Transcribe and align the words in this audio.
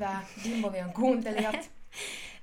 päivää, 0.00 0.26
Bimbolian 0.42 0.92
kuuntelijat. 0.92 1.70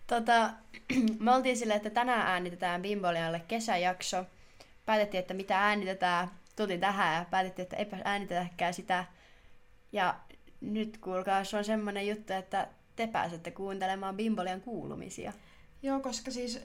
Tota, 0.08 0.50
me 1.20 1.36
oltiin 1.36 1.58
silleen, 1.58 1.78
että 1.78 1.90
tänään 1.90 2.28
äänitetään 2.28 2.82
Bimbolialle 2.82 3.42
kesäjakso. 3.48 4.26
Päätettiin, 4.86 5.20
että 5.20 5.34
mitä 5.34 5.60
äänitetään. 5.60 6.32
Tultiin 6.56 6.80
tähän 6.80 7.16
ja 7.16 7.26
päätettiin, 7.32 7.64
että 7.64 7.76
eipä 7.76 7.98
äänitetäkään 8.04 8.74
sitä. 8.74 9.06
Ja 9.92 10.16
nyt 10.62 10.98
kuulkaa, 10.98 11.44
se 11.44 11.58
on 11.58 11.66
semmonen 11.66 12.08
juttu, 12.08 12.34
että 12.34 12.68
te 12.96 13.08
pääsette 13.08 13.52
kuuntelemaan 13.52 14.18
Bimbolian 14.18 14.62
kuulumisia. 14.62 15.34
Joo, 15.82 16.00
koska 16.00 16.32
siis 16.32 16.60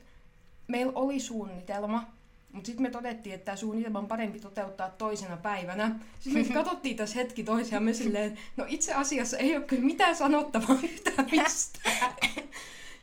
meillä 0.69 0.93
oli 0.95 1.21
suunnitelma, 1.21 2.13
mutta 2.53 2.67
sitten 2.67 2.83
me 2.83 2.91
todettiin, 2.91 3.35
että 3.35 3.45
tämä 3.45 3.57
suunnitelma 3.57 3.99
on 3.99 4.09
parempi 4.09 4.41
toteuttaa 4.41 4.91
toisena 4.91 5.37
päivänä. 5.37 5.95
Sitten 6.21 6.49
me 6.49 6.55
katsottiin 6.55 6.97
tässä 6.97 7.17
hetki 7.19 7.43
toisiamme 7.45 7.93
silleen, 7.93 8.39
no 8.57 8.65
itse 8.69 8.95
asiassa 8.95 9.37
ei 9.39 9.57
ole 9.57 9.65
kyllä 9.65 9.83
mitään 9.85 10.17
sanottavaa 10.17 10.79
yhtään 10.83 11.29
mistään. 11.31 12.13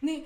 niin, 0.02 0.26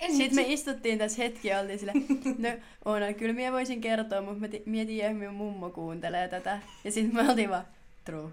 en 0.00 0.16
Sitten 0.16 0.34
me 0.34 0.42
itse- 0.42 0.52
istuttiin 0.52 0.98
tässä 0.98 1.22
hetki 1.22 1.48
ja 1.48 1.60
oltiin 1.60 1.78
sille, 1.78 1.92
no 2.38 2.48
Oona, 2.84 3.12
kyllä 3.12 3.32
minä 3.32 3.52
voisin 3.52 3.80
kertoa, 3.80 4.22
mutta 4.22 4.40
mä 4.40 4.48
ti- 4.48 4.62
mietin, 4.66 5.00
että 5.04 5.14
minun 5.18 5.34
mummo 5.34 5.70
kuuntelee 5.70 6.28
tätä. 6.28 6.58
Ja 6.84 6.92
sitten 6.92 7.14
me 7.24 7.30
oltiin 7.30 7.50
vaan, 7.50 7.66
true. 8.04 8.30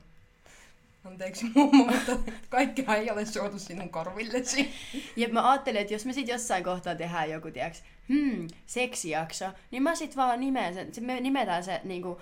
Anteeksi 1.06 1.46
mummo, 1.56 1.86
mutta 1.86 2.32
kaikkea 2.50 2.96
ei 2.96 3.12
ole 3.12 3.26
suotu 3.26 3.60
sinun 3.60 3.90
korvillesi. 3.90 4.70
Ja 5.16 5.30
mä 5.30 5.52
ajattelin, 5.52 5.82
että 5.82 5.94
jos 5.94 6.06
me 6.06 6.14
sit 6.14 6.28
jossain 6.28 6.64
kohtaa 6.64 6.96
tehdään 6.96 7.30
joku, 7.30 7.52
tiiäks, 7.52 7.84
hmm, 8.10 8.48
seksijakso, 8.66 9.46
niin 9.72 9.84
mä 9.84 9.96
sit 9.96 10.16
vaan 10.16 10.40
nimeen 10.40 10.74
sen, 10.74 10.92
me 11.02 11.20
nimetään 11.20 11.64
se 11.64 11.82
niinku 11.84 12.22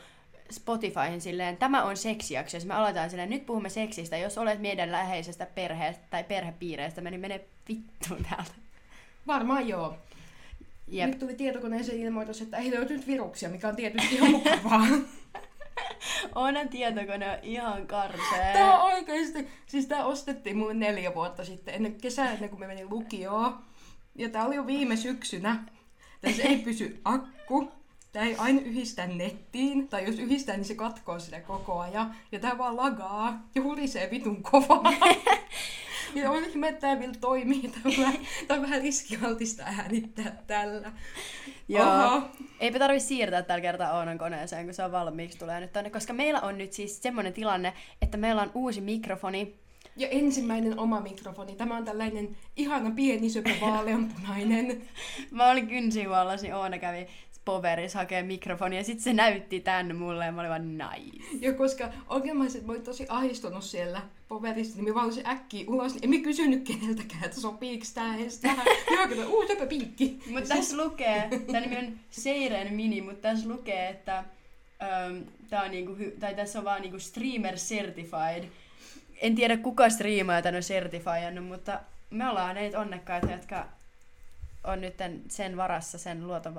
Spotifyhin 0.52 1.21
silleen, 1.21 1.57
tämä 1.57 1.84
on 1.84 1.98
seksijakso, 1.98 2.57
ja 2.57 2.62
sit 2.62 2.67
me 2.67 2.73
aletaan 2.73 3.10
silleen, 3.10 3.29
nyt 3.29 3.46
puhumme 3.46 3.70
seksistä, 3.70 4.18
jos 4.18 4.38
olet 4.38 4.62
meidän 4.62 4.91
läheisestä 4.91 5.46
perheestä 5.46 6.04
tai 6.10 6.23
perhepiireistä, 6.23 7.01
niin 7.01 7.20
mene 7.20 7.41
vittuun 7.70 8.26
täältä. 8.29 8.51
Varmaan 9.27 9.68
joo. 9.68 9.98
Jep. 10.88 11.10
Nyt 11.10 11.20
tuli 11.20 11.34
tietokoneeseen 11.34 11.99
ilmoitus, 11.99 12.41
että 12.41 12.57
ei 12.57 12.71
löytynyt 12.71 13.07
viruksia, 13.07 13.49
mikä 13.49 13.68
on 13.68 13.76
tietysti 13.76 14.16
ihan 14.16 14.32
mukavaa. 14.32 14.88
Onan 16.35 16.70
tietokone 16.70 17.32
on 17.32 17.38
ihan 17.43 17.88
karsee. 17.88 18.54
Tää 18.54 18.82
on 18.82 18.93
oikeesti, 18.93 19.48
siis 19.66 19.85
tää 19.85 20.05
ostettiin 20.05 20.57
mulle 20.57 20.73
neljä 20.73 21.16
vuotta 21.16 21.45
sitten, 21.45 21.73
ennen 21.73 21.95
kesää, 21.95 22.34
ennen 22.34 22.49
kuin 22.49 22.60
me 22.60 22.68
menin 22.68 22.90
lukioon. 22.90 23.71
Ja 24.22 24.30
tää 24.30 24.46
oli 24.46 24.55
jo 24.55 24.68
viime 24.68 24.96
syksynä. 24.96 25.64
Tässä 26.22 26.44
ei 26.44 26.58
pysy 26.58 27.02
akku. 27.05 27.72
Tää 28.12 28.24
ei 28.24 28.36
aina 28.36 28.62
yhdistä 28.62 29.08
nettiin, 29.08 29.88
tai 29.88 30.05
jos 30.05 30.20
yhdistää, 30.20 30.58
niin 30.58 30.66
se 30.66 30.76
katkoo 30.76 31.20
sitä 31.20 31.40
koko 31.40 31.80
ajan. 31.80 32.16
Ja 32.32 32.40
tää 32.40 32.58
vaan 32.58 32.78
lagaa 32.78 33.48
ja 33.55 33.62
hurisee 33.62 34.12
vitun 34.12 34.44
kovaa. 34.44 34.84
ja 36.16 36.32
on 36.32 36.44
ihme, 36.44 36.68
että 36.68 36.82
tää 36.82 37.00
vielä 37.00 37.13
toimii. 37.22 37.62
Tää 37.62 37.82
on 37.86 37.94
vähän, 37.98 38.16
on 38.50 38.62
vähän 38.62 38.82
riskialtista 38.82 39.63
äänittää 39.63 40.44
tällä. 40.48 40.91
Joo. 41.68 42.06
Oho. 42.06 42.22
Eipä 42.60 42.80
tarvi 42.80 43.00
siirtää 43.00 43.41
tällä 43.41 43.62
kertaa 43.62 43.98
Oonan 43.98 44.18
koneeseen, 44.18 44.66
kun 44.66 44.74
se 44.74 44.84
on 44.84 44.91
valmiiksi 44.91 45.40
tulee 45.40 45.60
nyt 45.60 45.74
tänne. 45.74 45.90
Koska 45.90 46.13
meillä 46.13 46.41
on 46.41 46.58
nyt 46.58 46.74
siis 46.74 47.02
semmoinen 47.04 47.34
tilanne, 47.34 47.74
että 48.02 48.18
meillä 48.18 48.41
on 48.41 48.52
uusi 48.54 48.82
mikrofoni. 48.82 49.62
Ja 49.96 50.08
ensimmäinen 50.08 50.80
oma 50.80 51.02
mikrofoni. 51.02 51.56
Tämä 51.56 51.78
on 51.78 51.86
tällainen 51.86 52.38
ihana 52.56 52.92
pieni 52.92 53.30
söpö 53.30 53.50
vaaleanpunainen. 53.62 54.82
Mä 55.32 55.50
olin 55.50 55.68
kynsihuollossa, 55.68 56.48
niin 56.48 56.56
Oona 56.56 56.78
kävi 56.78 57.08
Poverissa 57.46 58.00
hakee 58.00 58.24
mikrofonia 58.24 58.80
ja 58.80 58.84
sitten 58.84 59.04
se 59.04 59.14
näytti 59.14 59.60
tän 59.60 59.96
mulle 59.96 60.26
ja 60.26 60.32
mä 60.32 60.42
olin 60.42 60.50
vaan 60.50 60.78
nice. 60.78 61.26
Ja 61.40 61.54
koska 61.54 61.84
mä 61.84 62.34
mä 62.34 62.72
olin 62.72 62.84
tosi 62.84 63.06
ahistunut 63.10 63.64
siellä 63.64 64.02
poverissa, 64.28 64.75
niin 64.75 64.88
mä 64.88 64.94
vaan 64.94 65.06
olisin 65.06 65.28
äkkiä 65.28 65.66
ulos, 65.68 65.94
niin 65.94 66.03
en 66.03 66.09
mä 66.09 66.24
kysynyt 66.24 66.64
keneltäkään, 66.64 67.24
että 67.24 67.41
sopiiks 67.41 67.94
tää 67.94 68.16
edes 68.16 68.40
tähän. 68.40 68.66
Joo, 68.96 69.07
kato, 69.07 69.30
uu, 69.30 69.47
söpö 69.47 69.68
pinkki. 69.68 70.19
Mutta 70.30 70.56
tässä 70.56 70.78
lukee, 70.78 71.30
tämä 71.51 71.59
nimi 71.59 71.78
on 71.78 72.00
Seiren 72.09 72.74
Mini, 72.74 73.01
mutta 73.01 73.22
tässä 73.22 73.50
lukee, 73.50 73.90
että 73.90 74.18
ähm, 74.18 75.18
tää 75.50 75.63
on 75.63 75.72
niinku, 75.72 75.96
tai 76.19 76.35
tässä 76.35 76.59
on 76.59 76.66
vaan 76.66 76.81
niinku 76.81 77.00
streamer 77.00 77.56
certified. 77.56 78.44
En 79.21 79.35
tiedä 79.35 79.57
kuka 79.57 79.89
striimaa 79.89 80.41
tän 80.41 80.55
on 80.55 80.61
certifiannut, 80.61 81.45
mutta 81.45 81.79
me 82.09 82.29
ollaan 82.29 82.55
näitä 82.55 82.79
onnekkaita, 82.79 83.31
jotka 83.31 83.67
on 84.63 84.81
nyt 84.81 84.95
sen 85.27 85.57
varassa, 85.57 85.97
sen 85.97 86.27
luota... 86.27 86.51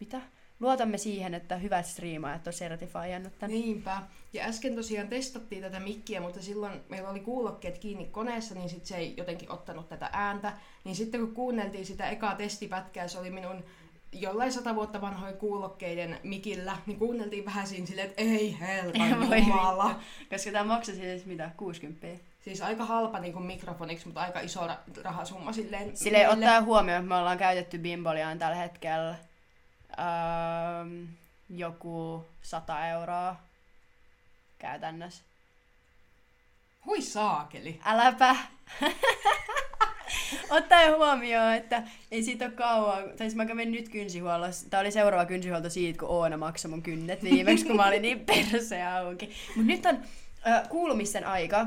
Mitä? 0.00 0.20
Luotamme 0.60 0.98
siihen, 0.98 1.34
että 1.34 1.56
hyvät 1.56 1.86
striimaajat 1.86 2.46
on 2.46 2.52
certifiannut 2.52 3.38
tän. 3.38 3.50
Niinpä. 3.50 4.02
Ja 4.32 4.44
äsken 4.44 4.74
tosiaan 4.74 5.08
testattiin 5.08 5.62
tätä 5.62 5.80
mikkiä, 5.80 6.20
mutta 6.20 6.42
silloin 6.42 6.80
meillä 6.88 7.08
oli 7.08 7.20
kuulokkeet 7.20 7.78
kiinni 7.78 8.04
koneessa, 8.04 8.54
niin 8.54 8.68
sit 8.68 8.86
se 8.86 8.96
ei 8.96 9.14
jotenkin 9.16 9.50
ottanut 9.50 9.88
tätä 9.88 10.10
ääntä. 10.12 10.52
Niin 10.84 10.96
sitten 10.96 11.20
kun 11.20 11.34
kuunneltiin 11.34 11.86
sitä 11.86 12.10
ekaa 12.10 12.34
testipätkää, 12.34 13.08
se 13.08 13.18
oli 13.18 13.30
minun 13.30 13.64
jollain 14.14 14.52
sata 14.52 14.74
vuotta 14.74 15.00
vanhojen 15.00 15.36
kuulokkeiden 15.36 16.20
mikillä, 16.22 16.76
niin 16.86 16.98
kuunneltiin 16.98 17.44
vähän 17.44 17.66
siinä 17.66 17.86
silleen, 17.86 18.08
että 18.08 18.22
ei 18.22 18.56
helpan 18.60 19.28
Voi 19.28 19.38
jumala. 19.38 20.00
Koska 20.30 20.50
tämä 20.52 20.64
maksoi 20.64 20.94
siis 20.94 21.26
mitä? 21.26 21.50
60 21.56 22.06
Siis 22.44 22.62
aika 22.62 22.84
halpa 22.84 23.18
niin 23.18 23.32
kuin 23.32 23.44
mikrofoniksi, 23.46 24.06
mutta 24.06 24.20
aika 24.20 24.40
iso 24.40 24.66
ra- 24.66 25.02
rahasumma 25.02 25.52
silleen. 25.52 25.96
Silleen 25.96 26.28
meille. 26.28 26.46
ottaa 26.46 26.62
huomioon, 26.62 27.00
että 27.00 27.08
me 27.08 27.14
ollaan 27.14 27.38
käytetty 27.38 27.78
Bimboliaan 27.78 28.38
tällä 28.38 28.56
hetkellä 28.56 29.14
öö, 29.98 30.04
joku 31.50 32.24
100 32.42 32.86
euroa 32.88 33.36
käytännössä. 34.58 35.22
Hui 36.86 37.02
saakeli. 37.02 37.80
Äläpä! 37.84 38.36
Ottaen 40.50 40.96
huomioon, 40.96 41.54
että 41.54 41.82
ei 42.10 42.22
siitä 42.22 42.44
ole 42.44 42.52
kauan, 42.52 43.02
tai 43.02 43.18
siis 43.18 43.34
mä 43.34 43.46
kävin 43.46 43.72
nyt 43.72 43.88
kynsihuollossa, 43.88 44.70
tää 44.70 44.80
oli 44.80 44.90
seuraava 44.90 45.26
kynsihuolto 45.26 45.70
siitä, 45.70 45.98
kun 45.98 46.08
Oona 46.08 46.36
maksoi 46.36 46.70
mun 46.70 46.82
kynnet 46.82 47.22
viimeksi, 47.22 47.64
kun 47.64 47.76
mä 47.76 47.86
olin 47.86 48.02
niin 48.02 48.20
perse 48.20 48.82
auki. 48.82 49.30
Mut 49.56 49.66
nyt 49.66 49.86
on 49.86 49.98
äh, 50.46 50.68
kuulumisten 50.68 51.26
aika. 51.26 51.60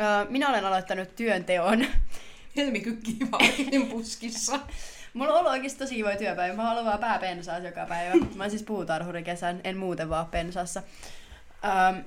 Äh, 0.00 0.28
minä 0.28 0.48
olen 0.48 0.64
aloittanut 0.64 1.16
työnteon. 1.16 1.86
Helmi 2.56 2.80
kykkii 2.80 3.18
vaan 3.32 3.88
puskissa. 3.90 4.60
Mulla 5.14 5.32
on 5.32 5.38
ollut 5.38 5.52
oikeasti 5.52 5.78
tosi 5.78 5.94
kivoja 5.94 6.16
työpäivä. 6.16 6.56
Mä 6.56 6.62
haluan 6.62 6.84
vaan 6.84 6.98
pääpensaa 6.98 7.58
joka 7.58 7.86
päivä. 7.86 8.14
Mä 8.34 8.42
oon 8.42 8.50
siis 8.50 8.62
puutarhuri 8.62 9.22
kesän, 9.22 9.60
en 9.64 9.76
muuten 9.76 10.08
vaan 10.08 10.26
pensassa. 10.26 10.82
Ähm, 11.64 11.98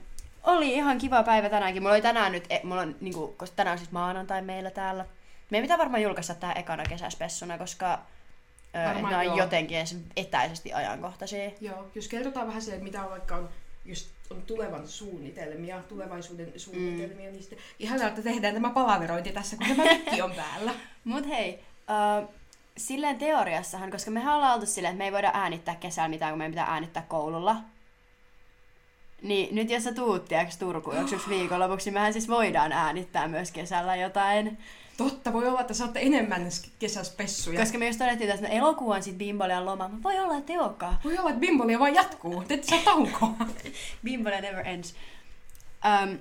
oli 0.43 0.73
ihan 0.73 0.97
kiva 0.97 1.23
päivä 1.23 1.49
tänäänkin. 1.49 1.83
Mulla 1.83 1.93
oli 1.93 2.01
tänään 2.01 2.31
nyt, 2.31 2.45
e, 2.49 2.59
mulla 2.63 2.81
on, 2.81 2.95
niinku, 3.01 3.35
koska 3.37 3.55
tänään 3.55 3.73
on 3.73 3.77
siis 3.77 3.91
maanantai 3.91 4.41
meillä 4.41 4.71
täällä. 4.71 5.05
Meidän 5.49 5.63
pitää 5.63 5.77
varmaan 5.77 6.03
julkaista 6.03 6.35
tää 6.35 6.53
ekana 6.53 6.83
kesäspessuna, 6.83 7.57
koska 7.57 7.93
ö, 7.93 8.87
Varmaan 8.87 9.03
nämä 9.03 9.19
on 9.19 9.25
joo. 9.25 9.37
jotenkin 9.37 9.77
edes 9.77 9.97
etäisesti 10.15 10.73
ajankohtaisia. 10.73 11.51
Joo, 11.61 11.87
jos 11.95 12.07
kerrotaan 12.07 12.47
vähän 12.47 12.61
se, 12.61 12.77
mitä 12.77 13.03
on 13.03 13.09
vaikka 13.09 13.35
on, 13.35 13.49
just 13.85 14.09
on 14.29 14.41
tulevan 14.41 14.87
suunnitelmia, 14.87 15.83
tulevaisuuden 15.89 16.53
suunnitelmia, 16.59 17.31
niin 17.31 17.41
sitten 17.41 17.59
ihanaa, 17.79 18.07
että 18.07 18.21
tehdään 18.21 18.53
tämä 18.53 18.69
palaverointi 18.69 19.31
tässä, 19.31 19.57
kun 19.57 19.67
tämä 19.67 19.83
mikki 19.83 20.21
on 20.21 20.31
päällä. 20.31 20.73
Mut 21.03 21.27
hei, 21.27 21.63
äh, 21.89 22.29
silleen 22.77 23.17
teoriassahan, 23.17 23.91
koska 23.91 24.11
mehän 24.11 24.35
ollaan 24.35 24.53
oltu 24.53 24.65
silleen, 24.65 24.91
että 24.91 24.97
me 24.97 25.05
ei 25.05 25.11
voida 25.11 25.31
äänittää 25.33 25.75
kesällä 25.75 26.09
mitään, 26.09 26.31
kun 26.31 26.37
meidän 26.37 26.51
pitää 26.51 26.73
äänittää 26.73 27.05
koululla. 27.07 27.55
Niin 29.21 29.55
nyt 29.55 29.69
jos 29.69 29.83
sä 29.83 29.93
tuut, 29.93 30.25
tiiäks, 30.25 30.57
Turkuun 30.57 30.97
joksuksi 30.97 31.29
viikonlopuksi, 31.35 31.85
niin 31.89 31.93
mehän 31.93 32.13
siis 32.13 32.27
voidaan 32.27 32.71
äänittää 32.71 33.27
myös 33.27 33.51
kesällä 33.51 33.95
jotain. 33.95 34.57
Totta, 34.97 35.33
voi 35.33 35.47
olla, 35.47 35.61
että 35.61 35.73
saatte 35.73 35.99
enemmän 36.01 36.49
kesäspessuja. 36.79 37.59
Koska 37.59 37.77
me 37.77 37.87
just 37.87 37.99
todettiin, 37.99 38.29
että 38.31 38.47
elokuu 38.47 38.91
on 38.91 39.03
sit 39.03 39.17
Bimbolian 39.17 39.65
loma. 39.65 39.87
Mä 39.87 40.03
voi 40.03 40.19
olla, 40.19 40.37
että 40.37 40.53
ei 40.53 40.59
olekaan. 40.59 40.99
Voi 41.03 41.17
olla, 41.17 41.29
että 41.29 41.39
bimbolia 41.39 41.79
vaan 41.79 41.95
jatkuu, 41.95 42.43
te 42.47 42.53
ette 42.53 42.67
saa 42.67 42.79
taukoa. 42.85 43.33
Bimbolia 44.05 44.41
never 44.41 44.67
ends. 44.67 44.95
Um, 45.85 46.17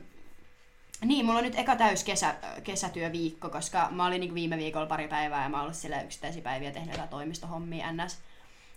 niin, 1.05 1.26
mulla 1.26 1.38
on 1.38 1.44
nyt 1.44 1.58
eka 1.58 1.76
täys 1.76 2.05
kesä, 2.05 2.34
kesätyöviikko, 2.64 3.50
koska 3.50 3.88
mä 3.90 4.06
olin 4.06 4.20
niin 4.20 4.34
viime 4.34 4.56
viikolla 4.56 4.87
pari 4.87 5.08
päivää 5.08 5.43
ja 5.43 5.49
mä 5.49 5.62
ollut 5.62 5.76
sillä 5.76 6.02
yksittäisiä 6.02 6.43
päiviä 6.43 6.70
tehnyt 6.70 6.90
jotain 6.90 7.08
toimistohommia 7.08 7.93
ns. 7.93 8.19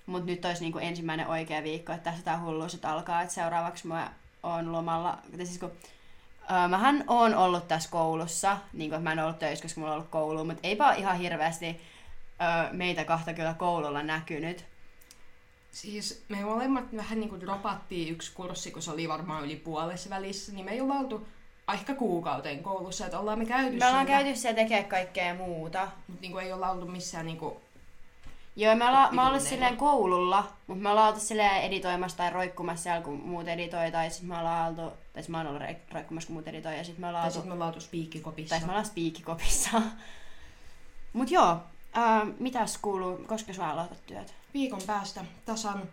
Mutta 0.06 0.26
nyt 0.26 0.46
olisi 0.46 0.64
niin 0.64 0.80
ensimmäinen 0.82 1.28
oikea 1.28 1.64
viikko, 1.64 1.94
että 1.94 2.10
tässä 2.10 2.26
tää 2.26 2.42
hulluus 2.42 2.80
alkaa, 2.84 3.22
että 3.22 3.34
seuraavaksi 3.34 3.88
mä 3.88 4.14
oon 4.44 4.72
lomalla. 4.72 5.18
Tai 5.38 5.46
siis 5.46 5.60
kun, 5.60 5.72
mähän 6.70 7.04
oon 7.08 7.36
ollut 7.36 7.68
tässä 7.68 7.90
koulussa, 7.90 8.58
niin 8.74 8.90
kuin, 8.90 9.02
mä 9.02 9.12
en 9.12 9.20
ollut 9.20 9.40
töissä, 9.40 9.64
koska 9.64 9.80
mulla 9.82 9.94
on 9.94 9.98
ollut 9.98 10.12
koulu, 10.12 10.46
mutta 10.46 10.68
eipä 10.68 10.94
ihan 10.94 11.18
hirveästi 11.18 11.82
öö, 12.42 12.74
meitä 12.74 13.06
kahta 13.06 13.34
kyllä 13.34 13.54
koululla 13.54 14.04
näkynyt. 14.04 14.66
Siis 15.72 16.24
me 16.30 16.44
molemmat 16.44 16.84
vähän 16.96 17.20
niin 17.20 17.30
kuin 17.30 17.42
dropattiin 17.42 18.14
yksi 18.14 18.32
kurssi, 18.34 18.72
kun 18.72 18.82
se 18.82 18.92
oli 18.92 19.10
varmaan 19.10 19.46
yli 19.46 19.56
puolessa 19.56 20.10
välissä, 20.10 20.52
niin 20.52 20.66
me 20.66 20.72
ei 20.72 20.82
olla 20.82 20.94
oltu 20.94 21.28
ehkä 21.74 21.96
kuukauteen 21.96 22.64
koulussa, 22.64 23.06
että 23.06 23.20
ollaan 23.20 23.40
me 23.40 23.46
käyty 23.46 23.78
Me 23.78 23.86
ollaan 23.86 24.06
siellä, 24.06 24.24
käyty 24.24 24.40
siellä 24.40 24.62
tekemään 24.62 24.90
kaikkea 24.90 25.34
muuta. 25.34 25.88
mutta 26.08 26.22
niin 26.22 26.40
ei 26.40 26.54
olla 26.54 26.72
oltu 26.72 26.86
missään 26.86 27.26
niin 27.26 27.38
kuin 27.38 27.56
Joo, 28.56 28.76
mä 28.76 28.86
oon 28.86 28.96
ollut 28.98 29.12
Vituneilla. 29.12 29.40
silleen 29.40 29.78
koululla, 29.78 30.48
mutta 30.68 30.90
ollaan 30.90 31.08
oltu 31.08 31.20
silleen 31.20 31.62
editoimassa 31.62 32.18
tai 32.18 32.30
roikkumassa 32.30 32.84
siellä, 32.84 33.02
kun 33.02 33.20
muut 33.20 33.48
editoi, 33.48 33.92
tai 33.92 34.10
sitten 34.10 34.30
me 34.30 34.38
ollaan 34.38 34.70
oltu, 34.70 34.98
tai 35.14 35.24
sit 35.24 35.30
mä 35.30 35.38
oon 35.38 35.48
ollut 35.48 35.62
roikkumassa, 35.94 36.28
kun 36.28 36.34
muut 36.34 36.48
editoi, 36.48 36.78
ja 36.78 36.84
sitten 36.84 37.02
me 37.02 37.08
ollaan 37.08 37.24
Tai 37.24 37.32
sitten 37.32 37.52
ollaan 37.52 37.68
oltu 37.68 37.82
spiikkikopissa. 37.82 38.50
tai 38.56 38.60
me 38.66 38.72
ollaan 38.72 38.86
spiikkikopissa. 38.86 39.82
Mut 41.14 41.32
joo, 41.32 41.58
ää, 41.94 42.26
mitäs 42.40 42.78
kuuluu, 42.78 43.18
koska 43.28 43.54
sä 43.54 43.70
aloitat 43.70 44.06
työt? 44.08 44.34
Viikon 44.54 44.82
päästä 44.88 45.26
tasan. 45.46 45.84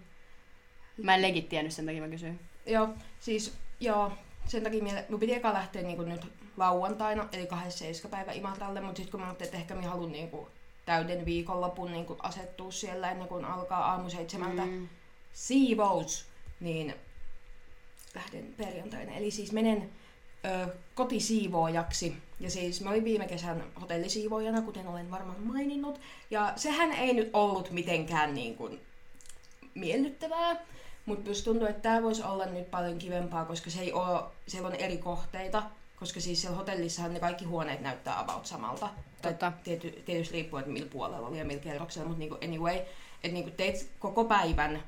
Mä 1.02 1.14
en 1.14 1.22
legit 1.22 1.48
tiennyt, 1.48 1.72
sen 1.72 1.86
takia 1.86 2.02
mä 2.02 2.08
kysyin. 2.08 2.40
Joo, 2.66 2.88
siis 3.20 3.54
joo, 3.80 4.12
sen 4.46 4.62
takia 4.62 4.82
minä, 4.82 5.02
minun 5.08 5.20
piti 5.20 5.34
eka 5.34 5.52
lähteä 5.52 5.82
niin 5.82 6.08
nyt 6.08 6.32
lauantaina, 6.56 7.28
eli 7.32 7.46
27. 7.46 8.10
päivä 8.10 8.32
Imatralle, 8.32 8.80
mutta 8.80 8.96
sitten 8.96 9.10
kun 9.10 9.20
mä 9.20 9.26
ajattelin, 9.26 9.48
että 9.48 9.58
ehkä 9.58 9.74
minä 9.74 9.88
haluan 9.90 10.12
niin 10.12 10.30
kuin 10.30 10.46
täyden 10.86 11.24
viikonlopun 11.24 11.92
niin 11.92 12.06
kuin 12.06 12.18
asettua 12.22 12.70
siellä 12.72 13.10
ennen 13.10 13.28
kuin 13.28 13.44
alkaa 13.44 13.90
aamu 13.90 14.10
seitsemältä 14.10 14.64
Mm. 14.66 14.88
siivous, 15.32 16.26
niin 16.60 16.94
lähden 18.14 18.54
perjantaina. 18.56 19.12
Eli 19.12 19.30
siis 19.30 19.52
menen 19.52 19.90
ö, 20.44 20.66
kotisiivoojaksi. 20.94 22.16
Ja 22.40 22.50
siis 22.50 22.80
mä 22.80 22.90
olin 22.90 23.04
viime 23.04 23.26
kesän 23.26 23.64
hotellisiivoojana, 23.80 24.62
kuten 24.62 24.88
olen 24.88 25.10
varmaan 25.10 25.40
maininnut. 25.40 26.00
Ja 26.30 26.52
sehän 26.56 26.92
ei 26.92 27.12
nyt 27.14 27.30
ollut 27.32 27.70
mitenkään 27.70 28.34
niin 28.34 28.56
kuin 28.56 28.80
miellyttävää. 29.74 30.56
Mutta 31.06 31.24
myös 31.24 31.42
tuntuu, 31.42 31.68
että 31.68 31.82
tämä 31.82 32.02
voisi 32.02 32.22
olla 32.22 32.46
nyt 32.46 32.70
paljon 32.70 32.98
kivempaa, 32.98 33.44
koska 33.44 33.70
se 33.70 33.80
ei 33.80 33.92
ole, 33.92 34.22
siellä 34.48 34.68
on 34.68 34.74
eri 34.74 34.98
kohteita. 34.98 35.62
Koska 35.96 36.20
siis 36.20 36.40
siellä 36.40 36.56
hotellissahan 36.56 37.14
ne 37.14 37.20
kaikki 37.20 37.44
huoneet 37.44 37.80
näyttää 37.80 38.20
about 38.20 38.46
samalta. 38.46 38.88
Tai 39.26 39.32
Totta. 39.50 39.52
Tiety, 39.64 40.02
tietysti 40.06 40.32
riippuu, 40.34 40.58
että 40.58 40.70
millä 40.70 40.88
puolella 40.90 41.28
oli 41.28 41.38
ja 41.38 41.44
millä 41.44 41.62
kerroksella, 41.62 42.08
mutta 42.08 42.18
niinku 42.18 42.38
anyway, 42.44 42.76
että 42.76 43.28
niinku 43.32 43.50
teet 43.50 43.90
koko 43.98 44.24
päivän 44.24 44.82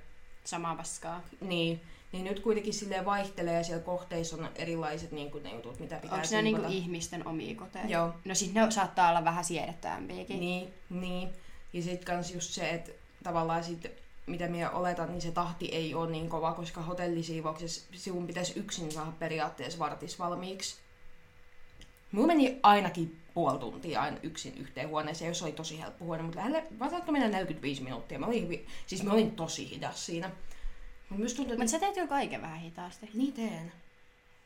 Samaa 0.45 0.77
paskaa. 0.77 1.21
niin, 1.41 1.81
niin 2.13 2.25
nyt 2.25 2.41
kuitenkin 2.41 2.75
silleen 2.75 3.05
vaihtelee 3.05 3.55
ja 3.55 3.65
siellä 3.65 3.83
kohteissa 3.83 4.37
on 4.37 4.49
erilaiset 4.57 5.13
niin 5.13 5.31
kuin, 5.31 5.45
ne 5.45 5.55
jutut, 5.55 5.81
mitä 5.81 5.97
pitää 5.97 6.17
Onko 6.17 6.29
ne 6.31 6.43
niinku 6.43 6.61
siivota. 6.61 6.77
ihmisten 6.77 7.27
omia 7.27 7.55
koteja? 7.55 7.87
Joo. 7.87 8.15
No 8.25 8.35
sit 8.35 8.55
ne 8.55 8.71
saattaa 8.71 9.11
olla 9.11 9.25
vähän 9.25 9.45
siedettävämpiäkin. 9.45 10.41
Niin, 10.41 10.75
niin. 10.91 11.29
Ja 11.73 11.83
sitten 11.83 12.05
kans 12.05 12.35
just 12.35 12.51
se, 12.51 12.71
että 12.71 12.93
tavallaan 13.23 13.65
sit, 13.65 13.87
mitä 14.27 14.49
minä 14.49 14.71
oletan, 14.71 15.09
niin 15.09 15.21
se 15.21 15.31
tahti 15.31 15.67
ei 15.67 15.95
ole 15.95 16.11
niin 16.11 16.29
kova, 16.29 16.53
koska 16.53 16.83
hotellisiivouksessa 16.83 17.87
sinun 17.93 18.27
pitäisi 18.27 18.59
yksin 18.59 18.93
saada 18.93 19.13
periaatteessa 19.19 19.79
vartis 19.79 20.19
valmiiksi. 20.19 20.77
Mulla 22.13 22.27
meni 22.27 22.61
ainakin 22.63 23.18
puoli 23.35 23.59
tuntia 23.59 24.03
aina 24.03 24.17
yksin 24.23 24.59
yhteen 24.59 24.89
huoneeseen, 24.89 25.29
jos 25.29 25.43
oli 25.43 25.53
tosi 25.53 25.81
helppo 25.81 26.05
huone, 26.05 26.23
mutta 26.23 26.39
lähelle 26.39 26.65
varmaan 26.79 27.03
mennä 27.13 27.29
45 27.29 27.83
minuuttia. 27.83 28.19
Mä 28.19 28.27
olin 28.27 28.43
hyvin, 28.43 28.67
siis 28.87 29.03
mä 29.03 29.13
olin 29.13 29.31
tosi 29.31 29.71
hidas 29.71 30.07
siinä. 30.07 30.31
Mutta 31.09 31.21
myös 31.21 31.35
tuntuu, 31.35 31.53
että 31.53 31.65
Mutta 31.65 31.71
sä 31.71 31.79
teet 31.79 31.97
jo 31.97 32.07
kaiken 32.07 32.43
vähän 32.43 32.59
hitaasti. 32.61 33.11
niin 33.15 33.33
teen. 33.33 33.73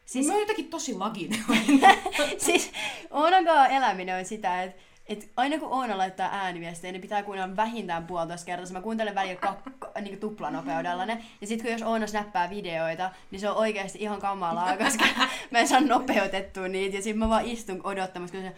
Siis-. 0.06 0.26
Mä 0.26 0.32
oon 0.32 0.42
jotenkin 0.42 0.68
tosi 0.70 0.94
laginen. 0.94 1.44
siis 2.46 2.72
Oonan 3.10 3.44
kanssa 3.44 3.66
eläminen 3.66 4.18
on 4.18 4.24
sitä, 4.24 4.62
että 4.62 4.82
et 5.06 5.28
aina 5.36 5.58
kun 5.58 5.68
Oona 5.68 5.98
laittaa 5.98 6.28
ääniviestejä, 6.32 6.92
niin 6.92 7.00
pitää 7.02 7.22
kuunnella 7.22 7.56
vähintään 7.56 8.06
puolitoista 8.06 8.46
kertaa. 8.46 8.72
Mä 8.72 8.80
kuuntelen 8.80 9.14
välillä 9.14 9.40
kak- 9.40 10.00
niin 10.00 10.20
tuplanopeudella 10.20 11.06
ne. 11.06 11.24
Ja 11.40 11.46
sitten 11.46 11.66
kun 11.66 11.72
jos 11.72 11.82
Oona 11.82 12.06
snappaa 12.06 12.50
videoita, 12.50 13.10
niin 13.30 13.40
se 13.40 13.50
on 13.50 13.56
oikeasti 13.56 13.98
ihan 13.98 14.20
kamalaa, 14.20 14.76
koska 14.76 15.04
mä 15.50 15.58
en 15.58 15.68
saa 15.68 15.80
nopeutettua 15.80 16.68
niitä. 16.68 16.96
Ja 16.96 17.02
sitten 17.02 17.18
mä 17.18 17.28
vaan 17.28 17.44
istun 17.46 17.80
odottamassa, 17.84 18.36
kun 18.36 18.46
se... 18.46 18.54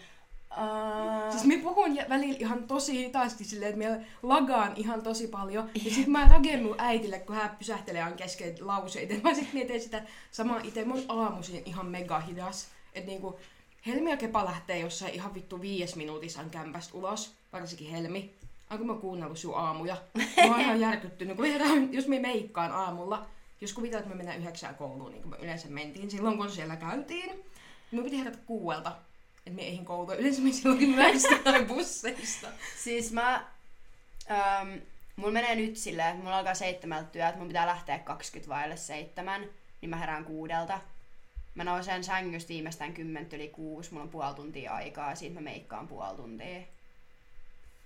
Aa... 0.57 1.31
Siis 1.31 1.43
mä 1.43 1.53
puhun 1.63 1.97
välillä 2.09 2.37
ihan 2.39 2.63
tosi 2.63 2.97
hitaasti 2.97 3.43
silleen, 3.43 3.73
että 3.73 3.89
mä 3.89 4.05
lagaan 4.23 4.73
ihan 4.75 5.01
tosi 5.01 5.27
paljon. 5.27 5.69
Ja 5.85 5.91
sit 5.91 6.07
mä 6.07 6.27
raken 6.27 6.63
mun 6.63 6.75
äitille, 6.77 7.19
kun 7.19 7.35
hän 7.35 7.55
pysähtelee 7.59 8.03
aina 8.03 8.15
kesken 8.15 8.55
lauseita. 8.61 9.13
Mä 9.23 9.33
sit 9.33 9.53
mietin 9.53 9.81
sitä 9.81 10.03
samaa 10.31 10.59
itse. 10.63 10.85
Mä 10.85 10.93
oon 10.93 11.03
aamuisin 11.07 11.63
ihan 11.65 11.85
mega 11.85 12.19
hidas. 12.19 12.67
Että 12.93 13.11
niinku 13.11 13.39
Helmi 13.87 14.09
ja 14.09 14.17
Kepa 14.17 14.45
lähtee 14.45 14.79
jossain 14.79 15.13
ihan 15.13 15.33
vittu 15.33 15.61
viides 15.61 15.95
minuutissa 15.95 16.43
kämpästä 16.51 16.97
ulos. 16.97 17.33
Varsinkin 17.53 17.91
Helmi. 17.91 18.33
Onko 18.69 18.83
mä 18.83 18.93
kuunnellut 18.93 19.37
sun 19.37 19.57
aamuja? 19.57 19.97
Mä 20.37 20.51
oon 20.51 20.59
ihan 20.59 20.79
järkyttynyt. 20.87 21.35
Kun 21.35 21.45
herään, 21.45 21.93
jos 21.93 22.07
me 22.07 22.19
meikkaan 22.19 22.71
aamulla, 22.71 23.25
jos 23.61 23.73
kuvitellaan, 23.73 24.03
että 24.03 24.15
me 24.15 24.17
mennään 24.17 24.39
yhdeksään 24.39 24.75
kouluun, 24.75 25.11
niin 25.11 25.21
kuin 25.21 25.31
me 25.31 25.37
yleensä 25.41 25.67
mentiin, 25.67 26.11
silloin 26.11 26.37
kun 26.37 26.49
siellä 26.49 26.75
käytiin, 26.75 27.43
me 27.91 28.03
piti 28.03 28.19
herätä 28.19 28.37
kuuelta, 28.45 28.95
että 29.45 29.55
me 29.55 29.61
eihin. 29.61 29.85
Yleensä 30.17 30.41
me 30.41 30.51
silloin 30.51 30.89
myöhästään 30.89 31.65
busseista. 31.67 32.47
Siis 32.77 33.11
mä... 33.11 33.45
Ähm, 34.31 34.69
mulla 35.15 35.33
menee 35.33 35.55
nyt 35.55 35.77
silleen, 35.77 36.09
että 36.09 36.23
mulla 36.23 36.37
alkaa 36.37 36.53
seitsemältä 36.53 37.09
työt, 37.09 37.35
mun 37.35 37.47
pitää 37.47 37.67
lähteä 37.67 37.99
20 37.99 38.55
vaille 38.55 38.77
seitsemän, 38.77 39.45
niin 39.81 39.89
mä 39.89 39.97
herään 39.97 40.25
kuudelta. 40.25 40.79
Mä 41.55 41.63
nousen 41.63 42.03
sängystä 42.03 42.49
viimeistään 42.49 42.93
kymmentä 42.93 43.35
yli 43.35 43.47
kuusi, 43.47 43.91
mulla 43.91 44.03
on 44.03 44.09
puoli 44.09 44.33
tuntia 44.33 44.73
aikaa, 44.73 45.15
siitä 45.15 45.35
mä 45.35 45.41
meikkaan 45.41 45.87
puoli 45.87 46.15
tuntia. 46.15 46.57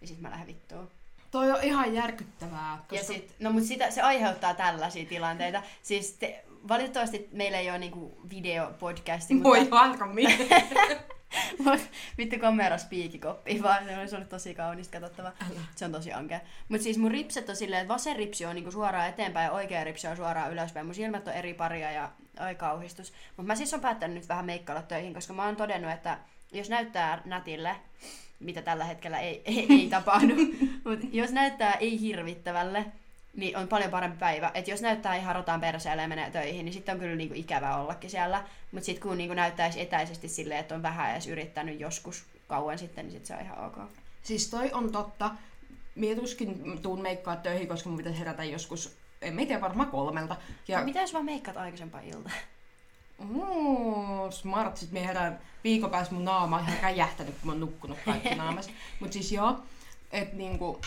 Ja 0.01 0.07
sit 0.07 0.21
mä 0.21 0.29
lähden 0.31 0.47
vittuun. 0.47 0.89
Toi 1.31 1.51
on 1.51 1.63
ihan 1.63 1.93
järkyttävää. 1.93 2.77
Koska... 2.77 2.95
Ja 2.95 3.03
sit, 3.03 3.35
no 3.39 3.51
mut 3.51 3.63
sitä, 3.63 3.91
se 3.91 4.01
aiheuttaa 4.01 4.53
tällaisia 4.53 5.05
tilanteita. 5.05 5.63
Siis 5.83 6.11
te, 6.11 6.43
valitettavasti 6.67 7.29
meillä 7.31 7.57
ei 7.57 7.69
ole 7.69 7.79
niinku 7.79 8.17
videopodcasti, 8.29 9.43
Voi 9.43 9.59
mutta 9.59 9.75
harmi. 9.75 10.23
Mut 11.63 11.81
vittu 12.17 12.39
kamera 12.39 12.77
spiikikoppi, 12.77 13.63
vaan 13.63 13.85
se 13.85 13.97
olisi 13.99 14.15
ollut 14.15 14.29
tosi 14.29 14.55
kaunista 14.55 14.99
katsottava. 14.99 15.27
Älä. 15.27 15.59
Se 15.75 15.85
on 15.85 15.91
tosi 15.91 16.13
ankea. 16.13 16.39
Mut 16.69 16.81
siis 16.81 16.97
mun 16.97 17.11
ripset 17.11 17.49
on 17.49 17.55
silleen, 17.55 17.81
että 17.81 17.93
vasen 17.93 18.15
ripsi 18.15 18.45
on 18.45 18.55
niinku 18.55 18.71
suoraan 18.71 19.09
eteenpäin 19.09 19.45
ja 19.45 19.51
oikea 19.51 19.83
ripsi 19.83 20.07
on 20.07 20.17
suoraan 20.17 20.51
ylöspäin. 20.51 20.85
Mun 20.85 20.95
silmät 20.95 21.27
on 21.27 21.33
eri 21.33 21.53
paria 21.53 21.91
ja 21.91 22.11
ai 22.39 22.55
kauhistus. 22.55 23.13
Mut 23.37 23.45
mä 23.45 23.55
siis 23.55 23.73
on 23.73 23.81
päättänyt 23.81 24.17
nyt 24.17 24.29
vähän 24.29 24.45
meikkailla 24.45 24.81
töihin, 24.81 25.13
koska 25.13 25.33
mä 25.33 25.45
oon 25.45 25.55
todennut, 25.55 25.91
että 25.91 26.17
jos 26.51 26.69
näyttää 26.69 27.21
nätille, 27.25 27.75
mitä 28.39 28.61
tällä 28.61 28.85
hetkellä 28.85 29.19
ei, 29.19 29.41
ei, 29.45 29.65
ei 29.79 29.89
tapahdu, 29.89 30.35
mutta 30.85 31.07
jos 31.11 31.31
näyttää 31.31 31.73
ei 31.73 31.99
hirvittävälle, 31.99 32.85
niin 33.39 33.57
on 33.57 33.67
paljon 33.67 33.91
parempi 33.91 34.17
päivä. 34.17 34.51
Et 34.53 34.67
jos 34.67 34.81
näyttää 34.81 35.15
ihan 35.15 35.35
rotaan 35.35 35.61
perseelle 35.61 36.01
ja 36.01 36.07
menee 36.07 36.31
töihin, 36.31 36.65
niin 36.65 36.73
sitten 36.73 36.93
on 36.93 36.99
kyllä 36.99 37.15
niinku 37.15 37.35
ikävä 37.37 37.75
ollakin 37.75 38.09
siellä. 38.09 38.43
Mutta 38.71 38.85
sitten 38.85 39.01
kun 39.01 39.17
niinku 39.17 39.33
näyttäisi 39.33 39.81
etäisesti 39.81 40.27
silleen, 40.27 40.59
että 40.59 40.75
on 40.75 40.83
vähän 40.83 41.11
edes 41.11 41.27
yrittänyt 41.27 41.79
joskus 41.79 42.25
kauan 42.47 42.77
sitten, 42.77 43.05
niin 43.05 43.13
sit 43.13 43.25
se 43.25 43.33
on 43.33 43.41
ihan 43.41 43.65
ok. 43.65 43.77
Siis 44.23 44.49
toi 44.49 44.71
on 44.73 44.91
totta. 44.91 45.31
Mie 45.95 46.15
tuskin 46.15 46.81
tuun 46.81 47.01
meikkaa 47.01 47.35
töihin, 47.35 47.67
koska 47.67 47.89
mun 47.89 47.97
pitäisi 47.97 48.19
herätä 48.19 48.43
joskus, 48.43 48.97
en 49.21 49.33
mä 49.33 49.45
tiedä, 49.45 49.61
varmaan 49.61 49.89
kolmelta. 49.89 50.35
Ja... 50.67 50.79
Ja 50.79 50.85
Mitä 50.85 51.01
jos 51.01 51.13
vaan 51.13 51.25
meikkaat 51.25 51.57
aikaisempaa 51.57 52.01
iltaa? 52.01 52.33
mm, 53.19 54.31
smart, 54.31 54.77
sit 54.77 54.91
mie 54.91 55.05
herään 55.05 55.39
viikon 55.63 55.91
päästä 55.91 56.13
mun 56.15 56.25
naama 56.25 56.57
on 56.57 56.63
ihan 56.63 56.79
räjähtänyt, 56.81 57.35
kun 57.35 57.47
mä 57.47 57.51
oon 57.51 57.59
nukkunut 57.59 57.97
kaikki 58.05 58.35
naamassa. 58.35 58.71
Mut 58.99 59.13
siis 59.13 59.31
joo, 59.31 59.59
että 60.11 60.35
niinku, 60.35 60.81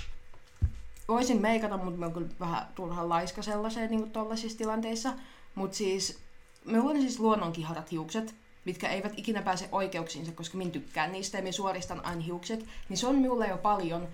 voisin 1.08 1.40
meikata, 1.40 1.76
mutta 1.76 1.98
mä 1.98 2.06
oon 2.06 2.12
kyllä 2.12 2.28
vähän 2.40 2.66
turhan 2.74 3.08
laiska 3.08 3.42
sellaiseen 3.42 3.90
niinku 3.90 4.08
tollasissa 4.08 4.58
tilanteissa. 4.58 5.12
Mut 5.54 5.74
siis, 5.74 6.18
me 6.64 6.80
on 6.80 7.00
siis 7.00 7.20
luonnonkiharat 7.20 7.90
hiukset, 7.90 8.34
mitkä 8.64 8.88
eivät 8.88 9.12
ikinä 9.16 9.42
pääse 9.42 9.68
oikeuksiinsa, 9.72 10.32
koska 10.32 10.58
min 10.58 10.72
tykkään 10.72 11.12
niistä 11.12 11.38
ja 11.38 11.42
minä 11.42 11.52
suoristan 11.52 12.04
aina 12.04 12.20
hiukset, 12.20 12.66
niin 12.88 12.96
se 12.96 13.06
on 13.06 13.14
minulle 13.14 13.48
jo 13.48 13.56
paljon. 13.58 14.08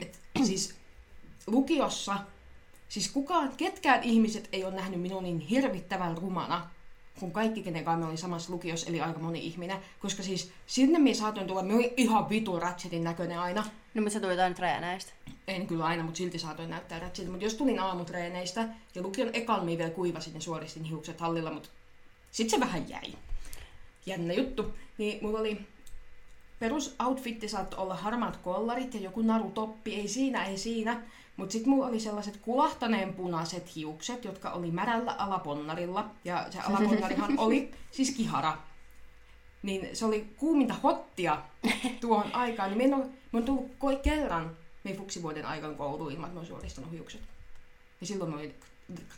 Et, 0.00 0.20
siis 0.44 0.74
lukiossa, 1.46 2.16
siis 2.88 3.10
kukaan, 3.10 3.52
ketkään 3.56 4.02
ihmiset 4.02 4.48
ei 4.52 4.64
ole 4.64 4.74
nähnyt 4.74 5.00
minun 5.00 5.22
niin 5.22 5.40
hirvittävän 5.40 6.18
rumana, 6.18 6.70
kun 7.20 7.32
kaikki, 7.32 7.62
kenen 7.62 7.84
kanssa 7.84 8.04
me 8.04 8.10
oli 8.10 8.16
samassa 8.16 8.52
lukiossa, 8.52 8.88
eli 8.88 9.00
aika 9.00 9.18
moni 9.18 9.46
ihminen. 9.46 9.78
Koska 9.98 10.22
siis 10.22 10.52
sinne 10.66 10.98
minä 10.98 11.14
saatoin 11.14 11.46
tulla, 11.46 11.62
me 11.62 11.74
oli 11.74 11.94
ihan 11.96 12.28
vitu 12.28 12.60
ratchetin 12.60 13.04
näköinen 13.04 13.38
aina. 13.38 13.64
No 13.94 14.02
mutta 14.02 14.12
se 14.12 14.20
tuli 14.20 14.32
jotain 14.32 14.54
treeneistä. 14.54 15.12
En 15.48 15.66
kyllä 15.66 15.84
aina, 15.84 16.02
mutta 16.02 16.18
silti 16.18 16.38
saatoin 16.38 16.70
näyttää 16.70 16.98
ratchetin. 16.98 17.30
Mutta 17.30 17.46
jos 17.46 17.54
tulin 17.54 17.80
aamutreeneistä 17.80 18.68
ja 18.94 19.02
lukion 19.02 19.30
ekan 19.32 19.64
minä 19.64 19.78
vielä 19.78 19.90
kuivasin 19.90 20.34
ja 20.34 20.40
suoristin 20.40 20.84
hiukset 20.84 21.20
hallilla, 21.20 21.52
mutta 21.52 21.68
sitten 22.30 22.60
se 22.60 22.66
vähän 22.66 22.88
jäi. 22.88 23.14
Jännä 24.06 24.32
juttu. 24.32 24.74
Niin 24.98 25.18
mulla 25.22 25.38
oli 25.38 25.60
perusoutfitti 26.58 27.48
saattoi 27.48 27.82
olla 27.82 27.94
harmaat 27.94 28.36
kollarit 28.36 28.94
ja 28.94 29.00
joku 29.00 29.22
narutoppi, 29.22 29.94
ei 29.94 30.08
siinä, 30.08 30.44
ei 30.44 30.58
siinä. 30.58 31.02
Mutta 31.40 31.52
sitten 31.52 31.70
mulla 31.70 31.86
oli 31.86 32.00
sellaiset 32.00 32.36
kulahtaneen 32.36 33.14
punaiset 33.14 33.76
hiukset, 33.76 34.24
jotka 34.24 34.50
oli 34.50 34.70
märällä 34.70 35.12
alaponnarilla. 35.12 36.10
Ja 36.24 36.46
se 36.50 36.58
alaponnarihan 36.68 37.38
oli 37.38 37.74
siis 37.90 38.10
kihara. 38.10 38.58
Niin 39.62 39.96
se 39.96 40.04
oli 40.04 40.34
kuuminta 40.36 40.74
hottia 40.82 41.42
tuohon 42.00 42.34
aikaan. 42.34 42.78
Niin 42.78 42.90
mä 42.90 42.96
oon 43.32 43.44
tullut 43.44 43.70
ko- 43.70 43.98
kerran 44.02 44.56
meidän 44.84 44.98
fuksivuoden 45.00 45.46
aikaan 45.46 45.76
kouluun 45.76 46.12
ilman, 46.12 46.24
että 46.24 46.34
mä 46.34 46.40
oon 46.40 46.46
suoristanut 46.46 46.90
hiukset. 46.90 47.20
Ja 48.00 48.06
silloin 48.06 48.30
mä 48.30 48.36
olin 48.36 48.54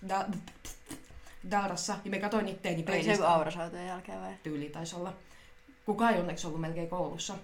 da- 0.09 0.37
Darassa 1.51 1.97
ja 2.05 2.11
me 2.11 2.19
katsoin 2.19 2.49
itteeni 2.49 2.77
Oliko 2.77 2.91
se 2.91 2.93
peilistä. 2.93 3.25
joku 3.25 3.35
aurasautojen 3.35 3.87
jälkeen 3.87 4.21
vai? 4.21 4.33
Tyyli 4.43 4.69
taisi 4.71 4.97
olla. 4.97 5.13
Kukaan 5.87 6.15
ei 6.15 6.21
onneksi 6.21 6.47
ollut 6.47 6.61
melkein 6.61 6.89
koulussa. 6.89 7.35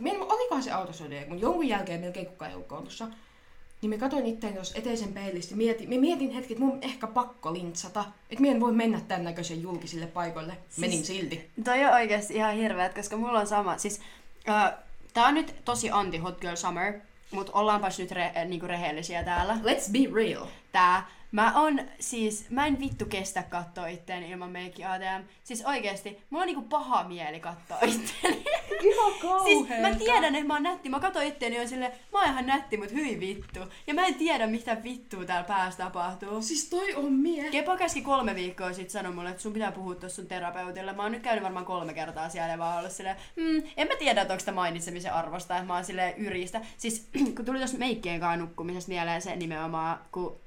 Mie, 0.00 0.18
olikohan 0.18 0.62
se 0.62 0.70
autossa 0.70 1.04
kun 1.28 1.40
jonkun 1.40 1.68
jälkeen 1.68 2.00
melkein 2.00 2.26
kukaan 2.26 2.50
ei 2.50 2.54
ollut 2.54 2.68
koulussa. 2.68 3.08
Niin 3.82 3.90
mä 3.90 3.98
katsoin 3.98 4.26
itseäni 4.26 4.56
tuossa 4.56 4.78
eteisen 4.78 5.12
peilistä 5.12 5.56
mietin, 5.56 5.88
mä 5.88 6.00
mietin 6.00 6.30
hetki, 6.30 6.52
että 6.52 6.64
mun 6.64 6.72
on 6.72 6.82
ehkä 6.82 7.06
pakko 7.06 7.52
lintsata. 7.52 8.04
Että 8.30 8.44
mä 8.44 8.50
en 8.50 8.60
voi 8.60 8.72
mennä 8.72 9.00
tämän 9.08 9.24
näköisen 9.24 9.62
julkisille 9.62 10.06
paikoille. 10.06 10.56
Menin 10.76 11.04
silti. 11.04 11.50
Toi 11.64 11.84
on 11.84 11.92
oikeasti 11.92 12.34
ihan 12.34 12.54
hirveet, 12.54 12.94
koska 12.94 13.16
mulla 13.16 13.40
on 13.40 13.46
sama. 13.46 13.78
Siis, 13.78 14.00
äh, 14.48 14.72
tää 15.14 15.26
on 15.26 15.34
nyt 15.34 15.54
tosi 15.64 15.90
anti 15.90 16.18
Hot 16.18 16.40
Girl 16.40 16.56
Summer, 16.56 16.92
mutta 17.30 17.52
ollaanpas 17.52 17.98
nyt 17.98 18.10
re, 18.10 18.32
äh, 18.36 18.46
niinku 18.46 18.66
rehellisiä 18.66 19.24
täällä. 19.24 19.54
Let's 19.54 19.92
be 19.92 20.14
real. 20.14 20.46
Tää. 20.72 21.19
Mä 21.32 21.52
on 21.54 21.80
siis, 22.00 22.50
mä 22.50 22.66
en 22.66 22.80
vittu 22.80 23.04
kestä 23.04 23.42
katsoa 23.42 23.86
itteeni 23.86 24.30
ilman 24.30 24.50
meikki 24.50 24.84
ATM. 24.84 25.24
Siis 25.44 25.64
oikeesti, 25.64 26.18
mulla 26.30 26.42
on 26.42 26.46
niinku 26.46 26.62
paha 26.62 27.04
mieli 27.08 27.40
katsoa 27.40 27.78
itteeni. 27.82 28.44
Ihan 28.80 29.12
Siis 29.44 29.68
mä 29.80 29.94
tiedän, 29.94 30.34
että 30.34 30.46
mä 30.46 30.54
oon 30.54 30.62
nätti. 30.62 30.88
Mä 30.88 31.00
katsoin 31.00 31.28
itteeni 31.28 31.56
ja 31.56 31.68
silleen, 31.68 31.92
mä 32.12 32.18
oon 32.18 32.28
ihan 32.28 32.46
nätti, 32.46 32.76
mut 32.76 32.92
hyi 32.92 33.20
vittu. 33.20 33.60
Ja 33.86 33.94
mä 33.94 34.06
en 34.06 34.14
tiedä, 34.14 34.46
mitä 34.46 34.82
vittua 34.82 35.24
täällä 35.24 35.48
päässä 35.48 35.84
tapahtuu. 35.84 36.42
Siis 36.42 36.70
toi 36.70 36.94
on 36.94 37.12
mie. 37.12 37.50
Kepa 37.50 37.76
käski 37.76 38.02
kolme 38.02 38.34
viikkoa 38.34 38.72
sitten 38.72 38.90
sanoi 38.90 39.12
mulle, 39.12 39.30
että 39.30 39.42
sun 39.42 39.52
pitää 39.52 39.72
puhua 39.72 39.94
tuossa 39.94 40.16
sun 40.16 40.26
terapeutille. 40.26 40.92
Mä 40.92 41.02
oon 41.02 41.12
nyt 41.12 41.22
käynyt 41.22 41.44
varmaan 41.44 41.64
kolme 41.64 41.94
kertaa 41.94 42.28
siellä 42.28 42.52
ja 42.52 42.58
vaan 42.58 42.78
ollut 42.78 42.92
silleen, 42.92 43.16
mm, 43.36 43.62
en 43.76 43.88
mä 43.88 43.96
tiedä, 43.98 44.22
että 44.22 44.34
onko 44.34 44.40
sitä 44.40 44.52
mainitsemisen 44.52 45.14
arvosta, 45.14 45.56
että 45.56 45.66
mä 45.66 45.74
oon 45.74 45.84
silleen 45.84 46.16
yristä. 46.16 46.60
Siis 46.76 47.08
kun 47.36 47.44
tuli 47.44 47.58
tuossa 47.58 47.78
meikkien 47.78 48.20
kanssa 48.20 48.36
nukkumisesta 48.36 48.88
mieleen 48.88 49.22
se 49.22 49.36
nimenomaan, 49.36 49.98
kun 50.12 50.40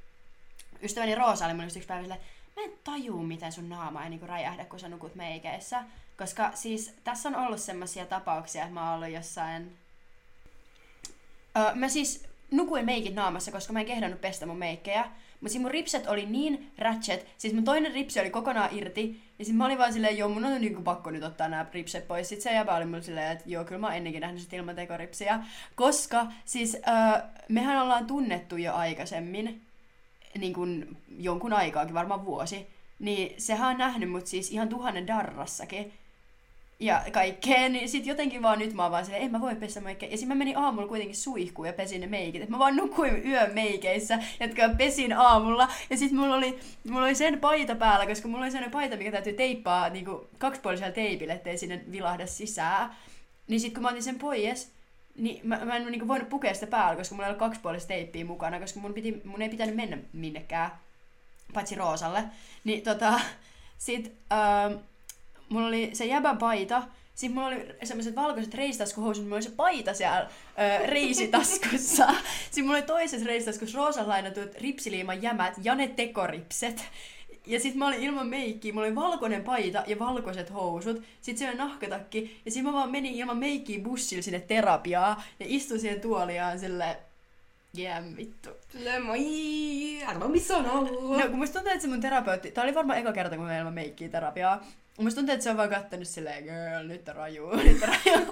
ystäväni 0.84 1.16
Roosa 1.16 1.46
oli 1.46 1.54
mun 1.54 1.66
yksi 1.66 1.80
päivä 1.80 2.02
silleen, 2.02 2.22
mä 2.56 2.64
en 2.64 2.72
tajuu, 2.84 3.24
miten 3.24 3.52
sun 3.52 3.70
naama 3.70 4.04
ei 4.04 4.10
niinku 4.10 4.28
räjähdä, 4.28 4.66
kun 4.66 4.80
sä 4.80 4.90
nukut 4.90 5.16
meikeissä. 5.16 5.84
Koska 6.18 6.52
siis 6.54 6.96
tässä 7.04 7.30
on 7.30 7.36
ollut 7.36 7.60
semmoisia 7.60 8.06
tapauksia, 8.06 8.62
että 8.62 8.74
mä 8.74 8.90
oon 8.90 8.96
ollut 8.96 9.16
jossain... 9.16 9.78
Öö, 11.58 11.76
mä 11.76 11.90
siis 11.90 12.28
nukuin 12.52 12.86
meikit 12.86 13.16
naamassa, 13.16 13.52
koska 13.52 13.74
mä 13.74 13.80
en 13.80 13.86
kehdannut 13.86 14.22
pestä 14.22 14.46
mun 14.46 14.58
meikkejä. 14.58 15.06
Mutta 15.42 15.52
siis 15.52 15.62
mun 15.62 15.72
ripset 15.72 16.08
oli 16.08 16.26
niin 16.26 16.72
ratchet, 16.78 17.28
siis 17.38 17.54
mun 17.54 17.64
toinen 17.64 17.94
ripsi 17.94 18.20
oli 18.20 18.30
kokonaan 18.30 18.70
irti, 18.72 19.22
ja 19.40 19.46
siis 19.46 19.58
mä 19.58 19.66
olin 19.66 19.78
vaan 19.78 19.94
silleen, 19.94 20.18
joo, 20.18 20.30
mun 20.30 20.46
on 20.46 20.62
niinku 20.62 20.82
pakko 20.82 21.12
nyt 21.12 21.24
ottaa 21.24 21.48
nämä 21.48 21.66
ripset 21.74 22.08
pois. 22.08 22.30
Sitten 22.30 22.44
se 22.44 22.56
jäbä 22.56 22.76
oli 22.76 22.86
mulle 22.86 23.02
silleen, 23.02 23.32
että 23.32 23.44
joo, 23.48 23.66
kyllä 23.66 23.82
mä 23.82 23.88
oon 23.88 23.96
ennenkin 23.96 24.22
nähnyt 24.22 24.42
sit 24.42 24.54
ilman 24.54 24.76
tekoripsiä. 24.76 25.40
Koska 25.76 26.28
siis 26.46 26.76
öö, 26.76 27.22
mehän 27.50 27.82
ollaan 27.82 28.08
tunnettu 28.08 28.58
jo 28.58 28.74
aikaisemmin, 28.74 29.62
niin 30.38 30.54
kuin 30.54 30.98
jonkun 31.18 31.54
aikaakin, 31.54 31.94
varmaan 31.94 32.26
vuosi. 32.26 32.68
Niin 33.00 33.36
sehän 33.38 33.70
on 33.70 33.78
nähnyt 33.78 34.12
mut 34.12 34.28
siis 34.28 34.52
ihan 34.52 34.70
tuhannen 34.70 35.08
darrassakin 35.08 35.94
ja 36.80 37.04
kaikkea, 37.12 37.70
niin 37.70 37.90
sit 37.90 38.06
jotenkin 38.06 38.42
vaan 38.42 38.60
nyt 38.60 38.74
mä 38.74 38.84
oon 38.84 38.92
vaan 38.92 39.06
silleen, 39.06 39.24
en 39.24 39.32
mä 39.32 39.42
voi 39.42 39.56
pestä 39.56 39.82
meikkiä. 39.82 40.10
Ja 40.10 40.18
sit 40.18 40.28
mä 40.28 40.36
menin 40.36 40.58
aamulla 40.58 40.88
kuitenkin 40.88 41.16
suihkuun 41.16 41.68
ja 41.68 41.74
pesin 41.74 42.02
ne 42.02 42.08
meikit. 42.08 42.42
Et 42.42 42.50
mä 42.50 42.60
vaan 42.60 42.76
nukuin 42.76 43.28
yön 43.28 43.54
meikeissä, 43.54 44.20
jotka 44.40 44.70
pesin 44.78 45.14
aamulla. 45.14 45.68
Ja 45.90 45.98
sit 45.98 46.12
mulla 46.12 46.36
oli, 46.36 46.60
mulla 46.90 47.06
oli 47.06 47.16
sen 47.16 47.40
paita 47.40 47.76
päällä, 47.76 48.06
koska 48.06 48.28
mulla 48.28 48.44
oli 48.44 48.52
sellainen 48.52 48.72
paita, 48.72 48.98
mikä 48.98 49.12
täytyy 49.12 49.34
teippaa 49.34 49.90
niin 49.90 50.06
kaksipuolisella 50.38 50.94
teipillä, 50.94 51.34
ettei 51.34 51.58
sinne 51.58 51.82
vilahda 51.92 52.28
sisään. 52.28 52.96
Niin 53.48 53.60
sit 53.60 53.74
kun 53.74 53.84
mä 53.84 53.90
otin 53.90 54.04
sen 54.04 54.20
pois, 54.20 54.73
niin 55.18 55.48
mä, 55.48 55.66
mä 55.66 55.76
en 55.76 55.86
niin 55.86 56.08
voinut 56.08 56.30
pukea 56.30 56.54
sitä 56.54 56.68
päällä, 56.68 56.96
koska 56.96 57.16
mulla 57.16 57.30
oli 57.30 57.38
kaksipuolista 57.38 57.88
teippiä 57.88 58.26
mukana, 58.26 58.60
koska 58.60 58.80
mun, 58.80 58.94
piti, 58.94 59.22
mun 59.26 59.42
ei 59.42 59.50
pitänyt 59.50 59.76
mennä 59.76 59.98
minnekään, 60.14 60.72
paitsi 61.54 61.76
Roosalle. 61.76 62.24
Niin 62.64 62.84
tota, 62.84 63.20
sit... 63.78 64.14
Ähm, 64.32 64.74
mulla 65.54 65.68
oli 65.68 65.90
se 65.94 66.06
jäbän 66.06 66.38
paita, 66.38 66.84
sitten 67.16 67.36
mulla 67.36 67.48
oli 67.48 67.66
semmoiset 67.84 68.16
valkoiset 68.16 68.54
reistaskuhousut, 68.54 69.24
mulla 69.24 69.36
oli 69.36 69.44
se 69.44 69.52
paita 69.52 69.94
siellä 69.94 70.20
ö, 70.20 70.86
reisitaskussa. 70.86 72.08
Sitten 72.46 72.64
mulla 72.64 72.78
oli 72.78 72.88
toisessa 72.88 73.28
reisitaskussa 73.28 73.78
roosan 73.78 74.08
lainatut 74.08 74.56
ripsiliiman 74.56 75.22
jämät 75.22 75.54
ja 75.64 75.76
ne 75.76 75.88
tekoripset. 75.88 76.86
Ja 77.46 77.60
sitten 77.60 77.80
mä 77.80 77.88
olin 77.88 78.04
ilman 78.04 78.28
meikkiä, 78.28 78.74
mulla 78.74 78.88
oli 78.88 78.96
valkoinen 78.96 79.44
paita 79.44 79.84
ja 79.88 80.00
valkoiset 80.00 80.54
housut, 80.54 81.04
sitten 81.22 81.38
se 81.38 81.50
oli 81.50 81.58
nahkatakki, 81.58 82.42
ja 82.46 82.52
sitten 82.52 82.72
mä 82.72 82.78
vaan 82.78 82.92
menin 82.92 83.14
ilman 83.14 83.38
meikkiä 83.38 83.84
bussilla 83.84 84.24
sinne 84.24 84.40
terapiaa, 84.40 85.24
ja 85.40 85.46
istuin 85.50 85.80
siihen 85.80 86.02
tuoliaan 86.02 86.60
silleen, 86.60 86.96
Yeah, 87.78 88.04
vittu. 88.18 88.50
Silleen 88.70 89.04
moi, 89.04 90.04
arvo 90.08 90.28
missä 90.28 90.58
on 90.58 90.70
ollut. 90.70 91.18
No 91.18 91.28
kun 91.28 91.38
musta 91.38 91.54
tuntuu, 91.54 91.72
että 91.72 91.82
se 91.82 91.88
mun 91.88 92.02
terapeutti, 92.02 92.52
tää 92.52 92.64
oli 92.64 92.76
varmaan 92.76 93.00
eka 93.00 93.14
kerta, 93.14 93.36
kun 93.36 93.46
mä 93.46 93.60
ilman 93.60 93.74
meikkiä 93.74 94.10
terapiaa, 94.10 94.64
Musta 94.98 95.16
tuntuu, 95.16 95.34
että 95.34 95.44
se 95.44 95.50
on 95.50 95.58
vaan 95.58 95.70
kattonut 95.70 96.08
silleen, 96.08 96.44
girl, 96.44 96.88
nyt 96.88 97.10
on 97.10 97.16
raju, 97.16 97.50
nyt 97.64 97.84
on 97.84 97.90
raju. 97.90 98.26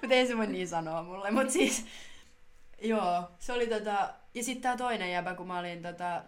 Mutta 0.00 0.14
ei 0.14 0.26
se 0.26 0.36
voi 0.36 0.46
niin 0.46 0.68
sanoa 0.68 1.02
mulle. 1.02 1.30
Mutta 1.30 1.52
siis, 1.52 1.86
joo, 2.82 3.30
se 3.38 3.52
oli 3.52 3.66
tota... 3.66 4.14
Ja 4.34 4.44
sitten 4.44 4.62
tää 4.62 4.76
toinen 4.76 5.12
jäbä, 5.12 5.34
kun 5.34 5.46
mä 5.46 5.58
olin 5.58 5.82
tota, 5.82 6.22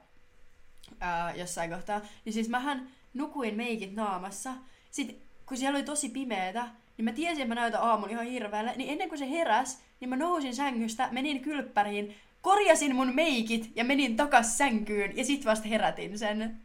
ää, 1.01 1.35
jossain 1.35 1.71
kohtaa, 1.71 2.01
niin 2.25 2.33
siis 2.33 2.49
mähän 2.49 2.89
nukuin 3.15 3.57
meikit 3.57 3.95
naamassa. 3.95 4.51
Sitten 4.91 5.17
kun 5.47 5.57
siellä 5.57 5.77
oli 5.77 5.85
tosi 5.85 6.09
pimeetä, 6.09 6.69
niin 6.97 7.05
mä 7.05 7.13
tiesin, 7.13 7.43
että 7.43 7.55
mä 7.55 7.61
näytän 7.61 7.83
aamulla 7.83 8.13
ihan 8.13 8.27
hirveälle. 8.27 8.73
Niin 8.77 8.91
ennen 8.91 9.09
kuin 9.09 9.19
se 9.19 9.31
heräs, 9.31 9.81
niin 10.01 10.09
mä 10.09 10.17
nousin 10.17 10.55
sängystä, 10.55 11.09
menin 11.13 11.41
kylppäriin, 11.41 12.17
korjasin 12.43 12.95
mun 12.95 13.15
meikit 13.15 13.73
ja 13.77 13.85
menin 13.85 14.17
takas 14.17 14.59
sänkyyn 14.59 15.17
ja 15.17 15.25
sit 15.25 15.45
vasta 15.45 15.69
herätin 15.69 16.19
sen. 16.19 16.61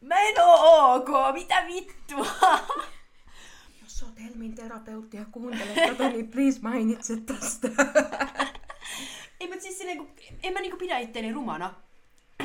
Mä 0.00 0.20
en 0.20 0.34
oo 0.42 0.94
ok, 0.94 1.08
mitä 1.32 1.66
vittua? 1.66 2.26
Jos 3.82 4.02
oot 4.02 4.20
Helmin 4.20 4.54
terapeutti 4.54 5.16
ja 5.16 5.24
kuuntelet 5.24 5.74
tätä, 5.74 6.08
niin 6.08 6.28
please 6.28 6.60
mainitse 6.62 7.16
tästä. 7.16 7.68
Ei, 9.40 9.48
mutta 9.48 9.62
siis 9.62 9.78
silleen, 9.78 9.98
kun, 9.98 10.10
en 10.42 10.52
mä 10.52 10.60
niinku 10.60 10.76
pidä 10.76 10.98
itteeni 10.98 11.32
rumana. 11.32 11.74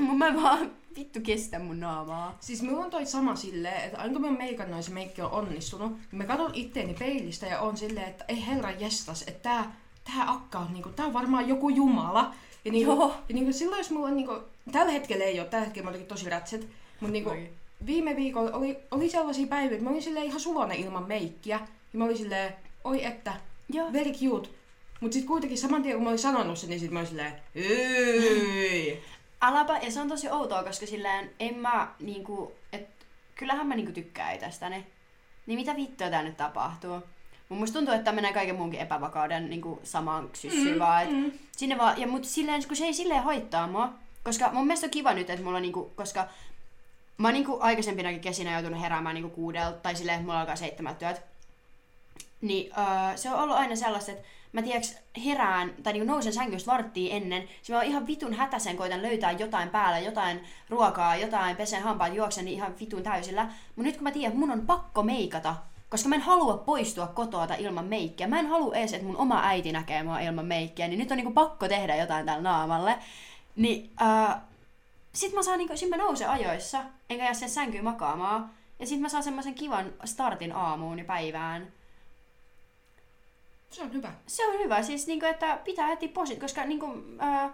Mun 0.05 0.17
mä 0.23 0.43
vaan 0.43 0.71
vittu 0.95 1.19
kestä 1.23 1.59
mun 1.59 1.79
naamaa. 1.79 2.37
Siis 2.39 2.61
mulla 2.61 2.85
on 2.85 2.91
toi 2.91 3.05
sama 3.05 3.35
silleen, 3.35 3.83
että 3.83 3.97
aina 3.97 4.13
kun 4.13 4.21
mä 4.21 4.31
meikannut 4.31 4.85
se 4.85 4.91
meikki 4.91 5.21
on 5.21 5.31
onnistunut, 5.31 5.91
niin 5.91 6.17
mä 6.17 6.23
katson 6.23 6.51
itteeni 6.53 6.93
peilistä 6.93 7.45
ja 7.45 7.59
on 7.59 7.77
silleen, 7.77 8.07
että 8.07 8.25
ei 8.27 8.45
herra 8.47 8.71
jestas, 8.71 9.21
että 9.21 9.49
tää, 9.49 9.75
tää 10.03 10.31
akka 10.31 10.59
on 10.59 10.73
niinku, 10.73 10.89
tää 10.89 11.05
on 11.05 11.13
varmaan 11.13 11.47
joku 11.47 11.69
jumala. 11.69 12.33
Ja, 12.65 12.71
niinku, 12.71 12.91
Joo. 12.91 13.15
ja 13.29 13.35
niinku, 13.35 13.53
silloin 13.53 13.79
jos 13.79 13.91
mulla 13.91 14.07
on 14.07 14.15
niinku, 14.15 14.33
tällä 14.71 14.91
hetkellä 14.91 15.25
ei 15.25 15.39
ole, 15.39 15.47
tällä 15.47 15.65
hetkellä 15.65 15.89
mä 15.89 15.95
olin 15.95 16.05
tosi 16.05 16.29
rätset, 16.29 16.67
mutta 16.99 17.11
niinku, 17.11 17.31
viime 17.85 18.15
viikolla 18.15 18.51
oli, 18.51 18.77
oli 18.91 19.09
sellaisia 19.09 19.47
päiviä, 19.47 19.71
että 19.71 19.83
mä 19.83 19.89
olin 19.89 20.03
silleen 20.03 20.25
ihan 20.25 20.39
sulonen 20.39 20.77
ilman 20.77 21.07
meikkiä. 21.07 21.59
Ja 21.93 21.99
mä 21.99 22.05
olin 22.05 22.17
silleen, 22.17 22.53
oi 22.83 23.05
että, 23.05 23.33
Joo. 23.69 23.93
very 23.93 24.11
cute. 24.11 24.49
Mut 25.01 25.13
sit 25.13 25.25
kuitenkin 25.25 25.57
saman 25.57 25.83
tien 25.83 25.95
kun 25.95 26.03
mä 26.03 26.09
olin 26.09 26.19
sanonut 26.19 26.57
sen, 26.57 26.69
niin 26.69 26.79
sit 26.79 26.91
mä 26.91 26.99
olin 26.99 27.07
silleen, 27.07 27.33
ei. 27.55 29.03
Alapa, 29.41 29.77
ja 29.77 29.91
se 29.91 30.01
on 30.01 30.07
tosi 30.07 30.29
outoa, 30.29 30.63
koska 30.63 30.85
silleen 30.85 31.31
en 31.39 31.55
mä 31.55 31.87
niinku, 31.99 32.51
et 32.73 32.87
kyllähän 33.35 33.67
mä 33.67 33.75
niinku 33.75 33.91
tykkään 33.91 34.35
itsestäni. 34.35 34.87
Niin 35.45 35.59
mitä 35.59 35.75
vittua 35.75 36.09
tää 36.09 36.23
nyt 36.23 36.37
tapahtuu? 36.37 37.01
Mun 37.49 37.59
musta 37.59 37.73
tuntuu, 37.73 37.93
että 37.93 38.11
menee 38.11 38.33
kaiken 38.33 38.55
muunkin 38.55 38.79
epävakauden 38.79 39.49
niin 39.49 39.79
samaan 39.83 40.29
syssyyn 40.33 40.73
mm, 40.73 40.79
vaan. 40.79 41.03
Et 41.03 41.11
mm. 41.11 41.31
Sinne 41.51 41.77
vaan, 41.77 42.01
ja 42.01 42.07
mut 42.07 42.25
silleen, 42.25 42.67
kun 42.67 42.77
se 42.77 42.85
ei 42.85 42.93
silleen 42.93 43.23
haittaa 43.23 43.67
mua. 43.67 43.93
Koska 44.23 44.49
mun 44.53 44.67
mielestä 44.67 44.87
on 44.87 44.91
kiva 44.91 45.13
nyt, 45.13 45.29
että 45.29 45.43
mulla 45.43 45.59
niinku, 45.59 45.91
koska 45.95 46.27
Mä 47.17 47.27
oon 47.27 47.33
niinku 47.33 47.57
aikaisempinakin 47.61 48.21
kesinä 48.21 48.53
joutunut 48.53 48.81
heräämään 48.81 49.15
niinku 49.15 49.29
kuudelta, 49.29 49.77
tai 49.77 49.95
silleen, 49.95 50.15
että 50.15 50.25
mulla 50.25 50.39
alkaa 50.39 50.55
seitsemät 50.55 50.99
työt. 50.99 51.21
Niin 52.41 52.71
öö, 52.77 53.17
se 53.17 53.31
on 53.31 53.39
ollut 53.39 53.55
aina 53.55 53.75
sellaista, 53.75 54.11
että 54.11 54.27
mä 54.55 54.61
tiedäks 54.61 54.97
herään, 55.25 55.73
tai 55.83 55.93
niinku 55.93 56.11
nousen 56.11 56.33
sängystä 56.33 56.71
varttia 56.71 57.15
ennen, 57.15 57.47
siis 57.61 57.69
mä 57.69 57.83
ihan 57.83 58.07
vitun 58.07 58.33
hätäsen, 58.33 58.77
koitan 58.77 59.01
löytää 59.01 59.31
jotain 59.31 59.69
päällä, 59.69 59.99
jotain 59.99 60.43
ruokaa, 60.69 61.15
jotain, 61.15 61.55
pesen 61.55 61.83
hampaat, 61.83 62.13
juoksen 62.13 62.45
niin 62.45 62.57
ihan 62.57 62.75
vitun 62.79 63.03
täysillä. 63.03 63.43
Mutta 63.45 63.83
nyt 63.83 63.95
kun 63.95 64.03
mä 64.03 64.11
tiedän, 64.11 64.31
että 64.31 64.39
mun 64.39 64.51
on 64.51 64.65
pakko 64.65 65.03
meikata, 65.03 65.55
koska 65.89 66.09
mä 66.09 66.15
en 66.15 66.21
halua 66.21 66.57
poistua 66.57 67.07
kotoa 67.07 67.47
ilman 67.57 67.85
meikkiä. 67.85 68.27
Mä 68.27 68.39
en 68.39 68.47
halua 68.47 68.75
edes, 68.75 68.93
että 68.93 69.07
mun 69.07 69.17
oma 69.17 69.41
äiti 69.43 69.71
näkee 69.71 70.03
mua 70.03 70.19
ilman 70.19 70.45
meikkiä, 70.45 70.87
niin 70.87 70.99
nyt 70.99 71.11
on 71.11 71.17
niinku 71.17 71.33
pakko 71.33 71.67
tehdä 71.67 71.95
jotain 71.95 72.25
tällä 72.25 72.41
naamalle. 72.41 72.95
Niin 73.55 73.91
öö, 74.01 74.35
sitten 75.13 75.39
mä 75.39 75.43
saan 75.43 75.57
niinku, 75.57 75.77
sit 75.77 75.89
mä 75.89 75.97
nousen 75.97 76.29
ajoissa, 76.29 76.83
enkä 77.09 77.23
jää 77.23 77.33
sen 77.33 77.49
sänkyyn 77.49 77.83
makaamaan. 77.83 78.49
Ja 78.79 78.85
sitten 78.85 79.01
mä 79.01 79.09
saan 79.09 79.23
semmoisen 79.23 79.55
kivan 79.55 79.93
startin 80.03 80.55
aamuun 80.55 80.99
ja 80.99 81.05
päivään. 81.05 81.67
Se 83.75 83.83
on 83.83 83.93
hyvä. 83.93 84.13
Se 84.27 84.47
on 84.47 84.59
hyvä, 84.59 84.81
siis 84.81 85.07
niinku, 85.07 85.25
että 85.25 85.59
pitää 85.65 85.91
etsiä 85.91 86.09
posit, 86.09 86.39
koska 86.39 86.65
niinku, 86.65 86.87
ää, 87.19 87.53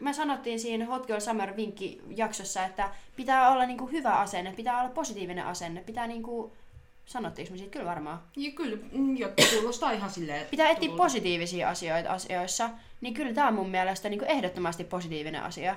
me 0.00 0.12
sanottiin 0.12 0.60
siinä 0.60 0.86
Hot 0.86 1.06
Girl 1.06 1.20
Summer 1.20 1.56
vinkki 1.56 2.02
jaksossa, 2.16 2.64
että 2.64 2.90
pitää 3.16 3.50
olla 3.50 3.66
niinku 3.66 3.86
hyvä 3.86 4.12
asenne, 4.12 4.52
pitää 4.52 4.80
olla 4.80 4.90
positiivinen 4.90 5.46
asenne, 5.46 5.80
pitää 5.80 6.06
niinku, 6.06 6.52
sanottiinko 7.06 7.52
me 7.52 7.58
siitä 7.58 7.72
kyllä 7.72 7.84
varmaan? 7.84 8.22
Ja 8.36 8.52
kyllä, 8.52 8.76
mm, 8.92 9.16
jo, 9.16 9.28
kuulostaa 9.54 9.90
ihan 9.90 10.10
silleen. 10.10 10.46
Pitää 10.46 10.70
etsiä 10.70 10.90
positiivisia 10.96 11.68
asioita 11.68 12.10
asioissa, 12.10 12.70
niin 13.00 13.14
kyllä 13.14 13.32
tämä 13.32 13.48
on 13.48 13.54
mun 13.54 13.70
mielestä 13.70 14.08
niinku 14.08 14.24
ehdottomasti 14.28 14.84
positiivinen 14.84 15.42
asia. 15.42 15.76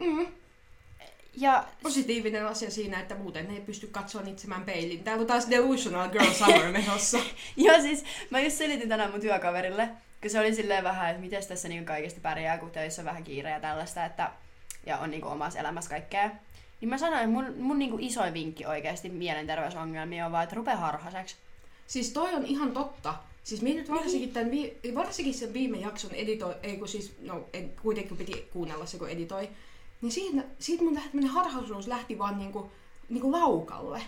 Mm. 0.00 0.26
Ja 1.40 1.64
Positiivinen 1.82 2.46
asia 2.46 2.70
siinä, 2.70 3.00
että 3.00 3.14
muuten 3.14 3.48
ne 3.48 3.54
ei 3.54 3.60
pysty 3.60 3.86
katsoa 3.86 4.22
itsemään 4.26 4.62
peilin. 4.62 5.04
Täällä 5.04 5.20
on 5.20 5.26
taas 5.26 5.50
Delusional 5.50 6.08
Girl 6.08 6.32
Summer 6.32 6.72
menossa. 6.78 7.18
Joo, 7.56 7.80
siis 7.80 8.04
mä 8.30 8.40
just 8.40 8.56
selitin 8.56 8.88
tänään 8.88 9.10
mun 9.10 9.20
työkaverille, 9.20 9.88
kun 10.20 10.30
se 10.30 10.40
oli 10.40 10.54
silleen 10.54 10.84
vähän, 10.84 11.10
että 11.10 11.20
miten 11.20 11.46
tässä 11.48 11.68
niinku 11.68 11.86
kaikesti 11.86 12.20
pärjää, 12.20 12.58
kun 12.58 12.70
töissä 12.70 13.02
on 13.02 13.06
vähän 13.06 13.24
kiire 13.24 13.50
ja 13.50 13.60
tällaista, 13.60 14.04
että, 14.04 14.30
ja 14.86 14.98
on 14.98 15.10
niinku 15.10 15.28
omassa 15.28 15.58
elämässä 15.58 15.90
kaikkea. 15.90 16.30
Niin 16.80 16.88
mä 16.88 16.98
sanoin, 16.98 17.22
että 17.22 17.32
mun, 17.32 17.54
mun 17.58 17.78
niinku 17.78 17.96
isoin 18.00 18.34
vinkki 18.34 18.66
oikeasti 18.66 19.08
mielenterveysongelmia 19.08 20.26
on 20.26 20.32
vaan, 20.32 20.44
että 20.44 20.56
rupea 20.56 20.76
harhaseksi. 20.76 21.36
Siis 21.86 22.12
toi 22.12 22.34
on 22.34 22.46
ihan 22.46 22.72
totta. 22.72 23.14
Siis 23.44 23.62
minä 23.62 23.80
nyt 23.80 23.90
varsinkin, 23.90 24.32
tämän, 24.32 24.50
varsinkin 24.94 25.34
sen 25.34 25.52
viime 25.52 25.78
jakson 25.78 26.10
editoi, 26.10 26.54
ei 26.62 26.76
kun 26.76 26.88
siis, 26.88 27.14
no 27.20 27.48
en, 27.52 27.72
kuitenkin 27.82 28.16
piti 28.16 28.48
kuunnella 28.52 28.86
se 28.86 28.98
kun 28.98 29.08
editoi, 29.08 29.48
niin 30.02 30.12
siitä, 30.12 30.44
siitä 30.58 30.84
mun 30.84 30.94
tämmönen 30.94 31.30
harhaisuus 31.30 31.86
lähti 31.86 32.18
vaan 32.18 32.38
niinku, 32.38 32.72
niinku 33.08 33.32
laukalle. 33.32 34.02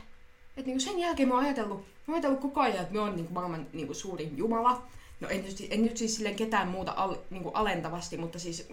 Et 0.56 0.66
niinku 0.66 0.80
sen 0.80 0.99
jälkeen 0.99 1.28
mä 1.28 1.35
oon 1.35 1.44
ajatellut, 1.44 1.78
mä 1.78 1.85
oon 2.06 2.14
ajatellut 2.14 2.40
koko 2.40 2.61
ajan, 2.61 2.82
että 2.82 2.94
mä 2.94 3.00
oon 3.00 3.16
niinku 3.16 3.32
maailman 3.32 3.66
niinku 3.73 3.94
suurin 3.94 4.38
jumala. 4.38 4.82
No 5.20 5.28
en 5.28 5.44
nyt, 5.44 5.66
en 5.70 5.82
nyt 5.82 5.97
siis 5.97 6.16
silleen 6.16 6.37
ketään 6.37 6.68
muuta 6.68 6.92
al, 6.92 7.16
niinku 7.30 7.50
alentavasti, 7.54 8.16
mutta 8.16 8.38
siis... 8.38 8.68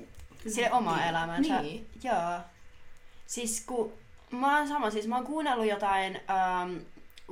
Sille 0.48 0.72
oma 0.72 0.96
niin, 0.98 1.08
elämänsä. 1.08 1.62
Niin. 1.62 1.88
Joo. 2.04 2.40
Siis 3.28 3.64
kun 3.66 3.94
mä 4.32 4.58
oon 4.58 4.68
sama, 4.68 4.90
siis 4.90 5.08
mä 5.08 5.16
oon 5.16 5.26
kuunnellut 5.26 5.66
jotain 5.66 6.16
um, 6.16 6.80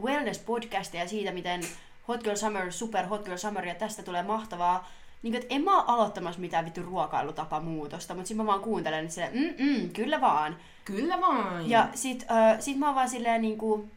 wellness-podcastia 0.03 1.07
siitä, 1.07 1.31
miten 1.31 1.61
Hot 2.07 2.23
Girl 2.23 2.35
Summer, 2.35 2.71
super 2.71 3.05
Hot 3.05 3.25
Girl 3.25 3.37
Summer, 3.37 3.65
ja 3.65 3.75
tästä 3.75 4.03
tulee 4.03 4.23
mahtavaa. 4.23 4.91
Niin 5.25 5.35
että 5.35 5.55
en 5.55 5.63
mä 5.63 5.77
oo 5.77 5.83
aloittamassa 5.87 6.41
mitään 6.41 6.65
vittu 6.65 6.81
ruokailutapa 6.81 7.59
muutosta, 7.59 8.13
mutta 8.15 8.27
sit 8.27 8.37
mä 8.37 8.45
vaan 8.45 8.59
kuuntelen, 8.59 9.03
että 9.03 9.13
silleen, 9.13 9.55
mm, 9.57 9.65
mm, 9.65 9.89
kyllä 9.89 10.21
vaan. 10.21 10.57
Kyllä 10.85 11.21
vaan. 11.21 11.69
Ja 11.69 11.87
sit, 11.93 12.25
äh, 12.31 12.59
sit 12.59 12.77
mä 12.77 12.85
oon 12.85 12.95
vaan 12.95 13.09
silleen 13.09 13.41
niinku... 13.41 13.89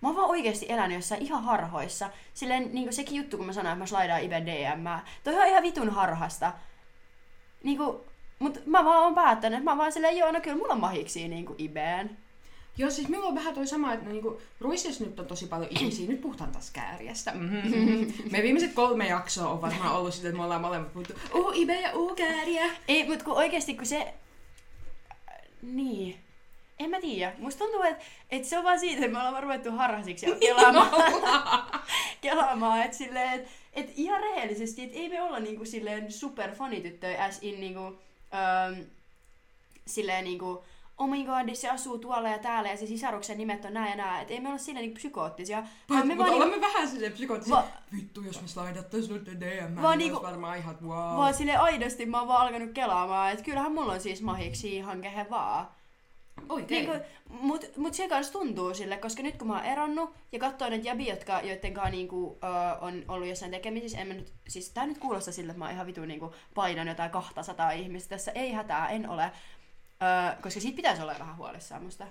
Mä 0.00 0.08
oon 0.08 0.16
vaan 0.16 0.28
oikeesti 0.28 0.66
elänyt 0.68 0.96
jossain 0.96 1.22
ihan 1.22 1.44
harhoissa. 1.44 2.10
Silleen 2.34 2.70
niinku 2.72 2.92
sekin 2.92 3.16
juttu, 3.16 3.36
kun 3.36 3.46
mä 3.46 3.52
sanoin, 3.52 3.72
että 3.72 3.82
mä 3.82 3.86
slaidaan 3.86 4.22
Iben 4.22 4.46
DM. 4.46 4.86
Toi 5.24 5.40
on 5.40 5.46
ihan 5.46 5.62
vitun 5.62 5.90
harhasta. 5.90 6.52
Niinku, 7.62 8.04
mut 8.38 8.66
mä 8.66 8.84
vaan 8.84 9.02
oon 9.02 9.14
päättänyt, 9.14 9.58
että 9.58 9.70
mä 9.70 9.76
vaan 9.76 9.92
silleen, 9.92 10.16
joo, 10.16 10.32
no 10.32 10.40
kyllä 10.40 10.56
mulla 10.56 10.74
on 10.74 10.80
mahiksi 10.80 11.28
niinku 11.28 11.54
Ibeen. 11.58 12.18
Joo, 12.78 12.90
siis 12.90 13.08
minulla 13.08 13.28
on 13.28 13.34
vähän 13.34 13.54
toi 13.54 13.66
sama, 13.66 13.92
että 13.92 14.06
no, 14.06 14.12
niinku, 14.12 14.40
Ruississa 14.60 15.04
nyt 15.04 15.20
on 15.20 15.26
tosi 15.26 15.46
paljon 15.46 15.70
ihmisiä. 15.70 16.08
Nyt 16.08 16.20
puhutaan 16.20 16.52
taas 16.52 16.70
kääriästä. 16.70 17.32
Mm-hmm. 17.34 18.12
Me 18.32 18.42
viimeiset 18.42 18.72
kolme 18.72 19.08
jaksoa 19.08 19.50
on 19.50 19.60
varmaan 19.60 19.94
ollut 19.94 20.14
sitä, 20.14 20.28
että 20.28 20.36
me 20.36 20.44
ollaan 20.44 20.60
molemmat 20.60 20.92
puhuttu 20.92 21.14
uu 21.34 21.52
ibe 21.54 21.80
ja 21.80 21.92
uu 21.94 22.14
kääriä. 22.14 22.70
Ei, 22.88 23.08
mut 23.08 23.22
kun 23.22 23.36
oikeesti 23.36 23.74
kun 23.74 23.86
se... 23.86 24.14
Niin. 25.62 26.18
En 26.78 26.90
mä 26.90 27.00
tiedä. 27.00 27.32
Musta 27.38 27.58
tuntuu, 27.64 27.82
että, 27.82 28.04
että 28.30 28.48
se 28.48 28.58
on 28.58 28.64
vaan 28.64 28.80
siitä, 28.80 28.96
että 28.96 29.08
me 29.08 29.18
ollaan 29.18 29.32
vaan 29.32 29.42
ruvettu 29.42 29.70
harhasiksi 29.70 30.30
ja 30.30 30.34
kelaamaan. 30.34 30.90
kelaamaan, 32.20 32.82
että 32.82 32.96
silleen, 32.96 33.30
että, 33.30 33.50
että 33.72 33.92
ihan 33.96 34.20
rehellisesti, 34.20 34.82
että 34.82 34.98
ei 34.98 35.08
me 35.08 35.22
olla 35.22 35.40
niinku 35.40 35.64
silleen 35.64 36.12
super 36.12 36.54
fanityttöjä 36.54 37.24
as 37.24 37.38
in 37.42 37.60
niinku, 37.60 37.98
ähm, 38.34 38.80
silleen 39.86 40.24
niinku, 40.24 40.64
oh 40.98 41.08
my 41.08 41.24
god, 41.24 41.54
se 41.54 41.68
asuu 41.70 41.98
tuolla 41.98 42.28
ja 42.28 42.38
täällä 42.38 42.70
ja 42.70 42.76
se 42.76 42.86
sisaruksen 42.86 43.38
nimet 43.38 43.64
on 43.64 43.74
näin 43.74 43.90
ja 43.90 43.96
näin. 43.96 44.22
Että 44.22 44.34
ei 44.34 44.40
me 44.40 44.48
olla 44.48 44.58
silleen 44.58 44.82
niinku 44.82 44.96
psykoottisia. 44.98 45.62
Vaan 45.90 46.06
me 46.06 46.18
vaan, 46.18 46.30
olemme 46.30 46.56
niinku, 46.56 46.66
vähän 46.66 46.88
silleen 46.88 47.12
psykoottisia. 47.12 47.56
Va- 47.56 47.64
Vittu, 47.96 48.22
jos 48.22 48.42
me 48.42 48.48
slaidattais 48.48 49.08
nyt 49.10 49.26
DM, 49.26 49.62
Vaan 49.74 49.82
vaan 49.82 49.98
niinku- 49.98 50.22
varmaan 50.22 50.58
ihan 50.58 50.76
wow. 50.82 51.16
vaan 51.16 51.34
silleen 51.34 51.60
aidosti 51.60 52.06
mä 52.06 52.18
oon 52.18 52.28
vaan 52.28 52.46
alkanut 52.46 52.70
kelaamaan, 52.72 53.32
että 53.32 53.44
kyllähän 53.44 53.72
mulla 53.74 53.92
on 53.92 54.00
siis 54.00 54.22
mahiksi 54.22 54.76
ihan 54.76 55.00
kehe 55.00 55.26
vaan. 55.30 55.66
Oikein. 56.48 56.88
Niinku, 56.90 57.04
mut, 57.28 57.64
mut 57.76 57.94
se 57.94 58.08
kanssa 58.08 58.32
tuntuu 58.32 58.74
sille, 58.74 58.96
koska 58.96 59.22
nyt 59.22 59.36
kun 59.36 59.48
mä 59.48 59.54
oon 59.54 59.64
eronnut 59.64 60.10
ja 60.32 60.38
katsoin 60.38 60.70
näitä 60.70 60.86
jäbi, 60.88 61.08
jotka, 61.08 61.40
joiden 61.40 61.74
kanssa 61.74 61.90
niinku, 61.90 62.38
ö, 62.44 62.78
on 62.80 63.04
ollut 63.08 63.28
jossain 63.28 63.50
tekemisissä, 63.50 63.98
en 63.98 64.06
mä 64.08 64.14
nyt, 64.14 64.32
siis 64.48 64.70
tää 64.70 64.86
nyt 64.86 64.98
kuulostaa 64.98 65.32
sille, 65.34 65.50
että 65.50 65.58
mä 65.58 65.64
oon 65.64 65.74
ihan 65.74 65.86
vitu 65.86 66.00
niinku, 66.04 66.34
painan 66.54 66.88
jotain 66.88 67.10
200 67.10 67.70
ihmistä 67.70 68.08
tässä, 68.08 68.30
ei 68.34 68.52
hätää, 68.52 68.88
en 68.88 69.08
ole, 69.08 69.30
ö, 70.02 70.42
koska 70.42 70.60
siitä 70.60 70.76
pitäisi 70.76 71.02
olla 71.02 71.14
vähän 71.18 71.36
huolissaan 71.36 71.82
musta. 71.82 72.06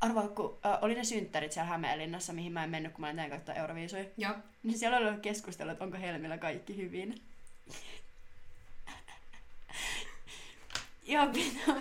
Arvaa, 0.00 0.28
kun 0.28 0.58
ö, 0.64 0.78
oli 0.82 0.94
ne 0.94 1.04
synttärit 1.04 1.52
siellä 1.52 1.70
Hämeenlinnassa, 1.70 2.32
mihin 2.32 2.52
mä 2.52 2.64
en 2.64 2.70
mennyt, 2.70 2.92
kun 2.92 3.00
mä 3.00 3.10
en 3.10 3.16
tein 3.16 3.30
katsoa 3.30 3.54
Euroviisuja, 3.54 4.04
Ja 4.16 4.34
niin 4.62 4.78
siellä 4.78 4.96
oli 4.96 5.06
ollut 5.08 5.20
keskustelu, 5.20 5.70
että 5.70 5.84
onko 5.84 5.98
Helmillä 5.98 6.38
kaikki 6.38 6.76
hyvin. 6.76 7.22
Ja 11.06 11.26
minä 11.26 11.80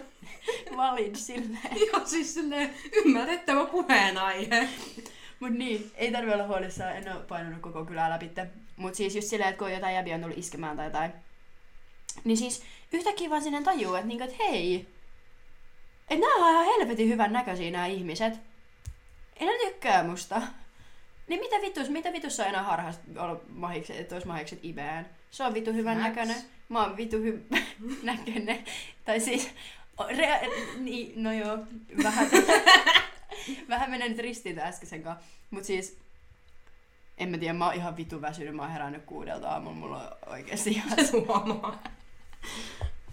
valin 0.77 1.15
silleen. 1.15 1.77
ihan 1.77 2.07
siis 2.07 2.33
silleen 2.33 2.73
ymmärrettävä 2.91 3.65
puheenaihe. 3.65 4.69
Mut 5.39 5.51
niin, 5.51 5.91
ei 5.95 6.11
tarvi 6.11 6.33
olla 6.33 6.47
huolissaan, 6.47 6.95
en 6.95 7.15
oo 7.15 7.19
painunut 7.19 7.61
koko 7.61 7.85
kylää 7.85 8.09
läpi. 8.09 8.31
Mut 8.77 8.95
siis 8.95 9.15
just 9.15 9.27
silleen, 9.27 9.49
että 9.49 9.59
kun 9.59 9.71
jotain 9.71 9.95
jäbiä 9.95 10.15
on 10.15 10.21
tullut 10.21 10.37
iskemään 10.37 10.77
tai 10.77 10.85
jotain. 10.85 11.11
Niin 12.23 12.37
siis 12.37 12.63
yhtäkkiä 12.93 13.29
vaan 13.29 13.41
sinne 13.41 13.61
tajuu, 13.63 13.95
että, 13.95 14.07
niinku, 14.07 14.23
että 14.23 14.43
hei, 14.43 14.87
että 16.09 16.25
nää 16.25 16.45
on 16.45 16.51
ihan 16.51 16.65
helvetin 16.65 17.09
hyvän 17.09 17.33
näköisiä 17.33 17.71
nämä 17.71 17.85
ihmiset. 17.85 18.33
Ei 19.35 19.47
ne 19.47 19.53
tykkää 19.65 20.03
musta. 20.03 20.41
Niin 21.27 21.39
mitä 21.39 21.55
vitus, 21.61 21.89
mitä 21.89 22.13
vitus 22.13 22.39
on 22.39 22.45
enää 22.47 22.63
harhasta 22.63 23.03
olla 23.17 23.41
mahiksi, 23.49 23.97
että 23.97 24.15
olisi 24.15 24.27
mahikset 24.27 24.59
ibeen? 24.63 25.05
Se 25.31 25.43
on 25.43 25.53
vitu 25.53 25.73
hyvän 25.73 25.97
näköinen. 25.97 26.35
Mä 26.69 26.83
oon 26.83 26.97
vitu 26.97 27.17
hy- 27.17 27.57
näköinen. 28.03 28.63
Tai 29.05 29.19
siis, 29.19 29.49
rea- 30.01 30.49
niin, 30.77 31.23
no 31.23 31.31
joo, 31.31 31.57
vähän, 32.03 32.27
vähän 33.69 33.89
menee 33.89 34.09
nyt 34.09 34.19
ristiin 34.19 34.55
tämän 34.55 34.69
äskeisen 34.69 35.03
kanssa. 35.03 35.25
Mut 35.51 35.63
siis, 35.63 35.97
en 37.17 37.29
mä 37.29 37.37
tiedä, 37.37 37.53
mä 37.53 37.65
oon 37.65 37.73
ihan 37.75 37.97
vitu 37.97 38.21
väsynyt. 38.21 38.55
Mä 38.55 38.61
oon 38.61 38.71
herännyt 38.71 39.03
kuudelta 39.05 39.49
aamulla. 39.49 39.75
Mulla 39.75 39.97
on 39.97 40.33
oikeesti 40.33 40.69
ihan... 40.69 40.89
Se 41.05 41.17
huomaa. 41.17 41.83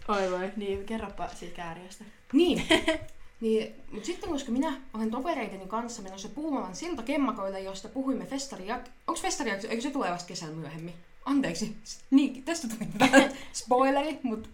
Oi 0.08 0.30
voi. 0.30 0.52
Niin, 0.56 0.84
kerropa 0.84 1.28
siitä 1.34 1.56
kääriästä. 1.56 2.04
Niin. 2.32 2.66
niin, 3.40 3.74
mutta 3.90 4.06
sitten 4.06 4.30
koska 4.30 4.52
minä 4.52 4.80
olen 4.94 5.10
tovereiteni 5.10 5.66
kanssa 5.66 6.02
menossa 6.02 6.28
Puumalan 6.28 6.76
siltakemmakoille, 6.76 7.60
josta 7.60 7.88
puhuimme 7.88 8.26
festari 8.26 8.66
Onko 9.06 9.20
festari 9.20 9.50
eikö 9.50 9.80
se 9.80 9.90
tule 9.90 10.10
vasta 10.10 10.28
kesällä 10.28 10.54
myöhemmin? 10.54 10.94
Anteeksi. 11.24 11.76
Niin, 12.10 12.42
tästä 12.42 12.68
tuli 12.68 12.88
vähän 13.00 13.32
spoileri, 13.52 14.18
mutta 14.22 14.48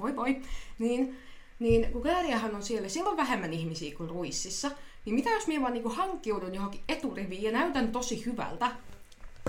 voi 0.00 0.16
voi. 0.16 0.42
Niin, 0.78 1.18
niin 1.58 1.92
kun 1.92 2.02
Kääriähän 2.02 2.54
on 2.54 2.62
siellä, 2.62 2.88
siellä 2.88 3.10
on 3.10 3.16
vähemmän 3.16 3.52
ihmisiä 3.52 3.96
kuin 3.96 4.10
Ruississa, 4.10 4.70
niin 5.04 5.14
mitä 5.14 5.30
jos 5.30 5.46
minä 5.46 5.62
vaan 5.62 5.72
niinku 5.72 5.88
hankkiudun 5.88 6.54
johonkin 6.54 6.80
eturiviin 6.88 7.42
ja 7.42 7.52
näytän 7.52 7.92
tosi 7.92 8.26
hyvältä? 8.26 8.70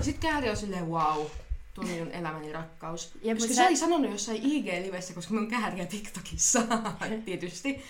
Sitten 0.02 0.30
Kääri 0.30 0.50
on 0.50 0.56
silleen, 0.56 0.88
wow, 0.88 1.26
tuo 1.74 1.84
minun 1.84 2.10
elämäni 2.10 2.52
rakkaus. 2.52 3.12
Ja 3.22 3.34
koska 3.34 3.48
mut 3.48 3.56
se 3.56 3.62
sä- 3.62 3.66
oli 3.66 3.76
sanonut 3.76 4.10
jossain 4.10 4.42
IG-livessä, 4.42 5.14
koska 5.14 5.34
mun 5.34 5.48
Kääriä 5.48 5.86
TikTokissa 5.86 6.62
tietysti. 7.24 7.82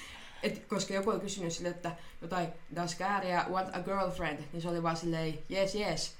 Et, 0.43 0.67
koska 0.67 0.95
joku 0.95 1.11
oli 1.11 1.21
kysynyt 1.21 1.53
sille, 1.53 1.69
että 1.69 1.97
jotain, 2.23 2.49
does 2.77 2.95
Kääriä 2.95 3.47
want 3.51 3.77
a 3.77 3.81
girlfriend? 3.81 4.39
Niin 4.53 4.63
se 4.63 4.69
oli 4.69 4.83
vaan 4.83 4.97
silleen, 4.97 5.39
yes, 5.51 5.75
yes. 5.75 6.15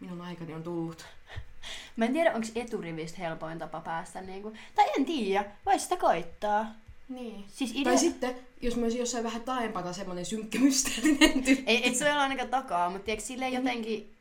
Minun 0.00 0.20
aikani 0.20 0.54
on 0.54 0.62
tullut. 0.62 1.04
Mä 1.96 2.04
en 2.04 2.12
tiedä, 2.12 2.32
onko 2.34 2.48
eturivistä 2.54 3.18
helpoin 3.18 3.58
tapa 3.58 3.80
päästä 3.80 4.20
niinku... 4.20 4.52
Tai 4.74 4.86
en 4.96 5.04
tiedä, 5.04 5.44
vai 5.66 5.78
sitä 5.78 5.96
koittaa. 5.96 6.66
Niin. 7.08 7.44
Siis 7.48 7.70
idea... 7.70 7.84
Tai 7.84 7.98
sitten, 7.98 8.34
jos 8.62 8.76
mä 8.76 8.82
olisin 8.82 9.00
jossain 9.00 9.24
vähän 9.24 9.42
taempana 9.42 9.92
semmonen 9.92 10.26
synkkämysteerinen 10.26 11.44
tyyppi. 11.44 11.64
Ei, 11.66 11.88
et 11.88 11.96
se 11.96 12.04
ole 12.04 12.12
ainakaan 12.12 12.48
takaa, 12.48 12.90
mutta 12.90 13.04
tiedätkö, 13.04 13.26
silleen 13.26 13.52
jotenkin... 13.52 14.13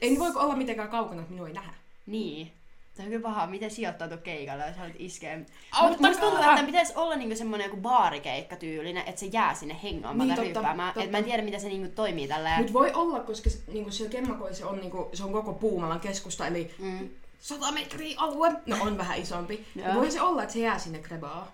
Ei 0.00 0.10
niin 0.10 0.20
voi 0.20 0.32
olla 0.34 0.56
mitenkään 0.56 0.88
kaukana, 0.88 1.20
että 1.20 1.32
minua 1.32 1.48
ei 1.48 1.54
nähdä. 1.54 1.74
Niin. 2.06 2.52
Se 2.96 3.02
on 3.02 3.08
kyllä 3.08 3.22
paha, 3.22 3.46
miten 3.46 3.70
sijoittautua 3.70 4.16
keikalle, 4.18 4.66
jos 4.66 4.76
haluat 4.76 4.94
iskeä. 4.98 5.38
Mutta 5.38 6.08
musta 6.08 6.20
tuntuu, 6.22 6.50
että 6.50 6.62
pitäisi 6.66 6.92
olla 6.96 7.16
niinku 7.16 7.36
semmoinen 7.36 7.64
joku 7.64 7.76
baarikeikka 7.76 8.56
tyylinen, 8.56 9.02
että 9.06 9.20
se 9.20 9.26
jää 9.26 9.54
sinne 9.54 9.76
hengaamaan 9.82 10.28
Niin, 10.28 10.36
tai 10.36 10.44
totta, 10.48 10.74
totta. 10.84 11.02
Et 11.02 11.10
mä 11.10 11.18
en 11.18 11.24
tiedä, 11.24 11.42
miten 11.42 11.60
se 11.60 11.68
niinku 11.68 11.92
toimii 11.94 12.28
tällä. 12.28 12.56
Mutta 12.58 12.72
voi 12.72 12.92
olla, 12.92 13.20
koska 13.20 13.50
se, 13.50 13.58
niinku 13.72 13.90
siellä 13.90 14.12
Kemmakoilla 14.12 14.56
se 14.56 14.64
on, 14.64 14.76
niinku, 14.78 15.10
se 15.12 15.24
on 15.24 15.32
koko 15.32 15.52
Puumalan 15.52 16.00
keskusta, 16.00 16.46
eli 16.46 16.74
Mm. 16.78 17.08
100 17.40 17.72
metriä 17.72 18.14
alue. 18.18 18.52
No 18.66 18.76
on 18.80 18.98
vähän 18.98 19.18
isompi. 19.18 19.66
Ja 19.86 19.94
voi 19.94 20.10
se 20.10 20.20
olla, 20.22 20.42
että 20.42 20.52
se 20.52 20.58
jää 20.58 20.78
sinne 20.78 20.98
krebaa. 20.98 21.52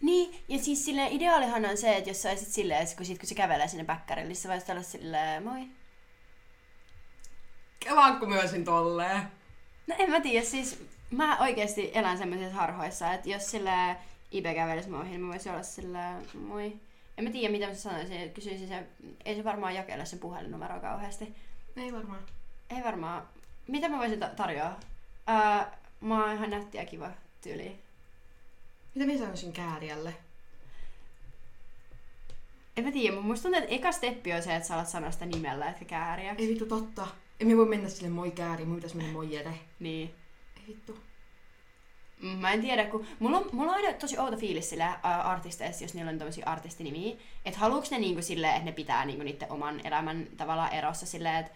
Niin, 0.00 0.34
ja 0.48 0.58
siis 0.58 0.84
sille 0.84 1.08
ideaalihan 1.10 1.64
on 1.64 1.76
se, 1.76 1.96
että 1.96 2.10
jos 2.10 2.22
sä 2.22 2.28
olisit 2.30 2.48
silleen, 2.48 2.86
kun, 2.96 3.06
sit, 3.06 3.18
kun 3.18 3.28
se 3.28 3.34
kävelee 3.34 3.68
sinne 3.68 3.84
päkkärille, 3.84 4.28
niin 4.28 4.36
sä 4.36 4.48
voisit 4.48 4.70
olla 4.70 4.82
silleen, 4.82 5.42
moi. 5.42 5.60
Kelaanko 7.80 8.26
myösin 8.26 8.64
tolleen? 8.64 9.22
No 9.86 9.94
en 9.98 10.10
mä 10.10 10.20
tiedä, 10.20 10.44
siis 10.46 10.84
mä 11.10 11.38
oikeasti 11.38 11.90
elän 11.94 12.18
semmoisissa 12.18 12.54
harhoissa, 12.54 13.12
että 13.12 13.28
jos 13.30 13.50
sille 13.50 13.96
Ibe 14.32 14.54
kävelisi 14.54 14.90
mua 14.90 15.00
ohi, 15.00 15.08
niin 15.08 15.20
mä 15.20 15.32
voisin 15.32 15.52
olla 15.52 15.62
silleen, 15.62 16.26
moi. 16.34 16.76
En 17.18 17.24
mä 17.24 17.30
tiedä, 17.30 17.52
mitä 17.52 17.66
mä 17.66 17.74
sanoisin, 17.74 18.30
kysyisin 18.30 18.68
se, 18.68 18.86
ei 19.24 19.36
se 19.36 19.44
varmaan 19.44 19.74
jakele 19.74 20.06
sen 20.06 20.18
puhelinnumeroa 20.18 20.80
kauheasti. 20.80 21.34
Ei 21.76 21.92
varmaan. 21.92 22.20
Ei 22.70 22.84
varmaan. 22.84 23.22
Mitä 23.66 23.88
mä 23.88 23.98
voisin 23.98 24.20
ta- 24.20 24.28
tarjoa? 24.36 24.76
Ää, 25.26 25.78
mä 26.00 26.24
oon 26.24 26.34
ihan 26.34 26.50
nätti 26.50 26.78
ja 26.78 26.84
kiva 26.86 27.10
tyyli. 27.40 27.78
Mitä 28.94 29.06
minä 29.06 29.18
sanoisin 29.18 29.52
Kääriälle? 29.52 30.14
En 32.76 32.84
mä 32.84 32.92
tiedä, 32.92 33.12
mutta 33.14 33.26
musta 33.28 33.42
tuntuu, 33.42 33.62
että 33.62 33.74
eka 33.74 33.92
steppi 33.92 34.32
on 34.32 34.42
se, 34.42 34.56
että 34.56 34.68
sä 34.68 34.74
alat 34.74 34.88
sanoa 34.88 35.10
sitä 35.10 35.26
nimellä, 35.26 35.70
etkä 35.70 35.84
kääriä. 35.84 36.34
Ei 36.38 36.48
vittu 36.48 36.66
totta. 36.66 37.06
Emme 37.40 37.56
voi 37.56 37.66
mennä 37.66 37.88
sille 37.88 38.08
moi 38.08 38.30
kääri, 38.30 38.64
mun 38.64 38.74
pitäisi 38.76 38.96
mennä 38.96 39.12
moi 39.12 39.32
jere. 39.32 39.58
Niin. 39.80 40.14
Ei 40.56 40.62
vittu. 40.68 40.98
Mm, 42.22 42.28
Mä 42.28 42.52
en 42.52 42.60
tiedä, 42.60 42.84
kun 42.86 43.06
mulla 43.18 43.38
on, 43.38 43.48
mulla 43.52 43.72
on 43.72 43.76
aina 43.76 43.92
tosi 43.92 44.18
outo 44.18 44.36
fiilis 44.36 44.70
sillä 44.70 45.00
artisteissa, 45.02 45.84
jos 45.84 45.94
niillä 45.94 46.10
on 46.10 46.18
tämmöisiä 46.18 46.46
artistinimiä, 46.46 47.16
että 47.44 47.60
haluuks 47.60 47.90
ne 47.90 47.98
niinku 47.98 48.22
silleen, 48.22 48.52
että 48.52 48.64
ne 48.64 48.72
pitää 48.72 49.04
niinku 49.04 49.22
niiden 49.22 49.52
oman 49.52 49.80
elämän 49.86 50.26
tavallaan 50.36 50.72
erossa 50.72 51.06
silleen, 51.06 51.36
että 51.36 51.52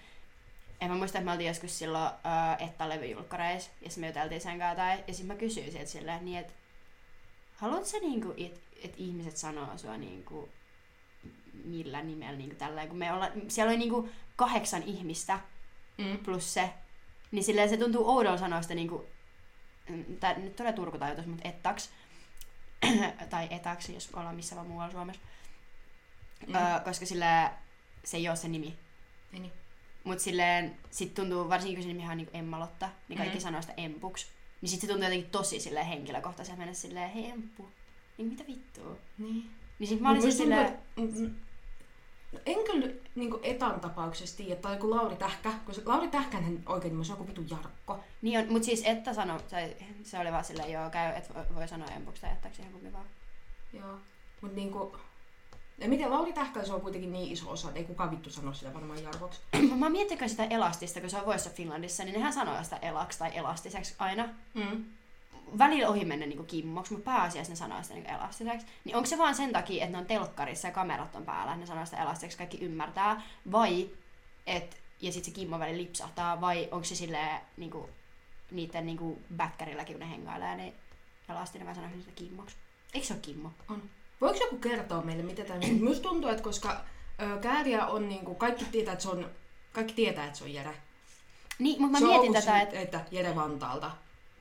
en 0.80 0.90
mä 0.90 0.96
muista, 0.96 1.18
että 1.18 1.24
me 1.24 1.32
oltiin 1.32 1.48
joskus 1.48 1.78
silloin 1.78 2.04
äh, 2.04 2.62
Etta-levyjulkkareissa, 2.68 3.70
ja 3.80 3.90
sitten 3.90 4.00
me 4.00 4.06
juteltiin 4.06 4.40
sen 4.40 4.58
kanssa, 4.58 4.76
tai, 4.76 5.04
ja 5.06 5.14
sitten 5.14 5.26
mä 5.36 5.40
kysyin 5.40 5.72
sieltä 5.72 5.90
silleen, 5.90 6.24
niin 6.24 6.38
että 6.38 6.52
haluatko 7.56 7.86
sä 7.86 7.98
niinku, 7.98 8.34
että 8.36 8.60
et 8.84 8.94
ihmiset 8.96 9.36
sanoo 9.36 9.78
sua 9.78 9.96
niinku, 9.96 10.48
millä 11.64 12.02
nimellä 12.02 12.38
niinku 12.38 12.56
tällä, 12.56 12.86
kun 12.86 12.96
me 12.98 13.12
olla, 13.12 13.28
siellä 13.48 13.70
oli 13.70 13.78
niinku 13.78 14.08
kahdeksan 14.36 14.82
ihmistä 14.82 15.40
Mm. 15.98 16.18
plus 16.18 16.54
se, 16.54 16.70
niin 17.30 17.44
silleen 17.44 17.68
se 17.68 17.76
tuntuu 17.76 18.08
oudolta 18.08 18.38
sanoa 18.38 18.62
sitä 18.62 18.74
niinku, 18.74 19.06
mm, 19.88 20.04
tää 20.20 20.38
nyt 20.38 20.56
tulee 20.56 20.72
Turku 20.72 20.98
tai 20.98 21.10
jotain, 21.10 21.28
mutta 21.30 21.48
ettaks, 21.48 21.90
tai 23.30 23.48
etaksi, 23.50 23.94
jos 23.94 24.10
ollaan 24.14 24.36
missä 24.36 24.56
vaan 24.56 24.66
muualla 24.66 24.92
Suomessa, 24.92 25.22
Mm. 26.46 26.52
mm. 26.52 26.56
öö, 26.56 26.80
koska 26.84 27.06
sillä 27.06 27.52
se 28.04 28.16
ei 28.16 28.28
ole 28.28 28.36
se 28.36 28.48
nimi. 28.48 28.74
Niin. 29.32 29.52
Mut 30.04 30.20
silleen, 30.20 30.76
sit 30.90 31.14
tuntuu, 31.14 31.48
varsinkin 31.48 31.76
kun 31.76 31.82
se 31.82 31.88
nimi 31.88 32.10
on 32.10 32.16
niinku 32.16 32.36
Emma 32.36 32.60
Lotta, 32.60 32.88
niin 33.08 33.16
kaikki 33.18 33.38
mm. 33.38 33.42
sanoo 33.42 33.60
sitä 33.62 33.74
Empuks. 33.76 34.26
Niin 34.60 34.70
sit 34.70 34.80
se 34.80 34.86
tuntuu 34.86 35.04
jotenkin 35.04 35.30
tosi 35.30 35.60
silleen 35.60 35.86
henkilökohtaisesti 35.86 36.58
mennä 36.58 36.74
silleen, 36.74 37.10
hei 37.10 37.30
Empu, 37.30 37.68
niin 38.18 38.28
mitä 38.28 38.44
vittua? 38.46 38.96
Niin. 39.18 39.50
Niin 39.78 39.88
sit 39.88 40.00
mä 40.00 40.08
olin 40.10 40.18
Mut 40.18 40.22
siis 40.22 40.36
silleen, 40.38 40.78
tuntuu, 40.94 41.30
mm, 42.34 42.40
En 42.46 42.64
kyllä 42.64 42.92
niin 43.14 43.34
etan 43.42 43.80
tapauksessa 43.80 44.36
tiedä, 44.36 44.60
tai 44.60 44.74
joku 44.74 44.90
Lauri 44.90 45.16
Tähkä, 45.16 45.52
koska 45.66 45.90
Lauri 45.90 46.08
Tähkänhän 46.08 46.62
oikein 46.66 46.92
nimi, 46.94 47.04
se 47.04 47.12
on 47.12 47.18
joku 47.18 47.28
vitu 47.28 47.44
Jarkko. 47.50 48.00
niin 48.22 48.38
on, 48.38 48.52
mut 48.52 48.64
siis 48.64 48.82
että 48.84 49.14
sano, 49.14 49.40
se, 49.48 49.76
se 50.02 50.18
oli 50.18 50.32
vaan 50.32 50.44
silleen, 50.44 50.72
joo 50.72 50.90
käy, 50.90 51.12
että 51.16 51.34
voi, 51.34 51.44
voi 51.54 51.68
sanoa 51.68 51.88
Empuks 51.88 52.20
tai 52.20 52.30
jättääks 52.30 52.58
ihan 52.58 52.72
kumpi 52.72 52.92
vaan. 52.92 53.06
Joo. 53.72 53.98
Mut 54.40 54.54
niinku... 54.54 54.96
Ja 55.78 55.88
miten 55.88 56.10
Lauri 56.10 56.32
Tähkä, 56.32 56.64
se 56.64 56.72
on 56.72 56.80
kuitenkin 56.80 57.12
niin 57.12 57.32
iso 57.32 57.50
osa, 57.50 57.68
että 57.68 57.80
ei 57.80 57.86
kukaan 57.86 58.10
vittu 58.10 58.30
sano 58.30 58.54
sitä 58.54 58.74
varmaan 58.74 59.02
Jarkoksi. 59.02 59.40
mä 59.78 59.90
miettikö 59.90 60.28
sitä 60.28 60.44
elastista, 60.44 61.00
kun 61.00 61.10
se 61.10 61.16
on 61.16 61.34
of 61.34 61.54
Finlandissa, 61.54 62.04
niin 62.04 62.14
nehän 62.14 62.32
sanoo 62.32 62.64
sitä 62.64 62.76
elaks 62.76 63.18
tai 63.18 63.36
elastiseksi 63.36 63.94
aina. 63.98 64.28
Mm. 64.54 64.84
Välillä 65.58 65.88
ohi 65.88 66.04
mennä 66.04 66.26
niin 66.26 66.46
kimmoksi, 66.46 66.92
mutta 66.92 67.10
pääasiassa 67.10 67.52
ne 67.52 67.56
sanoo 67.56 67.82
sitä 67.82 67.94
niin 67.94 68.10
elastiseksi. 68.10 68.66
Niin 68.84 68.96
onko 68.96 69.06
se 69.06 69.18
vaan 69.18 69.34
sen 69.34 69.52
takia, 69.52 69.84
että 69.84 69.96
ne 69.96 69.98
on 69.98 70.06
telkkarissa 70.06 70.68
ja 70.68 70.72
kamerat 70.72 71.16
on 71.16 71.24
päällä, 71.24 71.52
että 71.52 71.60
ne 71.60 71.66
sanoo 71.66 71.84
sitä 71.84 72.02
elastiseksi, 72.02 72.38
kaikki 72.38 72.58
ymmärtää, 72.58 73.22
vai 73.52 73.90
et, 74.46 74.82
ja 75.00 75.12
sitten 75.12 75.34
se 75.34 75.40
kimmo 75.40 75.58
välillä 75.58 75.82
lipsahtaa, 75.82 76.40
vai 76.40 76.68
onko 76.70 76.84
se 76.84 76.94
silleen 76.94 77.40
niin 77.56 77.70
kuin, 77.70 77.90
niiden 78.50 78.86
niin 78.86 78.98
kuin 78.98 79.24
bäkkärilläkin, 79.36 79.96
kun 79.96 80.06
ne 80.06 80.10
hengailee, 80.10 80.56
niin 80.56 80.74
elastinen 81.28 81.66
vai 81.66 81.74
sanoo 81.74 81.90
sitä 81.98 82.12
kimmoksi? 82.14 82.56
Eikö 82.94 83.06
se 83.06 83.12
ole 83.12 83.20
kimmo? 83.22 83.50
On. 83.68 83.82
Voiko 84.20 84.38
joku 84.40 84.56
kertoa 84.56 85.02
meille, 85.02 85.22
mitä 85.22 85.44
tämä 85.44 85.60
on? 85.64 85.84
Musta 85.84 86.08
tuntuu, 86.08 86.30
että 86.30 86.42
koska 86.42 86.80
ö, 87.22 87.38
kääriä 87.38 87.86
on 87.86 88.08
niinku, 88.08 88.34
kaikki 88.34 88.64
tietää, 88.64 88.92
että 88.92 89.02
se 89.02 89.08
on, 89.08 89.30
kaikki 89.72 89.94
tietää, 89.94 90.26
että 90.26 90.38
se 90.38 90.44
on 90.44 90.54
Jere. 90.54 90.76
Niin, 91.58 91.82
mutta 91.82 91.92
mä 91.92 91.98
se 91.98 92.04
mietin 92.04 92.32
tätä, 92.32 92.60
että... 92.60 92.80
että 92.80 93.00
Jere 93.10 93.34
Vantaalta. 93.34 93.90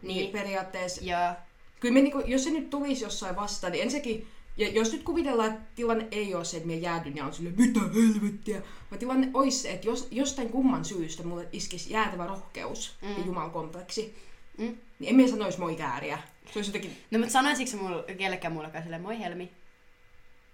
Niin, 0.03 0.17
Niin. 0.17 0.31
periaatteessa, 0.31 1.01
Joo, 1.05 1.33
kyllä 1.79 1.93
me 1.93 2.01
niinku, 2.01 2.19
jos 2.25 2.43
se 2.43 2.49
nyt 2.49 2.69
tulisi 2.69 3.03
jossain 3.03 3.35
vastaan, 3.35 3.71
niin 3.73 3.83
ensinnäkin, 3.83 4.27
ja 4.57 4.69
jos 4.69 4.91
nyt 4.91 5.03
kuvitellaan, 5.03 5.49
että 5.53 5.63
tilanne 5.75 6.07
ei 6.11 6.35
ole 6.35 6.45
se, 6.45 6.57
että 6.57 6.67
me 6.67 6.75
jäädyn 6.75 7.15
ja 7.15 7.25
on 7.25 7.33
silleen, 7.33 7.55
mitä 7.57 7.79
helvettiä, 7.79 8.61
vaan 8.91 8.99
tilanne 8.99 9.29
olisi 9.33 9.57
se, 9.57 9.71
että 9.71 9.87
jos, 9.87 10.07
jostain 10.11 10.49
kumman 10.49 10.85
syystä 10.85 11.23
mulle 11.23 11.47
iskisi 11.51 11.93
jäätävä 11.93 12.27
rohkeus 12.27 12.95
mm. 13.01 13.09
ja 13.09 13.25
jumalkompleksi, 13.25 14.15
Mm. 14.57 14.77
niin 14.99 15.09
emme 15.09 15.27
sanoisi 15.27 15.59
moi 15.59 15.75
kääriä. 15.75 16.19
Se 16.53 16.59
olisi 16.59 16.69
jotenkin, 16.69 16.97
No 17.11 17.19
mutta 17.19 17.31
sanoisitko 17.33 17.71
sä 17.71 17.77
mulle, 17.77 18.13
kellekään 18.15 18.53
mullekaan 18.53 18.83
silleen, 18.83 19.01
moi 19.01 19.19
Helmi? 19.19 19.51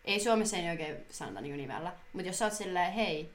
Ei 0.06 0.20
Suomessa 0.20 0.58
ei 0.58 0.70
oikein 0.70 0.96
sanota 1.10 1.42
niin 1.42 1.58
nimellä. 1.58 1.94
Mutta 2.14 2.28
jos 2.28 2.40
sä 2.40 2.46
oot 2.46 2.54
silleen, 2.54 2.94
hei, 2.94 3.30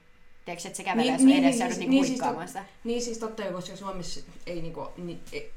tiedätkö, 0.45 0.67
että 0.67 0.77
se 0.77 0.83
kävelee 0.83 1.03
Niin, 1.05 1.11
niin, 1.13 1.19
sun 1.19 1.27
niin, 1.29 1.43
edessä 1.43 1.63
niin, 1.65 1.73
ja 1.73 1.79
niin, 1.79 1.89
niin, 1.89 2.01
niin, 2.01 2.05
siis 2.05 2.47
sitä. 2.49 2.65
niin 2.83 3.01
siis 3.01 3.17
totta 3.17 3.43
koska 3.43 3.75
Suomessa 3.75 4.19
ei 4.45 4.61
niinku, 4.61 4.87
niin, 4.97 5.19
ei, 5.31 5.51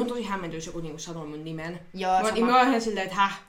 on 0.00 0.06
tosi 0.06 0.22
hämmentynyt, 0.22 0.62
jos 0.62 0.66
joku 0.66 0.80
niinku 0.80 0.98
sanoo 0.98 1.26
mun 1.26 1.44
nimen. 1.44 1.80
Joo, 1.94 2.12
Mä, 2.12 2.22
niin 2.22 2.34
sama. 2.36 2.50
mä 2.52 2.58
oon 2.58 2.68
ihan 2.68 2.80
silleen, 2.80 3.04
että 3.06 3.16
häh? 3.16 3.40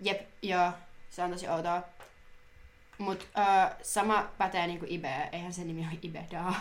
Jep, 0.00 0.20
joo, 0.42 0.70
se 1.10 1.22
on 1.22 1.30
tosi 1.30 1.48
outoa. 1.48 1.82
Mut 2.98 3.28
äh, 3.38 3.70
sama 3.82 4.28
pätee 4.38 4.66
niinku 4.66 4.86
Ibe, 4.88 5.28
eihän 5.32 5.52
se 5.52 5.64
nimi 5.64 5.80
ole 5.80 5.98
Ibeda. 6.02 6.52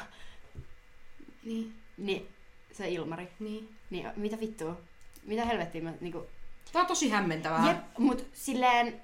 Niin, 1.43 1.73
Niin, 1.97 2.27
se 2.71 2.89
Ilmari. 2.89 3.27
niin. 3.39 3.69
Niin, 3.89 4.07
mitä 4.15 4.39
vittua? 4.39 4.81
Mitä 5.23 5.45
helvettiä 5.45 5.81
mä 5.81 5.93
niinku... 6.01 6.25
Tää 6.71 6.81
on 6.81 6.87
tosi 6.87 7.09
hämmentävää. 7.09 7.67
Jep, 7.67 7.77
mut 7.97 8.25
silleen... 8.33 9.01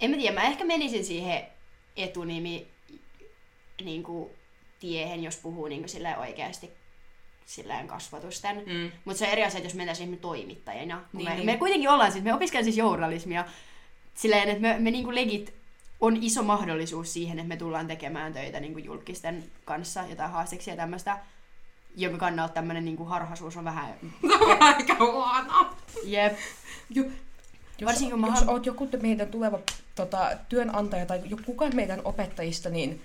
En 0.00 0.10
mä 0.10 0.16
tiedä, 0.16 0.34
mä 0.40 0.46
ehkä 0.46 0.64
menisin 0.64 1.04
siihen 1.04 1.46
etunimi 1.96 2.68
niinku 3.84 4.30
tiehen, 4.80 5.22
jos 5.22 5.36
puhuu 5.36 5.68
niinku 5.68 5.88
silleen 5.88 6.18
oikeasti 6.18 6.70
silleen 7.50 7.88
kasvatusten. 7.88 8.56
Mm. 8.56 8.90
Mutta 9.04 9.18
se 9.18 9.24
on 9.24 9.32
eri 9.32 9.44
asia, 9.44 9.58
että 9.58 9.66
jos 9.66 9.74
mentäisiin 9.74 10.18
toimittajina. 10.18 11.04
Niin, 11.12 11.28
me, 11.28 11.34
niin. 11.34 11.46
me 11.46 11.56
kuitenkin 11.56 11.90
ollaan 11.90 12.12
siis, 12.12 12.24
me 12.24 12.34
opiskellaan 12.34 12.64
siis 12.64 12.76
journalismia 12.76 13.44
silleen, 14.14 14.48
että 14.48 14.62
me, 14.62 14.76
me 14.78 14.90
niinku 14.90 15.14
legit 15.14 15.54
on 16.00 16.16
iso 16.22 16.42
mahdollisuus 16.42 17.12
siihen, 17.12 17.38
että 17.38 17.48
me 17.48 17.56
tullaan 17.56 17.86
tekemään 17.86 18.32
töitä 18.32 18.60
niinku 18.60 18.78
julkisten 18.78 19.44
kanssa, 19.64 20.04
jotain 20.10 20.30
haasteeksi 20.30 20.70
ja 20.70 20.76
tämmöistä, 20.76 21.18
jonka 21.96 22.18
kannalta 22.18 22.54
tämmöinen 22.54 22.84
niinku 22.84 23.04
harhaisuus 23.04 23.56
on 23.56 23.64
vähän... 23.64 23.94
Aika 24.60 24.94
huono. 24.94 25.70
Jep. 26.04 26.38
Jo, 26.90 27.04
jos, 27.04 27.12
Varsinkin 27.84 28.10
kun 28.10 28.20
mä 28.20 28.26
jos 28.26 28.48
oot 28.48 28.66
joku 28.66 28.88
meidän 29.02 29.28
tuleva 29.28 29.58
tota, 29.94 30.30
työnantaja 30.48 31.06
tai 31.06 31.20
joku 31.24 31.42
kukaan 31.46 31.76
meidän 31.76 32.00
opettajista, 32.04 32.68
niin 32.68 33.02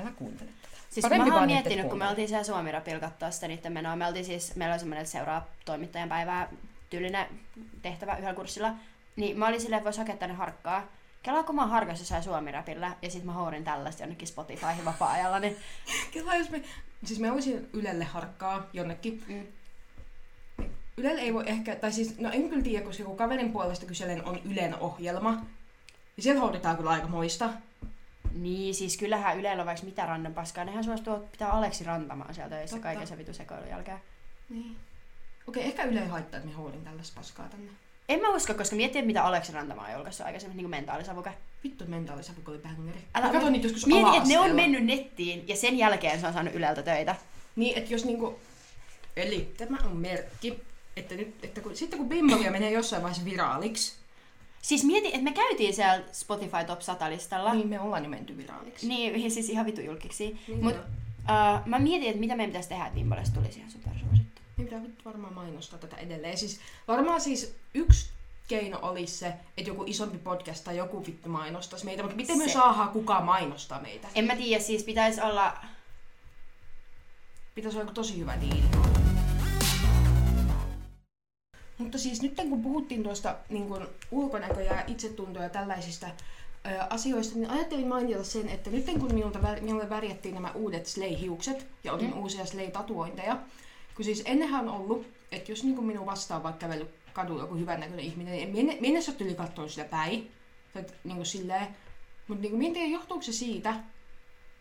älä 0.00 0.10
kuuntele. 0.10 0.50
Siis 0.94 1.02
Parempi 1.02 1.30
mä 1.30 1.36
oon 1.36 1.46
miettinyt, 1.46 1.88
kun 1.88 1.98
me 1.98 2.08
oltiin 2.08 2.28
siellä 2.28 2.44
Suomi-rapilla 2.44 3.00
katsoa 3.00 3.30
sitä 3.30 3.48
niiden 3.48 3.72
menoa. 3.72 3.96
Me 3.96 4.06
oltiin 4.06 4.24
siis, 4.24 4.56
meillä 4.56 4.72
oli 4.72 4.78
semmoinen, 4.78 5.06
seuraa 5.06 5.46
toimittajan 5.64 6.08
päivää 6.08 6.48
tyylinen 6.90 7.26
tehtävä 7.82 8.16
yhdellä 8.16 8.34
kurssilla. 8.34 8.74
Niin 9.16 9.38
mä 9.38 9.46
olin 9.46 9.60
silleen, 9.60 9.78
että 9.78 9.84
vois 9.84 9.98
hakea 9.98 10.16
tänne 10.16 10.34
harkkaa. 10.34 10.86
Kelaa, 11.22 11.42
kun 11.42 11.54
mä 11.54 11.62
oon 11.62 11.70
harkassa 11.70 12.02
jossain 12.02 12.22
Suomi-rapilla 12.22 12.90
ja 13.02 13.10
sit 13.10 13.24
mä 13.24 13.32
hourin 13.32 13.64
tällaista 13.64 14.02
jonnekin 14.02 14.28
Spotifyhin 14.28 14.84
vapaa-ajalla, 14.84 15.38
niin 15.38 15.56
Kela, 16.12 16.34
jos 16.34 16.50
me, 16.50 16.62
siis 17.04 17.20
me 17.20 17.30
olisin 17.30 17.68
Ylelle 17.72 18.04
harkkaa 18.04 18.66
jonnekin. 18.72 19.24
Mm. 19.28 19.46
Ylelle 20.96 21.20
ei 21.20 21.34
voi 21.34 21.44
ehkä, 21.46 21.76
tai 21.76 21.92
siis, 21.92 22.18
no 22.18 22.30
en 22.32 22.48
kyllä 22.48 22.62
tiedä, 22.62 22.84
koska 22.84 23.04
kun 23.04 23.16
kaverin 23.16 23.52
puolesta 23.52 23.86
kyselen 23.86 24.24
on 24.24 24.40
Ylen 24.44 24.78
ohjelma. 24.78 25.44
Ja 26.16 26.22
siellä 26.22 26.40
houditaan 26.40 26.76
kyllä 26.76 26.90
aika 26.90 27.08
moista. 27.08 27.50
Niin, 28.34 28.74
siis 28.74 28.96
kyllähän 28.96 29.38
Ylellä 29.38 29.62
on 29.62 29.66
vaikka 29.66 29.84
mitä 29.84 30.06
random 30.06 30.34
paskaa. 30.34 30.64
Nehän 30.64 30.84
suostuu 30.84 31.28
pitää 31.32 31.50
Aleksi 31.50 31.84
rantamaan 31.84 32.34
sieltä 32.34 32.56
töissä 32.56 32.76
Totta. 32.76 32.88
kaiken 32.88 33.06
se 33.06 33.18
vitu 33.18 33.34
sekoilun 33.34 33.68
jälkeen. 33.68 33.98
Niin. 34.48 34.76
Okei, 35.48 35.64
ehkä 35.64 35.84
Yle 35.84 36.00
ei 36.00 36.08
haittaa, 36.08 36.38
että 36.38 36.48
me 36.50 36.54
houdin 36.56 36.84
tällaista 36.84 37.14
paskaa 37.20 37.48
tänne. 37.48 37.70
En 38.08 38.20
mä 38.20 38.28
usko, 38.28 38.54
koska 38.54 38.76
miettii, 38.76 38.98
että 38.98 39.06
mitä 39.06 39.24
Aleksi 39.24 39.52
Rantamaa 39.52 39.86
on 39.86 39.92
julkaissut 39.92 40.26
aikaisemmin, 40.26 40.56
niin 40.56 40.64
kuin 40.64 40.70
mentaalisavuke. 40.70 41.32
Vittu, 41.64 41.84
mentaalisavuko 41.86 42.50
oli 42.50 42.58
bangeri. 42.58 42.98
Älä- 43.14 43.26
Mä 43.26 43.32
katsoin 43.32 43.52
niitä 43.52 43.66
joskus 43.66 43.86
Mieti, 43.86 44.16
että 44.16 44.28
ne 44.28 44.38
on 44.38 44.56
mennyt 44.56 44.84
nettiin 44.84 45.48
ja 45.48 45.56
sen 45.56 45.78
jälkeen 45.78 46.20
se 46.20 46.26
on 46.26 46.32
saanut 46.32 46.54
Yleltä 46.54 46.82
töitä. 46.82 47.16
Niin, 47.56 47.78
että 47.78 47.92
jos 47.92 48.04
niinku... 48.04 48.38
Eli 49.16 49.54
tämä 49.56 49.78
on 49.84 49.96
merkki, 49.96 50.62
että, 50.96 51.14
nyt, 51.14 51.34
että 51.44 51.60
kun, 51.60 51.76
sitten 51.76 51.98
kun 51.98 52.08
Bimbolia 52.08 52.50
menee 52.50 52.70
jossain 52.70 53.02
vaiheessa 53.02 53.24
viraaliksi, 53.24 53.94
Siis 54.64 54.84
mieti, 54.84 55.08
että 55.08 55.22
me 55.22 55.32
käytiin 55.32 55.74
siellä 55.74 56.04
Spotify 56.12 56.64
Top 56.66 56.80
100-listalla. 56.80 57.54
niin 57.54 57.68
me 57.68 57.80
ollaan 57.80 58.04
jo 58.04 58.10
menty 58.10 58.36
viraaliksi. 58.36 58.88
Niin, 58.88 59.30
siis 59.30 59.48
ihan 59.48 59.66
vitu 59.66 59.80
julkiksi. 59.80 60.40
Niin 60.48 60.64
Mut 60.64 60.74
uh, 60.74 61.66
mä 61.66 61.78
mietin, 61.78 62.08
että 62.08 62.20
mitä 62.20 62.36
meidän 62.36 62.50
pitäisi 62.50 62.68
tehdä, 62.68 62.86
että 62.86 62.94
Bimbolesta 62.94 63.34
tulisi 63.40 63.58
ihan 63.58 63.70
supersuosittu. 63.70 64.42
Niin 64.56 64.66
pitää 64.68 64.80
varmaan 65.04 65.34
mainostaa 65.34 65.78
tätä 65.78 65.96
edelleen. 65.96 66.38
Siis 66.38 66.60
varmaan 66.88 67.20
siis 67.20 67.54
yksi 67.74 68.10
keino 68.48 68.78
olisi 68.82 69.16
se, 69.16 69.26
että 69.56 69.70
joku 69.70 69.84
isompi 69.86 70.18
podcast 70.18 70.64
tai 70.64 70.76
joku 70.76 71.06
vittu 71.06 71.28
mainostaisi 71.28 71.84
meitä, 71.84 72.02
mutta 72.02 72.16
miten 72.16 72.38
me 72.38 72.46
Se. 72.46 72.52
saadaan 72.52 72.88
kukaan 72.88 73.24
mainostaa 73.24 73.80
meitä? 73.80 74.08
En 74.14 74.24
mä 74.24 74.36
tiedä, 74.36 74.62
siis 74.62 74.84
pitäisi 74.84 75.20
olla... 75.20 75.58
Pitäisi 77.54 77.76
olla 77.76 77.84
joku 77.84 77.94
tosi 77.94 78.18
hyvä 78.18 78.40
diili. 78.40 79.03
Mutta 81.78 81.98
siis 81.98 82.22
nyt 82.22 82.34
kun 82.48 82.62
puhuttiin 82.62 83.02
tuosta 83.02 83.36
niin 83.48 83.68
kun 83.68 83.88
ulkonäkö- 84.10 84.62
ja 84.62 84.84
itsetunto 84.86 85.42
ja 85.42 85.48
tällaisista 85.48 86.06
ö, 86.06 86.82
asioista, 86.90 87.38
niin 87.38 87.50
ajattelin 87.50 87.88
mainita 87.88 88.24
sen, 88.24 88.48
että 88.48 88.70
nyt 88.70 88.84
kun 89.00 89.14
minulta, 89.14 89.38
minulle 89.60 89.90
värjättiin 89.90 90.34
nämä 90.34 90.50
uudet 90.54 90.86
Slay-hiukset 90.86 91.66
ja 91.84 91.92
otin 91.92 92.10
Mm. 92.10 92.18
uusia 92.18 92.46
Slay-tatuointeja, 92.46 93.38
kun 93.96 94.04
siis 94.04 94.22
ennenhän 94.24 94.68
on 94.68 94.74
ollut, 94.74 95.06
että 95.32 95.52
jos 95.52 95.64
niin 95.64 95.84
minun 95.84 96.06
vastaan 96.06 96.42
vaikka 96.42 96.58
kävellyt 96.58 96.90
kadulla 97.12 97.42
joku 97.42 97.54
hyvännäköinen 97.54 98.04
ihminen, 98.04 98.34
niin 98.34 98.48
minne, 98.52 98.76
minne 98.80 99.00
sä 99.02 99.12
oot 99.12 99.20
yli 99.20 99.34
katsoa 99.34 99.68
sitä 99.68 99.84
päin, 99.84 100.30
tai 100.74 100.84
niin 101.04 101.16
kuin 101.16 101.26
silleen, 101.26 101.66
Mutta 102.28 102.42
niinku, 102.42 102.56
mä 102.58 102.64
en 102.64 102.72
tiedä, 102.72 102.88
johtuuko 102.88 103.22
se 103.22 103.32
siitä, 103.32 103.74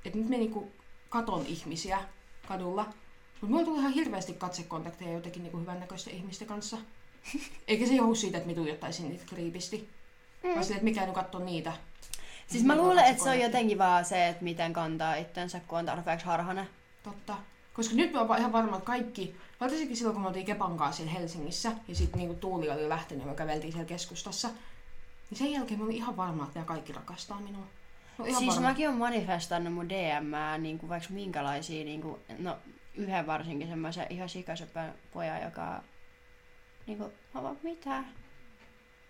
että 0.06 0.20
nyt 0.20 0.30
mä 0.30 0.36
niinku 0.36 0.72
katon 1.10 1.46
ihmisiä 1.46 2.00
kadulla. 2.48 2.84
Mutta 3.42 3.48
mulla 3.48 3.66
tulee 3.66 3.80
ihan 3.80 3.94
hirveästi 3.94 4.34
katsekontakteja 4.34 5.12
jotenkin 5.14 5.44
niinku 5.44 5.60
hyvännäköisten 5.60 6.14
ihmisten 6.14 6.48
kanssa. 6.48 6.78
Eikä 7.68 7.86
se 7.86 7.94
johdu 7.94 8.16
siitä, 8.16 8.38
että 8.38 8.50
mä 8.50 8.56
tuijottaisin 8.56 9.10
niitä 9.10 9.26
kriipisti. 9.26 9.90
Mm. 10.44 10.50
Vaan 10.50 10.64
silleen, 10.64 10.78
että 10.78 10.84
mikä 10.84 11.06
nyt 11.06 11.16
katsoo 11.16 11.44
niitä. 11.44 11.74
Siis 12.48 12.64
mä 12.64 12.78
luulen, 12.78 13.06
että 13.06 13.24
se 13.24 13.30
on 13.30 13.40
jotenkin 13.40 13.78
vaan 13.78 14.06
se, 14.06 14.28
että 14.28 14.44
miten 14.44 14.74
kantaa 14.74 15.16
itsensä, 15.16 15.60
kun 15.68 15.80
on 15.80 15.86
tarpeeksi 15.86 16.26
harhainen. 16.26 16.70
Totta. 17.04 17.38
Koska 17.74 17.96
nyt 17.96 18.14
mä 18.14 18.22
oon 18.22 18.38
ihan 18.38 18.52
varma, 18.52 18.76
että 18.76 18.86
kaikki, 18.86 19.36
varsinkin 19.60 19.98
silloin 19.98 20.14
kun 20.14 20.22
me 20.22 20.28
oltiin 20.28 20.46
Kepan 20.46 20.78
kanssa 20.78 20.98
siellä 20.98 21.20
Helsingissä, 21.20 21.72
ja 21.88 21.96
sitten 21.96 22.18
niinku 22.18 22.34
Tuuli 22.34 22.70
oli 22.70 22.82
jo 22.82 22.90
lähtenyt, 22.90 23.24
ja 23.26 23.32
me 23.32 23.36
käveltiin 23.36 23.74
siellä 23.74 23.88
keskustassa, 23.88 24.50
niin 25.30 25.38
sen 25.38 25.52
jälkeen 25.52 25.80
mä 25.80 25.86
olin 25.86 25.96
ihan 25.96 26.18
varma, 26.18 26.44
että 26.44 26.56
nämä 26.56 26.66
kaikki 26.66 26.94
rakastaa 26.94 27.40
minua. 27.40 27.66
Ihan 28.26 28.42
siis 28.42 28.56
varma. 28.56 28.70
mäkin 28.70 28.88
oon 28.88 28.98
manifestannut 28.98 29.74
mun 29.74 29.90
DMää 29.90 30.58
niin 30.58 30.80
kuin 30.80 30.90
vaikka 30.90 31.10
minkälaisia, 31.14 31.86
niin 31.86 32.02
kuin, 32.02 32.22
no 32.40 32.58
yhden 32.96 33.28
varsinkin 33.28 33.68
semmoisen 33.68 34.08
ihan 34.10 34.30
sikasöpön 34.30 34.94
pojan, 35.14 35.42
joka 35.42 35.84
niin 36.88 36.98
kuin, 36.98 37.14
mä 37.34 37.44
vaan, 37.44 37.58
mitä? 37.64 38.04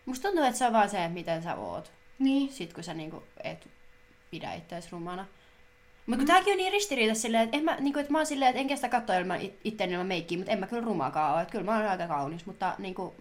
Musta 0.05 0.27
tuntuu, 0.27 0.45
että 0.45 0.57
se 0.57 0.65
on 0.67 0.73
vaan 0.73 0.89
se, 0.89 0.97
että 0.97 1.13
miten 1.13 1.43
sä 1.43 1.55
oot. 1.55 1.91
Niin. 2.19 2.51
Sit 2.51 2.73
kun 2.73 2.83
sä 2.83 2.93
niin 2.93 3.11
kuin, 3.11 3.23
et 3.43 3.67
pidä 4.31 4.53
itseäsi 4.53 4.89
rumana. 4.91 5.25
Mutta 6.05 6.17
kun 6.17 6.27
tääkin 6.27 6.51
on 6.51 6.57
niin 6.57 6.71
ristiriita 6.71 7.15
silleen, 7.15 7.43
että, 7.43 7.57
en 7.57 7.63
mä, 7.63 7.75
niin 7.79 7.93
kuin, 7.93 8.01
että 8.01 8.11
mä 8.11 8.17
oon 8.17 8.25
silleen, 8.25 8.49
että 8.49 8.59
en 8.59 8.67
kestä 8.67 8.89
katsoa 8.89 9.15
ilman 9.15 9.41
it- 9.41 9.59
itteeni 9.63 9.93
ilman 9.93 10.07
meikkiä, 10.07 10.37
mutta 10.37 10.51
en 10.51 10.59
mä 10.59 10.67
kyllä 10.67 10.85
rumakaan 10.85 11.33
ole. 11.33 11.41
Että 11.41 11.51
kyllä 11.51 11.65
mä 11.65 11.77
oon 11.77 11.87
aika 11.87 12.07
kaunis, 12.07 12.45
mutta 12.45 12.75
niin 12.77 12.95
kuin, 12.95 13.13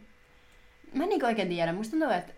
mä 0.93 1.03
en 1.03 1.09
niin 1.09 1.21
kuin 1.21 1.29
oikein 1.29 1.49
tiedä. 1.49 1.73
Musta 1.73 1.91
tuntuu, 1.91 2.11
että 2.11 2.33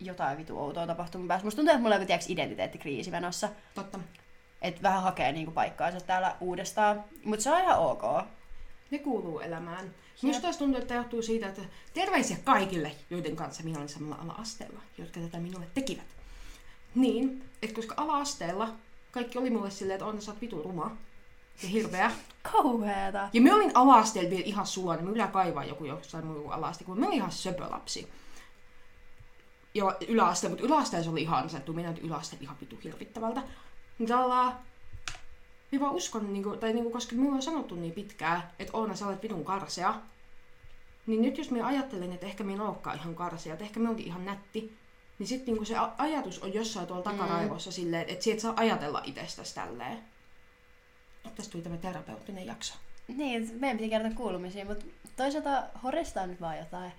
jotain 0.00 0.38
vitu 0.38 0.58
outoa 0.58 0.86
tapahtuu 0.86 1.18
mun 1.18 1.28
päässä. 1.28 1.44
Musta 1.44 1.56
tuntuu, 1.56 1.70
että 1.70 1.82
mulla 1.82 1.94
on 1.94 2.00
joku 2.00 2.06
tiiäks, 2.06 2.30
identiteettikriisi 2.30 3.10
menossa. 3.10 3.48
Totta. 3.74 3.98
Että 4.62 4.82
vähän 4.82 5.02
hakee 5.02 5.32
niinku 5.32 5.52
paikkaansa 5.52 6.00
täällä 6.00 6.36
uudestaan. 6.40 7.04
Mutta 7.24 7.42
se 7.42 7.50
on 7.50 7.60
ihan 7.60 7.78
ok. 7.78 8.02
Ne 8.90 8.98
kuuluu 8.98 9.40
elämään. 9.40 9.94
Minusta 10.22 10.42
taas 10.42 10.56
tuntuu, 10.56 10.80
että 10.80 10.94
johtuu 10.94 11.22
siitä, 11.22 11.48
että 11.48 11.62
terveisiä 11.94 12.36
kaikille, 12.44 12.92
joiden 13.10 13.36
kanssa 13.36 13.62
minä 13.62 13.78
olin 13.78 13.88
samalla 13.88 14.22
ala-asteella, 14.22 14.80
jotka 14.98 15.20
tätä 15.20 15.38
minulle 15.38 15.66
tekivät. 15.74 16.04
Niin, 16.94 17.44
että 17.62 17.76
koska 17.76 17.94
ala-asteella 17.96 18.68
kaikki 19.10 19.38
oli 19.38 19.50
mulle 19.50 19.70
silleen, 19.70 19.94
että 19.94 20.06
on 20.06 20.22
sä 20.22 20.30
oot 20.30 20.40
vitu 20.40 20.62
ruma 20.62 20.96
ja 21.62 21.68
hirveä. 21.68 22.12
Kauheeta. 22.52 23.28
Ja 23.32 23.40
mä 23.40 23.54
olin 23.54 23.70
ala-asteella 23.74 24.30
vielä 24.30 24.44
ihan 24.44 24.66
suona, 24.66 25.02
mä 25.02 25.10
ylä 25.10 25.26
kaivaa 25.26 25.64
joku 25.64 25.84
jossain 25.84 26.26
muu 26.26 26.50
ala 26.50 26.72
kun 26.84 27.00
mä 27.00 27.06
olin 27.06 27.16
ihan 27.16 27.32
söpölapsi. 27.32 28.08
Ja 29.74 29.96
yläaste, 30.08 30.48
mutta 30.48 30.64
yläasteella 30.64 31.04
se 31.04 31.10
oli 31.10 31.22
ihan 31.22 31.50
se, 31.50 31.62
minä 31.72 31.90
nyt 31.90 32.04
yläasteella 32.04 32.42
ihan 32.42 32.56
vitu 32.60 32.78
hirvittävältä. 32.84 33.42
Niin 33.98 34.08
mä 35.72 35.80
vaan 35.80 35.94
uskon, 35.94 36.32
niinku, 36.32 36.56
tai 36.56 36.72
niinku, 36.72 36.90
koska 36.90 37.16
minulla 37.16 37.36
on 37.36 37.42
sanottu 37.42 37.74
niin 37.74 37.92
pitkään, 37.92 38.42
että 38.58 38.76
Oona 38.76 38.96
sä 38.96 39.06
olet 39.06 39.22
vitun 39.22 39.44
karsea. 39.44 39.94
Niin 41.06 41.22
nyt 41.22 41.38
jos 41.38 41.50
minä 41.50 41.66
ajattelen, 41.66 42.12
että 42.12 42.26
ehkä 42.26 42.44
minä 42.44 42.62
en 42.62 42.68
olekaan 42.68 42.96
ihan 42.96 43.14
karsea, 43.14 43.52
että 43.52 43.64
ehkä 43.64 43.80
minä 43.80 43.90
onkin 43.90 44.06
ihan 44.06 44.24
nätti, 44.24 44.76
niin 45.18 45.26
sitten 45.26 45.46
niinku 45.46 45.64
se 45.64 45.74
ajatus 45.98 46.38
on 46.38 46.54
jossain 46.54 46.86
tuolla 46.86 47.02
takaraivossa 47.02 47.72
silleen, 47.72 48.08
että 48.08 48.24
sieltä 48.24 48.42
saa 48.42 48.54
ajatella 48.56 49.02
itsestäsi 49.04 49.54
tälleen. 49.54 49.98
Nyt 51.24 51.34
tästä 51.34 51.52
tuli 51.52 51.62
tämä 51.62 51.76
terapeuttinen 51.76 52.46
jakso. 52.46 52.74
Niin, 53.08 53.50
meidän 53.60 53.76
piti 53.78 53.90
kertoa 53.90 54.10
kuulumisia, 54.10 54.64
mutta 54.64 54.84
toisaalta 55.16 55.62
horistaa 55.82 56.26
nyt 56.26 56.40
vaan 56.40 56.58
jotain. 56.58 56.92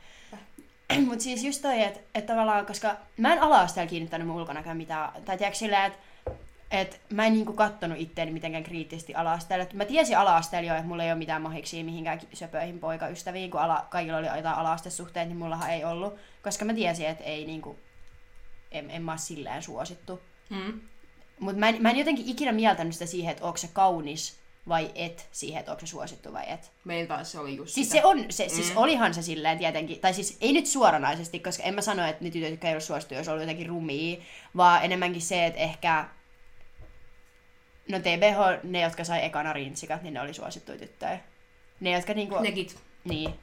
mutta 1.08 1.24
siis 1.24 1.44
just 1.44 1.62
toi, 1.62 1.84
että 1.84 2.00
et 2.16 2.26
tavallaan, 2.26 2.66
koska 2.66 2.96
mä 3.18 3.34
en 3.34 3.42
ala-asteella 3.42 3.90
kiinnittänyt 3.90 4.28
mun 4.28 4.36
ulkonäköä 4.36 4.74
mitään, 4.74 5.24
tai 5.24 5.38
tiedätkö 5.38 5.60
silleen, 5.60 5.86
että 5.86 6.00
et 6.72 7.02
mä 7.10 7.26
en 7.26 7.34
niinku 7.34 7.54
kattonut 7.54 7.98
itteeni 8.00 8.32
mitenkään 8.32 8.64
kriittisesti 8.64 9.16
ala-asteella. 9.16 9.64
Et 9.64 9.74
Mä 9.74 9.86
tiesin 9.86 10.18
ala-asteella 10.18 10.70
jo, 10.70 10.76
että 10.76 10.88
mulla 10.88 11.04
ei 11.04 11.12
ole 11.12 11.18
mitään 11.18 11.42
mahiksi 11.42 11.84
mihinkään 11.84 12.20
söpöihin 12.34 12.80
poikaystäviin, 12.80 13.52
kun 13.52 13.60
ala, 13.60 13.88
kaikilla 13.90 14.18
oli 14.18 14.28
jotain 14.28 14.56
ala-astesuhteet, 14.56 15.28
niin 15.28 15.38
mullahan 15.38 15.70
ei 15.72 15.84
ollut. 15.86 16.16
Koska 16.44 16.66
mä 16.66 16.74
tiesin, 16.74 17.06
että 17.08 17.24
ei 17.24 17.46
niinku, 17.46 17.80
en, 18.72 18.92
en 18.92 19.02
mä 19.04 19.18
silleen 19.18 19.64
suosittu. 19.64 20.22
Mm. 20.50 20.82
Mutta 21.40 21.60
mä, 21.60 21.70
en- 21.70 21.82
mä 21.82 21.90
en 21.90 21.98
jotenkin 21.98 22.28
ikinä 22.28 22.52
mieltänyt 22.52 22.94
sitä 22.94 23.06
siihen, 23.06 23.32
että 23.32 23.46
onko 23.46 23.58
se 23.58 23.70
kaunis 23.74 24.40
vai 24.68 24.92
et, 24.96 25.28
siihen, 25.32 25.60
että 25.60 25.72
onko 25.72 25.80
se 25.80 25.88
suosittu 25.90 26.34
vai 26.34 26.44
et. 26.52 26.72
Meillä 26.86 27.08
taas 27.08 27.32
se 27.32 27.40
oli 27.40 27.56
just 27.56 27.74
Siis 27.74 27.88
sitä. 27.90 28.02
se 28.02 28.06
on, 28.06 28.26
se, 28.30 28.50
siis 28.50 28.74
olihan 28.76 29.14
se 29.14 29.22
silleen 29.22 29.58
tietenkin, 29.58 30.00
tai 30.00 30.14
siis 30.14 30.38
ei 30.42 30.54
nyt 30.54 30.66
suoranaisesti, 30.66 31.40
koska 31.40 31.64
en 31.64 31.76
mä 31.76 31.82
sano, 31.82 32.06
että 32.06 32.24
ne 32.24 32.32
tytöt, 32.32 32.50
jotka 32.52 32.68
ei 32.68 32.74
ole 32.74 32.82
suosittu, 32.82 33.14
jos 33.14 33.28
ollut 33.28 33.42
jotenkin 33.42 33.68
rumia, 33.70 34.18
vaan 34.58 34.84
enemmänkin 34.86 35.22
se, 35.22 35.46
että 35.46 35.60
ehkä, 35.60 36.06
no 37.92 38.00
TBH, 38.00 38.64
ne 38.64 38.82
jotka 38.82 39.04
sai 39.04 39.26
ekana 39.26 39.54
rintsikat, 39.54 40.02
niin 40.04 40.14
ne 40.14 40.22
oli 40.22 40.34
suosittuja 40.34 40.78
tyttöjä. 40.78 41.20
Ne, 41.80 41.92
jotka 41.92 42.14
niinku, 42.14 42.36
Legit. 42.44 42.80
niin. 43.04 43.34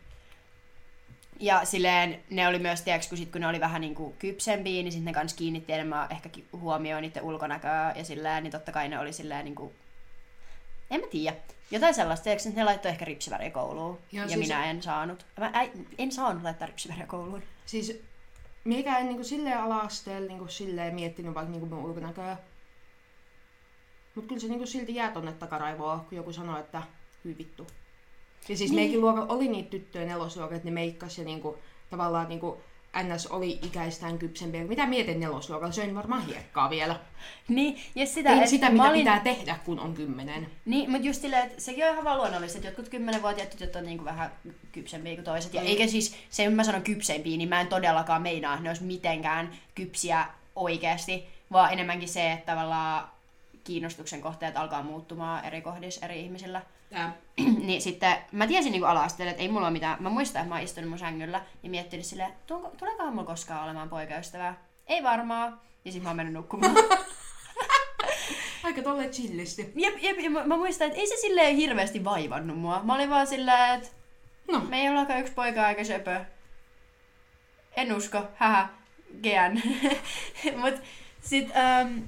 Ja 1.40 1.64
silleen 1.64 2.22
ne 2.30 2.48
oli 2.48 2.58
myös, 2.58 2.82
tiedätkö, 2.82 3.08
kun, 3.08 3.18
sit, 3.18 3.32
kun 3.32 3.40
ne 3.40 3.46
oli 3.46 3.60
vähän 3.60 3.80
niinku 3.80 4.14
kypsempiä, 4.18 4.82
niin 4.82 4.92
sitten 4.92 5.04
ne 5.04 5.12
kans 5.12 5.34
kiinnitti 5.34 5.72
enemmän 5.72 6.06
ehkä 6.10 6.30
huomioon 6.52 7.02
niiden 7.02 7.22
ulkonäköä 7.22 7.92
ja 7.96 8.04
silleen, 8.04 8.42
niin 8.42 8.52
totta 8.52 8.72
kai 8.72 8.88
ne 8.88 8.98
oli 8.98 9.12
silleen 9.12 9.44
niinku, 9.44 9.72
en 10.90 11.00
mä 11.00 11.06
tiedä. 11.06 11.36
Jotain 11.70 11.94
sellaista, 11.94 12.30
että 12.30 12.48
ne 12.50 12.64
laittoi 12.64 12.90
ehkä 12.90 13.04
ripsiväriä 13.04 13.50
kouluun. 13.50 13.98
Joo, 14.12 14.24
ja 14.24 14.28
siis- 14.28 14.40
minä 14.40 14.70
en 14.70 14.82
saanut. 14.82 15.26
Mä 15.38 15.50
äi, 15.54 15.70
en 15.98 16.12
saanut 16.12 16.42
laittaa 16.42 16.66
ripsiväriä 16.66 17.06
kouluun. 17.06 17.42
Siis 17.66 18.02
meikä 18.64 18.98
en 18.98 19.06
niinku 19.08 19.24
silleen 19.24 19.58
ala-asteella 19.58 20.28
niinku 20.28 20.48
silleen 20.48 20.94
miettinyt 20.94 21.34
vaikka 21.34 21.52
niinku 21.52 21.66
mun 21.66 21.84
ulkonäköä. 21.84 22.36
Mut 24.18 24.26
kyllä 24.26 24.40
se 24.40 24.48
niinku 24.48 24.66
silti 24.66 24.94
jää 24.94 25.10
tonne 25.10 25.32
takaraivoon, 25.32 26.00
kun 26.00 26.16
joku 26.16 26.32
sanoo, 26.32 26.58
että 26.58 26.82
hyi 27.24 27.38
vittu. 27.38 27.66
Ja 28.48 28.56
siis 28.56 28.70
niin. 28.70 28.74
meikin 28.80 29.00
luokalla 29.00 29.32
oli 29.34 29.48
niitä 29.48 29.70
tyttöjä 29.70 30.06
nelosluokalla, 30.06 30.56
että 30.56 30.68
ne 30.68 30.74
meikkas 30.74 31.18
ja 31.18 31.24
niinku, 31.24 31.58
tavallaan 31.90 32.28
niinku 32.28 32.58
NS 33.02 33.26
oli 33.26 33.58
ikäistään 33.62 34.18
kypsempiä. 34.18 34.64
Mitä 34.64 34.86
mietin 34.86 35.20
nelosluokalla? 35.20 35.72
Söin 35.72 35.94
varmaan 35.94 36.26
hiekkaa 36.26 36.70
vielä. 36.70 37.00
Niin, 37.48 37.78
ja 37.94 38.06
sitä, 38.06 38.30
Ei 38.40 38.46
sitä, 38.46 38.70
mitä 38.70 38.82
olin- 38.84 39.00
pitää 39.00 39.20
tehdä, 39.20 39.56
kun 39.64 39.80
on 39.80 39.94
kymmenen. 39.94 40.50
Niin, 40.64 40.90
mutta 40.90 41.06
just 41.06 41.20
silleen, 41.22 41.46
että 41.46 41.60
sekin 41.60 41.84
on 41.86 41.92
ihan 41.92 42.04
vaan 42.04 42.18
luonnollista, 42.18 42.58
että 42.58 42.68
jotkut 42.68 42.88
kymmenenvuotiaat 42.88 43.50
tytöt 43.50 43.76
on 43.76 43.84
niinku 43.84 44.04
vähän 44.04 44.32
kypsempiä 44.72 45.14
kuin 45.14 45.24
toiset. 45.24 45.54
Ja 45.54 45.60
Mm. 45.60 45.66
eikä 45.66 45.86
siis, 45.86 46.16
se 46.30 46.44
kun 46.44 46.52
mä 46.54 46.64
sanon 46.64 46.82
kypsempiä, 46.82 47.36
niin 47.36 47.48
mä 47.48 47.60
en 47.60 47.66
todellakaan 47.66 48.22
meinaa, 48.22 48.52
että 48.54 48.62
ne 48.64 48.70
olisi 48.70 48.84
mitenkään 48.84 49.52
kypsiä 49.74 50.26
oikeasti, 50.56 51.24
vaan 51.52 51.72
enemmänkin 51.72 52.08
se, 52.08 52.32
että 52.32 52.52
tavallaan 52.52 53.08
kiinnostuksen 53.68 54.20
kohteet 54.22 54.56
alkaa 54.56 54.82
muuttumaan 54.82 55.44
eri 55.44 55.60
kohdissa 55.60 56.06
eri 56.06 56.20
ihmisillä. 56.20 56.62
Tää. 56.90 57.12
niin 57.66 57.82
sitten 57.82 58.16
mä 58.32 58.46
tiesin 58.46 58.72
niin 58.72 58.84
ala 58.84 59.06
että 59.06 59.42
ei 59.42 59.48
mulla 59.48 59.66
ole 59.66 59.72
mitään. 59.72 60.02
Mä 60.02 60.08
muistan, 60.08 60.40
että 60.42 60.48
mä 60.48 60.54
oon 60.54 60.64
istunut 60.64 60.88
mun 60.90 60.98
sängyllä 60.98 61.40
ja 61.62 61.70
miettinyt 61.70 62.06
silleen, 62.06 62.32
"Tuonko- 62.46 62.76
tuleekohan 62.76 63.14
mulla 63.14 63.26
koskaan 63.26 63.64
olemaan 63.64 63.88
poikaystävää? 63.88 64.64
Ei 64.86 65.02
varmaan. 65.02 65.60
Ja 65.84 65.92
sitten 65.92 66.02
mä 66.02 66.08
oon 66.10 66.16
mennyt 66.16 66.34
nukkumaan. 66.34 66.74
Aika 68.64 68.82
tolleen 68.82 69.10
chillisti. 69.10 69.72
Jep, 69.76 69.94
jep, 70.02 70.18
ja 70.18 70.30
mä, 70.30 70.44
mä 70.44 70.56
muistan, 70.56 70.86
että 70.86 71.00
ei 71.00 71.06
se 71.06 71.16
silleen 71.16 71.56
hirveästi 71.56 72.04
vaivannut 72.04 72.58
mua. 72.58 72.80
Mä 72.84 72.94
olin 72.94 73.10
vaan 73.10 73.26
silleen, 73.26 73.74
että 73.74 73.88
No, 74.52 74.60
me 74.60 74.80
ei 74.80 74.88
ollakaan 74.88 75.20
yksi 75.20 75.32
poika 75.32 75.66
aika 75.66 75.84
söpö. 75.84 76.24
En 77.76 77.92
usko, 77.92 78.22
hähä, 78.34 78.68
gen. 79.22 79.62
Mut 80.60 80.74
sit, 81.20 81.48
ähm, 81.56 81.98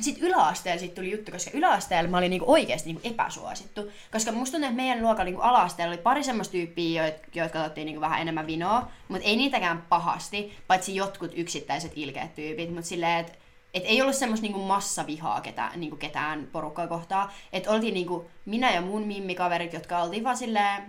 sit 0.00 0.18
yläasteella 0.20 0.80
sit 0.80 0.94
tuli 0.94 1.10
juttu, 1.10 1.32
koska 1.32 1.50
yläasteella 1.54 2.10
mä 2.10 2.18
olin 2.18 2.30
niinku 2.30 2.52
oikeasti 2.52 2.92
niinku 2.92 3.08
epäsuosittu. 3.08 3.90
Koska 4.12 4.32
musta 4.32 4.52
tuntuu, 4.52 4.68
että 4.68 4.82
meidän 4.82 5.02
luokalla 5.02 5.24
niinku 5.24 5.40
ala-asteella 5.40 5.94
oli 5.94 6.02
pari 6.02 6.24
semmoista 6.24 6.52
tyyppiä, 6.52 7.06
joit- 7.06 7.34
jotka 7.34 7.58
katsottiin 7.58 7.86
niinku 7.86 8.00
vähän 8.00 8.20
enemmän 8.20 8.46
vinoa, 8.46 8.88
mutta 9.08 9.28
ei 9.28 9.36
niitäkään 9.36 9.82
pahasti, 9.88 10.56
paitsi 10.66 10.96
jotkut 10.96 11.32
yksittäiset 11.36 11.92
ilkeät 11.96 12.34
tyypit, 12.34 12.74
mutta 12.74 12.88
silleen, 12.88 13.20
että 13.20 13.32
et 13.74 13.82
ei 13.86 14.02
ollut 14.02 14.16
semmoista 14.16 14.44
niinku 14.44 14.58
massavihaa 14.58 15.40
ketään, 15.40 15.80
niinku 15.80 15.96
ketään 15.96 16.48
porukkaa 16.52 16.86
kohtaa. 16.86 17.32
Että 17.52 17.70
oltiin 17.70 17.94
niinku 17.94 18.30
minä 18.44 18.74
ja 18.74 18.80
mun 18.80 19.02
mimmikaverit, 19.02 19.72
jotka 19.72 20.02
oltiin 20.02 20.24
vaan 20.24 20.36
silleen 20.36 20.82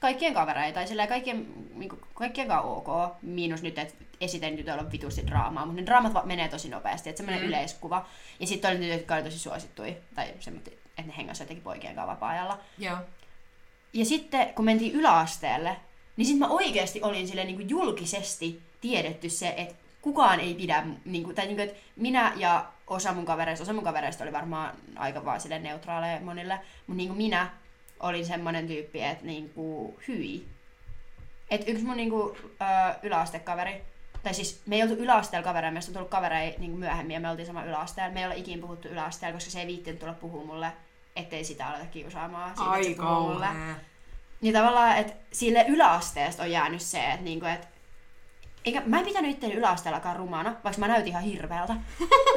kaikkien 0.00 0.34
kavereita, 0.34 0.74
tai 0.74 0.86
silleen 0.86 1.08
kaikkien, 1.08 1.46
niinku, 1.74 1.98
kaikkien 2.14 2.48
kanssa 2.48 2.68
ok. 2.68 3.12
Miinus 3.22 3.62
nyt, 3.62 3.78
että 3.78 3.94
esitän 4.20 4.56
tytöillä 4.56 4.82
on 4.82 4.92
vitusti 4.92 5.26
draamaa, 5.26 5.66
mutta 5.66 5.80
ne 5.80 5.86
draamat 5.86 6.14
va- 6.14 6.22
menee 6.24 6.48
tosi 6.48 6.68
nopeasti, 6.68 7.08
että 7.08 7.16
semmoinen 7.16 7.42
Mm. 7.42 7.48
yleiskuva. 7.48 8.06
Ja 8.40 8.46
sitten 8.46 8.70
oli 8.70 8.78
tytöt, 8.78 8.92
jotka 8.98 9.14
oli 9.14 9.22
tosi 9.22 9.38
suosittui, 9.38 9.96
tai 10.14 10.34
semmoinen, 10.40 10.72
että 10.98 11.02
ne 11.06 11.14
hengasi 11.16 11.42
jotenkin 11.42 11.64
poikien 11.64 11.94
kanssa 11.94 12.12
vapaa-ajalla. 12.12 12.58
joo. 12.78 12.96
Ja 13.92 14.04
sitten 14.04 14.48
kun 14.54 14.64
mentiin 14.64 14.92
yläasteelle, 14.94 15.76
niin 16.16 16.26
sitten 16.26 16.48
mä 16.48 16.54
oikeasti 16.54 17.02
olin 17.02 17.28
sille 17.28 17.44
niin 17.44 17.68
julkisesti 17.68 18.62
tiedetty 18.80 19.28
se, 19.30 19.54
että 19.56 19.74
kukaan 20.02 20.40
ei 20.40 20.54
pidä, 20.54 20.86
niin 21.04 21.24
kuin, 21.24 21.36
tai 21.36 21.46
niin 21.46 21.56
kuin, 21.56 21.68
että 21.68 21.80
minä 21.96 22.32
ja 22.36 22.64
osa 22.86 23.12
mun 23.12 23.24
kavereista, 23.24 23.62
osa 23.62 23.72
mun 23.72 23.84
kavereista 23.84 24.24
oli 24.24 24.32
varmaan 24.32 24.74
aika 24.96 25.24
vaan 25.24 25.40
sille 25.40 25.58
neutraaleja 25.58 26.20
monille, 26.20 26.54
mutta 26.86 26.96
niin 26.96 27.08
kuin 27.08 27.16
minä 27.18 27.50
olin 28.00 28.26
semmoinen 28.26 28.66
tyyppi, 28.66 29.02
että 29.02 29.26
niin 29.26 29.50
kuin, 29.50 29.96
hyi. 30.08 30.48
Että 31.50 31.70
yksi 31.70 31.84
mun 31.84 31.96
niin 31.96 32.10
kuin, 32.10 32.36
ö, 32.36 32.94
yläastekaveri, 33.02 33.82
tai 34.22 34.34
siis 34.34 34.62
me 34.66 34.76
ei 34.76 34.82
oltu 34.82 34.94
yläasteella 34.94 35.44
kavereja, 35.44 35.72
meistä 35.72 35.90
on 35.90 35.94
tullut 35.94 36.10
kavereja 36.10 36.52
niin 36.58 36.78
myöhemmin 36.78 37.14
ja 37.14 37.20
me 37.20 37.30
oltiin 37.30 37.46
sama 37.46 37.64
yläasteella. 37.64 38.14
Me 38.14 38.20
ei 38.20 38.26
ole 38.26 38.36
ikinä 38.36 38.62
puhuttu 38.62 38.88
yläasteella, 38.88 39.36
koska 39.36 39.50
se 39.50 39.60
ei 39.60 39.66
viittinyt 39.66 40.00
tulla 40.00 40.12
puhua 40.12 40.44
mulle, 40.44 40.72
ettei 41.16 41.44
sitä 41.44 41.68
aleta 41.68 41.86
kiusaamaan. 41.86 42.56
Siitä, 42.56 42.70
Ai 42.70 42.94
mulle. 42.98 43.46
Niin 44.40 44.54
tavallaan, 44.54 44.96
että 44.96 45.12
sille 45.32 45.64
yläasteesta 45.68 46.42
on 46.42 46.50
jäänyt 46.50 46.82
se, 46.82 47.04
että 47.04 47.24
niinku, 47.24 47.46
et, 47.46 47.68
eikä, 48.64 48.82
mä 48.86 48.98
en 48.98 49.04
pitänyt 49.04 49.30
itseäni 49.30 49.54
yläasteellakaan 49.54 50.16
rumana, 50.16 50.56
vaikka 50.64 50.80
mä 50.80 50.88
näytin 50.88 51.08
ihan 51.08 51.22
hirveältä. 51.22 51.76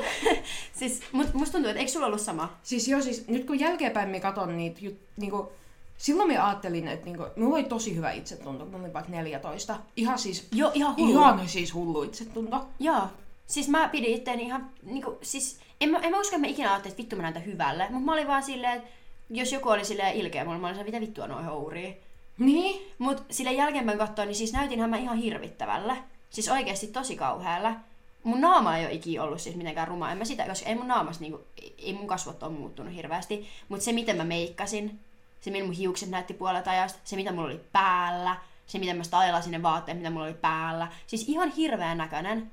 siis, 0.79 1.01
mut 1.11 1.33
musta 1.33 1.51
tuntuu, 1.51 1.69
että 1.69 1.79
eikö 1.79 1.91
sulla 1.91 2.05
ollut 2.05 2.21
sama? 2.21 2.53
Siis 2.63 2.87
joo, 2.87 3.01
siis 3.01 3.27
nyt 3.27 3.47
kun 3.47 3.59
jälkeenpäin 3.59 4.09
me 4.09 4.19
katon 4.19 4.57
niitä, 4.57 4.79
jut, 4.81 4.97
niinku, 5.17 5.51
silloin 5.97 6.27
me 6.27 6.37
ajattelin, 6.37 6.87
että 6.87 7.05
niinku, 7.05 7.25
mulla 7.35 7.55
oli 7.55 7.63
tosi 7.63 7.95
hyvä 7.95 8.11
itsetunto, 8.11 8.63
kun 8.63 8.73
mä 8.73 8.79
olin 8.79 8.93
vaikka 8.93 9.11
14. 9.11 9.77
Ihan 9.95 10.19
siis, 10.19 10.47
Joo, 10.51 10.71
ihan 10.73 10.95
hullu. 10.97 11.11
ihan 11.11 11.49
siis 11.49 11.73
hullu 11.73 12.03
itsetunto. 12.03 12.67
Joo. 12.79 13.01
Siis 13.47 13.69
mä 13.69 13.89
pidin 13.89 14.15
itteeni 14.15 14.43
ihan, 14.43 14.69
niinku, 14.83 15.17
siis 15.21 15.59
en 15.81 15.89
mä, 15.89 15.99
en 15.99 16.11
mä 16.11 16.19
usko, 16.19 16.35
että 16.35 16.47
mä 16.47 16.51
ikinä 16.51 16.69
ajattelin, 16.69 16.91
että 16.91 17.01
vittu 17.01 17.15
mä 17.15 17.21
näytän 17.21 17.45
hyvälle. 17.45 17.87
Mutta 17.89 18.05
mä 18.05 18.13
olin 18.13 18.27
vaan 18.27 18.43
silleen, 18.43 18.77
että 18.77 18.89
jos 19.29 19.51
joku 19.51 19.69
oli 19.69 19.85
silleen 19.85 20.15
ilkeä 20.15 20.45
mulle, 20.45 20.57
mä 20.57 20.67
olin 20.67 20.75
silleen, 20.75 20.93
mitä 20.93 21.05
vittua 21.05 21.27
noin 21.27 21.45
hourii. 21.45 21.97
Niin? 22.37 22.91
Mut 22.97 23.23
sille 23.31 23.51
jälkeenpäin 23.53 23.97
katsoin, 23.97 24.27
niin 24.27 24.35
siis 24.35 24.53
näytinhän 24.53 24.89
mä 24.89 24.97
ihan 24.97 25.17
hirvittävällä. 25.17 25.97
Siis 26.29 26.49
oikeasti 26.49 26.87
tosi 26.87 27.15
kauhealla. 27.15 27.75
Mun 28.23 28.41
naama 28.41 28.77
ei 28.77 28.85
ole 28.85 28.93
ikinä 28.93 29.23
ollut 29.23 29.41
siis 29.41 29.55
mitenkään 29.55 29.87
ruma. 29.87 30.11
En 30.11 30.17
mä 30.17 30.25
sitä, 30.25 30.45
koska 30.45 30.69
ei 30.69 30.75
mun 30.75 30.87
naamassa 30.87 31.21
niinku, 31.21 31.39
ei 31.77 31.93
mun 31.93 32.07
kasvot 32.07 32.43
ole 32.43 32.51
muuttunut 32.51 32.95
hirveästi. 32.95 33.47
Mutta 33.69 33.85
se 33.85 33.91
miten 33.91 34.17
mä 34.17 34.23
meikkasin, 34.23 34.99
se 35.41 35.51
miten 35.51 35.65
mun 35.65 35.75
hiukset 35.75 36.09
näytti 36.09 36.33
puolet 36.33 36.67
ajasta, 36.67 36.99
se 37.03 37.15
mitä 37.15 37.31
mulla 37.31 37.47
oli 37.47 37.61
päällä, 37.71 38.35
se 38.67 38.79
miten 38.79 38.97
mä 38.97 39.03
stylasin 39.03 39.51
ne 39.51 39.63
vaatteet, 39.63 39.97
mitä 39.97 40.09
mulla 40.09 40.25
oli 40.25 40.33
päällä. 40.33 40.87
Siis 41.07 41.29
ihan 41.29 41.51
hirveän 41.51 41.97
näköinen. 41.97 42.51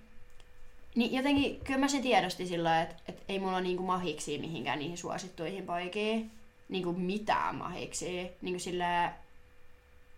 Niin 0.95 1.15
jotenkin, 1.15 1.61
kyllä 1.65 1.81
mä 1.81 1.89
sen 1.89 2.03
tiedostin 2.03 2.49
sillä 2.49 2.83
että, 2.83 2.95
että 3.09 3.23
ei 3.29 3.39
mulla 3.39 3.61
niinku 3.61 3.83
mahiksi 3.83 4.39
mihinkään 4.39 4.79
niihin 4.79 4.99
suosittuihin 4.99 5.67
poikiin. 5.67 6.31
Niinku 6.69 6.93
mitään 6.93 7.55
mahiksi. 7.55 8.31
Niinku 8.43 8.61
silleen, 8.61 9.11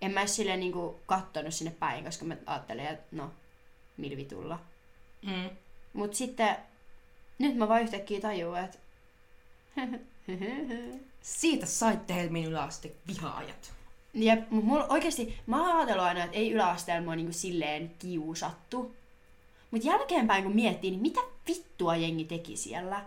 en 0.02 0.10
mä 0.10 0.26
silleen 0.26 0.60
niinku 0.60 1.00
kattonut 1.06 1.54
sinne 1.54 1.70
päin, 1.70 2.04
koska 2.04 2.24
mä 2.24 2.36
ajattelin, 2.46 2.86
että 2.86 3.16
no, 3.16 3.30
millä 3.96 4.16
vitulla. 4.16 4.60
Mm. 5.22 5.50
Mut 5.92 6.14
sitten, 6.14 6.56
nyt 7.38 7.56
mä 7.56 7.68
vaan 7.68 7.82
yhtäkkiä 7.82 8.20
tajuan, 8.20 8.64
että 8.64 8.78
Siitä 11.20 11.66
saitte 11.66 12.14
Helmin 12.14 12.44
yläaste 12.44 12.92
vihaajat. 13.06 13.72
Jep, 14.14 14.50
mut 14.50 14.64
mulla 14.64 14.86
oikeesti, 14.86 15.40
mä 15.46 15.60
oon 15.60 15.76
ajatellut 15.76 16.04
aina, 16.04 16.24
että 16.24 16.36
ei 16.36 16.52
yläasteella 16.52 17.04
mua 17.04 17.16
niinku 17.16 17.32
silleen 17.32 17.94
kiusattu. 17.98 18.94
Mut 19.70 19.84
jälkeenpäin 19.84 20.44
kun 20.44 20.54
miettii, 20.54 20.90
niin 20.90 21.02
mitä 21.02 21.20
vittua 21.48 21.96
jengi 21.96 22.24
teki 22.24 22.56
siellä? 22.56 23.04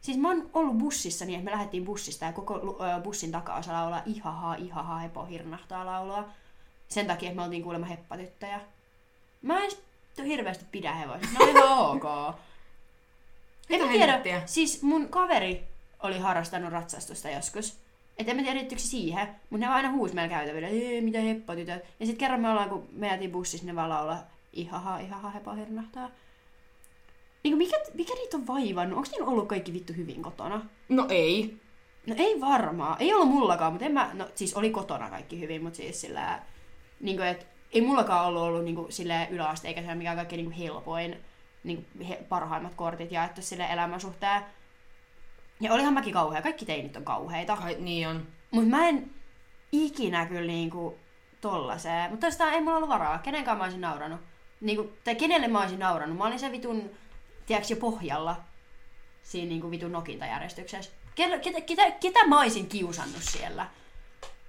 Siis 0.00 0.18
mä 0.18 0.28
oon 0.28 0.50
ollut 0.52 0.78
bussissa 0.78 1.24
niin, 1.24 1.38
että 1.38 1.44
me 1.44 1.50
lähdettiin 1.50 1.84
bussista 1.84 2.24
ja 2.24 2.32
koko 2.32 2.60
bussin 3.02 3.32
taka-osa 3.32 3.72
laulaa 3.72 4.02
ihaha, 4.06 4.54
ihaha, 4.54 4.98
hepo 4.98 5.24
hirnahtaa 5.24 5.86
laulua. 5.86 6.28
Sen 6.88 7.06
takia, 7.06 7.28
että 7.28 7.40
me 7.40 7.44
oltiin 7.44 7.62
kuulemma 7.62 7.86
heppatyttöjä. 7.86 8.60
Mä 9.42 9.64
en 9.64 9.70
hirveästi 10.26 10.64
pidä 10.72 10.92
hevosista, 10.92 11.38
ne 11.38 11.44
on 11.44 11.50
ihan 11.56 11.78
ok. 11.78 12.34
En 13.70 13.80
mä 13.80 14.18
tiedä, 14.18 14.42
siis 14.46 14.82
mun 14.82 15.08
kaveri 15.08 15.64
oli 16.02 16.18
harrastanut 16.18 16.72
ratsastusta 16.72 17.30
joskus. 17.30 17.78
Et 18.18 18.28
en 18.28 18.36
mä 18.36 18.42
tiedä, 18.42 18.56
liittyykö 18.56 18.82
siihen, 18.82 19.28
mutta 19.50 19.66
ne 19.66 19.72
aina 19.72 19.90
huusi 19.90 20.14
meillä 20.14 20.34
käytävillä, 20.34 20.68
ei 20.68 21.00
mitä 21.00 21.20
heppatytöt. 21.20 21.84
Ja 22.00 22.06
sitten 22.06 22.20
kerran 22.20 22.40
me 22.40 22.50
ollaan, 22.50 22.68
kun 22.68 22.88
me 22.92 23.06
jäätiin 23.06 23.32
bussissa, 23.32 23.66
ne 23.66 23.74
vaan 23.74 23.88
laulaa, 23.88 24.30
ihaha, 24.52 24.98
ihaha, 24.98 25.30
hepa 25.30 25.52
hirnahtaa. 25.54 26.10
Niin 27.44 27.58
mikä, 27.58 27.76
mikä 27.94 28.14
niitä 28.14 28.36
on 28.36 28.46
vaivannut? 28.46 28.96
Onko 28.96 29.08
niillä 29.12 29.26
ollut 29.26 29.48
kaikki 29.48 29.72
vittu 29.72 29.92
hyvin 29.96 30.22
kotona? 30.22 30.66
No 30.88 31.06
ei. 31.08 31.56
No 32.06 32.14
ei 32.18 32.40
varmaan. 32.40 32.96
Ei 33.00 33.14
ollut 33.14 33.28
mullakaan, 33.28 33.72
mutta 33.72 33.86
en 33.86 33.92
mä... 33.92 34.10
No 34.12 34.28
siis 34.34 34.54
oli 34.54 34.70
kotona 34.70 35.10
kaikki 35.10 35.40
hyvin, 35.40 35.62
mutta 35.62 35.76
siis 35.76 36.00
sillä... 36.00 36.42
Niin 37.00 37.16
kuin, 37.16 37.28
et, 37.28 37.46
ei 37.72 37.80
mullakaan 37.80 38.26
ollut 38.26 38.42
ollut 38.42 38.64
niin 38.64 38.74
kuin, 38.74 38.92
sille 38.92 39.28
yläaste, 39.30 39.68
eikä 39.68 39.82
se 39.82 39.94
mikään 39.94 40.16
kaikkein 40.16 40.38
niin 40.38 40.52
kuin, 40.52 40.58
helpoin, 40.58 41.16
niin 41.64 41.86
kuin, 41.92 42.06
he, 42.06 42.16
parhaimmat 42.28 42.74
kortit 42.74 43.12
jaettu 43.12 43.42
sille 43.42 43.66
elämän 43.70 44.00
suhteen. 44.00 44.42
Ja 45.60 45.72
olihan 45.72 45.94
mäkin 45.94 46.12
kauhea. 46.12 46.42
Kaikki 46.42 46.64
teinit 46.64 46.96
on 46.96 47.04
kauheita. 47.04 47.56
Kai, 47.56 47.76
niin 47.80 48.08
on. 48.08 48.26
Mutta 48.50 48.70
mä 48.70 48.88
en 48.88 49.10
ikinä 49.72 50.26
kyllä 50.26 50.46
niinku 50.46 50.98
tollaseen. 51.40 52.10
Mutta 52.10 52.26
tästä 52.26 52.52
ei 52.52 52.60
mulla 52.60 52.76
ollut 52.76 52.88
varaa. 52.88 53.18
Kenenkaan 53.18 53.58
mä 53.58 53.64
olisin 53.64 53.80
nauranut. 53.80 54.20
Niinku, 54.60 54.92
tai 55.04 55.14
kenelle 55.14 55.48
mä 55.48 55.60
olisin 55.60 55.78
nauranut. 55.78 56.18
Mä 56.18 56.24
olin 56.24 56.38
se 56.38 56.52
vitun, 56.52 56.90
tiedätkö, 57.46 57.72
jo 57.72 57.76
pohjalla 57.76 58.36
siinä 59.22 59.48
niinku 59.48 59.70
vitun 59.70 59.92
nokintajärjestyksessä. 59.92 60.90
Ketä, 61.14 61.38
ketä, 61.38 61.60
ketä, 61.60 61.90
ketä 61.90 62.26
mä 62.26 62.40
olisin 62.40 62.68
kiusannut 62.68 63.22
siellä? 63.22 63.66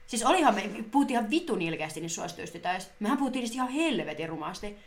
Siis 0.07 0.23
olihan 0.23 0.55
me, 0.55 0.69
puhuttiin 0.91 1.19
ihan 1.19 1.29
vitun 1.29 1.61
ilkeästi 1.61 2.01
niissä 2.01 2.15
suosituistytöissä. 2.15 2.91
Mehän 2.99 3.17
puhuttiin 3.17 3.41
niistä 3.41 3.55
ihan 3.55 3.69
helvetin 3.69 4.29
rumasti. 4.29 4.77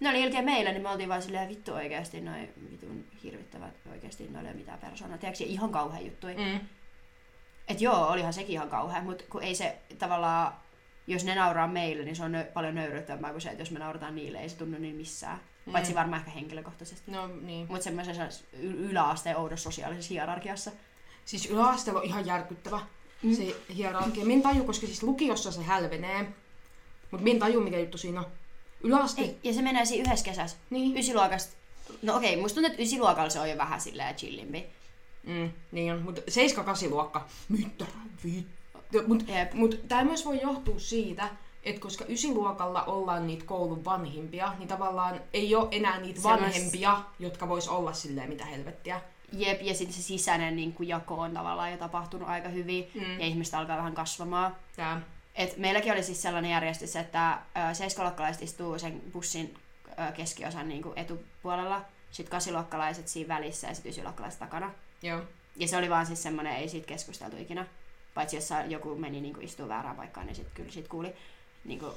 Ne 0.00 0.10
oli 0.10 0.22
ilkeä 0.22 0.42
meillä, 0.42 0.72
niin 0.72 0.82
me 0.82 0.90
oltiin 0.90 1.08
vaan 1.08 1.22
silleen 1.22 1.48
vittu 1.48 1.72
oikeasti 1.72 2.20
noin 2.20 2.52
vitun 2.70 3.04
hirvittävät 3.22 3.74
oikeasti, 3.92 4.28
noilla 4.28 4.48
ei 4.48 4.54
ole 4.54 4.60
mitään 4.60 4.78
persoonaa. 4.78 5.18
Tiedätkö, 5.18 5.44
ihan 5.44 5.72
kauhean 5.72 6.06
juttui. 6.06 6.34
Mm. 6.34 6.60
Et 7.68 7.80
joo, 7.80 8.06
olihan 8.08 8.32
sekin 8.32 8.52
ihan 8.52 8.70
kauhea, 8.70 9.02
mutta 9.02 9.24
kun 9.30 9.42
ei 9.42 9.54
se 9.54 9.78
tavallaan, 9.98 10.52
jos 11.06 11.24
ne 11.24 11.34
nauraa 11.34 11.68
meille, 11.68 12.04
niin 12.04 12.16
se 12.16 12.24
on 12.24 12.32
nö- 12.32 12.52
paljon 12.54 12.74
nöyryttävämpää 12.74 13.30
kuin 13.30 13.40
se, 13.40 13.48
että 13.48 13.62
jos 13.62 13.70
me 13.70 13.78
naurataan 13.78 14.14
niille, 14.14 14.38
ei 14.38 14.48
se 14.48 14.56
tunnu 14.56 14.78
niin 14.78 14.96
missään. 14.96 15.40
Mm. 15.66 15.72
Paitsi 15.72 15.94
varmaan 15.94 16.20
ehkä 16.20 16.30
henkilökohtaisesti. 16.30 17.10
No 17.10 17.26
niin. 17.26 17.66
Mutta 17.68 17.84
semmoisessa 17.84 18.44
yläasteen 18.62 19.36
oudossa 19.36 19.70
sosiaalisessa 19.70 20.14
hierarkiassa. 20.14 20.72
Siis 21.24 21.46
yläasteella 21.46 22.00
on 22.00 22.06
ihan 22.06 22.26
järkyttävä 22.26 22.80
Mm. 23.24 23.34
se 23.34 23.56
hierarkia. 23.76 24.24
Min 24.24 24.42
taju, 24.42 24.64
koska 24.64 24.86
siis 24.86 25.02
lukiossa 25.02 25.52
se 25.52 25.62
hälvenee. 25.62 26.26
Mut 27.10 27.20
min 27.20 27.38
taju, 27.38 27.60
mikä 27.60 27.78
juttu 27.78 27.98
siinä 27.98 28.20
on. 28.20 28.26
Yläaste. 28.82 29.22
Ei, 29.22 29.36
ja 29.42 29.52
se 29.52 29.62
menee 29.62 29.84
siinä 29.84 30.04
yhdessä 30.08 30.24
kesässä. 30.24 30.56
Niin. 30.70 30.98
Ysiluokasta. 30.98 31.56
No 32.02 32.16
okei, 32.16 32.36
musta 32.36 32.54
tuntuu, 32.54 32.70
että 32.70 32.82
ysiluokalla 32.82 33.30
se 33.30 33.40
on 33.40 33.50
jo 33.50 33.58
vähän 33.58 33.80
silleen 33.80 34.14
chillimpi. 34.14 34.66
Mm, 35.26 35.50
niin 35.72 35.92
on. 35.92 36.02
Mut 36.02 36.18
7-8 36.18 36.90
luokka. 36.90 37.28
Mitä 37.48 37.86
vittu. 38.24 39.04
Mut, 39.06 39.28
Jep. 39.28 39.52
mut 39.54 39.80
tää 39.88 40.04
myös 40.04 40.24
voi 40.24 40.40
johtua 40.42 40.78
siitä, 40.78 41.28
että 41.62 41.80
koska 41.80 42.04
ysiluokalla 42.08 42.84
ollaan 42.84 43.26
niitä 43.26 43.44
koulun 43.44 43.84
vanhimpia, 43.84 44.52
niin 44.58 44.68
tavallaan 44.68 45.20
ei 45.32 45.54
ole 45.54 45.68
enää 45.70 46.00
niitä 46.00 46.22
vanhempia, 46.22 47.02
jotka 47.18 47.48
vois 47.48 47.68
olla 47.68 47.92
silleen 47.92 48.28
mitä 48.28 48.44
helvettiä. 48.44 49.00
Jep, 49.32 49.62
ja 49.62 49.74
sitten 49.74 49.94
se 49.96 50.02
sisäinen 50.02 50.56
niin 50.56 50.72
kuin 50.72 50.88
jako 50.88 51.14
on 51.14 51.34
tavallaan 51.34 51.70
jo 51.72 51.76
tapahtunut 51.78 52.28
aika 52.28 52.48
hyvin, 52.48 52.90
Mm. 52.94 53.20
ja 53.20 53.26
ihmiset 53.26 53.54
alkaa 53.54 53.76
vähän 53.76 53.94
kasvamaan. 53.94 54.56
Tää. 54.76 55.00
Et 55.34 55.56
meilläkin 55.56 55.92
oli 55.92 56.02
siis 56.02 56.22
sellainen 56.22 56.50
järjestys, 56.50 56.96
että 56.96 57.38
seiskaluokkalaiset 57.72 58.42
istuu 58.42 58.78
sen 58.78 59.02
bussin 59.12 59.54
ö, 60.08 60.12
keskiosan 60.12 60.68
niin 60.68 60.82
kuin 60.82 60.98
etupuolella, 60.98 61.84
sitten 62.10 62.30
kasiluokkalaiset 62.30 63.08
siinä 63.08 63.34
välissä 63.34 63.66
ja 63.68 63.74
sitten 63.74 63.90
ysiluokkalaiset 63.90 64.40
takana. 64.40 64.70
Joo. 65.02 65.20
Ja 65.56 65.68
se 65.68 65.76
oli 65.76 65.90
vaan 65.90 66.06
siis 66.06 66.22
semmoinen, 66.22 66.56
ei 66.56 66.68
siitä 66.68 66.86
keskusteltu 66.86 67.36
ikinä. 67.36 67.66
Paitsi 68.14 68.36
jos 68.36 68.48
joku 68.68 68.94
meni 68.96 69.20
niin 69.20 69.34
kuin 69.34 69.44
istuu 69.46 69.68
väärään 69.68 69.96
paikkaan, 69.96 70.26
niin 70.26 70.36
sitten 70.36 70.54
kyllä 70.54 70.72
siitä 70.72 70.88
kuuli. 70.88 71.12
Niin 71.64 71.78
kuin, 71.78 71.92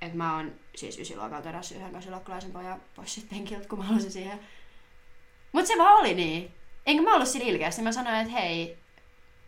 että 0.00 0.16
mä 0.16 0.36
oon 0.36 0.52
siis 0.76 0.98
ysiluokalta 0.98 1.48
eräs 1.48 1.72
yhden 1.72 1.92
kasiluokkalaisen 1.92 2.52
pojan 2.52 2.80
pois 2.96 3.14
sit 3.14 3.28
penkiltä, 3.30 3.68
kun 3.68 3.78
mä 3.78 3.84
halusin 3.84 4.12
siihen. 4.12 4.40
Mut 5.52 5.66
se 5.66 5.74
vaan 5.78 6.00
oli 6.00 6.14
niin. 6.14 6.50
Enkä 6.86 7.02
mä 7.02 7.14
ollut 7.14 7.28
sillä 7.28 7.46
ilkeästi. 7.46 7.82
Mä 7.82 7.92
sanoin, 7.92 8.16
että 8.16 8.32
hei, 8.32 8.78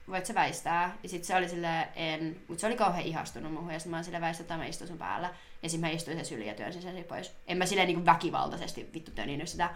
voit 0.09 0.27
sä 0.27 0.35
väistää? 0.35 0.97
Ja 1.03 1.09
sit 1.09 1.25
se 1.25 1.37
oli 1.37 1.49
silleen, 1.49 1.88
en. 1.97 2.40
Mut 2.49 2.59
se 2.59 2.66
oli 2.66 2.77
kauhean 2.77 3.07
ihastunut 3.07 3.53
muuhun. 3.53 3.73
Ja 3.73 3.79
sit 3.79 3.90
mä 3.90 3.97
oon 3.97 4.05
silleen 4.05 4.23
väistä, 4.23 4.42
että 4.42 4.57
mä 4.57 4.66
istun 4.66 4.88
sun 4.88 4.99
päällä. 4.99 5.31
Ja 5.62 5.68
sit 5.68 5.81
mä 5.81 5.88
istuin 5.88 6.16
sen 6.16 6.27
syliin 6.27 6.49
ja 6.49 6.55
työnsin 6.55 6.83
sen 6.83 7.05
pois. 7.05 7.33
En 7.47 7.59
mä 7.59 7.66
silleen 7.66 7.88
niinku 7.88 8.07
väkivaltaisesti 8.07 8.90
vittu 8.95 9.11
töninyt 9.11 9.49
sitä. 9.49 9.71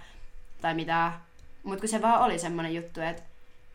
Tai 0.60 0.74
mitään. 0.74 1.12
Mut 1.62 1.80
kun 1.80 1.88
se 1.88 2.02
vaan 2.02 2.22
oli 2.22 2.38
semmonen 2.38 2.74
juttu, 2.74 3.00
että 3.00 3.22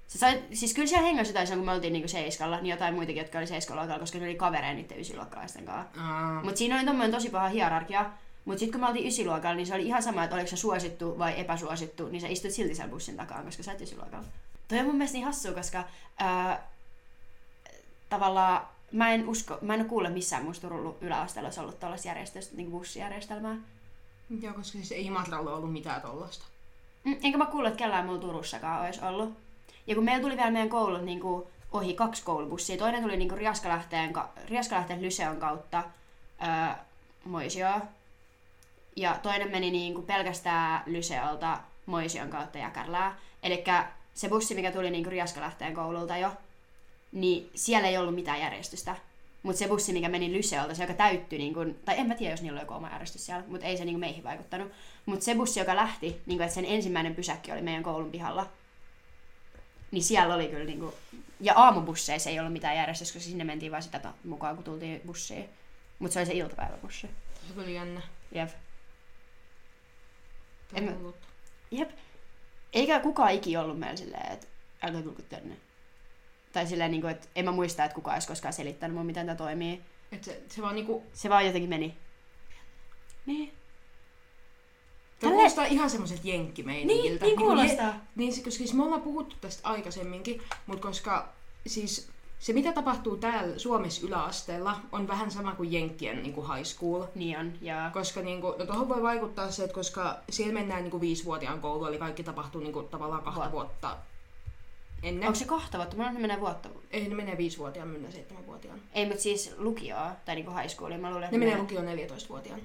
se 0.07 0.17
sai, 0.17 0.43
siis 0.53 0.73
kyllä 0.73 0.87
siellä 0.87 1.07
hengässä 1.07 1.31
jotain, 1.33 1.57
kun 1.57 1.65
me 1.65 1.71
oltiin 1.71 1.93
niinku 1.93 2.07
seiskalla, 2.07 2.57
niin 2.57 2.71
jotain 2.71 2.93
muitakin, 2.93 3.21
jotka 3.21 3.37
oli 3.37 3.47
seiskaluokalla, 3.47 3.99
koska 3.99 4.17
ne 4.17 4.25
oli 4.25 4.35
kavereja 4.35 4.73
niiden 4.73 4.99
ysiluokkalaisten 4.99 5.65
kanssa. 5.65 6.01
Aa. 6.01 6.43
Mutta 6.43 6.57
siinä 6.57 6.75
oli 6.75 6.85
tommonen 6.85 7.11
tosi 7.11 7.29
paha 7.29 7.49
hierarkia. 7.49 8.11
Mutta 8.45 8.59
sitten 8.59 8.71
kun 8.71 8.81
me 8.81 8.87
oltiin 8.87 9.07
ysiluokalla, 9.07 9.55
niin 9.55 9.67
se 9.67 9.75
oli 9.75 9.85
ihan 9.85 10.03
sama, 10.03 10.23
että 10.23 10.35
oliko 10.35 10.49
se 10.49 10.57
suosittu 10.57 11.17
vai 11.19 11.39
epäsuosittu, 11.39 12.07
niin 12.07 12.21
sä 12.21 12.27
istuit 12.27 12.53
silti 12.53 12.75
sen 12.75 12.89
bussin 12.89 13.17
takaa, 13.17 13.43
koska 13.43 13.63
sä 13.63 13.71
et 13.71 13.81
ysiluokalla. 13.81 14.25
Toi 14.67 14.79
on 14.79 14.85
mun 14.85 14.95
mielestä 14.95 15.17
niin 15.17 15.25
hassua, 15.25 15.51
koska 15.51 15.83
ää, 16.17 16.67
tavallaan 18.09 18.67
mä 18.91 19.11
en 19.13 19.29
usko, 19.29 19.57
mä 19.61 19.73
en 19.73 19.85
kuule 19.85 20.09
missään 20.09 20.43
muussa 20.43 20.61
Turun 20.67 20.95
yläasteella 21.01 21.47
olisi 21.47 21.59
ollut 21.59 21.79
tällaista 21.79 22.07
järjestöstä, 22.07 22.55
niin 22.55 22.71
bussijärjestelmää. 22.71 23.55
Joo, 24.41 24.53
koska 24.53 24.71
siis 24.71 24.91
ei 24.91 25.05
Imatralla 25.05 25.55
ollut 25.55 25.73
mitään 25.73 26.01
tollasta. 26.01 26.45
Mm, 27.03 27.15
Enkä 27.23 27.37
mä 27.37 27.45
kuule, 27.45 27.67
että 27.67 27.77
kellään 27.77 28.05
mulla 28.05 28.19
Turussakaan 28.19 28.85
olisi 28.85 29.05
ollut. 29.05 29.33
Ja 29.87 29.95
kun 29.95 30.03
meillä 30.03 30.21
tuli 30.21 30.37
vielä 30.37 30.51
meidän 30.51 30.69
koulut 30.69 31.05
niin 31.05 31.19
kuin 31.19 31.43
ohi 31.71 31.93
kaksi 31.93 32.23
koulubussia, 32.23 32.77
toinen 32.77 33.01
tuli 33.03 33.17
niin 33.17 33.29
kuin 33.29 33.37
Riaskalähteen, 33.39 34.13
ka- 34.13 34.29
Riaskalähteen 34.49 35.01
Lyseon 35.01 35.37
kautta 35.37 35.83
öö, 36.41 36.75
Moisioon. 37.25 37.81
Ja 38.95 39.19
toinen 39.23 39.51
meni 39.51 39.71
niinku 39.71 40.01
pelkästään 40.01 40.83
Lyseolta 40.85 41.59
Moision 41.85 42.29
kautta 42.29 42.57
Jäkärlää. 42.57 43.17
Eli 43.43 43.63
se 44.13 44.29
bussi, 44.29 44.55
mikä 44.55 44.71
tuli 44.71 44.91
niinku 44.91 45.09
Riaskalähteen 45.09 45.73
koululta 45.73 46.17
jo, 46.17 46.31
niin 47.11 47.49
siellä 47.55 47.87
ei 47.87 47.97
ollut 47.97 48.15
mitään 48.15 48.39
järjestystä. 48.39 48.95
Mutta 49.43 49.59
se 49.59 49.67
bussi, 49.67 49.93
mikä 49.93 50.09
meni 50.09 50.33
Lyseolta, 50.33 50.75
se 50.75 50.83
joka 50.83 50.93
täyttyi, 50.93 51.39
niin 51.39 51.53
kun, 51.53 51.75
tai 51.85 51.99
en 51.99 52.07
mä 52.07 52.15
tiedä, 52.15 52.33
jos 52.33 52.41
niillä 52.41 52.57
oli 52.57 52.63
joku 52.63 52.73
oma 52.73 52.89
järjestys 52.89 53.25
siellä, 53.25 53.43
mutta 53.47 53.67
ei 53.67 53.77
se 53.77 53.85
niin 53.85 53.99
meihin 53.99 54.23
vaikuttanut. 54.23 54.71
Mutta 55.05 55.25
se 55.25 55.35
bussi, 55.35 55.59
joka 55.59 55.75
lähti, 55.75 56.21
niin 56.25 56.37
kun, 56.37 56.41
että 56.41 56.55
sen 56.55 56.65
ensimmäinen 56.65 57.15
pysäkki 57.15 57.51
oli 57.51 57.61
meidän 57.61 57.83
koulun 57.83 58.11
pihalla, 58.11 58.49
niin 59.91 60.03
siellä 60.03 60.35
oli 60.35 60.47
kyllä, 60.47 60.65
niin 60.65 60.79
kun, 60.79 60.93
ja 61.39 61.53
aamubusseissa 61.55 62.29
ei 62.29 62.39
ollut 62.39 62.53
mitään 62.53 62.75
järjestystä, 62.75 63.13
koska 63.13 63.29
sinne 63.29 63.43
mentiin 63.43 63.71
vain 63.71 63.83
sitä 63.83 64.13
mukaan, 64.23 64.55
kun 64.55 64.63
tultiin 64.63 65.01
bussiin. 65.05 65.49
Mutta 65.99 66.13
se 66.13 66.19
oli 66.19 66.25
se 66.25 66.33
iltapäiväbussi. 66.33 67.09
Se 67.55 67.61
oli 67.61 67.75
jännä. 67.75 68.01
Jep. 68.31 68.49
En 70.73 70.83
mä-. 70.83 71.11
Jep. 71.71 71.89
Eikä 72.73 72.99
kukaan 72.99 73.31
iki 73.31 73.57
ollut 73.57 73.79
meillä 73.79 73.95
silleen, 73.95 74.31
että 74.31 74.47
älkää 74.81 75.01
tulko 75.01 75.21
tänne. 75.21 75.57
Tai 76.53 76.67
silleen, 76.67 76.91
niin 76.91 77.01
kuin, 77.01 77.11
että 77.11 77.27
en 77.35 77.45
mä 77.45 77.51
muista, 77.51 77.83
että 77.85 77.95
kukaan 77.95 78.15
olisi 78.15 78.27
koskaan 78.27 78.53
selittänyt 78.53 78.97
mun, 78.97 79.05
miten 79.05 79.25
tämä 79.25 79.35
toimii. 79.35 79.81
Et 80.11 80.23
se, 80.23 80.41
se 80.49 80.61
vaan 80.61 80.75
niinku... 80.75 81.03
Se 81.13 81.29
vaan 81.29 81.45
jotenkin 81.45 81.69
meni. 81.69 81.97
Niin. 83.25 83.49
Tämä 83.49 83.55
Tälle- 85.19 85.35
kuulostaa 85.35 85.65
ihan 85.65 85.89
semmoiselta 85.89 86.21
jenkkimeiningiltä. 86.27 87.03
Niin, 87.03 87.11
niin 87.13 87.21
Niinku 87.21 87.43
kuulostaa. 87.43 87.87
Je, 87.87 87.93
niin, 88.15 88.33
se- 88.33 88.43
koska 88.43 88.57
siis 88.57 88.73
me 88.73 88.83
ollaan 88.83 89.01
puhuttu 89.01 89.35
tästä 89.41 89.69
aikaisemminkin, 89.69 90.41
mutta 90.67 90.87
koska 90.87 91.33
siis 91.67 92.09
se 92.41 92.53
mitä 92.53 92.73
tapahtuu 92.73 93.17
täällä 93.17 93.59
Suomessa 93.59 94.07
yläasteella 94.07 94.79
on 94.91 95.07
vähän 95.07 95.31
sama 95.31 95.55
kuin 95.55 95.71
Jenkkien 95.71 96.23
niin 96.23 96.33
kuin 96.33 96.53
high 96.55 96.65
school. 96.65 97.03
Niin 97.15 97.39
on, 97.39 97.53
ja... 97.61 97.89
Koska 97.93 98.21
niin 98.21 98.41
kuin, 98.41 98.57
no 98.59 98.65
tuohon 98.65 98.89
voi 98.89 99.03
vaikuttaa 99.03 99.51
se, 99.51 99.63
että 99.63 99.73
koska 99.73 100.19
siellä 100.29 100.53
mennään 100.53 100.81
niin 100.81 100.91
kuin 100.91 101.01
viisivuotiaan 101.01 101.61
kouluun, 101.61 101.87
eli 101.87 101.97
kaikki 101.97 102.23
tapahtuu 102.23 102.61
niin 102.61 102.73
kuin, 102.73 102.87
tavallaan 102.87 103.23
kahta 103.23 103.45
Vuot- 103.45 103.51
vuotta 103.51 103.97
ennen. 105.03 105.27
Onko 105.27 105.39
se 105.39 105.45
kahta 105.45 105.77
vuotta? 105.77 105.95
Mulla 105.95 106.09
on 106.09 106.15
ne 106.15 106.21
menee 106.21 106.39
vuotta. 106.39 106.69
Ei, 106.91 107.07
ne 107.07 107.15
menee 107.15 107.37
viisivuotiaan, 107.37 107.87
mennään 107.87 108.13
seitsemänvuotiaan. 108.13 108.81
Ei, 108.93 109.05
mutta 109.05 109.21
siis 109.21 109.55
lukioa, 109.57 110.11
tai 110.25 110.35
niinku 110.35 110.51
high 110.51 110.69
schoolia. 110.69 110.97
Mä 110.97 111.09
luulen, 111.09 111.23
että 111.23 111.37
Ne 111.37 111.45
menee 111.45 111.57
lukioon 111.61 111.85
14-vuotiaan. 111.85 112.61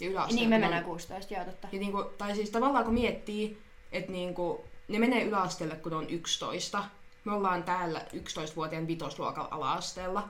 Ja 0.00 0.08
yläasteella. 0.10 0.40
Niin, 0.40 0.48
me 0.48 0.58
mennään 0.58 0.84
16, 0.84 1.34
joo 1.34 1.44
totta. 1.44 1.68
Ja 1.72 1.78
niinku, 1.78 2.04
tai 2.18 2.34
siis 2.34 2.50
tavallaan 2.50 2.84
kun 2.84 2.94
miettii, 2.94 3.58
että 3.92 4.12
niinku, 4.12 4.64
ne 4.88 4.98
menee 4.98 5.24
yläasteelle, 5.24 5.76
kun 5.76 5.92
ne 5.92 5.98
on 5.98 6.10
11. 6.10 6.84
Me 7.24 7.32
ollaan 7.32 7.62
täällä 7.62 8.00
11-vuotiaan 8.14 8.86
vitosluokan 8.86 9.46
ala-asteella. 9.50 10.28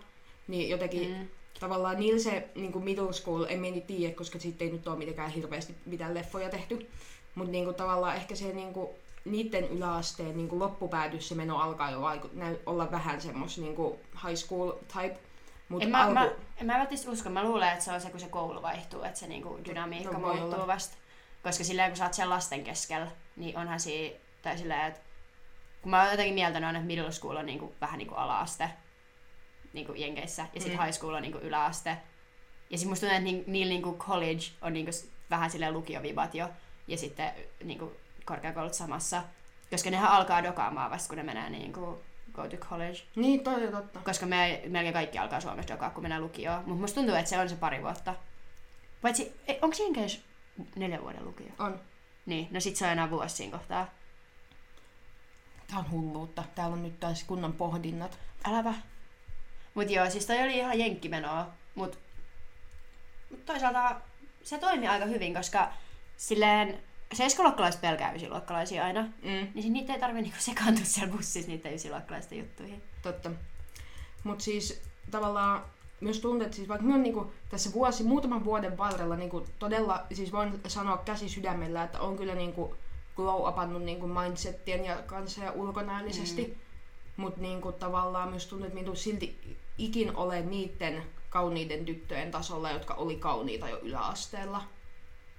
Niin 0.49 0.69
jotenkin 0.71 1.11
Mm. 1.19 1.29
tavallaan 1.61 1.99
niillä 2.01 2.21
se 2.23 2.49
niinku 2.55 2.81
middle 2.81 3.13
school, 3.13 3.45
en 3.49 3.61
meni 3.61 3.81
tiedä, 3.81 4.15
koska 4.15 4.39
siitä 4.39 4.65
ei 4.65 4.71
nyt 4.71 4.89
ole 4.89 4.97
mitenkään 4.99 5.31
hirveästi 5.31 5.75
mitään 5.87 6.15
leffoja 6.15 6.49
tehty. 6.51 6.91
Mutta 7.35 7.53
niinku, 7.53 7.73
tavallaan 7.73 8.17
ehkä 8.17 8.35
se 8.35 8.53
niinku, 8.53 8.95
niiden 9.25 9.65
yläasteen 9.69 10.37
niinku, 10.37 10.59
loppupäädys 10.59 11.29
se 11.29 11.35
meno 11.35 11.59
alkaa 11.59 11.91
jo 11.91 11.99
vaiku- 12.01 12.31
näy, 12.33 12.57
olla 12.67 12.91
vähän 12.91 13.21
semmos 13.21 13.59
niinku, 13.59 13.99
high 14.25 14.37
school 14.37 14.71
type. 14.71 15.19
Mut 15.69 15.83
En 15.83 15.89
mä, 15.91 16.01
alku, 16.03 16.15
mä, 16.15 16.31
en 16.61 16.67
mä 16.67 16.79
välttämättä 16.79 17.11
usko. 17.11 17.31
Mä 17.31 17.45
luulen, 17.45 17.69
että 17.73 17.85
se 17.85 17.93
on 17.93 18.01
se, 18.01 18.11
kun 18.11 18.21
se 18.21 18.29
koulu 18.29 18.63
vaihtuu, 18.63 19.03
että 19.03 19.19
se 19.19 19.27
niinku 19.27 19.59
dynamiikka 19.65 20.19
No, 20.19 20.35
muuttuu 20.35 20.67
vasta. 20.67 20.97
Koska 21.43 21.65
silleen, 21.65 21.91
kun 21.91 21.97
sä 21.97 22.05
oot 22.05 22.15
siellä 22.15 22.35
lasten 22.35 22.65
keskellä, 22.65 23.07
niin 23.37 23.59
onhan 23.59 23.81
siinä, 23.81 24.17
tai 24.43 24.59
silleen, 24.59 24.87
että 24.87 25.01
kun 25.85 25.91
mä 25.91 26.01
oon 26.03 26.11
jotenkin 26.11 26.35
mieltänyt 26.35 26.66
aina, 26.66 26.78
että 26.78 26.87
middle 26.87 27.12
school 27.12 27.37
on 27.37 27.47
niinku, 27.47 27.74
vähän 27.80 27.99
niinku 27.99 28.14
ala-aste 28.14 28.70
niinku 29.72 29.93
Jenkeissä, 29.93 30.47
ja 30.55 30.61
sitten 30.61 30.78
Mm. 30.78 30.85
high 30.85 30.95
school 30.97 31.14
on 31.14 31.22
niinku 31.22 31.39
yläaste. 31.39 31.97
Ja 32.70 32.78
sitten 32.78 32.89
musta 32.91 33.07
tuntuu, 33.07 33.16
että 33.18 33.30
ni- 33.32 33.45
niillä 33.47 33.68
niinku 33.70 33.97
college 33.99 34.43
on 34.62 34.72
niinku 34.72 34.93
s- 34.93 35.09
vähän 35.30 35.51
silleen 35.51 35.72
lukiovibat 35.72 36.35
jo, 36.35 36.49
ja 36.89 36.97
sitten 36.99 37.32
niinku 37.64 37.93
korkeakoulut 38.24 38.74
samassa. 38.74 39.22
Koska 39.70 39.91
nehän 39.91 40.11
alkaa 40.11 40.43
dokaamaan 40.43 40.91
vasta, 40.91 41.09
kun 41.09 41.16
ne 41.16 41.22
menee 41.22 41.51
niinku 41.51 42.03
go 42.32 42.49
to 42.49 42.57
college. 42.57 42.99
Niin, 43.16 43.41
toi 43.41 43.66
on 43.66 43.72
totta. 43.72 44.01
Koska 44.05 44.26
me 44.26 44.62
melkein 44.68 44.93
kaikki 44.95 45.18
alkaa 45.18 45.41
Suomessa 45.41 45.74
dokaa, 45.74 45.91
kun 45.91 46.03
mennään 46.05 46.22
lukioon. 46.22 46.59
Mutta 46.66 46.80
musta 46.80 46.95
tuntuu, 46.95 47.14
että 47.14 47.30
se 47.30 47.39
on 47.39 47.49
se 47.49 47.57
pari 47.57 47.82
vuotta. 47.82 48.14
Paitsi, 49.03 49.41
ei- 49.47 49.59
onko 49.62 49.76
Jenkeissä 49.82 50.20
neljän 50.76 51.03
vuoden 51.03 51.24
lukio? 51.24 51.47
On. 51.59 51.80
Niin, 52.26 52.49
no 52.51 52.61
sit 52.61 52.76
se 52.76 52.85
on 52.87 52.93
enää 52.93 53.11
vuosi 53.11 53.37
siinä 53.37 53.59
kohtaa. 53.59 53.87
Tää 55.67 55.79
on 55.79 55.91
hulluutta. 55.91 56.45
Täällä 56.55 56.75
on 56.75 56.83
nyt 56.83 57.01
taas 57.01 57.25
kunnon 57.25 57.53
pohdinnat. 57.53 58.19
Äläpä. 58.45 58.75
Mut 59.75 59.91
joo, 59.91 60.11
siis 60.11 60.27
toi 60.27 60.43
oli 60.43 60.59
ihan 60.59 60.79
jenkkimenoa. 60.79 61.47
Mut, 61.75 61.99
mut 63.31 63.47
toisaalta 63.47 64.01
se 64.43 64.59
toimi 64.59 64.89
aika 64.89 65.05
hyvin, 65.05 65.35
koska 65.35 65.73
silleen 66.17 66.79
seiskaluokkalaiset 67.12 67.81
pelkää 67.81 68.12
ysiluokkalaisia 68.12 68.85
aina. 68.85 69.03
Mm. 69.03 69.49
Niin 69.55 69.73
niitä 69.73 69.93
ei 69.93 70.01
tarvi 70.01 70.23
niinku 70.23 70.41
sekaantua 70.41 70.85
siellä 70.85 71.12
bussissa 71.12 71.51
niiden 71.51 71.75
ysiluokkalaisten 71.75 72.39
juttuihin. 72.39 72.83
Totta. 73.03 73.31
Mutta 74.25 74.45
siis 74.45 74.83
tavallaan 75.11 75.65
myös 76.01 76.21
tuntuu, 76.21 76.45
että 76.45 76.57
siis 76.57 76.69
vaikka 76.69 76.87
minä 76.87 76.99
niinku 76.99 77.33
tässä 77.49 77.73
vuosi, 77.73 78.05
muutaman 78.05 78.45
vuoden 78.45 78.79
varrella 78.79 79.17
niinku 79.17 79.47
todella, 79.59 80.07
siis 80.12 80.33
voin 80.33 80.61
sanoa 80.67 80.97
käsi 80.97 81.29
sydämellä, 81.29 81.83
että 81.83 82.01
on 82.01 82.17
kyllä 82.17 82.35
niinku 82.35 82.77
glow 83.17 83.49
upannut 83.49 83.83
niinku 83.83 84.07
mindsettien 84.07 84.85
ja 84.85 84.97
kanssa 85.07 85.45
ja 85.45 85.53
ulkonäöllisesti. 85.53 86.45
Mm. 86.45 86.55
Mutta 87.17 87.41
niinku 87.41 87.73
tavallaan 87.73 88.31
myös 88.31 88.47
tuntuu, 88.47 88.67
että 88.67 88.75
minä 88.75 88.81
en 88.81 88.87
tule 88.87 88.97
silti 88.97 89.57
ikin 89.79 90.17
ole 90.17 90.41
niiden 90.43 91.03
kauniiden 91.31 91.85
tyttöjen 91.85 92.31
tasolla, 92.31 92.71
jotka 92.71 92.95
oli 92.95 93.17
kauniita 93.17 93.69
jo 93.69 93.79
yläasteella. 93.79 94.62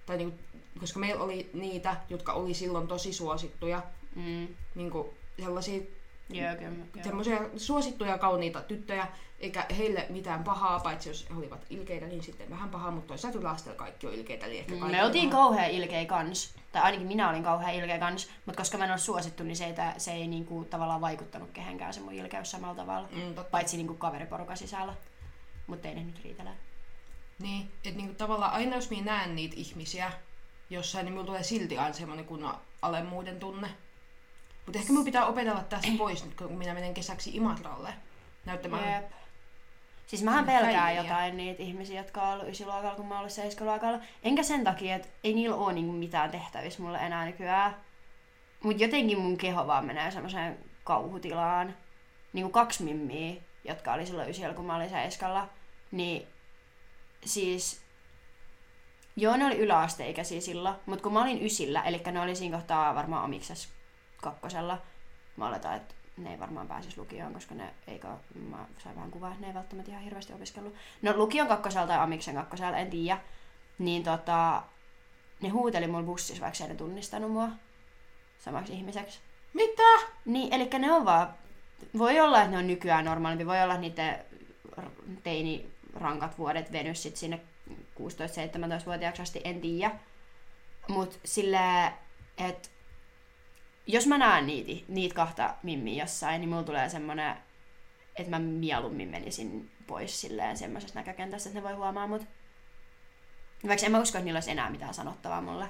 Tai 0.06 0.18
niinku, 0.18 0.38
koska 0.80 1.00
meillä 1.00 1.24
oli 1.24 1.50
niitä, 1.54 1.96
jotka 2.10 2.34
oli 2.34 2.54
silloin 2.54 2.88
tosi 2.88 3.14
suosittuja, 3.14 3.84
Mm. 4.16 4.48
niinku 4.76 5.14
sellaisia 5.40 5.82
Joo, 6.30 6.56
kyllä. 6.56 6.72
Joo. 6.96 7.04
semmoisia 7.04 7.40
suosittuja 7.58 8.18
kauniita 8.18 8.62
tyttöjä, 8.62 9.08
eikä 9.40 9.66
heille 9.78 10.06
mitään 10.10 10.44
pahaa, 10.44 10.80
paitsi 10.80 11.10
jos 11.10 11.28
he 11.30 11.36
olivat 11.36 11.66
ilkeitä, 11.70 12.06
niin 12.06 12.24
sitten 12.24 12.50
vähän 12.50 12.70
pahaa, 12.70 12.92
mutta 12.92 13.08
toisaalta 13.08 13.38
yläasteella 13.40 13.78
kaikki 13.78 14.08
on 14.08 14.14
ilkeitä, 14.14 14.46
eli 14.46 14.60
ehkä 14.60 14.76
Mm, 14.76 14.92
Me 14.92 15.06
oltiin 15.06 15.30
pahaa. 15.30 15.44
kauhean 15.44 15.72
ilkeä 15.72 16.06
kans. 16.06 16.56
Tai 16.72 16.82
ainakin 16.82 17.08
minä 17.08 17.30
olin 17.30 17.44
kauhean 17.44 17.76
ilkeä 17.76 18.00
kans. 18.00 18.30
Mutta 18.46 18.62
koska 18.62 18.78
mä 18.78 18.86
en 18.86 18.92
ole 18.92 18.98
suosittu, 18.98 19.44
niin 19.44 19.56
se 19.56 19.66
ei, 19.66 19.74
se 19.98 20.12
ei 20.12 20.28
niinku 20.28 20.66
tavallaan 20.70 21.02
vaikuttanut 21.02 21.52
kehenkään 21.52 21.94
se 21.94 22.00
mun 22.02 22.14
ilkeys 22.14 22.52
samalla 22.52 22.76
tavalla. 22.76 23.08
Mm, 23.12 23.34
totta. 23.36 23.52
Paitsi 23.52 23.78
niinku 23.78 23.94
kaveriporukan 23.94 24.58
sisällä. 24.58 24.94
Mutta 25.68 25.88
ei 25.88 25.96
ne 25.96 26.04
nyt 26.04 26.24
riitele. 26.24 26.50
Niin, 27.40 27.72
että 27.86 27.98
niinku 28.00 28.16
tavallaan 28.16 28.54
aina 28.54 28.76
jos 28.76 28.90
minä 28.90 29.06
näen 29.06 29.36
niitä 29.36 29.56
ihmisiä 29.58 30.12
jossain, 30.70 31.06
niin 31.06 31.14
minulla 31.14 31.26
tulee 31.28 31.44
silti 31.44 31.78
aina 31.78 31.94
semmoinen 31.94 32.26
kunnon 32.26 32.56
alemmuuden 32.82 33.40
tunne. 33.40 33.70
Mutta 34.66 34.80
ehkä 34.80 34.92
minun 34.92 35.06
pitää 35.06 35.26
opetella 35.26 35.64
tästä 35.64 35.92
pois 35.98 36.26
nyt, 36.26 36.36
kun 36.36 36.52
minä 36.52 36.74
menen 36.74 36.94
kesäksi 36.94 37.36
Imatralle 37.36 37.94
näyttämään. 38.46 38.94
Jep. 38.94 39.12
Siis 40.08 40.24
mähän 40.24 40.46
pelkään 40.46 40.96
jotain 40.96 41.38
niitä 41.38 41.64
ihmisiä, 41.64 42.02
jotka 42.02 42.22
on 42.22 42.34
ollut 42.34 42.50
ysiluokalla, 42.50 42.96
kun 42.96 43.06
mä 43.06 43.14
oon 43.14 43.20
ollut 43.20 43.34
seiskaluokalla. 43.34 44.00
Enkä 44.24 44.44
sen 44.44 44.64
takia, 44.64 44.96
että 44.96 45.08
ei 45.24 45.34
niillä 45.34 45.56
ole 45.56 45.74
niinku 45.74 45.92
mitään 45.92 46.32
tehtävissä 46.32 46.84
mulle 46.84 46.98
enää 46.98 47.26
nykyään. 47.26 47.76
Mut 48.64 48.80
jotenkin 48.80 49.20
mun 49.20 49.38
keho 49.38 49.68
vaan 49.68 49.86
menee 49.86 50.12
semmoiseen 50.12 50.60
kauhutilaan. 50.84 51.76
Niinku 52.34 52.52
kaksi 52.52 52.84
mimmiä, 52.84 53.42
jotka 53.64 53.94
oli 53.94 54.06
silloin 54.06 54.30
ysillä, 54.30 54.54
kun 54.54 54.66
mä 54.66 54.76
olin 54.76 54.90
seiskalla. 54.90 55.50
Niin 55.92 56.28
siis... 57.26 57.82
Joo, 59.16 59.36
ne 59.36 59.46
oli 59.46 59.58
yläasteikäisiä 59.58 60.42
silloin, 60.42 60.76
mutta 60.86 61.04
kun 61.04 61.14
mä 61.14 61.22
olin 61.22 61.46
ysillä, 61.46 61.84
eli 61.84 62.02
ne 62.12 62.22
oli 62.22 62.36
siinä 62.36 62.58
kohtaa 62.58 62.96
varmaan 62.96 63.24
omiksessa 63.24 63.70
kakkosella, 64.26 64.82
mä 65.38 65.48
oletan, 65.48 65.76
että 65.76 65.96
ne 66.18 66.32
ei 66.32 66.40
varmaan 66.40 66.68
pääsisi 66.68 66.98
lukioon, 66.98 67.34
koska 67.34 67.56
ne 67.56 67.74
eikö, 67.88 68.08
mä 68.50 68.66
sain 68.78 68.96
vähän 68.96 69.12
kuvaa, 69.12 69.30
että 69.30 69.42
ne 69.42 69.48
ei 69.48 69.54
välttämättä 69.54 69.92
ihan 69.92 70.04
hirveästi 70.04 70.34
opiskellut. 70.34 70.76
No 71.02 71.14
lukion 71.16 71.48
kakkosella 71.48 71.88
tai 71.88 71.98
amiksen 71.98 72.36
kakkosella, 72.36 72.78
en 72.78 72.90
tiedä. 72.90 73.20
Niin 73.80 74.04
tota, 74.04 74.64
ne 75.42 75.50
huuteli 75.50 75.88
mun 75.88 76.06
bussissa, 76.06 76.42
vaikka 76.44 76.64
ei 76.64 76.70
ne 76.70 76.76
tunnistanut 76.76 77.32
mua 77.32 77.50
samaksi 78.40 78.74
ihmiseksi. 78.74 79.20
Mitä? 79.54 80.08
Niin, 80.26 80.54
eli 80.54 80.70
ne 80.80 80.92
on 80.92 81.06
vaan, 81.06 81.34
voi 81.98 82.20
olla, 82.20 82.40
että 82.42 82.52
ne 82.52 82.58
on 82.58 82.68
nykyään 82.68 83.06
normaalimpi, 83.06 83.46
voi 83.46 83.62
olla, 83.62 83.74
että 83.74 83.82
niiden 83.82 84.26
r- 84.78 85.20
teini-rankat 85.24 86.38
vuodet 86.38 86.72
venys 86.72 87.04
sit 87.04 87.18
sinne 87.18 87.42
16-17-vuotiaaksi 87.72 89.22
asti, 89.22 89.42
en 89.44 89.62
tiedä. 89.62 89.92
Mut 90.88 91.20
sillä, 91.26 91.94
että 92.38 92.70
jos 93.88 94.08
mä 94.08 94.18
näen 94.18 94.48
niitä, 94.48 94.86
niitä 94.88 95.16
kahta 95.16 95.56
mimmiä 95.64 96.04
jossain, 96.04 96.42
niin 96.42 96.50
mulla 96.50 96.64
tulee 96.64 96.90
semmonen, 96.90 97.38
että 98.16 98.30
mä 98.30 98.40
mieluummin 98.40 99.10
menisin 99.10 99.72
pois 99.88 100.22
silleen 100.22 100.58
semmoisesta 100.58 101.00
näkökentästä, 101.00 101.50
että 101.50 101.60
ne 101.60 101.64
voi 101.64 101.74
huomaa 101.74 102.08
mut. 102.08 102.26
Vaikka 103.68 103.86
en 103.86 103.92
mä 103.92 104.00
usko, 104.00 104.18
että 104.18 104.26
niillä 104.26 104.38
olisi 104.38 104.52
enää 104.52 104.70
mitään 104.70 104.94
sanottavaa 104.94 105.42
mulle. 105.42 105.70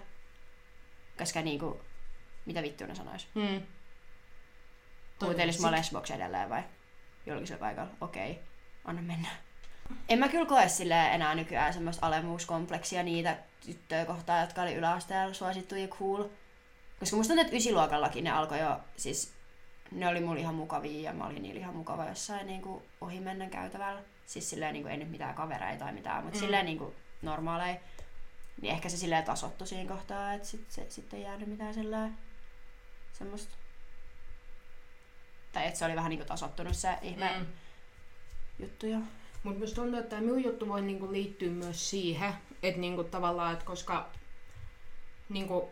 Koska 1.18 1.42
niinku, 1.42 1.82
mitä 2.46 2.62
vittua 2.62 2.88
ne 2.88 2.96
sanois? 2.96 3.28
Hmm. 3.36 3.62
Huutelis 5.22 5.60
mä 5.60 5.72
lesboksi 5.72 6.14
edelleen 6.14 6.50
vai? 6.50 6.64
Julkisella 7.26 7.60
paikalla. 7.60 7.92
Okei, 8.02 8.40
anna 8.86 9.02
mennä. 9.02 9.28
En 10.10 10.20
mä 10.20 10.28
kyllä 10.30 10.46
koe 10.46 10.70
silleen 10.70 11.14
enää 11.14 11.36
nykyään 11.36 11.74
semmoista 11.74 12.08
alemmuuskompleksia 12.08 13.04
niitä 13.04 13.38
tyttöjä 13.66 14.06
kohtaan, 14.06 14.42
jotka 14.42 14.62
oli 14.62 14.74
yläasteella 14.74 15.34
suosittu 15.34 15.76
ja 15.76 15.88
cool. 15.88 16.24
Koska 17.00 17.16
musta 17.16 17.32
tuntuu, 17.32 17.46
että 17.46 17.58
ysiluokallakin 17.58 18.24
ne 18.24 18.32
alkoi 18.32 18.60
jo, 18.60 18.80
siis 18.98 19.34
ne 19.92 20.08
oli 20.08 20.20
mulla 20.20 20.40
ihan 20.40 20.56
mukavia 20.56 21.02
ja 21.02 21.14
mä 21.14 21.28
olin 21.28 21.42
niillä 21.42 21.60
ihan 21.60 21.76
mukava 21.76 22.06
jossain 22.06 22.48
niin 22.48 22.62
kuin 22.62 22.84
ohimennen 23.02 23.50
käytävällä. 23.50 24.02
Siis 24.26 24.50
silleen 24.50 24.74
niin 24.74 24.84
kuin, 24.84 24.92
ei 24.92 24.98
nyt 24.98 25.12
mitään 25.12 25.36
kavereita 25.36 25.86
tai 25.86 25.94
mitään, 25.94 26.24
mutta 26.24 26.40
mm. 26.40 26.42
silleen 26.42 26.66
niin 26.66 26.78
kuin 26.78 26.96
normaaleja. 27.22 27.80
Niin 28.62 28.74
ehkä 28.74 28.90
se 28.90 28.98
silleen 28.98 29.24
tasottu 29.24 29.66
siinä 29.66 29.94
kohtaa, 29.94 30.34
että 30.34 30.48
sit, 30.48 30.66
se, 30.70 30.86
sitten 30.90 31.18
ei 31.18 31.24
jäänyt 31.24 31.50
mitään 31.50 31.74
silleen 31.74 32.18
semmoista. 33.14 33.56
Tai 35.52 35.68
että 35.68 35.80
se 35.80 35.86
oli 35.86 35.96
vähän 35.96 36.10
niin 36.10 36.20
kuin 36.20 36.28
tasottunut 36.28 36.76
se 36.76 36.98
ihme 37.02 37.32
mm. 37.40 37.46
juttu 38.60 38.88
jo. 38.88 39.00
Mutta 39.44 39.60
musta 39.60 39.76
tuntuu, 39.76 40.00
että 40.00 40.10
tämä 40.10 40.22
minun 40.22 40.44
juttu 40.44 40.68
voi 40.68 40.82
niinku 40.82 41.12
liittyä 41.12 41.50
myös 41.50 41.90
siihen, 41.90 42.34
että 42.64 42.82
niinku 42.82 43.04
tavallaan, 43.04 43.54
että 43.54 43.66
koska 43.66 44.10
niinku, 45.30 45.70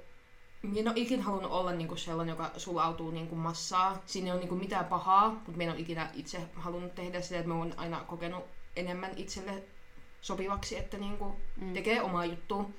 minä 0.64 0.80
en 0.80 0.88
ole 0.88 1.00
ikinä 1.00 1.24
halunnut 1.24 1.52
olla 1.52 1.72
niinku 1.72 1.96
sellainen, 1.96 2.34
joka 2.34 2.52
sulautuu 2.58 3.12
niinku 3.12 3.36
massaa. 3.36 4.02
Siinä 4.06 4.28
ei 4.28 4.32
ole 4.32 4.40
niinku 4.40 4.56
mitään 4.56 4.86
pahaa, 4.86 5.30
mutta 5.30 5.52
minä 5.52 5.64
en 5.64 5.76
ole 5.76 5.82
ikinä 5.82 6.10
itse 6.14 6.42
halunnut 6.56 6.96
tehdä 6.96 7.22
sitä, 7.22 7.36
että 7.36 7.48
mä 7.48 7.56
olen 7.56 7.80
aina 7.80 8.00
kokenut 8.00 8.44
enemmän 8.76 9.12
itselle 9.16 9.64
sopivaksi, 10.22 10.78
että 10.78 10.98
niinku 10.98 11.36
mm. 11.62 11.74
tekee 11.74 12.02
omaa 12.02 12.26
juttua. 12.26 12.70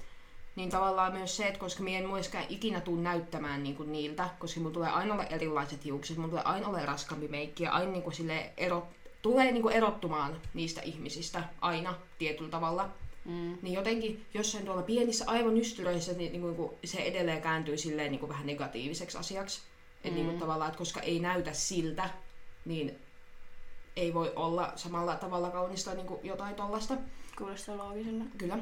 Niin 0.57 0.70
tavallaan 0.70 1.12
myös 1.12 1.37
se, 1.37 1.47
että 1.47 1.61
koska 1.61 1.82
minä 1.82 1.99
en 1.99 2.09
myöskään 2.09 2.47
ikinä 2.49 2.80
tule 2.80 3.01
näyttämään 3.01 3.62
niinku 3.62 3.82
niiltä, 3.82 4.28
koska 4.39 4.61
mulla 4.61 4.74
tulee 4.74 4.91
aina 4.91 5.14
olla 5.14 5.24
erilaiset 5.24 5.85
hiukset, 5.85 6.16
mulla 6.16 6.28
tulee 6.28 6.45
aina 6.45 6.68
olla 6.68 6.87
raskampi 6.87 7.28
meikki 7.28 7.64
ja 7.64 7.72
aina 7.72 7.93
niinku 7.93 8.11
sille 8.11 8.53
erot, 8.57 8.85
tulee 9.22 9.53
niinku 9.53 9.68
erottumaan 9.68 10.41
niistä 10.55 10.82
ihmisistä 10.82 11.45
aina 11.61 11.95
tietyllä 12.18 12.51
tavalla. 12.51 12.89
Mm. 13.24 13.58
Niin 13.62 13.74
jotenkin 13.74 14.26
jossain 14.34 14.64
tuolla 14.64 14.82
pienissä 14.82 15.24
aivon 15.28 15.56
ystyröissä 15.56 16.12
niin, 16.12 16.32
niin, 16.32 16.56
niin 16.56 16.70
se 16.84 16.98
edelleen 16.98 17.42
kääntyy 17.42 17.78
silleen 17.78 18.10
niin 18.10 18.20
kuin 18.20 18.28
vähän 18.28 18.46
negatiiviseksi 18.46 19.18
asiaksi. 19.18 19.60
Mm. 19.60 20.08
Et 20.08 20.14
niin 20.14 20.26
kuin 20.26 20.38
tavallaan, 20.38 20.68
että 20.68 20.78
koska 20.78 21.00
ei 21.00 21.20
näytä 21.20 21.52
siltä, 21.52 22.10
niin 22.64 22.98
ei 23.96 24.14
voi 24.14 24.32
olla 24.36 24.72
samalla 24.76 25.16
tavalla 25.16 25.50
kaunista 25.50 25.94
niin 25.94 26.06
kuin 26.06 26.20
jotain 26.22 26.54
tollasta. 26.54 26.96
Kuulostaa 27.38 27.76
loogisella. 27.76 28.24
Kyllä. 28.38 28.58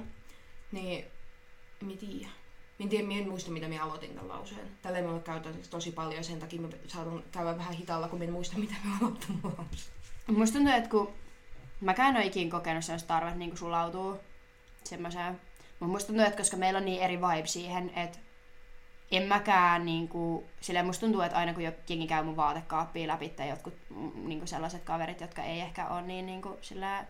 Niin, 0.72 1.04
en 1.82 1.98
tiedä. 1.98 2.28
En 2.80 2.88
tiedä, 2.88 3.08
en 3.14 3.28
muista, 3.28 3.50
mitä 3.50 3.68
minä 3.68 3.84
aloitin 3.84 4.10
tämän 4.10 4.28
lauseen. 4.28 4.70
Tällä 4.82 4.98
ei 4.98 5.04
mulle 5.04 5.20
käytän 5.20 5.54
tosi 5.70 5.92
paljon, 5.92 6.24
sen 6.24 6.38
takia 6.38 6.60
mä 6.60 6.68
saadun 6.86 7.24
käydä 7.32 7.58
vähän 7.58 7.74
hitaalla, 7.74 8.08
kun 8.08 8.22
en 8.22 8.32
muista, 8.32 8.58
mitä 8.58 8.74
mä 8.84 8.98
aloitin 9.00 9.38
lauseen. 9.42 9.92
Musta 10.26 10.58
tuntuu, 10.58 10.74
että 10.74 10.90
kun 10.90 11.12
mäkään 11.80 12.10
en 12.10 12.16
ole 12.16 12.26
ikinä 12.26 12.50
kokenut 12.50 12.84
sellaista 12.84 13.08
tarvetta 13.08 13.38
niin 13.38 13.56
sulautuu 13.56 14.20
semmoiseen. 14.84 15.40
Mutta 15.80 15.92
musta 15.92 16.06
tuntuu, 16.06 16.24
että 16.24 16.36
koska 16.36 16.56
meillä 16.56 16.78
on 16.78 16.84
niin 16.84 17.02
eri 17.02 17.20
vibe 17.20 17.46
siihen, 17.46 17.92
että 17.96 18.18
en 19.10 19.22
mäkään 19.22 19.84
niinku, 19.84 20.50
silleen 20.60 20.86
musta 20.86 21.00
tuntuu, 21.00 21.20
että 21.20 21.38
aina 21.38 21.54
kun 21.54 21.62
jengi 21.62 22.06
käy 22.06 22.24
mun 22.24 22.36
vaatekaappia 22.36 23.08
läpi 23.08 23.28
tai 23.28 23.48
jotkut 23.48 23.74
mm, 23.90 24.10
niinku 24.14 24.46
sellaiset 24.46 24.84
kaverit, 24.84 25.20
jotka 25.20 25.42
ei 25.42 25.60
ehkä 25.60 25.88
ole 25.88 26.02
niin 26.02 26.26
niinku, 26.26 26.58
silleen 26.60 27.06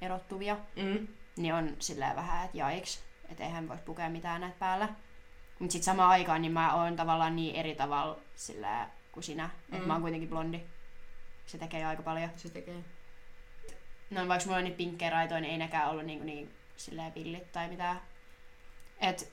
erottuvia, 0.00 0.56
mm. 0.76 1.08
niin 1.36 1.54
on 1.54 1.76
silleen 1.78 2.16
vähän, 2.16 2.44
että 2.44 2.58
jaiks, 2.58 3.02
että 3.28 3.44
eihän 3.44 3.68
voi 3.68 3.76
pukea 3.84 4.10
mitään 4.10 4.40
näitä 4.40 4.56
päällä. 4.58 4.88
Mutta 5.58 5.72
sitten 5.72 5.84
samaan 5.84 6.10
aikaan 6.10 6.42
niin 6.42 6.52
mä 6.52 6.74
oon 6.74 6.96
tavallaan 6.96 7.36
niin 7.36 7.56
eri 7.56 7.74
tavalla 7.74 8.18
silleen 8.34 8.86
kuin 9.12 9.24
sinä, 9.24 9.44
mm. 9.68 9.76
että 9.76 9.86
mä 9.86 9.92
oon 9.92 10.02
kuitenkin 10.02 10.28
blondi. 10.28 10.60
Se 11.46 11.58
tekee 11.58 11.86
aika 11.86 12.02
paljon. 12.02 12.30
Se 12.36 12.48
tekee. 12.48 12.84
No 14.10 14.28
vaikka 14.28 14.46
mulla 14.46 14.58
on 14.58 14.64
niin 14.64 14.74
pinkkejä 14.74 15.10
raitoja, 15.10 15.40
niin 15.40 15.52
ei 15.52 15.58
nekään 15.58 15.90
ollut 15.90 16.04
niin, 16.04 16.26
niin 16.26 16.54
silleen 16.76 17.12
pillit 17.12 17.52
tai 17.52 17.68
mitään. 17.68 18.00
Et 19.00 19.32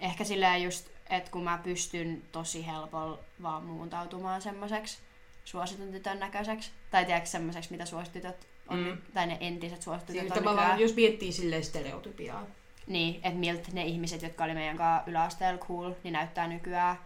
ehkä 0.00 0.24
silleen 0.24 0.62
just, 0.62 0.88
että 1.10 1.30
kun 1.30 1.44
mä 1.44 1.58
pystyn 1.58 2.22
tosi 2.32 2.66
helpolla 2.66 3.18
vaan 3.42 3.64
muuntautumaan 3.64 4.42
semmoiseksi 4.42 4.98
suositun 5.44 5.92
tytön 5.92 6.20
näköiseksi, 6.20 6.70
tai 6.90 7.04
tiedätkö 7.04 7.28
semmoiseksi, 7.28 7.70
mitä 7.70 7.84
suositytöt 7.84 8.48
on, 8.68 8.78
mm. 8.78 8.98
tai 9.14 9.26
ne 9.26 9.36
entiset 9.40 9.82
suositytöt 9.82 10.20
siis 10.20 10.32
on 10.32 10.38
tavallaan, 10.38 10.66
nykyään. 10.66 10.80
jos 10.80 10.94
miettii 10.96 11.32
silleen 11.32 11.64
stereotypiaa. 11.64 12.46
Niin, 12.86 13.14
että 13.14 13.38
miltä 13.38 13.68
ne 13.72 13.84
ihmiset, 13.84 14.22
jotka 14.22 14.44
oli 14.44 14.54
meidän 14.54 14.76
kanssa 14.76 15.10
yläasteella 15.10 15.66
cool, 15.66 15.92
niin 16.04 16.12
näyttää 16.12 16.48
nykyään, 16.48 16.96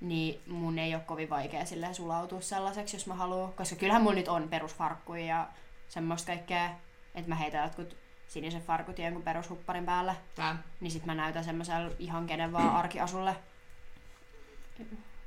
niin 0.00 0.40
mun 0.46 0.78
ei 0.78 0.94
ole 0.94 1.02
kovin 1.06 1.30
vaikea 1.30 1.64
silleen 1.64 1.94
sulautua 1.94 2.40
sellaiseksi, 2.40 2.96
jos 2.96 3.06
mä 3.06 3.14
haluan. 3.14 3.52
Koska 3.52 3.76
kyllähän 3.76 4.02
mulla 4.02 4.16
nyt 4.16 4.28
on 4.28 4.48
perusfarkkuja 4.48 5.26
ja 5.26 5.48
semmoista 5.88 6.26
kaikkea, 6.26 6.70
että 7.14 7.28
mä 7.28 7.34
heitän 7.34 7.64
jotkut 7.64 7.96
sinisen 8.28 8.62
farkut 8.62 8.98
jonkun 8.98 9.22
perushupparin 9.22 9.86
päälle. 9.86 10.16
Tää. 10.34 10.62
Niin 10.80 10.90
sit 10.90 11.06
mä 11.06 11.14
näytän 11.14 11.44
semmoiselle 11.44 11.96
ihan 11.98 12.26
kenen 12.26 12.52
vaan 12.52 12.76
arkiasulle. 12.76 13.36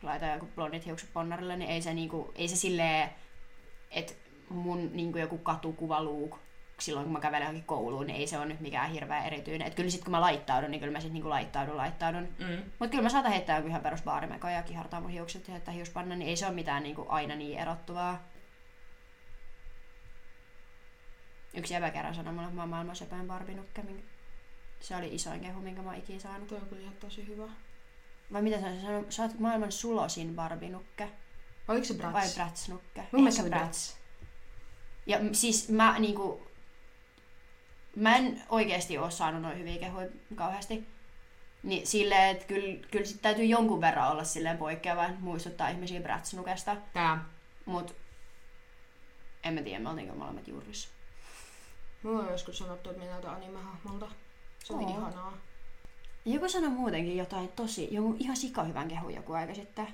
Laitan 0.04 0.34
joku 0.34 0.50
blondit 0.56 0.86
hiukset 0.86 1.10
ponnarille, 1.14 1.58
niin 1.58 1.72
ei 1.72 1.82
se, 1.82 1.94
niinku, 1.94 2.32
ei 2.36 2.48
se 2.48 2.56
silleen, 2.56 3.10
että 3.92 4.14
mun 4.50 4.90
niinku 4.94 5.18
joku 5.18 5.38
katukuva 5.38 6.04
luuk 6.04 6.40
silloin 6.82 7.04
kun 7.04 7.14
mä 7.14 7.20
kävelen 7.20 7.42
johonkin 7.42 7.64
kouluun, 7.64 8.08
niin 8.08 8.20
ei 8.20 8.28
se 8.28 8.38
ole 8.38 8.46
nyt 8.46 8.60
mikään 8.60 8.92
hirveä 8.92 9.24
erityinen. 9.24 9.68
Et 9.68 9.76
kyllä 9.76 9.90
sit 9.90 10.04
kun 10.04 10.12
mä 10.12 10.22
laittaudun, 10.22 10.72
niin 10.72 10.80
kyllä 10.80 10.94
mä 10.94 11.00
sit 11.00 11.14
niinku 11.14 11.30
laittaudun, 11.30 11.78
laittaudun. 11.78 12.28
Mm. 12.40 12.64
Mutta 12.80 12.92
kyllä 12.92 13.04
mä 13.04 13.10
saatan 13.10 13.32
heittää 13.32 13.58
joku 13.58 13.68
ihan 13.68 13.82
perus 13.82 14.04
ja 14.54 14.64
kihartaa 14.64 15.02
mun 15.02 15.10
hiukset 15.10 15.48
ja 15.48 15.52
heittää 15.52 15.74
hiuspanna, 15.74 16.16
niin 16.16 16.30
ei 16.30 16.36
se 16.36 16.46
ole 16.46 16.56
mitään 16.56 16.84
niinku 16.84 17.06
aina 17.10 17.36
niin 17.36 17.60
erottuvaa. 17.60 18.24
Yksi 21.54 21.74
jäbä 21.74 21.92
kerran 21.92 22.16
sanoi 22.16 22.34
mulle, 22.34 22.46
että 22.46 22.56
mä 22.56 22.62
oon 22.62 22.70
maailman 22.70 22.96
söpöin 22.96 23.28
barbinukke. 23.28 23.84
Se 24.80 24.96
oli 24.96 25.16
isoin 25.16 25.42
kehu, 25.42 25.62
minkä 25.62 25.82
mä 25.82 25.90
oon 25.90 26.00
ikinä 26.00 26.20
saanut. 26.20 26.48
Tuo 26.48 26.58
on 26.58 26.68
kyllä 26.68 26.82
ihan 26.82 26.96
tosi 26.96 27.28
hyvä. 27.28 27.48
Vai 28.34 28.42
mitä 28.42 28.58
se 28.58 28.82
sanoi? 28.82 29.06
Sä 29.10 29.24
oot 29.24 29.40
maailman 29.40 29.72
sulosin 29.72 30.36
barbinukke. 30.36 31.10
Oliko 31.68 31.86
se 31.86 31.94
Bratz? 31.94 32.14
Vai 32.14 32.28
Bratznukke? 32.36 33.08
Mun 33.12 33.22
mielestä 33.22 33.44
se 33.44 33.50
Bratz. 33.50 33.96
Ja 35.06 35.20
siis 35.32 35.70
mä 35.70 36.00
niinku... 36.00 36.48
Mä 37.96 38.16
en 38.16 38.44
oikeesti 38.50 38.98
oo 38.98 39.10
saanut 39.10 39.42
noin 39.42 39.60
hyviä 39.60 39.78
kehuja 39.78 40.08
kauheasti. 40.36 40.88
Niin 41.64 41.88
silleen, 41.88 42.30
että 42.30 42.46
kyllä, 42.46 42.88
kyllä 42.92 43.06
sit 43.06 43.22
täytyy 43.22 43.46
jonkun 43.46 43.82
verran 43.82 44.12
olla 44.12 44.24
silleen 44.24 44.58
poikkeava, 44.58 45.10
muistuttaa 45.20 45.70
ihmisiä 45.70 46.02
Bratznukesta. 46.02 46.76
Tää. 46.94 47.26
Mut 47.66 47.96
en 49.44 49.54
mä 49.54 49.62
tiedä, 49.62 49.80
me 49.80 49.90
oltiinko 49.90 50.16
molemmat 50.16 50.48
juurissa. 50.48 50.90
Mulla 52.04 52.24
on 52.24 52.32
joskus 52.32 52.58
sanottu, 52.58 52.90
että 52.90 53.02
minä 53.02 53.12
näytän 53.12 53.34
anime-hahmolta. 53.34 54.12
Se 54.64 54.74
Oo. 54.74 54.80
ihanaa. 54.80 55.38
Joku 56.26 56.50
sanoi 56.50 56.70
muutenkin 56.70 57.18
jotain 57.18 57.50
tosi, 57.50 57.88
joku 57.92 58.16
ihan 58.20 58.38
sikahyvän 58.38 58.88
kehu 58.88 59.10
joku 59.10 59.34
aika 59.34 59.54
sitten. 59.54 59.88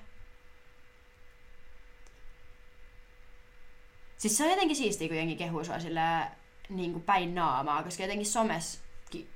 Siis 4.18 4.38
se 4.38 4.44
on 4.44 4.50
jotenkin 4.50 4.76
siistiä, 4.76 5.08
kun 5.08 5.18
jengi 5.18 5.36
kehuu 5.36 5.64
sua 5.64 5.80
sillä 5.80 6.32
niin 6.70 6.92
kuin 6.92 7.04
päin 7.04 7.36
naamaa, 7.36 7.84
koska 7.84 8.04
jotenkin 8.04 8.26
somessa 8.26 8.80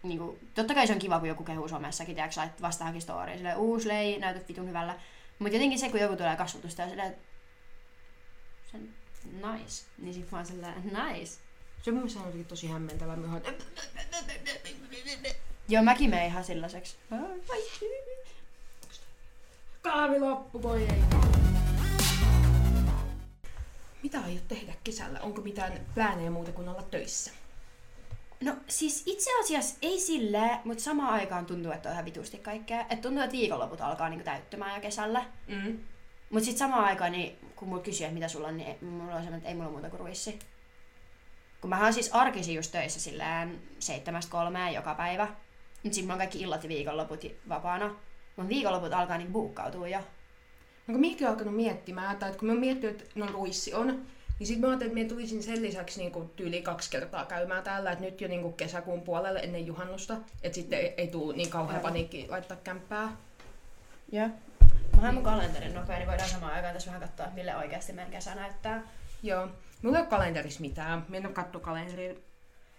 niin 0.03 0.17
kuin, 0.17 0.49
totta 0.55 0.73
kai 0.73 0.87
se 0.87 0.93
on 0.93 0.99
kiva, 0.99 1.19
kun 1.19 1.27
joku 1.27 1.43
kehuu 1.43 1.67
somessakin, 1.67 2.15
tiedätkö, 2.15 2.43
että 2.43 2.61
vastaakin 2.61 3.01
storyin, 3.01 3.37
silleen, 3.37 3.57
uusi 3.57 3.87
lei, 3.87 4.19
näytät 4.19 4.47
vitun 4.47 4.67
hyvällä. 4.67 4.99
Mutta 5.39 5.55
jotenkin 5.55 5.79
se, 5.79 5.89
kun 5.89 5.99
joku 5.99 6.15
tulee 6.15 6.35
kasvatusta 6.35 6.81
ja 6.81 6.89
silleen, 6.89 7.15
sen 8.71 8.95
nice, 9.23 9.85
niin 9.97 10.13
sit 10.13 10.31
mä 10.31 10.37
oon 10.37 10.45
silleen, 10.45 10.83
nice. 10.83 11.48
Se 11.81 11.91
mun 11.91 11.99
mielestä 11.99 12.19
on 12.19 12.45
tosi 12.45 12.67
hämmentävää. 12.67 13.15
Mä. 13.15 13.41
Joo, 15.69 15.83
mäkin 15.83 16.09
menen 16.09 16.25
ihan 16.25 16.43
sellaiseksi. 16.43 16.95
Kaavi 19.81 20.19
loppu, 20.19 20.61
voi 20.63 20.83
ei. 20.83 21.01
Mitä 24.03 24.21
aiot 24.21 24.47
tehdä 24.47 24.73
kesällä? 24.83 25.19
Onko 25.19 25.41
mitään 25.41 25.85
pläänejä 25.95 26.29
muuta 26.31 26.51
kuin 26.51 26.69
olla 26.69 26.83
töissä? 26.83 27.31
No 28.41 28.55
siis 28.67 29.03
itse 29.05 29.39
asiassa 29.39 29.77
ei 29.81 29.99
sille, 29.99 30.59
mutta 30.63 30.83
samaan 30.83 31.13
aikaan 31.13 31.45
tuntuu, 31.45 31.71
että 31.71 31.89
on 31.89 31.93
ihan 31.93 32.05
vitusti 32.05 32.37
kaikkea. 32.37 32.81
Että 32.81 32.95
tuntuu, 32.95 33.23
että 33.23 33.31
viikonloput 33.31 33.81
alkaa 33.81 34.09
niinku 34.09 34.25
täyttymään 34.25 34.75
jo 34.75 34.81
kesällä. 34.81 35.25
Mm. 35.47 35.79
Mutta 36.29 36.45
sitten 36.45 36.59
samaan 36.59 36.83
aikaan, 36.83 37.11
niin, 37.11 37.37
kun 37.55 37.67
mulla 37.67 37.83
kysyy, 37.83 38.05
että 38.05 38.13
mitä 38.13 38.27
sulla 38.27 38.47
on, 38.47 38.57
niin 38.57 38.85
mulla 38.85 39.15
on 39.15 39.21
semmoinen, 39.21 39.37
että 39.37 39.49
ei 39.49 39.55
mulla 39.55 39.69
muuta 39.69 39.89
kuin 39.89 39.99
ruissi. 39.99 40.39
Kun 41.61 41.69
mä 41.69 41.83
oon 41.83 41.93
siis 41.93 42.09
arkisin 42.13 42.55
just 42.55 42.71
töissä 42.71 42.99
silleen 42.99 43.61
seitsemästä 43.79 44.31
kolmeen 44.31 44.73
joka 44.73 44.95
päivä. 44.95 45.27
Nyt 45.83 45.93
sitten 45.93 46.07
mä 46.07 46.13
oon 46.13 46.19
kaikki 46.19 46.41
illat 46.41 46.63
ja 46.63 46.69
viikonloput 46.69 47.25
vapaana. 47.49 47.95
Mun 48.35 48.49
viikonloput 48.49 48.93
alkaa 48.93 49.17
niin 49.17 49.33
buukkautua 49.33 49.87
jo. 49.87 49.99
No 50.87 50.91
kun 50.91 50.99
minäkin 50.99 51.27
alkanut 51.27 51.55
miettimään, 51.55 52.13
että 52.13 52.31
kun 52.39 52.45
mä 52.45 52.51
oon 52.51 52.59
miettinyt, 52.59 53.01
että 53.01 53.19
no 53.19 53.27
ruissi 53.27 53.73
on, 53.73 53.87
niin 54.39 54.47
sitten 54.47 54.61
mä 54.61 54.67
ajattelin, 54.67 54.97
että 54.97 55.03
mä 55.03 55.09
tulisin 55.09 55.43
sen 55.43 55.61
lisäksi 55.61 55.99
niin 55.99 56.11
kuin 56.11 56.29
tyyli 56.29 56.61
kaksi 56.61 56.89
kertaa 56.89 57.25
käymään 57.25 57.63
täällä, 57.63 57.91
että 57.91 58.05
nyt 58.05 58.21
jo 58.21 58.27
niin 58.27 58.41
kuin 58.41 58.53
kesäkuun 58.53 59.01
puolelle 59.01 59.39
ennen 59.39 59.67
juhannusta, 59.67 60.17
että 60.43 60.55
sitten 60.55 60.79
ei, 60.79 60.93
ei 60.97 61.07
tule 61.07 61.35
niin 61.35 61.49
kauhean 61.49 61.81
paniikki 61.81 62.25
laittaa 62.29 62.57
kämppää. 62.63 63.17
Joo. 64.11 64.29
Mä 65.01 65.11
mun 65.11 65.23
kalenterin 65.23 65.75
nopea, 65.75 65.97
niin 65.97 66.07
voidaan 66.07 66.29
samaan 66.29 66.53
aikaan 66.53 66.73
tässä 66.73 66.87
vähän 66.87 67.01
katsoa, 67.01 67.27
mille 67.33 67.55
oikeasti 67.55 67.93
meidän 67.93 68.11
kesä 68.11 68.35
näyttää. 68.35 68.81
Joo. 69.23 69.47
Mulla 69.81 69.97
ei 69.97 70.01
ole 70.01 70.09
kalenterissa 70.09 70.61
mitään. 70.61 71.05
Mä 71.09 71.17
en 71.17 71.25
ole 71.25 71.33
kattu 71.33 71.59
kalenteria 71.59 72.13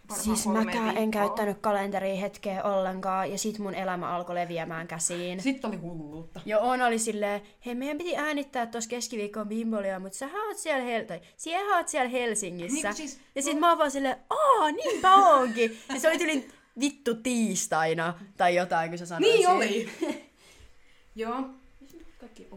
varmaan 0.08 0.24
Siis 0.36 0.46
mäkään 0.46 0.88
en 0.88 0.94
viikkoa. 0.96 1.20
käyttänyt 1.26 1.58
kalenteria 1.58 2.14
hetkeä 2.16 2.62
ollenkaan, 2.62 3.30
ja 3.32 3.38
sit 3.38 3.58
mun 3.58 3.74
elämä 3.74 4.08
alkoi 4.16 4.34
leviämään 4.34 4.86
käsiin. 4.86 5.40
Sitten 5.42 5.68
oli 5.70 5.76
hulluutta. 5.76 6.40
Ja 6.46 6.58
on 6.58 6.82
oli 6.82 6.98
silleen, 6.98 7.42
hei 7.66 7.74
meidän 7.74 7.98
piti 7.98 8.16
äänittää 8.16 8.66
tuossa 8.66 8.90
keskiviikon 8.90 9.48
bimbolia, 9.48 9.98
mutta 9.98 10.18
sä 10.18 10.26
oot 10.46 10.56
siellä, 10.56 10.84
Hel- 10.84 11.04
tai 11.06 11.20
siellä 11.36 11.76
oot 11.76 11.88
siellä 11.88 12.08
Helsingissä. 12.08 12.88
Niin, 12.88 12.94
siis- 12.96 13.20
ja 13.34 13.42
sit 13.42 13.58
mä 13.58 13.68
oon 13.68 13.78
vaan 13.78 13.90
silleen, 13.90 14.16
aa 14.30 14.70
niinpä 14.70 15.14
onkin. 15.14 15.78
ja 15.94 16.00
se 16.00 16.08
oli 16.08 16.18
tyli 16.18 16.48
vittu 16.80 17.14
tiistaina 17.14 18.14
tai 18.36 18.54
jotain, 18.54 18.90
kun 18.90 18.98
sä 18.98 19.06
sanoit. 19.06 19.32
Niin 19.32 19.38
siinä. 19.38 19.52
oli. 19.54 19.88
Joo. 21.14 21.44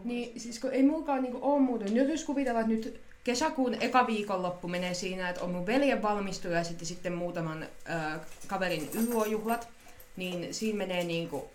Niin, 0.04 0.40
siis 0.40 0.58
kun 0.58 0.72
ei 0.72 0.82
mulkaan 0.82 1.22
niinku 1.22 1.38
oo 1.42 1.58
muuta. 1.58 1.84
Nyt 1.84 2.08
jos 2.08 2.24
kuvitellaan, 2.24 2.72
että 2.72 2.88
nyt 2.90 3.00
kesäkuun 3.24 3.74
eka 3.82 4.06
viikonloppu 4.06 4.68
menee 4.68 4.94
siinä, 4.94 5.28
että 5.28 5.44
on 5.44 5.50
mun 5.50 5.66
veljen 5.66 6.02
valmistuja 6.02 6.58
ja 6.58 6.64
sitten, 6.64 6.86
sitten 6.86 7.12
muutaman 7.12 7.62
äh, 7.90 8.20
kaverin 8.46 8.90
yluojuhlat, 8.94 9.68
niin 10.16 10.54
siinä 10.54 10.78
menee 10.78 11.04
niinku, 11.04 11.50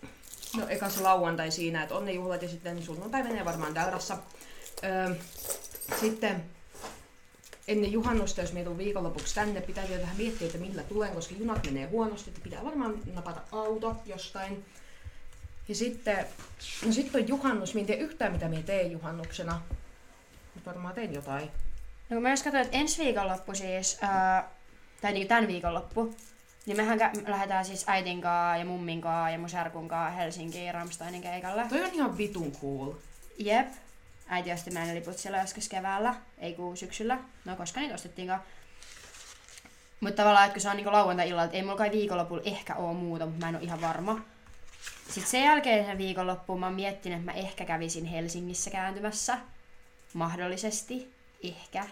no 0.56 0.68
eka 0.68 0.90
se 0.90 1.00
lauantai 1.00 1.50
siinä, 1.50 1.82
että 1.82 1.94
on 1.94 2.04
ne 2.04 2.12
juhlat 2.12 2.42
ja 2.42 2.48
sitten 2.48 2.82
sunnuntai 2.82 3.22
menee 3.22 3.44
varmaan 3.44 3.74
Daurassa. 3.74 4.18
Öö, 4.84 5.14
sitten 6.00 6.44
ennen 7.68 7.92
juhannusta, 7.92 8.40
jos 8.40 8.52
me 8.52 8.64
tulen 8.64 8.78
viikonlopuksi 8.78 9.34
tänne, 9.34 9.60
pitää 9.60 9.88
vielä 9.88 10.02
vähän 10.02 10.16
miettiä, 10.16 10.46
että 10.46 10.58
millä 10.58 10.82
tulen, 10.82 11.12
koska 11.12 11.34
junat 11.38 11.66
menee 11.66 11.86
huonosti, 11.86 12.30
että 12.30 12.40
pitää 12.42 12.64
varmaan 12.64 12.98
napata 13.14 13.40
auto 13.52 13.96
jostain. 14.06 14.64
Ja 15.70 15.76
sitten, 15.76 16.26
no 16.86 16.92
sitten 16.92 17.22
on 17.22 17.28
juhannus, 17.28 17.74
mä 17.74 17.80
en 17.80 17.86
tiedä 17.86 18.02
yhtään 18.02 18.32
mitä 18.32 18.48
mä 18.48 18.62
teen 18.62 18.92
juhannuksena. 18.92 19.60
Mutta 20.54 20.70
varmaan 20.70 20.94
teen 20.94 21.14
jotain. 21.14 21.50
No 22.08 22.14
kun 22.14 22.22
mä 22.22 22.30
jos 22.30 22.42
katsoin, 22.42 22.64
että 22.64 22.76
ensi 22.76 23.04
viikonloppu 23.04 23.54
siis, 23.54 23.98
ää, 24.00 24.50
tai 25.00 25.12
niin 25.12 25.28
tämän 25.28 25.46
viikonloppu, 25.46 26.14
niin 26.66 26.76
mehän 26.76 27.00
kä- 27.00 27.30
lähdetään 27.30 27.64
siis 27.64 27.84
äitin 27.86 28.20
kaa 28.20 28.56
ja 28.56 28.64
mummin 28.64 29.00
kaa 29.00 29.30
ja 29.30 29.38
mun 29.38 29.48
serkun 29.50 29.88
kaa 29.88 30.10
Helsinkiin 30.10 30.74
Ramsteinin 30.74 31.22
keikalle. 31.22 31.66
Toi 31.68 31.84
on 31.84 31.90
ihan 31.94 32.18
vitun 32.18 32.52
cool. 32.52 32.92
Jep. 33.38 33.68
Äiti 34.26 34.52
osti 34.52 34.70
meidän 34.70 34.94
liput 34.94 35.18
siellä 35.18 35.40
joskus 35.40 35.68
keväällä, 35.68 36.14
ei 36.38 36.54
kun 36.54 36.76
syksyllä. 36.76 37.18
No 37.44 37.56
koska 37.56 37.80
niitä 37.80 37.94
ostettiinkaan. 37.94 38.42
Mutta 40.00 40.16
tavallaan, 40.16 40.46
että 40.46 40.54
kun 40.54 40.62
se 40.62 40.68
on 40.68 40.76
niinku 40.76 40.92
lauantai-illalla, 40.92 41.52
ei 41.52 41.62
mulla 41.62 41.76
kai 41.76 41.90
viikonlopulla 41.90 42.42
ehkä 42.44 42.74
oo 42.74 42.94
muuta, 42.94 43.26
mutta 43.26 43.40
mä 43.40 43.48
en 43.48 43.56
oo 43.56 43.62
ihan 43.62 43.80
varma. 43.80 44.20
Sitten 45.06 45.30
sen 45.30 45.44
jälkeen 45.44 45.86
sen 45.86 45.98
viikonloppuun 45.98 46.60
mä 46.60 46.66
oon 46.66 46.74
miettinyt, 46.74 47.18
että 47.18 47.32
mä 47.32 47.38
ehkä 47.38 47.64
kävisin 47.64 48.04
Helsingissä 48.04 48.70
kääntymässä. 48.70 49.38
Mahdollisesti. 50.14 51.12
Ehkä. 51.42 51.86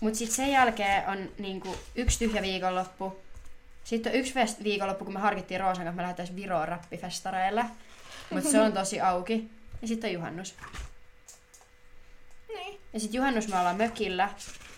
Mut 0.00 0.14
sitten 0.14 0.36
sen 0.36 0.50
jälkeen 0.50 1.08
on 1.08 1.28
niinku 1.38 1.76
yksi 1.94 2.18
tyhjä 2.18 2.42
viikonloppu. 2.42 3.18
Sitten 3.84 4.12
on 4.12 4.18
yksi 4.18 4.34
fest- 4.34 4.64
viikonloppu, 4.64 5.04
kun 5.04 5.14
me 5.14 5.20
harkittiin 5.20 5.60
Roosan 5.60 5.84
kanssa, 5.84 5.96
me 5.96 6.02
lähdettäisiin 6.02 6.36
Viroon 6.36 6.68
rappifestareille. 6.68 7.64
Mutta 8.30 8.50
se 8.50 8.60
on 8.60 8.72
tosi 8.72 9.00
auki. 9.00 9.50
Ja 9.82 9.88
sitten 9.88 10.08
on 10.08 10.14
juhannus. 10.14 10.54
Niin. 12.48 12.80
Ja 12.92 13.00
sitten 13.00 13.18
juhannus 13.18 13.48
me 13.48 13.58
ollaan 13.58 13.76
mökillä. 13.76 14.28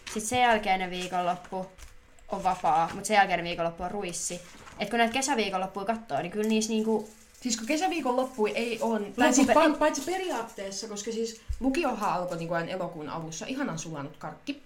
Sitten 0.04 0.22
sen 0.22 0.40
jälkeinen 0.40 0.90
viikonloppu 0.90 1.70
on 2.36 2.44
vapaa, 2.44 2.90
mutta 2.94 3.06
sen 3.06 3.14
jälkeinen 3.14 3.44
viikonloppu 3.44 3.82
on 3.82 3.90
ruissi. 3.90 4.40
Et 4.78 4.90
kun 4.90 4.98
näitä 4.98 5.12
kesäviikonloppuja 5.12 5.86
katsoo, 5.86 6.22
niin 6.22 6.32
kyllä 6.32 6.48
niissä 6.48 6.72
niinku... 6.72 7.08
Siis 7.40 7.56
kun 7.56 7.66
kesäviikon 7.66 8.16
loppu 8.16 8.46
ei 8.46 8.78
on, 8.80 9.06
tai 9.18 9.32
siis 9.32 9.48
pa- 9.48 9.76
paitsi 9.78 10.00
periaatteessa, 10.00 10.88
koska 10.88 11.12
siis 11.12 11.40
lukiohan 11.60 12.12
alkoi 12.12 12.36
niin 12.36 12.48
kuin 12.48 12.68
elokuun 12.68 13.08
alussa, 13.08 13.46
ihanan 13.46 13.78
sulanut 13.78 14.16
karkki. 14.16 14.62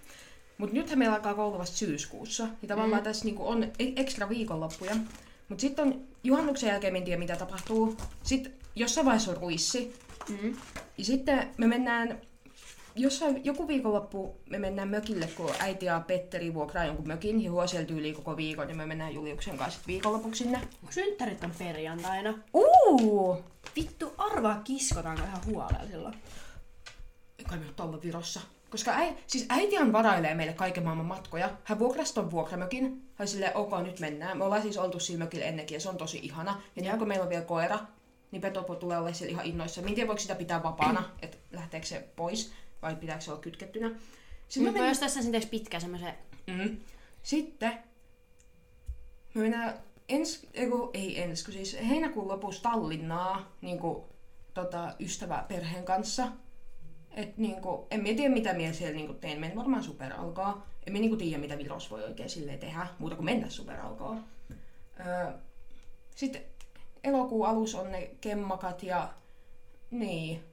Mutta 0.59 0.75
nythän 0.75 0.99
meillä 0.99 1.15
alkaa 1.15 1.35
koulu 1.35 1.59
vasta 1.59 1.77
syyskuussa, 1.77 2.45
niin 2.45 2.69
tavallaan 2.69 3.03
mm. 3.03 3.05
tässä 3.05 3.25
niin 3.25 3.35
kuin 3.35 3.49
on 3.49 3.63
e- 3.65 3.93
ekstra 3.97 4.29
viikonloppuja. 4.29 4.97
Mutta 5.49 5.61
sitten 5.61 5.85
on 5.85 6.01
juhannuksen 6.25 6.69
jälkeen, 6.69 6.97
en 6.97 7.05
tiedä 7.05 7.19
mitä 7.19 7.37
tapahtuu. 7.37 7.97
Sitten 8.23 8.53
jossain 8.75 9.05
vaiheessa 9.05 9.31
on 9.31 9.37
ruissi. 9.37 9.95
Mm. 10.29 10.57
Ja 10.99 11.05
sitten 11.05 11.49
me 11.57 11.67
mennään, 11.67 12.21
jossain, 12.97 13.45
joku 13.45 13.69
viikonloppu 13.69 14.41
me 14.51 14.59
mennään 14.59 14.89
mökille, 14.89 15.29
kun 15.37 15.51
äiti 15.59 15.87
ja 15.87 16.03
Petteri 16.07 16.55
vuokraa 16.55 16.85
jonkun 16.85 17.07
mökin 17.07 17.45
ja 17.45 17.51
huo 17.51 17.67
siellä 17.67 17.87
tyyliin 17.87 18.15
koko 18.15 18.37
viikon 18.37 18.69
ja 18.69 18.75
me 18.75 18.87
mennään 18.87 19.15
Juliuksen 19.15 19.59
kanssa 19.59 19.81
viikonlopuksi 19.87 20.45
sinne. 20.45 20.61
Mun 20.81 20.93
synttärit 20.93 21.45
on 21.45 21.53
perjantaina. 21.59 22.35
Uuu! 22.53 23.45
Vittu, 23.77 24.15
arvaa 24.19 24.61
kiskotaanko 24.65 25.23
ihan 25.23 25.47
huolella 25.47 25.87
silloin. 25.91 26.15
Kai 27.49 27.59
me 27.59 27.65
olla 27.81 28.03
Virossa. 28.03 28.41
Koska 28.71 28.91
äi, 28.91 29.17
siis 29.27 29.47
äitihan 29.49 29.93
varailee 29.93 30.35
meille 30.35 30.53
kaiken 30.53 30.85
maailman 30.85 31.07
matkoja. 31.07 31.51
Hän 31.65 31.79
vuokrasi 31.79 32.15
ton 32.15 32.31
vuokramökin. 32.31 33.03
Hän 33.15 33.29
silleen, 33.29 33.57
ok, 33.57 33.71
nyt 33.83 34.01
mennään. 34.01 34.39
Me 34.39 34.45
ollaan 34.45 34.63
siis 34.63 34.79
oltu 34.79 35.01
sillä 35.01 35.19
mökillä 35.19 35.45
ennenkin 35.45 35.75
ja 35.75 35.81
se 35.81 35.89
on 35.89 35.97
tosi 35.97 36.19
ihana. 36.23 36.63
Ja 36.77 36.83
niin 36.83 36.99
kun 36.99 37.09
meillä 37.09 37.23
on 37.23 37.31
vielä 37.31 37.45
koira, 37.45 37.79
niin 38.31 38.43
Petopo 38.43 38.75
tulee 38.75 38.99
olla 38.99 39.13
siellä 39.13 39.33
ihan 39.33 39.47
innoissa. 39.47 39.83
Mä 39.83 39.89
en 39.89 39.95
tiedä, 39.95 40.09
voiko 40.09 40.21
sitä 40.21 40.35
pitää 40.35 40.63
vapaana, 40.63 41.05
että 41.23 41.37
lähteekö 41.51 41.87
se 41.87 42.09
pois 42.17 42.53
vai 42.83 42.97
pitääkö 42.97 43.21
se 43.21 43.31
olla 43.31 43.41
kytkettynä. 43.41 43.91
Sitten 44.49 44.73
Mutta 44.73 44.83
me 44.83 44.89
jos 44.89 44.99
tässä 44.99 45.31
teeks 45.31 45.47
pitkä 45.47 45.81
semmoisen... 45.81 46.15
Mm. 46.47 46.77
Sitten 47.23 47.79
me 49.35 49.43
mennään 49.43 49.75
ens, 50.09 50.47
eiku, 50.55 50.91
ei 50.95 51.23
ens, 51.23 51.45
kun 51.45 51.55
siis 51.55 51.77
heinäkuun 51.89 52.29
lopussa 52.29 52.63
Tallinnaa 52.63 53.53
niin 53.61 53.79
kuin, 53.79 54.05
tota, 54.55 54.95
ystäväperheen 55.01 55.85
kanssa. 55.85 56.29
Et, 57.11 57.39
niin 57.39 57.63
kuin, 57.63 57.87
en 57.91 58.01
mä 58.01 58.05
tiedä 58.05 58.35
mitä 58.35 58.55
minä 58.55 58.73
siellä 58.73 58.95
niin 58.95 59.07
kuin, 59.07 59.19
teen. 59.19 59.41
Men 59.41 59.57
varmaan 59.57 59.83
superalkaa. 59.83 60.67
En 60.87 60.93
mä 60.93 60.99
niin 60.99 61.11
kuin, 61.11 61.19
tiedä 61.19 61.39
mitä 61.39 61.59
Viros 61.59 61.91
voi 61.91 62.05
oikein 62.05 62.31
silleen 62.31 62.59
tehdä, 62.59 62.87
muuta 62.99 63.17
kuin 63.17 63.25
mennä 63.25 63.51
superalkaa. 63.51 64.23
Öö, 65.07 65.33
sitten 66.17 66.43
elokuun 67.05 67.49
alussa 67.49 67.81
on 67.81 67.93
ne 67.93 68.11
kemmakat 68.21 68.83
ja 68.83 69.15
niin. 69.91 70.45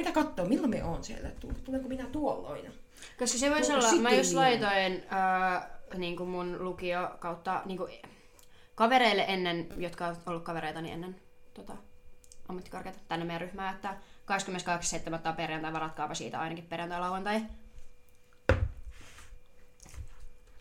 Mitä 0.00 0.12
katsoo, 0.12 0.46
milloin 0.46 0.70
me 0.70 0.84
on 0.84 1.04
siellä? 1.04 1.28
Tuleeko 1.64 1.88
minä 1.88 2.06
tuolloin? 2.06 2.72
Koska 3.18 3.38
se 3.38 3.50
voisi 3.50 3.72
olla, 3.72 3.92
mä 4.02 4.10
jos 4.10 4.34
laitoin 4.34 5.02
ää, 5.08 5.70
niin 5.94 6.16
kuin 6.16 6.28
mun 6.28 6.64
lukio 6.64 7.10
kautta 7.18 7.62
niin 7.64 7.78
kuin 7.78 7.92
kavereille 8.74 9.24
ennen, 9.28 9.66
jotka 9.76 10.06
ovat 10.06 10.18
ollut 10.26 10.44
kavereita 10.44 10.80
niin 10.80 10.94
ennen 10.94 11.16
tota, 11.54 11.76
ammattikorkeata 12.48 12.98
tänne 13.08 13.24
meidän 13.24 13.40
ryhmään, 13.40 13.74
että 13.74 13.96
22.7. 15.18 15.28
on 15.28 15.36
perjantai, 15.36 15.72
varatkaapa 15.72 16.14
siitä 16.14 16.40
ainakin 16.40 16.66
perjantai 16.66 17.00
lauantai. 17.00 17.40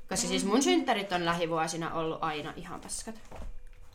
Koska 0.09 0.27
siis 0.27 0.45
mun 0.45 0.63
synttärit 0.63 1.11
on 1.11 1.25
lähivuosina 1.25 1.93
ollut 1.93 2.23
aina 2.23 2.53
ihan 2.55 2.81
paskat. 2.81 3.15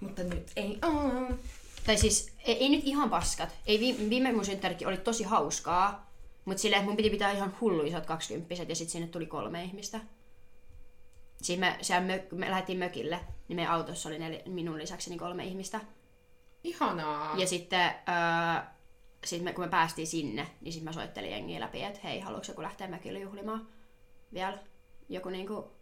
Mutta 0.00 0.22
nyt 0.22 0.52
ei 0.56 0.78
oo. 0.82 1.38
Tai 1.86 1.96
siis, 1.96 2.32
ei, 2.44 2.56
ei 2.56 2.68
nyt 2.68 2.84
ihan 2.84 3.10
paskat. 3.10 3.56
Ei 3.66 3.80
viime, 3.80 4.10
viime 4.10 4.32
mun 4.32 4.44
synttäritkin 4.44 4.88
oli 4.88 4.96
tosi 4.96 5.24
hauskaa. 5.24 6.14
Mutta 6.44 6.60
silleen, 6.60 6.80
että 6.80 6.88
mun 6.88 6.96
piti 6.96 7.10
pitää 7.10 7.32
ihan 7.32 7.56
hullu 7.60 7.82
isot 7.82 8.06
kaksikymppiset 8.06 8.68
ja 8.68 8.74
sitten 8.74 8.92
sinne 8.92 9.08
tuli 9.08 9.26
kolme 9.26 9.64
ihmistä. 9.64 10.00
Siis 11.42 11.58
me, 11.58 11.78
siellä 11.80 12.06
mö, 12.06 12.22
me 12.32 12.50
lähdettiin 12.50 12.78
mökille, 12.78 13.20
niin 13.48 13.56
meidän 13.56 13.74
autossa 13.74 14.08
oli 14.08 14.18
neljä, 14.18 14.40
minun 14.46 14.78
lisäksi 14.78 15.10
niin 15.10 15.18
kolme 15.18 15.44
ihmistä. 15.44 15.80
Ihanaa. 16.64 17.36
Ja 17.36 17.46
sitten 17.46 17.86
öö, 17.86 18.62
sit 19.24 19.42
me, 19.42 19.52
kun 19.52 19.64
me 19.64 19.70
päästiin 19.70 20.06
sinne, 20.06 20.46
niin 20.60 20.72
sitten 20.72 20.84
mä 20.84 20.92
soittelin 20.92 21.30
jengiä 21.30 21.60
läpi, 21.60 21.82
että 21.82 22.00
hei, 22.04 22.20
haluatko 22.20 22.52
joku 22.52 22.62
lähteä 22.62 22.88
mökille 22.88 23.18
juhlimaan 23.18 23.68
vielä? 24.34 24.58
Joku 25.08 25.28
niinku, 25.28 25.72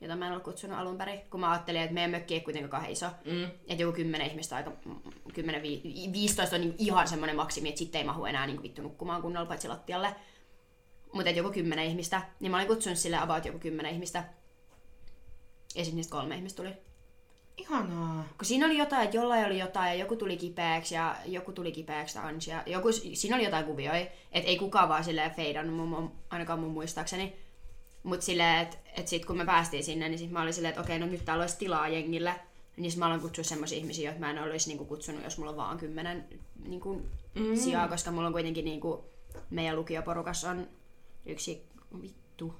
jota 0.00 0.16
mä 0.16 0.26
en 0.26 0.32
ollut 0.32 0.44
kutsunut 0.44 0.78
alun 0.78 0.98
perin, 0.98 1.20
kun 1.30 1.40
mä 1.40 1.50
ajattelin, 1.50 1.80
että 1.80 1.94
meidän 1.94 2.10
mökki 2.10 2.34
ei 2.34 2.40
kuitenkaan 2.40 2.70
kauhean 2.70 2.92
iso. 2.92 3.06
Mm. 3.24 3.44
Että 3.44 3.82
joku 3.82 3.96
10 3.96 4.26
ihmistä 4.26 4.56
aika, 4.56 4.72
10, 5.34 5.62
15 6.12 6.56
on 6.56 6.60
niinku 6.60 6.76
ihan 6.78 7.08
semmoinen 7.08 7.36
maksimi, 7.36 7.68
että 7.68 7.78
sitten 7.78 7.98
ei 7.98 8.06
mahu 8.06 8.24
enää 8.24 8.46
niinku 8.46 8.62
vittu 8.62 8.82
nukkumaan 8.82 9.22
kunnolla 9.22 9.46
paitsi 9.46 9.68
lattialle. 9.68 10.14
Mutta 11.12 11.30
joku 11.30 11.50
10 11.50 11.84
ihmistä, 11.84 12.22
niin 12.40 12.50
mä 12.50 12.56
olin 12.56 12.68
kutsunut 12.68 12.98
sille 12.98 13.18
about 13.18 13.44
joku 13.44 13.58
10 13.58 13.92
ihmistä. 13.92 14.24
Ja 15.74 15.84
sitten 15.84 15.96
niistä 15.96 16.12
kolme 16.12 16.36
ihmistä 16.36 16.62
tuli. 16.62 16.74
Ihanaa. 17.56 18.24
Kun 18.38 18.46
siinä 18.46 18.66
oli 18.66 18.78
jotain, 18.78 19.04
että 19.04 19.16
jollain 19.16 19.46
oli 19.46 19.58
jotain 19.58 19.88
ja 19.88 19.94
joku 19.94 20.16
tuli 20.16 20.36
kipeäksi 20.36 20.94
ja 20.94 21.16
joku 21.26 21.52
tuli 21.52 21.72
kipeäksi 21.72 22.18
Ansia. 22.18 22.62
Joku, 22.66 22.92
siinä 22.92 23.36
oli 23.36 23.44
jotain 23.44 23.64
kuvioita, 23.64 24.10
että 24.32 24.48
ei 24.48 24.58
kukaan 24.58 24.88
vaan 24.88 25.04
silleen 25.04 25.30
feidannut, 25.30 26.12
ainakaan 26.30 26.58
mun 26.58 26.70
muistaakseni. 26.70 27.36
Mutta 28.02 28.26
silleen, 28.26 28.58
että 28.58 28.76
et 28.96 29.08
sit 29.08 29.24
kun 29.26 29.36
me 29.36 29.44
päästiin 29.44 29.84
sinne, 29.84 30.08
niin 30.08 30.18
sit 30.18 30.30
mä 30.30 30.42
olin 30.42 30.52
silleen, 30.54 30.70
että 30.70 30.80
okei, 30.80 30.98
no 30.98 31.06
nyt 31.06 31.24
täällä 31.24 31.42
olisi 31.42 31.58
tilaa 31.58 31.88
jengille. 31.88 32.34
Niin 32.76 32.98
mä 32.98 33.06
aloin 33.06 33.20
kutsua 33.20 33.44
semmoisia 33.44 33.78
ihmisiä, 33.78 34.04
joita 34.10 34.20
mä 34.20 34.30
en 34.30 34.38
olisi 34.42 34.68
niinku 34.68 34.84
kutsunut, 34.84 35.24
jos 35.24 35.38
mulla 35.38 35.50
on 35.50 35.56
vaan 35.56 35.78
kymmenen 35.78 36.24
niinku, 36.68 37.02
mm. 37.34 37.56
sijaa, 37.56 37.88
koska 37.88 38.10
mulla 38.10 38.26
on 38.26 38.32
kuitenkin 38.32 38.64
niinku, 38.64 39.04
meidän 39.50 39.76
lukioporukassa 39.76 40.50
on 40.50 40.68
yksi, 41.26 41.66
vittu, 42.02 42.54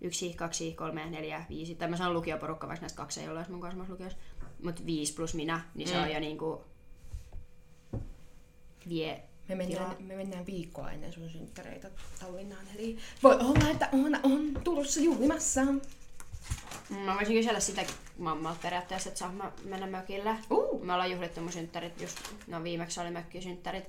yksi, 0.00 0.34
kaksi, 0.34 0.72
kolme, 0.72 1.10
neljä, 1.10 1.44
viisi. 1.48 1.74
Tai 1.74 1.88
mä 1.88 1.96
sanon 1.96 2.14
lukioporukka, 2.14 2.68
vaikka 2.68 2.82
näistä 2.82 2.96
kaksi 2.96 3.20
ei 3.20 3.28
ole 3.28 3.46
mun 3.48 3.60
kanssa 3.60 3.92
lukiossa. 3.92 4.18
Mutta 4.62 4.86
viisi 4.86 5.14
plus 5.14 5.34
minä, 5.34 5.60
niin 5.74 5.88
se 5.88 5.94
Mm. 5.96 6.02
on 6.02 6.10
jo 6.12 6.20
niinku... 6.20 6.64
vie 8.88 9.22
Me 9.50 9.56
mennään, 9.56 9.96
me 10.00 10.16
mennään 10.16 10.46
viikkoa 10.46 10.90
ennen 10.90 11.12
sun 11.12 11.30
synttäreitä 11.30 11.90
Tallinnaan, 12.20 12.64
eli 12.78 12.98
voi 13.22 13.34
olla, 13.34 13.70
että 13.70 13.88
on, 13.92 14.20
on 14.22 14.62
tulossa 14.64 15.00
juhlimassa. 15.00 15.60
Mä 17.04 17.14
voisin 17.14 17.36
kysellä 17.36 17.60
sitäkin 17.60 17.94
mammalta 18.18 18.58
periaatteessa, 18.62 19.08
että 19.08 19.18
saa 19.18 19.32
mä 19.32 19.52
mennä 19.64 19.86
mökille. 19.86 20.36
Uh. 20.50 20.84
Me 20.84 20.92
ollaan 20.92 21.10
juhlittu 21.10 21.40
mun 21.40 21.52
synttärit 21.52 22.00
just, 22.00 22.18
no 22.46 22.62
viimeksi 22.62 23.00
oli 23.00 23.10
mökkisynttärit. 23.10 23.84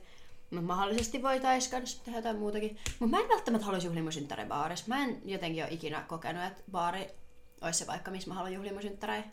Mutta 0.52 0.68
mahdollisesti 0.68 1.24
voitais 1.24 1.68
kans 1.68 1.96
tehdä 1.96 2.18
jotain 2.18 2.38
muutakin. 2.38 2.78
Mutta 3.00 3.18
mä 3.18 3.24
en 3.24 3.30
välttämättä 3.30 3.66
haluaisi 3.66 3.88
juhlia 3.88 4.04
mun. 4.04 4.14
Mä 4.88 5.04
en 5.04 5.22
jotenkin 5.26 5.64
ole 5.64 5.74
ikinä 5.74 6.02
kokenut, 6.08 6.44
että 6.44 6.64
baari 6.72 7.08
olisi 7.62 7.80
se 7.80 7.86
paikka, 7.86 8.12
missä 8.12 8.30
mä 8.30 8.34
haluan 8.34 8.54
juhlia 8.54 8.74
mun. 8.74 9.24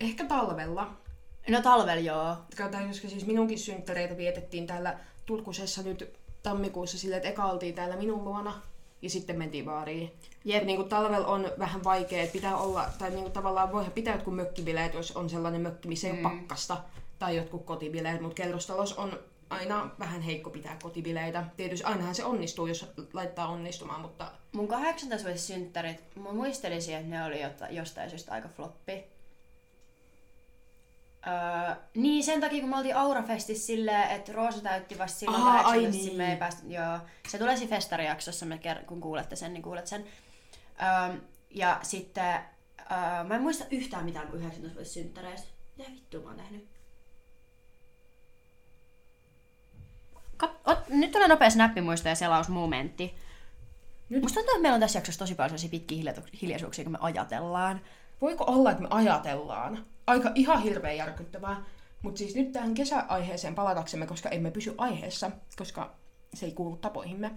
Ehkä 0.00 0.24
talvella. 0.24 1.05
No 1.48 1.62
talvella 1.62 2.02
joo. 2.02 2.36
Katsotaan, 2.56 2.88
koska 2.88 3.08
siis 3.08 3.26
minunkin 3.26 3.58
synttäreitä 3.58 4.16
vietettiin 4.16 4.66
täällä 4.66 4.98
Tulkusessa 5.26 5.82
nyt 5.82 6.16
tammikuussa 6.42 6.98
silleen, 6.98 7.16
että 7.16 7.28
eka 7.28 7.44
oltiin 7.44 7.74
täällä 7.74 7.96
minun 7.96 8.24
luona 8.24 8.62
ja 9.02 9.10
sitten 9.10 9.38
mentiin 9.38 9.64
baariin. 9.64 10.12
Jep. 10.44 10.60
Ja 10.60 10.66
niin 10.66 10.76
kuin 10.76 10.88
talvella 10.88 11.26
on 11.26 11.52
vähän 11.58 11.84
vaikea, 11.84 12.22
että 12.22 12.32
pitää 12.32 12.56
olla, 12.56 12.88
tai 12.98 13.10
niin 13.10 13.22
kuin 13.22 13.32
tavallaan 13.32 13.72
voihan 13.72 13.92
pitää 13.92 14.14
jotkut 14.14 14.36
mökkibileet, 14.36 14.94
jos 14.94 15.16
on 15.16 15.30
sellainen 15.30 15.60
mökki, 15.60 15.88
missä 15.88 16.06
ei 16.06 16.12
mm. 16.12 16.24
ole 16.24 16.34
pakkasta, 16.34 16.82
tai 17.18 17.36
jotkut 17.36 17.64
kotibileet, 17.64 18.20
mutta 18.20 18.34
kerrostalos 18.34 18.92
on 18.92 19.18
aina 19.50 19.90
vähän 19.98 20.20
heikko 20.20 20.50
pitää 20.50 20.76
kotibileitä. 20.82 21.44
Tietysti 21.56 21.84
ainahan 21.84 22.14
se 22.14 22.24
onnistuu, 22.24 22.66
jos 22.66 22.86
laittaa 23.12 23.48
onnistumaan, 23.48 24.00
mutta 24.00 24.32
Mun 24.52 24.68
18 24.68 25.38
synttärit, 25.38 26.16
mä 26.16 26.32
muistelisin, 26.32 26.96
että 26.96 27.08
ne 27.08 27.24
oli 27.24 27.40
jostain 27.70 28.10
syystä 28.10 28.32
aika 28.32 28.48
floppi. 28.48 29.04
Öö, 31.26 31.74
niin, 31.94 32.24
sen 32.24 32.40
takia 32.40 32.60
kun 32.60 32.70
me 32.70 32.76
oltiin 32.76 32.96
Aurafestissä 32.96 33.66
silleen, 33.66 34.10
että 34.10 34.32
Roosa 34.32 34.60
täytti 34.60 34.98
vasta 34.98 35.18
silloin 35.18 35.42
Aha, 35.42 35.50
ai 35.58 35.62
18, 35.64 36.06
niin. 36.06 36.16
me 36.16 36.30
ei 36.30 36.36
päästä, 36.36 36.62
joo. 36.66 36.98
Se 37.28 37.38
tulee 37.38 37.56
siinä 37.56 37.70
festarijaksossa, 37.76 38.46
me 38.46 38.60
ker- 38.64 38.84
kun 38.84 39.00
kuulette 39.00 39.36
sen, 39.36 39.52
niin 39.52 39.62
kuulet 39.62 39.86
sen. 39.86 40.04
Öö, 40.82 41.16
ja 41.50 41.78
sitten, 41.82 42.34
öö, 42.80 43.24
mä 43.24 43.34
en 43.34 43.42
muista 43.42 43.64
yhtään 43.70 44.04
mitään 44.04 44.28
kuin 44.28 44.42
19 44.42 44.94
synttäreistä. 44.94 45.48
Mitä 45.76 45.90
vittua 45.90 46.20
mä 46.22 46.28
oon 46.28 46.36
tehnyt? 46.36 46.68
Kat- 50.44 50.60
ot, 50.64 50.88
nyt 50.88 51.12
tulee 51.12 51.28
nopea 51.28 51.50
snappimuisto 51.50 52.08
ja 52.08 52.14
selausmomentti. 52.14 53.14
Nyt-. 54.08 54.22
Musta 54.22 54.34
tuntuu, 54.34 54.52
että 54.54 54.62
meillä 54.62 54.74
on 54.74 54.80
tässä 54.80 54.98
jaksossa 54.98 55.18
tosi 55.18 55.34
paljon 55.34 55.50
sellaisia 55.50 55.70
pitkiä 55.70 55.98
hilja- 55.98 56.38
hiljaisuuksia, 56.42 56.84
kun 56.84 56.92
me 56.92 56.98
ajatellaan. 57.00 57.80
voiko 58.20 58.44
olla, 58.44 58.70
että 58.70 58.82
me 58.82 58.88
ajatellaan? 58.90 59.86
Aika 60.06 60.32
ihan 60.34 60.62
hirveän 60.62 60.96
järkyttävää. 60.96 61.64
Mutta 62.02 62.18
siis 62.18 62.34
nyt 62.34 62.52
tähän 62.52 62.74
kesäaiheeseen 62.74 63.54
palataksemme, 63.54 64.06
koska 64.06 64.28
emme 64.28 64.50
pysy 64.50 64.74
aiheessa, 64.78 65.30
koska 65.56 65.94
se 66.34 66.46
ei 66.46 66.52
kuulu 66.52 66.76
tapoihimme, 66.76 67.30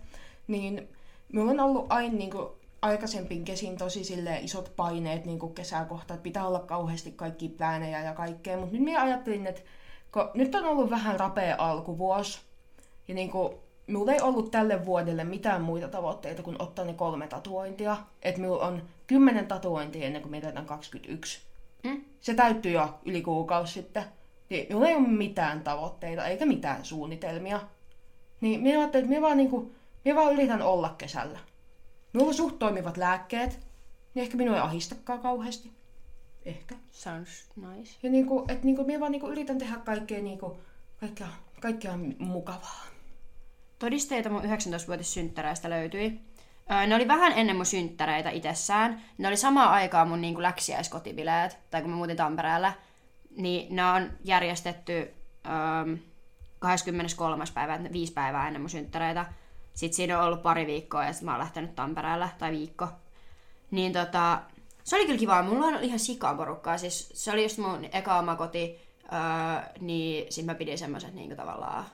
niin 0.47 0.89
minulla 1.33 1.51
on 1.51 1.59
ollut 1.59 1.85
aina 1.89 2.15
niin 2.15 2.31
kuin, 2.31 2.47
aikaisempin 2.81 3.45
kesin 3.45 3.77
tosi 3.77 4.03
silleen 4.03 4.45
isot 4.45 4.73
paineet 4.75 5.25
niin 5.25 5.39
kuin 5.39 5.55
kesää 5.55 5.85
kohtaan, 5.85 6.15
että 6.15 6.23
pitää 6.23 6.47
olla 6.47 6.59
kauheasti 6.59 7.11
kaikki 7.11 7.49
pläänejä 7.49 8.03
ja 8.03 8.13
kaikkea, 8.13 8.57
mutta 8.57 8.73
nyt 8.73 8.83
minä 8.83 9.01
ajattelin, 9.01 9.47
että 9.47 9.61
kun 10.11 10.29
nyt 10.33 10.55
on 10.55 10.65
ollut 10.65 10.89
vähän 10.89 11.19
rapea 11.19 11.55
alkuvuosi, 11.57 12.39
ja 13.07 13.15
niin 13.15 13.31
kuin, 13.31 13.53
minulla 13.87 14.11
ei 14.11 14.21
ollut 14.21 14.51
tälle 14.51 14.85
vuodelle 14.85 15.23
mitään 15.23 15.61
muita 15.61 15.87
tavoitteita 15.87 16.43
kuin 16.43 16.61
ottaa 16.61 16.85
ne 16.85 16.93
kolme 16.93 17.27
tatuointia. 17.27 17.97
Että 18.21 18.41
minulla 18.41 18.67
on 18.67 18.83
kymmenen 19.07 19.47
tatuointia 19.47 20.07
ennen 20.07 20.21
kuin 20.21 20.31
minä 20.31 20.41
täytän 20.41 20.65
21. 20.65 21.48
Mm? 21.83 22.01
Se 22.19 22.33
täyttyi 22.33 22.73
jo 22.73 22.99
yli 23.05 23.21
kuukausi 23.21 23.73
sitten. 23.73 24.03
Niin 24.49 24.65
minulla 24.69 24.87
ei 24.87 24.95
ole 24.95 25.07
mitään 25.07 25.63
tavoitteita 25.63 26.25
eikä 26.25 26.45
mitään 26.45 26.85
suunnitelmia. 26.85 27.61
Niin 28.41 28.61
minä 28.61 28.79
ajattelin, 28.79 29.03
että 29.03 29.09
minä 29.09 29.21
vaan, 29.21 29.37
niinku, 29.37 29.75
minä 30.05 30.15
vaan 30.15 30.33
yritän 30.33 30.61
olla 30.61 30.95
kesällä. 30.97 31.39
Minulla 32.13 32.29
on 32.29 32.35
suht 32.35 32.59
toimivat 32.59 32.97
lääkkeet, 32.97 33.59
niin 34.13 34.23
ehkä 34.23 34.37
minua 34.37 34.55
ei 34.55 34.61
ahistakaan 34.61 35.19
kauheasti. 35.19 35.71
Ehkä. 36.45 36.75
Sounds 36.91 37.49
nice. 37.55 37.97
Ja 38.03 38.09
niinku, 38.09 38.45
että 38.47 38.65
niinku, 38.65 38.83
minä 38.83 38.99
vaan 38.99 39.11
niinku 39.11 39.27
yritän 39.27 39.57
tehdä 39.57 39.75
kaikkea, 39.75 40.21
niinku, 40.21 40.57
kaikkea, 40.99 41.27
kaikkea 41.61 41.97
mukavaa. 42.17 42.85
Todisteita 43.79 44.29
mun 44.29 44.41
19-vuotissynttäreistä 44.43 45.69
löytyi. 45.69 46.19
Ne 46.87 46.95
oli 46.95 47.07
vähän 47.07 47.31
ennen 47.35 47.55
mun 47.55 47.65
synttäreitä 47.65 48.29
itsessään. 48.29 49.01
Ne 49.17 49.27
oli 49.27 49.37
samaan 49.37 49.69
aikaan 49.69 50.07
mun 50.07 50.21
niin 50.21 50.43
läksiäiskotibileet, 50.43 51.57
tai 51.71 51.81
kun 51.81 51.89
mä 51.89 51.95
muutin 51.95 52.17
Tampereelle. 52.17 52.73
Niin 53.37 53.75
ne 53.75 53.85
on 53.85 54.11
järjestetty 54.23 55.13
öö, 55.47 55.97
23. 56.59 57.43
päivä, 57.53 57.79
viisi 57.91 58.13
päivää 58.13 58.47
ennen 58.47 58.61
mun 58.61 58.69
synttäreitä. 58.69 59.25
Sitten 59.73 59.95
siinä 59.95 60.19
on 60.19 60.25
ollut 60.25 60.43
pari 60.43 60.67
viikkoa 60.67 61.05
ja 61.05 61.13
sitten 61.13 61.25
mä 61.25 61.31
oon 61.31 61.39
lähtenyt 61.39 61.75
Tampereelle, 61.75 62.29
tai 62.37 62.51
viikko. 62.51 62.87
Niin 63.71 63.93
tota, 63.93 64.41
se 64.83 64.95
oli 64.95 65.05
kyllä 65.05 65.19
kiva. 65.19 65.43
Mulla 65.43 65.65
on 65.65 65.83
ihan 65.83 65.99
sikaa 65.99 66.35
porukkaa. 66.35 66.77
Siis 66.77 67.09
se 67.13 67.31
oli 67.31 67.43
just 67.43 67.57
mun 67.57 67.85
eka 67.91 68.19
oma 68.19 68.35
koti, 68.35 68.79
öö, 69.03 69.71
niin 69.79 70.33
sit 70.33 70.45
mä 70.45 70.55
pidin 70.55 70.77
semmoset 70.77 71.13
niinku 71.13 71.35
tavallaan 71.35 71.85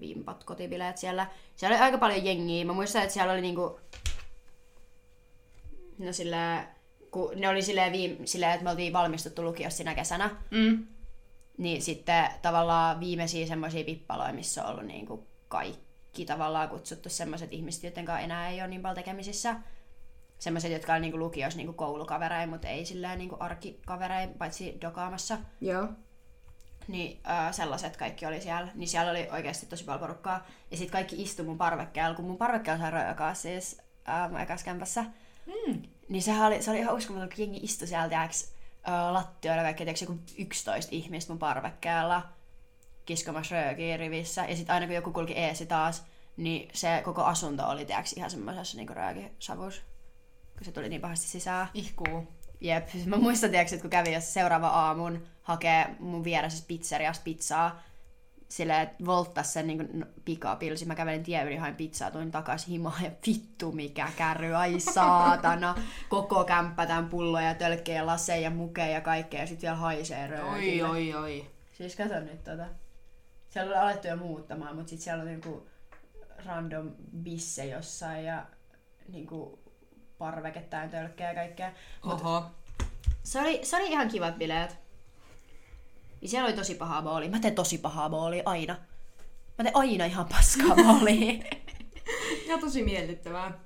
vimpat 0.00 0.44
kotibileet 0.44 0.96
siellä. 0.96 1.26
Siellä 1.56 1.76
oli 1.76 1.84
aika 1.84 1.98
paljon 1.98 2.24
jengiä. 2.24 2.64
Mä 2.64 2.72
muistan, 2.72 3.02
että 3.02 3.14
siellä 3.14 3.32
oli 3.32 3.40
niinku... 3.40 3.80
No 5.98 6.12
sillä... 6.12 6.66
Kun 7.10 7.32
ne 7.36 7.48
oli 7.48 7.62
silleen, 7.62 7.92
viime, 7.92 8.26
silleen, 8.26 8.52
että 8.52 8.64
me 8.64 8.70
oltiin 8.70 8.92
valmistuttu 8.92 9.42
lukiossa 9.42 9.76
sinä 9.76 9.94
kesänä. 9.94 10.30
Mm. 10.50 10.86
Niin 11.58 11.82
sitten 11.82 12.30
tavallaan 12.42 13.00
viimeisiä 13.00 13.46
semmoisia 13.46 13.84
pippaloja, 13.84 14.32
missä 14.32 14.64
on 14.64 14.70
ollut 14.70 14.86
niinku 14.86 15.26
kaikki 15.48 16.24
tavallaan 16.24 16.68
kutsuttu 16.68 17.08
semmoiset 17.08 17.52
ihmiset, 17.52 17.82
joiden 17.82 18.04
kanssa 18.04 18.24
enää 18.24 18.48
ei 18.48 18.60
ole 18.60 18.68
niin 18.68 18.82
paljon 18.82 18.96
tekemisissä. 18.96 19.56
Semmoiset, 20.38 20.72
jotka 20.72 20.94
on 20.94 21.00
niinku 21.00 21.18
lukiossa 21.18 21.56
niinku 21.56 21.72
koulukavereja, 21.72 22.46
mutta 22.46 22.68
ei 22.68 22.84
silleen 22.84 23.18
niinku 23.18 23.36
arkikavereja, 23.40 24.28
paitsi 24.38 24.78
dokaamassa. 24.80 25.38
Joo. 25.60 25.88
Niin 26.88 27.20
äh, 27.28 27.52
sellaiset 27.52 27.96
kaikki 27.96 28.26
oli 28.26 28.40
siellä. 28.40 28.68
Niin 28.74 28.88
siellä 28.88 29.10
oli 29.10 29.28
oikeasti 29.32 29.66
tosi 29.66 29.84
paljon 29.84 30.00
porukkaa. 30.00 30.46
Ja 30.70 30.76
sitten 30.76 30.92
kaikki 30.92 31.22
istu 31.22 31.44
mun 31.44 31.58
parvekkeella, 31.58 32.14
kun 32.16 32.24
mun 32.24 32.38
parvekkeella 32.38 32.80
sai 32.80 32.90
röökaa 32.90 33.34
siis 33.34 33.82
äh, 34.08 34.30
mun 34.30 34.40
ekas 34.40 34.64
kämpässä. 34.64 35.04
Mm. 35.46 35.82
Niin 36.08 36.22
sehän 36.22 36.46
oli, 36.46 36.62
se 36.62 36.70
oli 36.70 36.78
ihan 36.78 36.94
uskomaton, 36.94 37.28
kun 37.28 37.38
jengi 37.38 37.60
istui 37.62 37.88
siellä, 37.88 38.08
tiiäks, 38.08 38.52
äh, 38.88 39.12
lattioilla 39.12 39.62
kaikki, 39.62 39.84
tiiäks, 39.84 40.02
joku 40.02 40.18
11 40.38 40.94
ihmistä 40.94 41.32
mun 41.32 41.38
parvekkeella 41.38 42.22
kiskomassa 43.06 43.54
röökiä 43.54 43.96
rivissä. 43.96 44.44
Ja 44.48 44.56
sitten 44.56 44.74
aina 44.74 44.86
kun 44.86 44.94
joku 44.94 45.12
kulki 45.12 45.32
eesi 45.32 45.66
taas, 45.66 46.04
niin 46.36 46.68
se 46.72 47.00
koko 47.04 47.24
asunto 47.24 47.68
oli 47.68 47.84
tiiäks, 47.84 48.12
ihan 48.12 48.30
semmoisessa 48.30 48.76
niinku 48.76 48.94
röökisavussa. 48.94 49.82
Kun 50.56 50.64
se 50.64 50.72
tuli 50.72 50.88
niin 50.88 51.00
pahasti 51.00 51.26
sisään. 51.26 51.68
Ihkuu. 51.74 52.28
Jep, 52.60 52.88
mä 53.06 53.16
muistan, 53.16 53.50
tiiäks, 53.50 53.72
että 53.72 53.82
kun 53.82 53.90
kävin 53.90 54.12
jos 54.12 54.34
seuraava 54.34 54.68
aamun 54.68 55.26
hakee 55.42 55.86
mun 55.98 56.24
vieressä 56.24 56.64
pizzeriasta 56.68 57.24
pizzaa, 57.24 57.82
silleen, 58.48 58.82
että 58.82 59.42
sen 59.42 59.66
niin 59.66 60.06
pikapilsi. 60.24 60.86
Mä 60.86 60.94
kävelin 60.94 61.22
tie 61.22 61.44
yli, 61.44 61.56
hain 61.56 61.74
pizzaa, 61.74 62.10
tulin 62.10 62.30
takas 62.30 62.68
himaan 62.68 63.04
ja 63.04 63.10
vittu 63.26 63.72
mikä 63.72 64.08
kärry, 64.16 64.54
ai 64.54 64.80
saatana. 64.80 65.74
Koko 66.08 66.44
kämppä 66.44 66.86
tämän 66.86 67.08
pulloja, 67.08 67.54
tölkkejä, 67.54 68.06
laseja 68.06 68.40
ja 68.40 68.50
mukeja 68.50 68.88
ja 68.88 69.00
kaikkea 69.00 69.40
ja 69.40 69.46
sit 69.46 69.62
vielä 69.62 69.76
haisee 69.76 70.22
Oi, 70.22 70.28
röökille. 70.28 70.88
oi, 70.88 71.14
oi. 71.14 71.50
Siis 71.72 71.96
kato 71.96 72.20
nyt 72.20 72.44
tota. 72.44 72.66
Siellä 73.48 73.70
oli 73.70 73.78
alettu 73.78 74.08
jo 74.08 74.16
muuttamaan, 74.16 74.76
mutta 74.76 74.90
sit 74.90 75.00
siellä 75.00 75.22
oli 75.22 75.32
joku 75.32 75.66
random 76.46 76.90
bisse 77.22 77.66
jossain 77.66 78.24
ja 78.24 78.46
niinku 79.08 79.58
parveketään 80.18 80.90
tölkkejä 80.90 81.28
ja 81.30 81.34
kaikkea. 81.34 81.72
Mut 82.04 82.14
Oho. 82.20 82.44
se 83.22 83.40
oli, 83.40 83.60
se 83.62 83.76
oli 83.76 83.90
ihan 83.90 84.08
kivat 84.08 84.38
bileet. 84.38 84.85
Ja 86.26 86.30
siellä 86.30 86.46
oli 86.46 86.56
tosi 86.56 86.74
pahaa 86.74 87.02
boolia. 87.02 87.30
Mä 87.30 87.40
teen 87.40 87.54
tosi 87.54 87.78
pahaa 87.78 88.10
boolia 88.10 88.42
aina. 88.46 88.76
Mä 89.58 89.64
teen 89.64 89.76
aina 89.76 90.04
ihan 90.04 90.28
paskaa 90.28 90.74
boolia. 90.76 91.44
Ja 92.48 92.58
tosi 92.58 92.84
miellyttävää. 92.84 93.58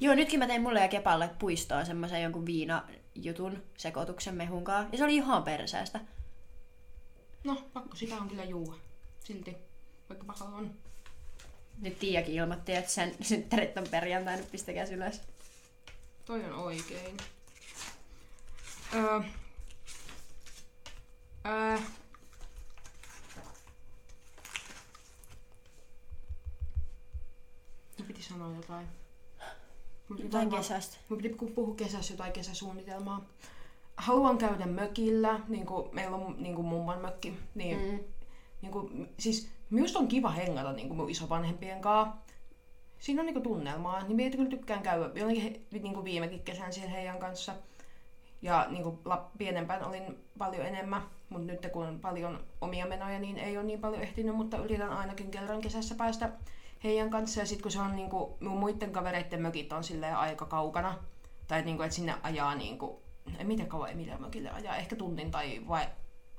Joo, 0.00 0.14
nytkin 0.14 0.38
mä 0.38 0.46
tein 0.46 0.62
mulle 0.62 0.80
ja 0.80 0.88
Kepalle 0.88 1.30
puistoon 1.38 1.86
semmoisen 1.86 2.22
jonkun 2.22 2.46
viinajutun 2.46 3.62
sekoituksen 3.76 4.34
mehunkaan. 4.34 4.88
Ja 4.92 4.98
se 4.98 5.04
oli 5.04 5.14
ihan 5.14 5.42
perseestä. 5.42 6.00
No, 7.44 7.62
pakko 7.72 7.96
sitä 7.96 8.16
on 8.16 8.28
kyllä 8.28 8.44
juua. 8.44 8.76
Silti. 9.24 9.56
Vaikka 10.08 10.24
paha 10.26 10.44
on. 10.44 10.74
Nyt 11.80 11.98
Tiiakin 11.98 12.34
ilmoitti, 12.34 12.74
että 12.74 12.90
sen 12.90 13.14
synttärit 13.20 13.76
on 13.76 13.88
perjantaina, 13.90 14.42
pistäkää 14.50 14.84
ylös. 14.84 15.20
Toi 16.24 16.44
on 16.44 16.52
oikein. 16.52 17.16
Öö. 18.94 19.20
Öö. 21.46 21.78
Mun 27.98 28.06
piti 28.06 28.22
sanoa 28.22 28.56
jotain. 28.56 28.86
Mun 30.08 30.16
piti 30.16 30.22
Jotain 30.22 30.44
varmaan- 30.44 30.62
kesästä. 30.62 30.96
Mun 31.08 31.22
piti 31.22 31.36
puhua 31.54 31.74
kesässä 31.74 32.12
jotain 32.12 32.32
kesäsuunnitelmaa. 32.32 33.24
Haluan 33.96 34.38
käydä 34.38 34.66
mökillä, 34.66 35.40
niin 35.48 35.66
kuin 35.66 35.94
meillä 35.94 36.16
on 36.16 36.34
niin 36.38 36.54
kuin 36.54 36.66
mummon 36.66 36.98
mökki. 37.00 37.38
Niin, 37.54 37.78
Mm. 37.78 37.98
niin 38.62 38.72
kuin, 38.72 39.08
siis 39.18 39.48
Minusta 39.70 39.98
on 39.98 40.08
kiva 40.08 40.30
hengata 40.30 40.72
niin 40.72 40.88
kuin 40.88 40.96
mun 40.98 41.10
isovanhempien 41.10 41.80
kanssa. 41.80 42.16
Siinä 42.98 43.22
on 43.22 43.26
niin 43.26 43.34
kuin 43.34 43.42
tunnelmaa, 43.42 44.02
niin 44.02 44.16
minä 44.16 44.30
kyllä 44.36 44.50
tykkään 44.50 44.82
käydä 44.82 45.04
jotenkin 45.14 45.66
niin 45.70 45.94
kuin 45.94 46.04
viimekin 46.04 46.42
kesän 46.42 46.72
siellä 46.72 46.90
heidän 46.90 47.18
kanssa. 47.18 47.54
Ja 48.42 48.66
niin 48.70 48.82
kuin 48.82 48.98
pienempään 49.38 49.84
olin 49.84 50.18
paljon 50.38 50.66
enemmän, 50.66 51.02
mutta 51.28 51.52
nyt 51.52 51.66
kun 51.72 51.86
on 51.86 52.00
paljon 52.00 52.44
omia 52.60 52.86
menoja, 52.86 53.18
niin 53.18 53.38
ei 53.38 53.56
ole 53.56 53.66
niin 53.66 53.80
paljon 53.80 54.02
ehtinyt, 54.02 54.36
mutta 54.36 54.56
yritän 54.56 54.90
ainakin 54.90 55.30
kerran 55.30 55.60
kesässä 55.60 55.94
päästä 55.94 56.32
heidän 56.84 57.10
kanssa. 57.10 57.40
Ja 57.40 57.46
sitten 57.46 57.62
kun 57.62 57.70
se 57.70 57.80
on 57.80 57.96
niin 57.96 58.10
kuin, 58.10 58.34
mun 58.40 58.58
muiden 58.58 58.92
kavereiden 58.92 59.42
mökit 59.42 59.72
on 59.72 59.84
silleen 59.84 60.16
aika 60.16 60.46
kaukana, 60.46 60.94
tai 61.48 61.62
niin 61.62 61.76
kuin, 61.76 61.84
että 61.84 61.96
sinne 61.96 62.14
ajaa 62.22 62.54
niin 62.54 62.78
kuin, 62.78 62.96
en 63.38 63.46
miten 63.46 63.66
kauan 63.66 63.90
Emilia 63.90 64.18
mökille 64.18 64.50
ajaa, 64.50 64.76
ehkä 64.76 64.96
tunnin 64.96 65.30
tai 65.30 65.62
vai 65.68 65.86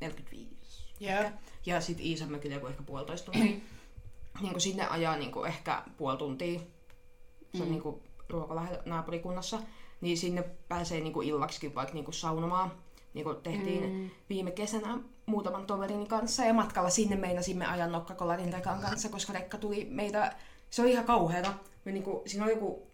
45. 0.01 0.93
Joo. 0.99 1.19
Ehkä. 1.19 1.31
Ja 1.65 1.81
sitten 1.81 2.05
Iisan 2.05 2.31
mökille 2.31 2.55
joku 2.55 2.67
ehkä 2.67 2.83
puolitoista 2.83 3.31
tuntia. 3.31 3.55
niin 4.41 4.51
kuin 4.51 4.61
sinne 4.61 4.87
ajaa 4.87 5.17
niin 5.17 5.31
kuin 5.31 5.47
ehkä 5.47 5.83
puoli 5.97 6.17
tuntia. 6.17 6.59
Se 6.59 7.61
on 7.61 7.67
Mm. 7.67 7.71
niin 7.71 7.81
kuin 7.81 8.01
ruokalähe 8.29 8.79
naapurikunnassa. 8.85 9.59
Niin 10.03 10.17
sinne 10.17 10.43
pääsee 10.67 10.99
niin 10.99 11.13
kuin 11.13 11.27
illaksikin 11.27 11.75
vaikka 11.75 11.93
niin 11.93 12.05
kuin 12.05 12.15
saunomaan. 12.15 12.71
Niin 13.13 13.23
kuin 13.23 13.37
tehtiin 13.37 13.93
Mm. 13.93 14.09
viime 14.29 14.51
kesänä 14.51 14.97
muutaman 15.25 15.65
toverini 15.65 16.05
kanssa 16.05 16.45
ja 16.45 16.53
matkalla 16.53 16.89
sinne 16.89 17.15
meinasimme 17.15 17.65
ajan 17.65 17.91
nokkakolarin 17.91 18.53
rekan 18.53 18.79
kanssa, 18.79 19.09
koska 19.09 19.33
rekka 19.33 19.57
tuli 19.57 19.87
meitä, 19.89 20.35
se 20.69 20.81
oli 20.81 20.91
ihan 20.91 21.05
kauheata. 21.05 21.53
Me 21.85 21.91
niinku, 21.91 22.23
siinä 22.25 22.45
oli 22.45 22.53
joku, 22.53 22.87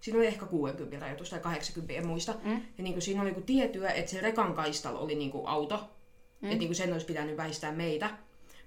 siinä 0.00 0.18
oli 0.18 0.26
ehkä 0.26 0.46
60 0.46 0.98
rajoitus 1.06 1.30
tai 1.30 1.40
80, 1.40 1.94
en 1.94 2.06
muista. 2.06 2.34
Mm. 2.44 2.62
Ja 2.78 2.84
niinku 2.84 3.00
siinä 3.00 3.22
oli 3.22 3.30
joku 3.30 3.40
tietyä, 3.40 3.90
että 3.90 4.10
se 4.10 4.20
rekan 4.20 4.54
kaistalla 4.54 5.00
oli 5.00 5.14
niinku 5.14 5.46
auto, 5.46 5.76
mm. 5.76 6.48
että 6.48 6.58
niinku 6.58 6.74
sen 6.74 6.92
olisi 6.92 7.06
pitänyt 7.06 7.36
väistää 7.36 7.72
meitä. 7.72 8.10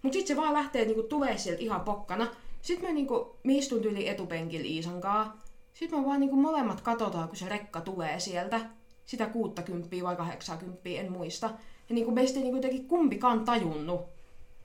Mutta 0.02 0.14
sitten 0.14 0.36
se 0.36 0.41
vaan 0.41 0.54
lähtee 0.54 0.86
niinku 0.86 1.04
tulee 1.04 1.38
sieltä 1.38 1.62
ihan 1.62 1.82
pokkana. 1.82 2.28
Sitten 2.62 2.89
me 2.89 2.94
niinku, 2.94 3.36
me 3.44 3.54
istun 3.54 3.84
yli 3.84 4.08
etupenkillä 4.08 4.66
Iisan 4.68 5.02
kanssa. 5.02 5.43
Sitten 5.74 5.99
me 5.99 6.05
vaan 6.05 6.19
niinku 6.19 6.36
molemmat 6.36 6.82
katsotaan, 6.82 7.28
kun 7.28 7.38
se 7.38 7.49
rekka 7.49 7.82
tulee 7.82 8.19
sieltä. 8.19 8.61
Sitä 9.05 9.26
60 9.26 9.95
vai 10.03 10.15
80, 10.15 10.89
en 10.89 11.11
muista. 11.11 11.49
Ja 11.89 11.95
niinku 11.95 12.11
meistä 12.11 12.39
ei 12.39 12.51
jotenkin 12.51 12.88
kumpikaan 12.88 13.45
tajunnut, 13.45 14.01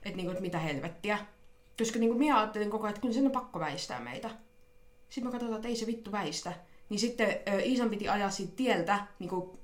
että 0.02 0.16
niinku, 0.16 0.32
et 0.32 0.40
mitä 0.40 0.59
helvettiä. 0.59 1.18
Koska 1.78 1.98
niinku 1.98 2.18
minä 2.18 2.38
ajattelin 2.38 2.70
koko 2.70 2.84
ajan, 2.84 2.90
että 2.90 3.00
kyllä 3.00 3.14
sen 3.14 3.26
on 3.26 3.32
pakko 3.32 3.61
väistää 3.61 4.00
meitä. 4.00 4.30
Sitten 5.09 5.24
me 5.24 5.32
katsotaan, 5.32 5.56
että 5.56 5.68
ei 5.68 5.76
se 5.76 5.86
vittu 5.86 6.12
väistä. 6.12 6.52
Niin 6.88 7.00
sitten 7.00 7.28
ö, 7.28 7.61
Iisan 7.61 7.90
piti 7.90 8.09
ajaa 8.09 8.30
siitä 8.30 8.52
tieltä 8.56 9.06
niinku 9.18 9.59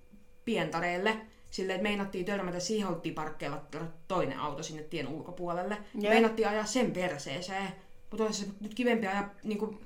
pientareelle. 0.44 1.16
Silleen, 1.50 1.76
että 1.76 1.88
meinattiin 1.88 2.24
törmätä, 2.24 2.60
siihen 2.60 2.88
oltiin 2.88 3.14
parkkeilla 3.14 3.62
toinen 4.08 4.38
auto 4.38 4.62
sinne 4.62 4.82
tien 4.82 5.08
ulkopuolelle. 5.08 5.78
Joo. 5.94 6.12
Meinattiin 6.12 6.48
ajaa 6.48 6.66
sen 6.66 6.92
perseeseen. 6.92 7.68
Mutta 8.10 8.24
olisi 8.24 8.44
se 8.44 8.50
nyt 8.60 8.74
kivempi 8.74 9.06
ajaa 9.06 9.30
niinku 9.44 9.78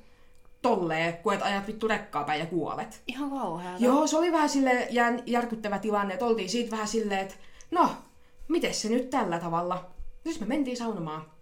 tolleen, 0.62 1.16
kuin 1.16 1.34
että 1.34 1.46
ajat 1.46 1.66
vittu 1.66 1.88
rekkaa 1.88 2.24
päin 2.24 2.40
ja 2.40 2.46
kuolet. 2.46 3.02
Ihan 3.06 3.30
kauheata. 3.30 3.84
Joo, 3.84 4.06
se 4.06 4.16
oli 4.16 4.32
vähän 4.32 4.48
sille 4.48 4.88
järkyttävä 5.26 5.78
tilanne, 5.78 6.14
että 6.14 6.26
oltiin 6.26 6.48
siitä 6.48 6.70
vähän 6.70 6.88
silleen, 6.88 7.20
että 7.20 7.34
no, 7.70 7.90
miten 8.48 8.74
se 8.74 8.88
nyt 8.88 9.11
tällä 9.11 9.38
tavalla? 9.38 9.90
Siis 10.22 10.40
me 10.40 10.46
mentiin 10.46 10.76
saunomaan. 10.76 11.32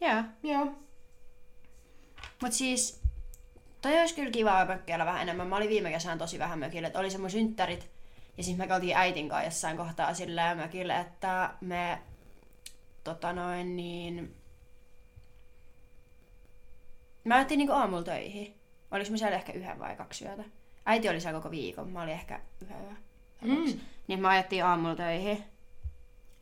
Joo. 0.00 0.22
Joo. 0.42 0.66
Mut 2.42 2.52
siis, 2.52 3.00
toi 3.82 4.00
olisi 4.00 4.14
kyllä 4.14 4.30
kiva 4.30 4.64
mökkeillä 4.64 5.06
vähän 5.06 5.22
enemmän. 5.22 5.46
Mä 5.46 5.56
olin 5.56 5.68
viime 5.68 5.90
kesänä 5.90 6.16
tosi 6.16 6.38
vähän 6.38 6.58
mökillä, 6.58 6.86
että 6.86 6.98
oli 6.98 7.10
se 7.10 7.18
mun 7.18 7.30
synttärit. 7.30 7.90
Ja 8.36 8.44
siis 8.44 8.56
me 8.56 8.74
oltiin 8.74 8.96
äitin 8.96 9.28
kanssa 9.28 9.46
jossain 9.46 9.76
kohtaa 9.76 10.14
silleen 10.14 10.56
mökillä, 10.56 11.00
että 11.00 11.54
me 11.60 11.98
tota 13.04 13.32
noin 13.32 13.76
niin... 13.76 14.37
Mä 17.28 17.34
ajettiin 17.36 17.58
niinku 17.58 17.72
aamulla 17.72 18.02
töihin. 18.02 18.54
Olis 18.90 19.10
me 19.10 19.18
siellä 19.18 19.36
ehkä 19.36 19.52
yhden 19.52 19.78
vai 19.78 19.96
kaksi 19.96 20.24
yötä. 20.24 20.44
Äiti 20.86 21.08
oli 21.08 21.20
siellä 21.20 21.38
koko 21.38 21.50
viikon, 21.50 21.90
mä 21.90 22.02
olin 22.02 22.12
ehkä 22.12 22.40
yhden 22.62 22.84
yö. 22.84 22.90
Mm. 23.56 23.80
Niin 24.06 24.20
me 24.20 24.28
ajettiin 24.28 24.64
aamulla 24.64 24.96
töihin. 24.96 25.44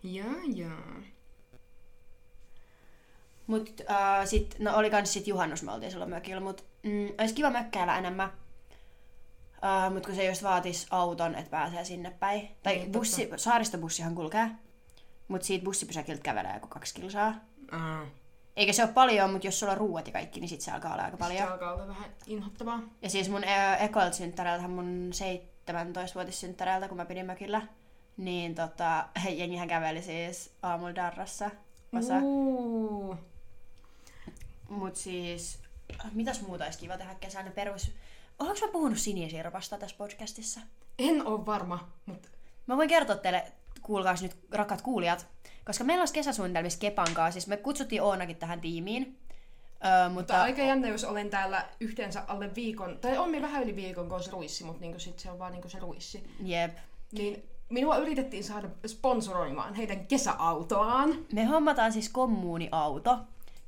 Jaa, 0.02 0.26
jaa. 0.54 0.96
Mut 3.46 3.80
äh, 3.90 4.26
sit, 4.26 4.56
no 4.58 4.76
oli 4.76 4.90
kans 4.90 5.12
sit 5.12 5.26
juhannus, 5.26 5.62
me 5.62 5.72
oltiin 5.72 5.90
silloin 5.90 6.10
mökillä, 6.10 6.40
mut 6.40 6.64
mm, 6.82 7.08
olisi 7.20 7.34
kiva 7.34 7.50
mökkäillä 7.50 7.98
enemmän. 7.98 8.32
Äh, 9.64 9.92
mut 9.92 10.06
kun 10.06 10.14
se 10.14 10.24
just 10.26 10.42
vaatis 10.42 10.86
auton, 10.90 11.34
että 11.34 11.50
pääsee 11.50 11.84
sinne 11.84 12.10
päin. 12.10 12.48
Tai 12.62 12.76
Niin, 12.76 12.92
bussi, 12.92 13.30
saaristobussihan 13.36 14.14
kulkee. 14.14 14.50
Mut 15.28 15.42
siitä 15.42 15.64
bussipysäkiltä 15.64 16.22
kävelee 16.22 16.54
joku 16.54 16.68
kaksi 16.68 16.94
kilsaa. 16.94 17.34
Ah. 17.70 18.00
Eikä 18.56 18.72
se 18.72 18.82
ole 18.82 18.92
paljon, 18.92 19.30
mutta 19.30 19.46
jos 19.46 19.60
sulla 19.60 19.72
on 19.72 19.78
ruuat 19.78 20.06
ja 20.06 20.12
kaikki, 20.12 20.40
niin 20.40 20.48
sit 20.48 20.60
se 20.60 20.70
alkaa 20.70 20.92
olla 20.92 21.04
aika 21.04 21.16
Paljon. 21.16 21.46
Se 21.46 21.52
alkaa 21.52 21.72
olla 21.72 21.88
vähän 21.88 22.10
inhottavaa. 22.26 22.80
Ja 23.02 23.10
siis 23.10 23.28
mun 23.28 23.42
ekoilta 23.78 24.16
synttäreiltä, 24.16 24.68
mun 24.68 25.10
17-vuotissynttäreiltä, 25.14 26.88
kun 26.88 26.96
mä 26.96 27.04
pidin 27.04 27.26
mökillä, 27.26 27.62
niin 28.16 28.54
tota, 28.54 29.08
jengihän 29.38 29.68
käveli 29.68 30.02
siis 30.02 30.54
aamulla 30.62 30.94
darrassa. 30.94 31.50
Osa. 31.98 32.18
Uu. 32.22 33.16
Mut 34.68 34.96
siis, 34.96 35.58
mitäs 36.12 36.40
muuta 36.40 36.64
olisi 36.64 36.78
kiva 36.78 36.98
tehdä 36.98 37.14
kesänä 37.14 37.50
perus... 37.50 37.90
Olenko 38.38 38.66
mä 38.66 38.72
puhunut 38.72 38.98
sinisirpasta 38.98 39.78
tässä 39.78 39.96
podcastissa? 39.96 40.60
En 40.98 41.26
ole 41.26 41.46
varma, 41.46 41.92
mutta 42.06 42.28
Mä 42.66 42.76
voin 42.76 42.88
kertoa 42.88 43.16
teille, 43.16 43.52
kuulkaas 43.82 44.22
nyt 44.22 44.36
rakkaat 44.50 44.82
kuulijat, 44.82 45.26
koska 45.66 45.84
meillä 45.84 46.02
olisi 46.02 46.14
kesäsuunnitelmissa 46.14 46.78
Kepan 46.78 47.14
kanssa, 47.14 47.32
siis 47.32 47.46
me 47.46 47.56
kutsuttiin 47.56 48.02
Oonakin 48.02 48.36
tähän 48.36 48.60
tiimiin. 48.60 49.18
Öö, 49.84 50.08
mutta 50.08 50.14
Mutta 50.14 50.42
aika 50.42 50.62
jännä, 50.62 50.88
jos 50.88 51.04
olen 51.04 51.30
täällä 51.30 51.64
yhteensä 51.80 52.22
alle 52.28 52.54
viikon, 52.54 52.98
tai 53.00 53.18
on 53.18 53.30
me 53.30 53.42
vähän 53.42 53.62
yli 53.62 53.76
viikon, 53.76 54.08
kun 54.08 54.16
on 54.16 54.22
se 54.22 54.30
ruissi, 54.30 54.64
mutta 54.64 54.80
niinku 54.80 54.98
sit 54.98 55.18
se 55.18 55.30
on 55.30 55.38
vaan 55.38 55.52
niinku 55.52 55.68
se 55.68 55.78
ruissi. 55.78 56.30
jep. 56.42 56.76
Niin 57.12 57.48
minua 57.68 57.96
yritettiin 57.96 58.44
saada 58.44 58.68
sponsoroimaan 58.86 59.74
heidän 59.74 60.06
kesäautoaan. 60.06 61.14
Me 61.32 61.44
hommataan 61.44 61.92
siis 61.92 62.08
kommuuniauto, 62.08 63.18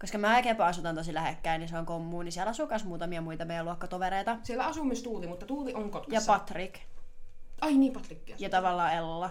koska 0.00 0.18
mä 0.18 0.36
ja 0.36 0.42
Kepa 0.42 0.66
asutaan 0.66 0.94
tosi 0.94 1.14
lähekkäin, 1.14 1.60
niin 1.60 1.68
se 1.68 1.78
on 1.78 1.86
kommuuni. 1.86 2.30
Siellä 2.30 2.50
asuu 2.50 2.66
myös 2.66 2.84
muutamia 2.84 3.20
muita 3.20 3.44
meidän 3.44 3.64
luokkatovereita. 3.64 4.36
Siellä 4.42 4.66
asuu 4.66 4.84
myös 4.84 5.02
Tuuli, 5.02 5.26
mutta 5.26 5.46
Tuuli 5.46 5.74
on 5.74 5.82
Ja 5.82 5.88
Kotkassa. 5.88 6.32
Patrick. 6.32 6.74
Ai 7.60 7.74
niin, 7.74 7.92
Patrikkia. 7.92 8.36
Ja 8.38 8.50
tavallaan 8.50 8.94
Ella. 8.94 9.30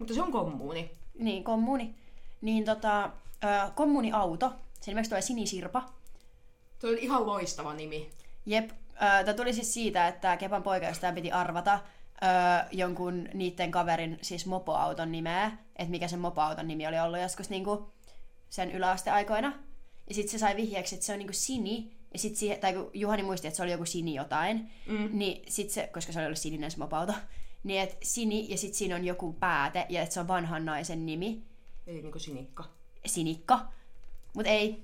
Mutta 0.00 0.14
se 0.14 0.22
on 0.22 0.32
kommuuni. 0.32 0.90
Niin, 1.18 1.44
kommuuni. 1.44 1.94
Niin 2.40 2.64
tota, 2.64 3.04
ö, 3.44 3.70
kommuuniauto. 3.74 4.52
Sen 4.80 4.92
nimeksi 4.92 5.08
tulee 5.10 5.22
Sinisirpa. 5.22 5.82
Se 6.78 6.86
oli 6.86 6.98
ihan 7.02 7.26
loistava 7.26 7.74
nimi. 7.74 8.10
Jep. 8.46 8.70
Tämä 9.24 9.34
tuli 9.36 9.52
siis 9.54 9.74
siitä, 9.74 10.08
että 10.08 10.36
Kepan 10.36 10.62
poikaystävä 10.62 11.12
piti 11.12 11.32
arvata 11.32 11.74
ö, 11.74 12.26
jonkun 12.72 13.28
niiden 13.34 13.70
kaverin 13.70 14.18
siis 14.22 14.46
mopoauton 14.46 15.12
nimeä, 15.12 15.46
että 15.76 15.90
mikä 15.90 16.08
sen 16.08 16.18
mopoauton 16.20 16.68
nimi 16.68 16.86
oli 16.86 16.98
ollut 17.00 17.20
joskus 17.20 17.50
niinku 17.50 17.92
sen 18.50 18.70
yläasteaikoina. 18.70 19.52
Ja 20.08 20.14
sitten 20.14 20.30
se 20.32 20.38
sai 20.38 20.56
vihjeeksi, 20.56 20.94
että 20.94 21.06
se 21.06 21.12
on 21.12 21.18
niinku 21.18 21.32
Sini, 21.32 21.92
ja 22.12 22.18
sit 22.18 22.36
siihen, 22.36 22.60
tai 22.60 22.72
kun 22.74 22.90
Juhani 22.94 23.22
muisti, 23.22 23.46
että 23.46 23.56
se 23.56 23.62
oli 23.62 23.72
joku 23.72 23.84
Sini 23.84 24.14
jotain, 24.14 24.70
Mm. 24.86 25.08
niin 25.12 25.42
sit 25.48 25.70
se, 25.70 25.86
koska 25.92 26.12
se 26.12 26.18
oli 26.18 26.26
ollut 26.26 26.38
sininen 26.38 26.70
se 26.70 26.78
mopoauto, 26.78 27.12
niin 27.64 27.80
että 27.82 27.96
Sini, 28.02 28.46
ja 28.50 28.58
sitten 28.58 28.78
siinä 28.78 28.94
on 28.96 29.04
joku 29.04 29.32
pääte, 29.32 29.86
ja 29.88 30.02
että 30.02 30.14
se 30.14 30.20
on 30.20 30.28
vanhan 30.28 30.64
naisen 30.64 31.06
nimi, 31.06 31.42
Eli 31.86 32.02
niinku 32.02 32.18
sinikka. 32.18 32.64
Sinikka. 33.06 33.60
Mut 34.34 34.46
ei, 34.46 34.82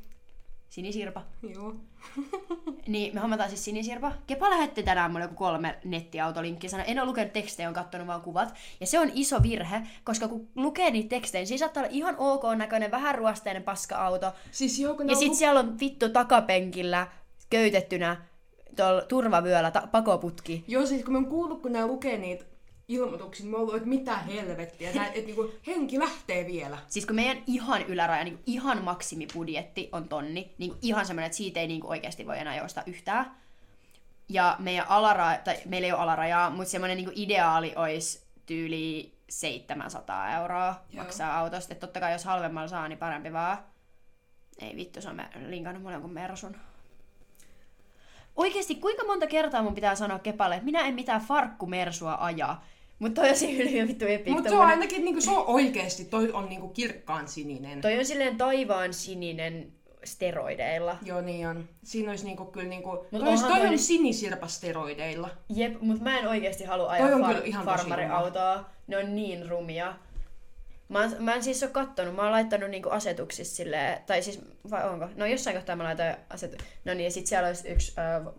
Sinisirpa. 0.68 1.22
Joo. 1.54 1.74
Niin, 2.86 3.14
me 3.14 3.20
hommataan 3.20 3.48
siis 3.48 3.64
sinisirpa. 3.64 4.12
Kepa 4.26 4.50
lähetti 4.50 4.82
tänään 4.82 5.10
mulle 5.10 5.24
joku 5.24 5.34
kolme 5.34 5.78
nettiautolinkkiä. 5.84 6.70
Sanoi, 6.70 6.84
en 6.88 6.98
ole 6.98 7.06
lukenut 7.06 7.32
tekstejä, 7.32 7.68
on 7.68 7.74
kattonut 7.74 8.06
vaan 8.06 8.20
kuvat. 8.22 8.54
Ja 8.80 8.86
se 8.86 8.98
on 9.00 9.10
iso 9.14 9.42
virhe, 9.42 9.82
koska 10.04 10.28
kun 10.28 10.48
lukee 10.54 10.90
niitä 10.90 11.08
tekstejä, 11.08 11.40
niin 11.40 11.46
siinä 11.46 11.58
saattaa 11.58 11.82
olla 11.82 11.92
ihan 11.92 12.14
ok 12.18 12.42
näköinen, 12.56 12.90
vähän 12.90 13.14
ruosteinen 13.14 13.62
paska-auto. 13.62 14.32
Siis 14.50 14.78
joo, 14.78 14.96
Ja 15.08 15.16
sit 15.16 15.28
lu- 15.28 15.34
siellä 15.34 15.60
on 15.60 15.80
vittu 15.80 16.08
takapenkillä 16.08 17.06
köytettynä 17.50 18.16
tuolla 18.76 19.02
turvavyöllä 19.02 19.70
ta- 19.70 19.88
pakoputki. 19.92 20.64
Joo, 20.68 20.86
siis 20.86 21.04
kun 21.04 21.12
mä 21.12 21.18
oon 21.18 21.26
kuullut, 21.26 21.62
kun 21.62 21.72
ne 21.72 21.86
lukee 21.86 22.18
niitä 22.18 22.44
ilmoituksia, 22.88 23.46
mä 23.46 23.56
oon 23.56 23.62
ollut, 23.62 23.76
että 23.76 23.88
mitä 23.88 24.16
helvettiä. 24.16 24.88
Että 24.90 25.20
niinku 25.26 25.52
henki 25.66 25.98
lähtee 25.98 26.46
vielä. 26.46 26.78
Siis 26.88 27.06
kun 27.06 27.16
meidän 27.16 27.42
ihan 27.46 27.82
yläraja, 27.82 28.24
niin 28.24 28.38
ihan 28.46 28.84
maksimibudjetti 28.84 29.88
on 29.92 30.08
tonni, 30.08 30.54
niin 30.58 30.74
ihan 30.82 31.06
semmoinen, 31.06 31.26
että 31.26 31.36
siitä 31.36 31.60
ei 31.60 31.66
niin 31.66 31.86
oikeasti 31.86 32.26
voi 32.26 32.38
enää 32.38 32.56
joustaa 32.56 32.82
yhtään. 32.86 33.36
Ja 34.28 34.56
meidän 34.58 34.86
alaraja, 34.88 35.38
tai 35.38 35.56
meillä 35.64 35.86
ei 35.86 35.92
ole 35.92 36.00
alarajaa, 36.00 36.50
mutta 36.50 36.70
semmoinen 36.70 36.96
niin 36.96 37.12
ideaali 37.14 37.72
olisi 37.76 38.22
tyyli 38.46 39.14
700 39.28 40.34
euroa 40.36 40.74
Joo. 40.92 41.04
maksaa 41.04 41.38
autosta. 41.38 41.72
Että 41.72 41.86
totta 41.86 42.00
kai 42.00 42.12
jos 42.12 42.24
halvemmalla 42.24 42.68
saa, 42.68 42.88
niin 42.88 42.98
parempi 42.98 43.32
vaan. 43.32 43.58
Ei 44.60 44.76
vittu, 44.76 45.00
se 45.00 45.08
on 45.08 45.16
me- 45.16 45.30
linkannut 45.46 45.82
mulle 45.82 45.94
jonkun 45.94 46.12
Mersun. 46.12 46.56
Oikeesti, 48.36 48.74
kuinka 48.74 49.04
monta 49.06 49.26
kertaa 49.26 49.62
mun 49.62 49.74
pitää 49.74 49.94
sanoa 49.94 50.18
Kepalle, 50.18 50.54
että 50.54 50.64
minä 50.64 50.80
en 50.80 50.94
mitään 50.94 51.20
farkkumersua 51.20 52.18
ajaa. 52.20 52.64
Mutta 52.98 53.20
toi 53.20 53.30
on 53.30 53.36
siinä 53.36 53.70
hyvin 53.70 53.88
vittu 53.88 54.04
epic. 54.06 54.32
Mutta 54.32 54.50
se 54.50 54.56
on 54.56 54.66
ainakin, 54.66 55.04
niinku, 55.04 55.20
se 55.20 55.30
on 55.30 55.44
oikeesti, 55.46 56.04
toi 56.04 56.32
on 56.32 56.48
niinku 56.48 56.68
kirkkaan 56.68 57.28
sininen. 57.28 57.80
Toi 57.80 57.98
on 57.98 58.04
silleen 58.04 58.36
taivaan 58.36 58.94
sininen 58.94 59.72
steroideilla. 60.04 60.98
Joo, 61.02 61.20
niin 61.20 61.48
on. 61.48 61.68
Siinä 61.84 62.10
olisi 62.10 62.24
niinku 62.24 62.44
kyllä 62.44 62.68
niinku... 62.68 62.90
Toi, 62.90 63.06
onhan 63.12 63.28
olisi, 63.28 63.44
toi 63.44 63.56
toi 63.58 63.68
on 63.68 63.78
sinisirpa 63.78 64.46
steroideilla. 64.46 65.30
Jep, 65.48 65.80
mutta 65.80 66.02
mä 66.04 66.18
en 66.18 66.28
oikeasti 66.28 66.64
halua 66.64 66.90
ajaa 66.90 67.08
Toi 67.08 67.14
on 67.14 67.24
far- 67.24 67.34
kyllä 67.34 67.46
ihan 67.46 67.64
farmariautoa. 67.64 68.64
Ne 68.86 68.98
on 68.98 69.16
niin 69.16 69.48
rumia. 69.48 69.94
Mä, 70.88 71.04
en- 71.04 71.16
mä 71.22 71.34
en 71.34 71.42
siis 71.42 71.62
ole 71.62 71.70
kattonut, 71.70 72.14
mä 72.16 72.22
oon 72.22 72.32
laittanut 72.32 72.70
niinku 72.70 72.88
asetuksissa 72.88 73.56
silleen, 73.56 74.02
tai 74.06 74.22
siis, 74.22 74.40
vai 74.70 74.88
onko? 74.88 75.08
No 75.16 75.26
jossain 75.26 75.56
kohtaa 75.56 75.76
mä 75.76 75.84
laitoin 75.84 76.16
asetu... 76.30 76.56
No 76.84 76.94
niin, 76.94 77.04
ja 77.04 77.10
sit 77.10 77.26
siellä 77.26 77.48
olisi 77.48 77.68
yksi 77.68 77.92
äh, 77.98 78.34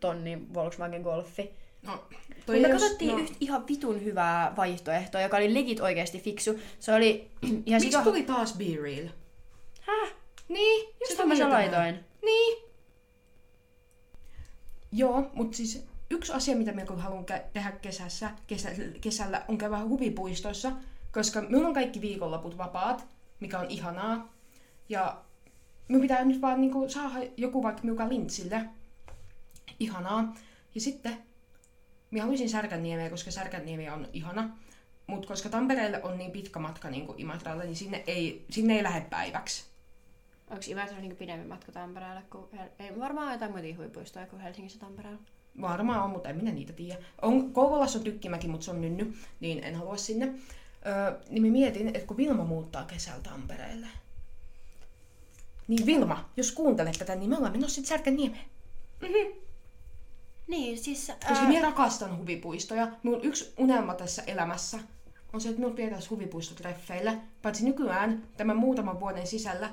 tonni 0.00 0.38
Volkswagen 0.54 1.02
Golfi. 1.02 1.54
No, 1.86 2.04
Toi 2.46 2.60
me 2.60 2.68
jos- 2.68 2.82
katsottiin 2.82 3.10
no, 3.12 3.18
yht, 3.18 3.34
ihan 3.40 3.66
vitun 3.68 4.04
hyvää 4.04 4.52
vaihtoehtoa, 4.56 5.20
joka 5.20 5.36
oli 5.36 5.54
legit 5.54 5.80
oikeasti 5.80 6.20
fiksu. 6.20 6.58
Se 6.80 6.94
oli 6.94 7.30
ihan 7.42 7.62
Miksi 7.66 7.80
sika... 7.90 8.02
tuli 8.02 8.22
taas 8.22 8.56
Be 8.58 8.64
Real? 8.82 9.08
Häh? 9.80 10.12
Niin, 10.48 10.86
just 11.00 11.10
Sitä 11.10 11.26
mä 11.26 11.34
sen 11.36 11.50
laitoin. 11.50 11.98
Niin. 12.24 12.64
Joo, 14.92 15.30
mutta 15.34 15.56
siis 15.56 15.84
yksi 16.10 16.32
asia, 16.32 16.56
mitä 16.56 16.72
minä 16.72 16.86
haluan 16.96 17.24
kä- 17.30 17.42
tehdä 17.52 17.72
kesässä, 17.72 18.30
kesä, 18.46 18.70
kesällä, 19.00 19.44
on 19.48 19.58
käydä 19.58 19.84
huvipuistoissa, 19.84 20.72
koska 21.12 21.40
minulla 21.40 21.68
on 21.68 21.74
kaikki 21.74 22.00
viikonloput 22.00 22.58
vapaat, 22.58 23.06
mikä 23.40 23.58
on 23.58 23.70
ihanaa. 23.70 24.32
Ja 24.88 25.16
minun 25.88 26.02
pitää 26.02 26.24
nyt 26.24 26.40
vaan 26.40 26.60
niinku 26.60 26.88
saada 26.88 27.14
joku 27.36 27.62
vaikka 27.62 27.82
miuka 27.84 28.08
lintsille. 28.08 28.64
Ihanaa. 29.80 30.34
Ja 30.74 30.80
sitten 30.80 31.16
minä 32.14 32.22
haluaisin 32.22 32.50
Särkänniemeä, 32.50 33.10
koska 33.10 33.30
Särkänniemi 33.30 33.90
on 33.90 34.08
ihana. 34.12 34.56
Mutta 35.06 35.28
koska 35.28 35.48
Tampereelle 35.48 36.02
on 36.02 36.18
niin 36.18 36.30
pitkä 36.30 36.58
matka 36.58 36.90
niin 36.90 37.06
kuin 37.06 37.20
Imatralle, 37.20 37.64
niin 37.64 37.76
sinne 37.76 38.04
ei, 38.06 38.44
sinne 38.50 38.76
ei 38.76 38.82
lähde 38.82 39.06
päiväksi. 39.10 39.64
Onko 40.50 40.64
Imatralla 40.66 41.00
niinku 41.00 41.16
pidempi 41.16 41.46
matka 41.46 41.72
Tampereelle 41.72 42.22
kuin... 42.30 42.46
Hel- 42.52 42.70
Ei 42.78 43.00
varmaan 43.00 43.32
jotain 43.32 43.52
muita 43.52 43.76
huipuistoja 43.76 44.26
kuin 44.26 44.42
Helsingissä 44.42 44.78
Tampereella. 44.78 45.20
Varmaan 45.60 46.02
on, 46.04 46.10
mutta 46.10 46.28
en 46.28 46.36
minä 46.36 46.52
niitä 46.52 46.72
tiedä. 46.72 46.98
On, 47.22 47.52
Kouvolassa 47.52 47.98
on 47.98 48.04
Tykkimäki, 48.04 48.48
mutta 48.48 48.64
se 48.64 48.70
on 48.70 48.80
nynny, 48.80 49.14
niin 49.40 49.64
en 49.64 49.74
halua 49.74 49.96
sinne. 49.96 50.34
Öö, 50.86 51.20
niin 51.30 51.42
mä 51.42 51.48
mietin, 51.48 51.88
että 51.88 52.06
kun 52.06 52.16
Vilma 52.16 52.44
muuttaa 52.44 52.84
kesällä 52.84 53.22
Tampereelle. 53.22 53.86
Niin 55.68 55.86
Vilma, 55.86 56.30
jos 56.36 56.52
kuuntelet 56.52 56.98
tätä, 56.98 57.14
niin 57.14 57.30
me 57.30 57.36
ollaan 57.36 57.52
menossa 57.52 57.74
sitten 57.74 57.88
Särkänniemeen. 57.88 58.44
Niin, 60.46 60.78
siis... 60.78 61.12
Koska 61.28 61.44
minä 61.44 61.62
rakastan 61.62 62.18
huvipuistoja. 62.18 62.88
Mun 63.02 63.20
yksi 63.22 63.54
unelma 63.58 63.94
tässä 63.94 64.22
elämässä 64.26 64.78
on 65.32 65.40
se, 65.40 65.48
että 65.48 65.60
minut 65.60 65.76
vietäisiin 65.76 66.10
huvipuistotreffeille. 66.10 67.18
Paitsi 67.42 67.64
nykyään, 67.64 68.22
tämän 68.36 68.56
muutaman 68.56 69.00
vuoden 69.00 69.26
sisällä, 69.26 69.70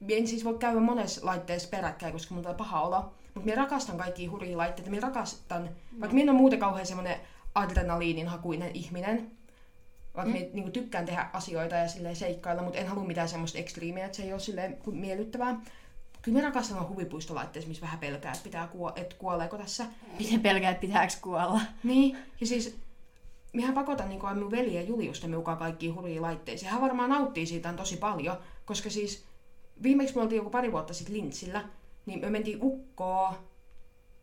minä 0.00 0.18
en 0.18 0.26
siis 0.26 0.44
voi 0.44 0.58
käydä 0.58 0.80
monessa 0.80 1.26
laitteessa 1.26 1.68
peräkkäin, 1.68 2.12
koska 2.12 2.34
mun 2.34 2.42
tulee 2.42 2.56
paha 2.56 2.82
olo. 2.82 3.14
Mutta 3.34 3.50
minä 3.50 3.62
rakastan 3.62 3.98
kaikkia 3.98 4.30
hurjia 4.30 4.56
laitteita. 4.56 4.90
Minä 4.90 5.06
rakastan, 5.06 5.70
vaikka 6.00 6.14
minä 6.14 6.22
en 6.22 6.30
ole 6.30 6.38
muuten 6.38 6.58
kauhean 6.58 6.86
semmoinen 6.86 7.20
adrenaliininhakuinen 7.54 8.70
ihminen, 8.74 9.30
vaikka 10.14 10.32
mm. 10.32 10.38
minä 10.38 10.50
niin 10.52 10.72
tykkään 10.72 11.06
tehdä 11.06 11.30
asioita 11.32 11.74
ja 11.74 11.88
silleen 11.88 12.16
seikkailla, 12.16 12.62
mutta 12.62 12.78
en 12.78 12.86
halua 12.86 13.04
mitään 13.04 13.28
semmoista 13.28 13.58
ekstriimiä, 13.58 14.04
että 14.04 14.16
se 14.16 14.22
ei 14.22 14.32
ole 14.32 14.40
silleen 14.40 14.78
miellyttävää. 14.86 15.60
Kyllä 16.26 16.38
minä 16.38 16.48
rakastan 16.48 16.78
olla 16.78 16.88
huvipuistolaitteissa, 16.88 17.68
missä 17.68 17.82
vähän 17.82 17.98
pelkää, 17.98 18.32
että, 18.32 18.44
pitää 18.44 18.68
kuo- 18.68 18.92
että 18.96 19.16
kuoleeko 19.18 19.58
tässä. 19.58 19.86
Miten 20.18 20.40
pelkää, 20.40 20.70
että 20.70 20.80
pitääkö 20.80 21.12
kuolla? 21.22 21.60
Niin, 21.84 22.18
ja 22.40 22.46
siis 22.46 22.76
Mihän 23.52 23.74
pakotan 23.74 24.08
niin 24.08 24.20
minun 24.34 24.50
veli 24.50 24.74
ja 24.74 24.82
Juliusta 24.82 25.28
mukaan 25.28 25.58
kaikkiin 25.58 25.94
hurjiin 25.94 26.22
laitteisiin. 26.22 26.70
Hän 26.70 26.80
varmaan 26.80 27.10
nauttii 27.10 27.46
siitä 27.46 27.72
tosi 27.72 27.96
paljon, 27.96 28.36
koska 28.64 28.90
siis 28.90 29.24
viimeksi 29.82 30.14
me 30.14 30.22
oltiin 30.22 30.36
joku 30.36 30.50
pari 30.50 30.72
vuotta 30.72 30.94
sitten 30.94 31.16
Lintsillä, 31.16 31.64
niin 32.06 32.20
me 32.20 32.30
mentiin 32.30 32.58
ukkoon 32.62 33.34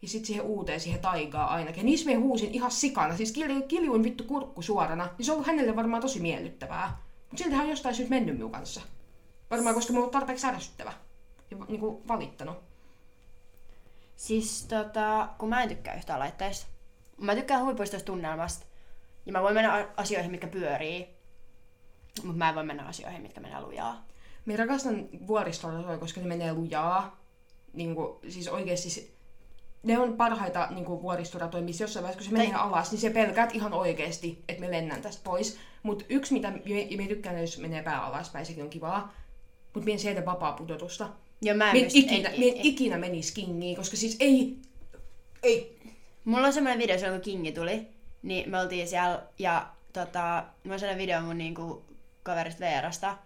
ja 0.01 0.08
sitten 0.08 0.28
siihen 0.28 0.45
uuteen, 0.45 0.80
siihen 0.80 0.99
taigaa 0.99 1.54
ainakin. 1.54 1.82
Ja 1.82 1.86
niissä 1.86 2.06
me 2.10 2.16
huusin 2.16 2.54
ihan 2.54 2.72
sikana, 2.72 3.18
siis 3.18 3.32
kilju, 3.32 3.62
kiljuin 3.68 4.04
vittu 4.04 4.24
kurkku 4.24 4.62
suorana. 4.62 5.10
Niin 5.18 5.26
se 5.26 5.32
on 5.32 5.36
ollut 5.36 5.47
hänelle 5.47 5.76
varmaan 5.76 6.01
tosi 6.01 6.20
miellyttävää. 6.20 6.97
Mutta 7.30 7.43
silti 7.43 7.56
hän 7.56 7.64
on 7.64 7.70
jostain 7.70 7.95
syystä 7.95 8.16
mennyt 8.16 8.36
minun 8.36 8.51
kanssa. 8.51 8.82
Varmaan 9.51 9.76
koska 9.76 9.93
me 9.93 9.99
on 9.99 10.10
tarpeeksi 10.10 10.47
ärsyttävä. 10.47 10.93
Niin 11.68 11.80
kuin 11.80 12.08
valittanut. 12.08 12.58
Siis 14.16 14.66
tota, 14.66 15.30
kun 15.38 15.49
mä 15.49 15.64
en 15.64 15.70
tykkää 15.70 15.95
yhtään 15.95 16.20
laitteista. 16.20 16.66
Mä 17.18 17.36
tykkään 17.36 17.62
huvipuistoista 17.62 18.06
tunnelmasta. 18.06 18.66
Ja 19.26 19.32
mä 19.32 19.41
voin 19.41 19.54
mennä 19.54 19.88
asioihin, 19.97 20.32
mitkä 20.32 20.47
pyörii. 20.47 21.08
Mutta 22.24 22.38
mä 22.38 22.49
en 22.49 22.56
voi 22.56 22.64
mennä 22.64 22.86
asioihin, 22.86 23.22
mitkä 23.22 23.41
menee 23.41 23.62
lujaa. 23.62 24.06
Me 24.45 24.56
rakastan 24.56 25.08
vuoristorasoja, 25.28 25.97
koska 25.97 26.22
ne 26.22 26.28
menee 26.28 26.54
lujaa. 26.54 27.20
Niin 27.74 27.95
kuin, 27.95 28.32
siis 28.32 28.47
oikeasti 28.47 28.89
se- 28.89 29.08
ne 29.84 29.99
on 29.99 30.18
parhaita 30.18 30.68
niin 30.70 30.86
kuin 30.86 31.01
vuoristoratoja, 31.01 31.64
missä 31.64 31.84
jossain 31.84 32.04
vaiheessa, 32.04 32.30
kun 32.30 32.38
se 32.38 32.45
menee 32.45 32.60
alas, 32.62 32.91
niin 32.91 32.99
se 32.99 33.10
pelkäät 33.10 33.56
ihan 33.56 33.74
oikeasti, 33.74 34.43
että 34.49 34.62
me 34.62 34.72
lennän 34.72 35.01
tästä 35.01 35.22
pois. 35.24 35.58
Mutta 35.84 36.06
yksi, 36.10 36.34
mitä 36.34 36.51
me, 36.51 36.62
me 36.97 37.08
tykkään, 37.08 37.41
jos 37.41 37.58
menee 37.58 37.84
pää 37.84 38.06
alaspäin, 38.06 38.45
sekin 38.45 38.64
on 38.64 38.70
kivaa. 38.70 39.14
Mutta 39.74 39.86
mien 39.86 39.99
sieltä 39.99 40.26
vapaa 40.26 40.54
pudotusta. 40.54 41.10
Ja 41.43 41.53
mä 41.53 41.71
en, 41.71 41.77
Mie 41.77 41.83
en 41.83 41.91
ikinä, 41.93 42.29
mie 42.37 42.51
en 42.51 42.57
ei, 42.57 42.67
ikinä 42.67 42.97
menisi 42.97 43.33
kingiin, 43.33 43.75
koska 43.75 43.97
siis 43.97 44.17
ei... 44.19 44.57
Ei. 45.43 45.79
Mulla 46.25 46.47
on 46.47 46.53
semmoinen 46.53 46.79
video 46.79 46.97
silloin, 46.97 47.21
kun 47.21 47.25
Kingi 47.25 47.51
tuli. 47.51 47.87
Niin 48.21 48.49
me 48.49 48.59
oltiin 48.59 48.87
siellä 48.87 49.21
ja 49.39 49.67
tota, 49.93 50.43
mä 50.63 50.73
on 50.73 50.79
sellainen 50.79 51.01
video 51.07 51.21
mun 51.21 51.37
niinku 51.37 51.85
kaverista 52.23 52.59
Veerasta. 52.59 53.17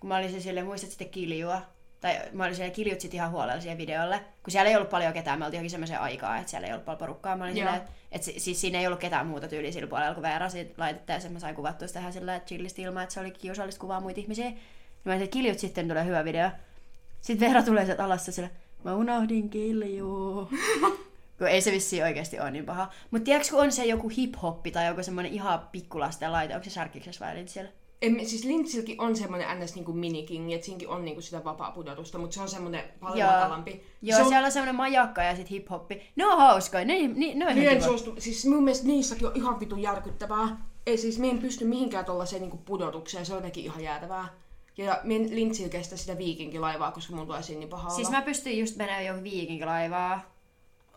Kun 0.00 0.08
mä 0.08 0.16
olin 0.16 0.32
se 0.32 0.40
silleen, 0.40 0.66
muistat 0.66 0.90
sitten 0.90 1.08
kiljua. 1.08 1.62
Tai 2.00 2.20
mä 2.32 2.44
olin 2.44 2.56
siellä 2.56 2.74
kiljut 2.74 3.00
sit 3.00 3.14
ihan 3.14 3.30
huolella 3.30 3.60
siihen 3.60 3.78
videolle. 3.78 4.20
Kun 4.42 4.50
siellä 4.50 4.70
ei 4.70 4.76
ollut 4.76 4.90
paljon 4.90 5.12
ketään, 5.12 5.38
me 5.38 5.44
oltiin 5.44 5.58
johonkin 5.58 5.70
semmoiseen 5.70 6.00
aikaan, 6.00 6.38
että 6.38 6.50
siellä 6.50 6.66
ei 6.66 6.72
ollut 6.72 6.84
paljon 6.84 6.98
porukkaa. 6.98 7.36
Mä 7.36 7.44
olin 7.44 7.56
silleen, 7.56 7.76
että 7.76 7.90
et, 8.12 8.22
si- 8.22 8.40
siis 8.40 8.60
siinä 8.60 8.80
ei 8.80 8.86
ollut 8.86 9.00
ketään 9.00 9.26
muuta 9.26 9.48
tyyliä 9.48 9.72
sillä 9.72 9.86
puolella 9.86 10.14
kuin 10.14 10.22
Veera. 10.22 10.48
Siitä 10.48 10.74
laitettiin 10.76 11.14
ja 11.14 11.20
sen 11.20 11.32
mä 11.32 11.38
sain 11.38 11.54
kuvattua 11.54 11.88
sitä 11.88 12.00
ihan 12.00 12.12
sillä 12.12 12.40
chillisti 12.40 12.82
ilman, 12.82 13.02
että 13.02 13.14
se 13.14 13.20
oli 13.20 13.30
kiusallista 13.30 13.80
kuvaa 13.80 14.00
muita 14.00 14.20
ihmisiä. 14.20 14.44
Niin 14.44 14.58
mä 15.04 15.12
olin, 15.12 15.22
että 15.22 15.32
kiljut 15.32 15.58
sitten 15.58 15.88
tulee 15.88 16.04
hyvä 16.04 16.24
video. 16.24 16.50
Sitten 17.24 17.48
Veera 17.48 17.62
tulee 17.62 17.84
sieltä 17.84 18.04
alas 18.04 18.26
ja 18.26 18.32
sille, 18.32 18.50
mä 18.84 18.94
unohdin 18.94 19.50
kiljuu. 19.50 20.48
Kun 21.38 21.48
ei 21.48 21.60
se 21.60 21.72
vissiin 21.72 22.04
oikeasti 22.04 22.40
ole 22.40 22.50
niin 22.50 22.66
paha. 22.66 22.88
Mutta 23.10 23.24
tiedätkö, 23.24 23.50
kun 23.50 23.60
on 23.60 23.72
se 23.72 23.84
joku 23.84 24.08
hip-hoppi 24.08 24.70
tai 24.72 24.86
joku 24.86 25.02
semmoinen 25.02 25.32
ihan 25.32 25.68
pikkulasten 25.72 26.32
laite, 26.32 26.54
onko 26.54 26.64
se 26.64 26.70
särkiksessä 26.70 27.24
vai 27.24 27.42
siellä? 27.46 27.70
En, 28.02 28.28
siis 28.28 28.44
Lintsilläkin 28.44 29.00
on 29.00 29.16
semmoinen 29.16 29.60
ns. 29.60 29.74
Niin 29.74 29.98
minikingi, 29.98 30.54
että 30.54 30.64
siinäkin 30.64 30.88
on 30.88 31.04
niin 31.04 31.14
kuin 31.14 31.22
sitä 31.22 31.44
vapaa 31.44 31.72
pudotusta, 31.72 32.18
mutta 32.18 32.34
se 32.34 32.40
on 32.40 32.48
semmoinen 32.48 32.84
paljon 33.00 33.18
Joo. 33.18 33.30
matalampi. 33.30 33.82
Joo, 34.02 34.16
se 34.16 34.22
on, 34.22 34.28
siellä 34.28 34.46
on 34.46 34.52
semmoinen 34.52 34.74
majakka 34.74 35.22
ja 35.22 35.36
sit 35.36 35.50
hip-hoppi. 35.50 36.00
Ne 36.16 36.26
on 36.26 36.38
hauskoja, 36.38 36.84
ne, 36.84 37.08
ne, 37.08 37.34
ne 37.34 37.46
on 37.46 37.58
ihan 37.58 37.82
suostu, 37.82 38.14
siis 38.18 38.46
mun 38.46 38.64
mielestä 38.64 38.86
niissäkin 38.86 39.26
on 39.26 39.36
ihan 39.36 39.60
vitun 39.60 39.80
järkyttävää. 39.80 40.56
Ei 40.86 40.98
siis, 40.98 41.18
mie 41.18 41.30
en 41.30 41.38
pysty 41.38 41.64
mihinkään 41.64 42.04
tuollaiseen 42.04 42.42
niinku 42.42 42.56
pudotukseen, 42.56 43.26
se 43.26 43.32
on 43.32 43.38
jotenkin 43.38 43.64
ihan 43.64 43.82
jäätävää. 43.82 44.43
Ja 44.76 45.00
mie 45.02 45.18
lintsillä 45.18 45.68
kestä 45.68 45.96
sitä 45.96 46.18
viikinkilaivaa, 46.18 46.92
koska 46.92 47.14
mun 47.14 47.26
tulee 47.26 47.42
siinä 47.42 47.58
niin 47.58 47.68
paha 47.68 47.90
Siis 47.90 48.08
olla. 48.08 48.18
mä 48.18 48.24
pystyn 48.24 48.58
just 48.58 48.76
menemään 48.76 49.04
johonkin 49.06 49.32
viikinkilaivaa. 49.32 50.20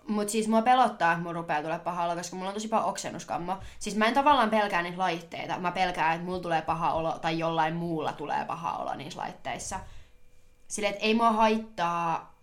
Mut 0.07 0.29
siis 0.29 0.47
mua 0.47 0.61
pelottaa, 0.61 1.11
että 1.11 1.23
mun 1.23 1.35
rupeaa 1.35 1.61
tulee 1.61 1.79
paha 1.79 2.05
olo, 2.05 2.15
koska 2.15 2.35
mulla 2.35 2.49
on 2.49 2.53
tosi 2.53 2.67
paha 2.67 2.85
oksennuskammo. 2.85 3.57
Siis 3.79 3.95
mä 3.95 4.05
en 4.05 4.13
tavallaan 4.13 4.49
pelkää 4.49 4.81
niitä 4.81 4.97
laitteita. 4.97 5.59
Mä 5.59 5.71
pelkään, 5.71 6.13
että 6.15 6.25
mulla 6.25 6.39
tulee 6.39 6.61
paha 6.61 6.93
olo 6.93 7.19
tai 7.19 7.39
jollain 7.39 7.75
muulla 7.75 8.13
tulee 8.13 8.45
paha 8.45 8.77
olo 8.77 8.95
niissä 8.95 9.19
laitteissa. 9.19 9.79
Silleen, 10.67 10.93
että 10.93 11.05
ei 11.05 11.13
mua 11.13 11.31
haittaa 11.31 12.37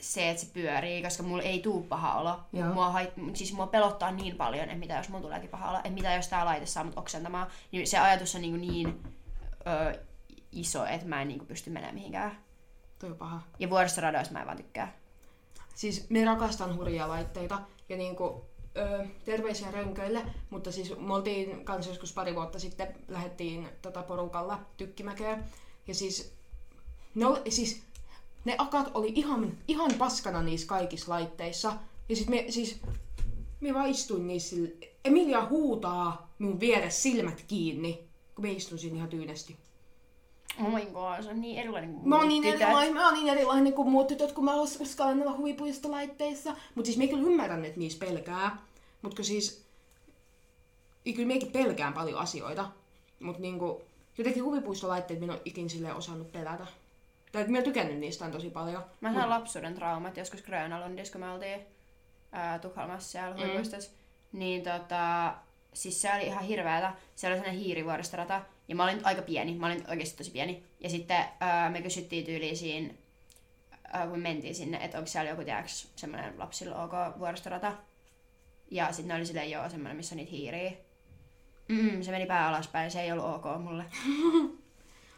se, 0.00 0.30
että 0.30 0.42
se 0.42 0.50
pyörii, 0.52 1.02
koska 1.02 1.22
mulla 1.22 1.42
ei 1.42 1.60
tuu 1.60 1.82
paha 1.82 2.14
olo. 2.14 2.40
Joo. 2.52 2.74
Mua, 2.74 2.90
hait, 2.90 3.10
siis 3.34 3.52
mua 3.52 3.66
pelottaa 3.66 4.10
niin 4.10 4.36
paljon, 4.36 4.64
että 4.64 4.76
mitä 4.78 4.94
jos 4.94 5.08
mulla 5.08 5.22
tuleekin 5.22 5.50
paha 5.50 5.68
olo, 5.70 5.78
että 5.78 5.90
mitä 5.90 6.14
jos 6.14 6.28
tää 6.28 6.44
laite 6.44 6.66
saa 6.66 6.84
mut 6.84 6.98
oksentamaan. 6.98 7.46
Niin 7.72 7.86
se 7.86 7.98
ajatus 7.98 8.34
on 8.34 8.40
niin, 8.40 8.60
niin 8.60 9.02
ö, 9.66 9.98
iso, 10.52 10.86
että 10.86 11.06
mä 11.06 11.22
en 11.22 11.28
niin 11.28 11.46
pysty 11.46 11.70
menemään 11.70 11.94
mihinkään. 11.94 12.44
Toi 12.98 13.10
on 13.10 13.16
paha. 13.16 13.42
Ja 13.58 13.70
vuoristoradoissa 13.70 14.32
mä 14.32 14.40
en 14.40 14.46
vaan 14.46 14.56
tykkää. 14.56 14.98
Siis 15.74 16.10
me 16.10 16.24
rakastan 16.24 16.76
hurjia 16.76 17.08
laitteita 17.08 17.60
ja 17.88 17.96
niinku, 17.96 18.44
ö, 18.76 19.06
terveisiä 19.24 19.70
rönköille, 19.70 20.22
mutta 20.50 20.72
siis 20.72 20.98
me 20.98 21.14
oltiin 21.14 21.64
kanssa 21.64 21.90
joskus 21.90 22.12
pari 22.12 22.34
vuotta 22.34 22.58
sitten, 22.58 22.94
lähdettiin 23.08 23.68
tota 23.82 24.02
porukalla 24.02 24.60
tykkimäkeä. 24.76 25.42
Ja 25.86 25.94
siis 25.94 26.34
ne, 27.14 27.26
oli, 27.26 27.50
siis 27.50 27.82
ne 28.44 28.54
akat 28.58 28.90
oli 28.94 29.12
ihan, 29.14 29.58
ihan 29.68 29.90
paskana 29.98 30.42
niissä 30.42 30.66
kaikissa 30.66 31.12
laitteissa. 31.12 31.72
Ja 32.08 32.16
sit 32.16 32.28
me 32.28 32.44
siis, 32.48 32.80
me 33.60 33.74
vaan 33.74 33.90
istuin 33.90 34.26
niissä 34.26 34.56
Emilia 35.04 35.46
huutaa 35.46 36.34
minun 36.38 36.60
vieressä 36.60 37.02
silmät 37.02 37.44
kiinni, 37.46 38.08
kun 38.34 38.44
me 38.44 38.52
istun 38.52 38.78
siinä 38.78 38.96
ihan 38.96 39.08
tyynesti. 39.08 39.56
Oh 40.66 40.72
my 40.74 40.86
god, 40.86 41.22
se 41.22 41.30
on 41.30 41.40
niin 41.40 41.58
erilainen 41.58 41.92
kuin 41.94 42.08
Mä 42.08 42.16
oon 42.18 42.28
niin 42.28 42.42
tytöt. 42.42 42.60
erilainen, 42.60 42.94
mä 42.94 43.04
oon 43.04 43.14
niin 43.14 43.28
erilainen 43.28 43.72
kuin 43.72 43.88
muut 43.88 44.06
tytöt, 44.06 44.32
kun 44.32 44.44
mä 44.44 44.54
us- 44.54 44.80
uskallan 44.80 45.22
olla 45.22 45.36
huvipuistolaitteissa. 45.36 46.56
Mut 46.74 46.84
siis 46.86 46.98
mä 46.98 47.06
kyllä 47.06 47.22
ymmärrän, 47.26 47.64
että 47.64 47.78
niissä 47.78 47.98
pelkää. 48.06 48.56
Mut 49.02 49.14
kun 49.14 49.24
siis... 49.24 49.64
Ja 51.04 51.12
kyllä 51.12 51.26
miekin 51.26 51.52
pelkään 51.52 51.92
paljon 51.92 52.20
asioita, 52.20 52.70
mutta 53.20 53.42
niinku, 53.42 53.82
jotenkin 54.18 54.44
huvipuistolaitteet 54.44 55.20
minä 55.20 55.32
en 55.32 55.36
ole 55.38 55.42
ikin 55.44 55.70
silleen 55.70 55.94
osannut 55.96 56.32
pelätä. 56.32 56.66
Tai 57.32 57.44
minä 57.44 57.56
olen 57.58 57.64
tykännyt 57.64 57.98
niistä 57.98 58.24
on 58.24 58.30
tosi 58.32 58.50
paljon. 58.50 58.84
Mä 59.00 59.14
sain 59.14 59.30
lapsuuden 59.30 59.74
traumat 59.74 60.16
joskus 60.16 60.42
Grönalundissa, 60.42 61.12
kun 61.12 61.20
me 61.20 61.30
oltiin 61.30 61.60
ää, 62.32 62.58
Tukholmassa 62.58 63.10
siellä 63.10 63.36
Mm. 63.36 63.42
huipuistossa. 63.42 63.90
Niin 64.32 64.62
tota, 64.62 65.34
siis 65.72 66.02
se 66.02 66.10
oli 66.14 66.26
ihan 66.26 66.44
hirveätä. 66.44 66.92
Se 67.16 67.26
oli 67.26 67.36
sellainen 67.36 67.60
hiirivuoristorata. 67.60 68.40
Ja 68.68 68.76
mä 68.76 68.84
olin 68.84 69.00
aika 69.06 69.22
pieni, 69.22 69.54
mä 69.54 69.66
olin 69.66 69.84
oikeasti 69.88 70.16
tosi 70.16 70.30
pieni. 70.30 70.62
Ja 70.80 70.90
sitten 70.90 71.24
ää, 71.40 71.70
me 71.70 71.82
kysyttiin 71.82 72.24
tyyliin 72.24 72.56
siinä, 72.56 72.94
ää, 73.92 74.06
kun 74.06 74.18
me 74.18 74.22
mentiin 74.22 74.54
sinne, 74.54 74.78
että 74.84 74.98
onko 74.98 75.08
siellä 75.08 75.30
joku 75.30 75.44
tiedäks 75.44 75.88
semmoinen 75.96 76.38
lapsilla 76.38 76.82
ok 76.84 77.18
vuoristorata. 77.18 77.72
Ja 78.70 78.92
sitten 78.92 79.08
ne 79.08 79.14
oli 79.14 79.26
silleen, 79.26 79.50
joo, 79.50 79.70
semmoinen, 79.70 79.96
missä 79.96 80.14
on 80.14 80.16
niitä 80.16 80.30
hiiriä. 80.30 80.72
Mm, 81.68 82.02
se 82.02 82.10
meni 82.10 82.26
pää 82.26 82.48
alaspäin, 82.48 82.90
se 82.90 83.00
ei 83.00 83.12
ollut 83.12 83.24
ok 83.24 83.44
mulle. 83.62 83.84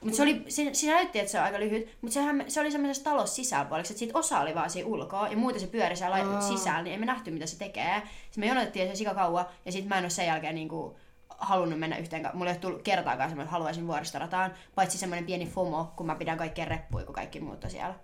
Mutta 0.01 0.16
se, 0.16 0.22
oli, 0.22 0.44
se, 0.48 0.74
se 0.74 0.86
näytti, 0.86 1.18
että 1.18 1.32
se 1.32 1.38
on 1.38 1.44
aika 1.44 1.61
lyhyt, 1.61 1.88
mutta 2.01 2.14
sehän, 2.14 2.44
se 2.48 2.61
oli 2.61 2.70
semmoisessa 2.70 3.05
talossa 3.05 3.36
sisäpuoliksi, 3.36 3.92
että 3.92 3.98
siitä 3.98 4.18
osa 4.18 4.40
oli 4.40 4.55
vaan 4.55 4.70
siinä 4.70 4.88
ulkoa 4.88 5.28
ja 5.28 5.36
muuten 5.36 5.61
se 5.61 5.66
pyöri 5.66 5.96
siellä 5.96 6.18
lai- 6.18 6.42
sisällä, 6.42 6.82
niin 6.82 6.94
emme 6.94 7.07
nähty, 7.07 7.30
mitä 7.30 7.46
se 7.46 7.59
tekee. 7.59 8.03
Sitten 8.24 8.42
me 8.42 8.46
jonotettiin 8.46 8.88
se 8.88 8.94
sika 8.94 9.14
kauan 9.14 9.46
ja 9.64 9.72
sitten 9.72 9.88
mä 9.88 9.98
en 9.98 10.05
ole 10.05 10.11
sen 10.11 10.26
jälkeen 10.26 10.55
niinku 10.55 10.98
halunnut 11.41 11.78
mennä 11.78 11.97
yhteen. 11.97 12.30
Mulla 12.32 12.51
ei 12.51 12.55
ole 12.55 12.61
tullut 12.61 12.82
kertaakaan 12.82 13.30
semmoinen, 13.30 13.45
että 13.45 13.53
haluaisin 13.53 13.86
vuoristorataan, 13.86 14.55
paitsi 14.74 14.99
semmoinen 14.99 15.26
pieni 15.26 15.47
FOMO, 15.47 15.93
kun 15.97 16.07
mä 16.07 16.14
pidän 16.14 16.38
kaikkea 16.38 16.64
reppuja, 16.64 17.05
kun 17.05 17.14
kaikki 17.14 17.41
muut 17.41 17.64
siellä. 17.68 17.95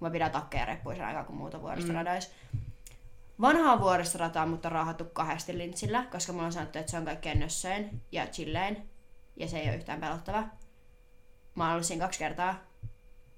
Mä 0.00 0.10
pidän 0.10 0.30
takkeja 0.30 0.64
reppuja 0.64 0.96
sen 0.96 1.06
aikaa, 1.06 1.24
kun 1.24 1.36
muut 1.36 1.54
on 1.54 1.62
vuoristoradoissa. 1.62 2.30
Vanhaa 3.40 3.80
vuoristorataa, 3.80 4.46
mutta 4.46 4.68
raahattu 4.68 5.04
kahdesti 5.04 5.58
lintsillä, 5.58 6.06
koska 6.10 6.32
mulla 6.32 6.46
on 6.46 6.52
sanottu, 6.52 6.78
että 6.78 6.90
se 6.90 6.98
on 6.98 7.04
kaikkein 7.04 7.40
nössöin 7.40 8.02
ja 8.12 8.26
chillein. 8.26 8.90
Ja 9.36 9.48
se 9.48 9.58
ei 9.58 9.68
ole 9.68 9.76
yhtään 9.76 10.00
pelottava. 10.00 10.44
Mä 11.54 11.64
oon 11.64 11.72
ollut 11.72 11.86
siinä 11.86 12.04
kaksi 12.04 12.18
kertaa. 12.18 12.54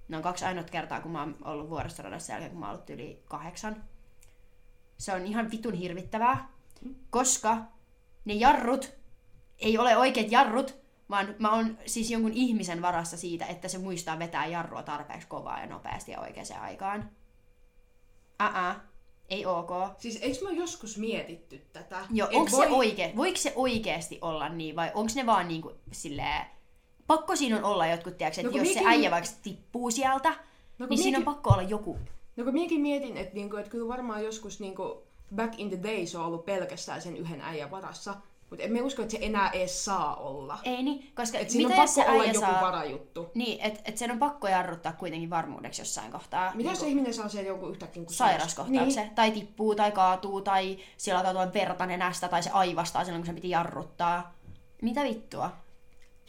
Ne 0.08 0.16
on 0.16 0.22
kaksi 0.22 0.44
ainoat 0.44 0.70
kertaa, 0.70 1.00
kun 1.00 1.10
mä 1.10 1.20
oon 1.20 1.36
ollut 1.44 1.70
vuoristoradassa 1.70 2.32
jälkeen, 2.32 2.50
kun 2.50 2.60
mä 2.60 2.66
oon 2.66 2.74
ollut 2.74 2.90
yli 2.90 3.22
kahdeksan. 3.28 3.84
Se 4.98 5.12
on 5.12 5.26
ihan 5.26 5.50
vitun 5.50 5.74
hirvittävää, 5.74 6.48
koska 7.10 7.56
ne 8.24 8.34
jarrut 8.34 8.94
ei 9.58 9.78
ole 9.78 9.96
oikeat 9.96 10.30
jarrut, 10.32 10.76
vaan 11.10 11.34
mä 11.38 11.54
oon 11.54 11.78
siis 11.86 12.10
jonkun 12.10 12.32
ihmisen 12.32 12.82
varassa 12.82 13.16
siitä, 13.16 13.46
että 13.46 13.68
se 13.68 13.78
muistaa 13.78 14.18
vetää 14.18 14.46
jarrua 14.46 14.82
tarpeeksi 14.82 15.28
kovaa 15.28 15.60
ja 15.60 15.66
nopeasti 15.66 16.12
ja 16.12 16.20
oikeaan 16.20 16.60
aikaan. 16.62 17.10
Ää, 18.38 18.80
ei 19.28 19.46
ok. 19.46 19.70
Siis 19.98 20.18
eikö 20.22 20.44
ole 20.44 20.52
joskus 20.54 20.98
mietitty 20.98 21.58
tätä? 21.72 22.06
Joo, 22.10 22.28
onko 22.32 22.50
voi- 22.50 22.66
se 22.66 22.72
oike, 22.72 23.12
voiko 23.16 23.36
se 23.36 23.52
oikeasti 23.56 24.18
olla 24.20 24.48
niin, 24.48 24.76
vai 24.76 24.90
onko 24.94 25.12
ne 25.14 25.26
vaan 25.26 25.48
niinku 25.48 25.72
silleen... 25.92 26.46
Pakko 27.06 27.36
siinä 27.36 27.56
on 27.56 27.64
olla 27.64 27.86
jotkut, 27.86 28.18
tiedätkö, 28.18 28.40
että 28.40 28.52
No 28.52 28.58
jos 28.58 28.68
se 28.68 28.80
mietin- 28.80 28.88
äijä 28.88 29.10
vaikka 29.10 29.30
tippuu 29.42 29.90
sieltä, 29.90 30.34
No, 30.78 30.86
niin 30.86 30.98
siinä 30.98 31.18
on 31.18 31.24
pakko 31.24 31.50
olla 31.50 31.62
joku. 31.62 31.98
No 32.36 32.44
kun 32.44 32.52
minäkin 32.52 32.80
mietin, 32.80 33.16
että, 33.16 33.34
niinku, 33.34 33.56
että 33.56 33.70
kyllä 33.70 33.88
varmaan 33.88 34.24
joskus 34.24 34.60
niinku, 34.60 35.02
back 35.34 35.58
in 35.58 35.68
the 35.70 35.78
days 35.82 36.14
on 36.14 36.24
ollut 36.24 36.44
pelkästään 36.44 37.02
sen 37.02 37.16
yhden 37.16 37.40
äijän 37.40 37.70
varassa, 37.70 38.14
mutta 38.54 38.64
emme 38.66 38.82
usko, 38.82 39.02
että 39.02 39.12
se 39.12 39.18
enää 39.20 39.50
edes 39.50 39.84
saa 39.84 40.16
olla. 40.16 40.58
Ei 40.64 40.82
niin, 40.82 41.12
koska 41.14 41.38
Et 41.38 41.50
siinä 41.50 41.74
on 41.74 41.80
jos 41.80 41.94
se 41.94 42.00
pakko 42.00 42.14
olla 42.14 42.24
joku 42.24 42.40
saa... 42.40 42.60
varajuttu. 42.60 43.30
Niin, 43.34 43.60
että 43.60 43.80
et 43.84 43.98
sen 43.98 44.10
on 44.10 44.18
pakko 44.18 44.48
jarruttaa 44.48 44.92
kuitenkin 44.92 45.30
varmuudeksi 45.30 45.80
jossain 45.80 46.12
kohtaa. 46.12 46.52
Mitä 46.54 46.70
jos 46.70 46.78
Niinku- 46.78 46.90
ihminen 46.90 47.14
saa 47.14 47.28
sen 47.28 47.46
joku 47.46 47.66
yhtäkkiä 47.68 48.02
niin 48.02 48.14
sairaskohtauksen. 48.14 49.04
Niin. 49.04 49.14
Tai 49.14 49.30
tippuu 49.30 49.74
tai 49.74 49.92
kaatuu 49.92 50.40
tai 50.40 50.78
siellä 50.96 51.18
alkaa 51.18 51.32
tulla 51.32 51.54
verta 51.54 51.86
nenästä 51.86 52.28
tai 52.28 52.42
se 52.42 52.50
aivastaa 52.50 53.04
silloin, 53.04 53.22
kun 53.22 53.26
se 53.26 53.32
piti 53.32 53.50
jarruttaa. 53.50 54.34
Mitä 54.82 55.02
vittua? 55.04 55.50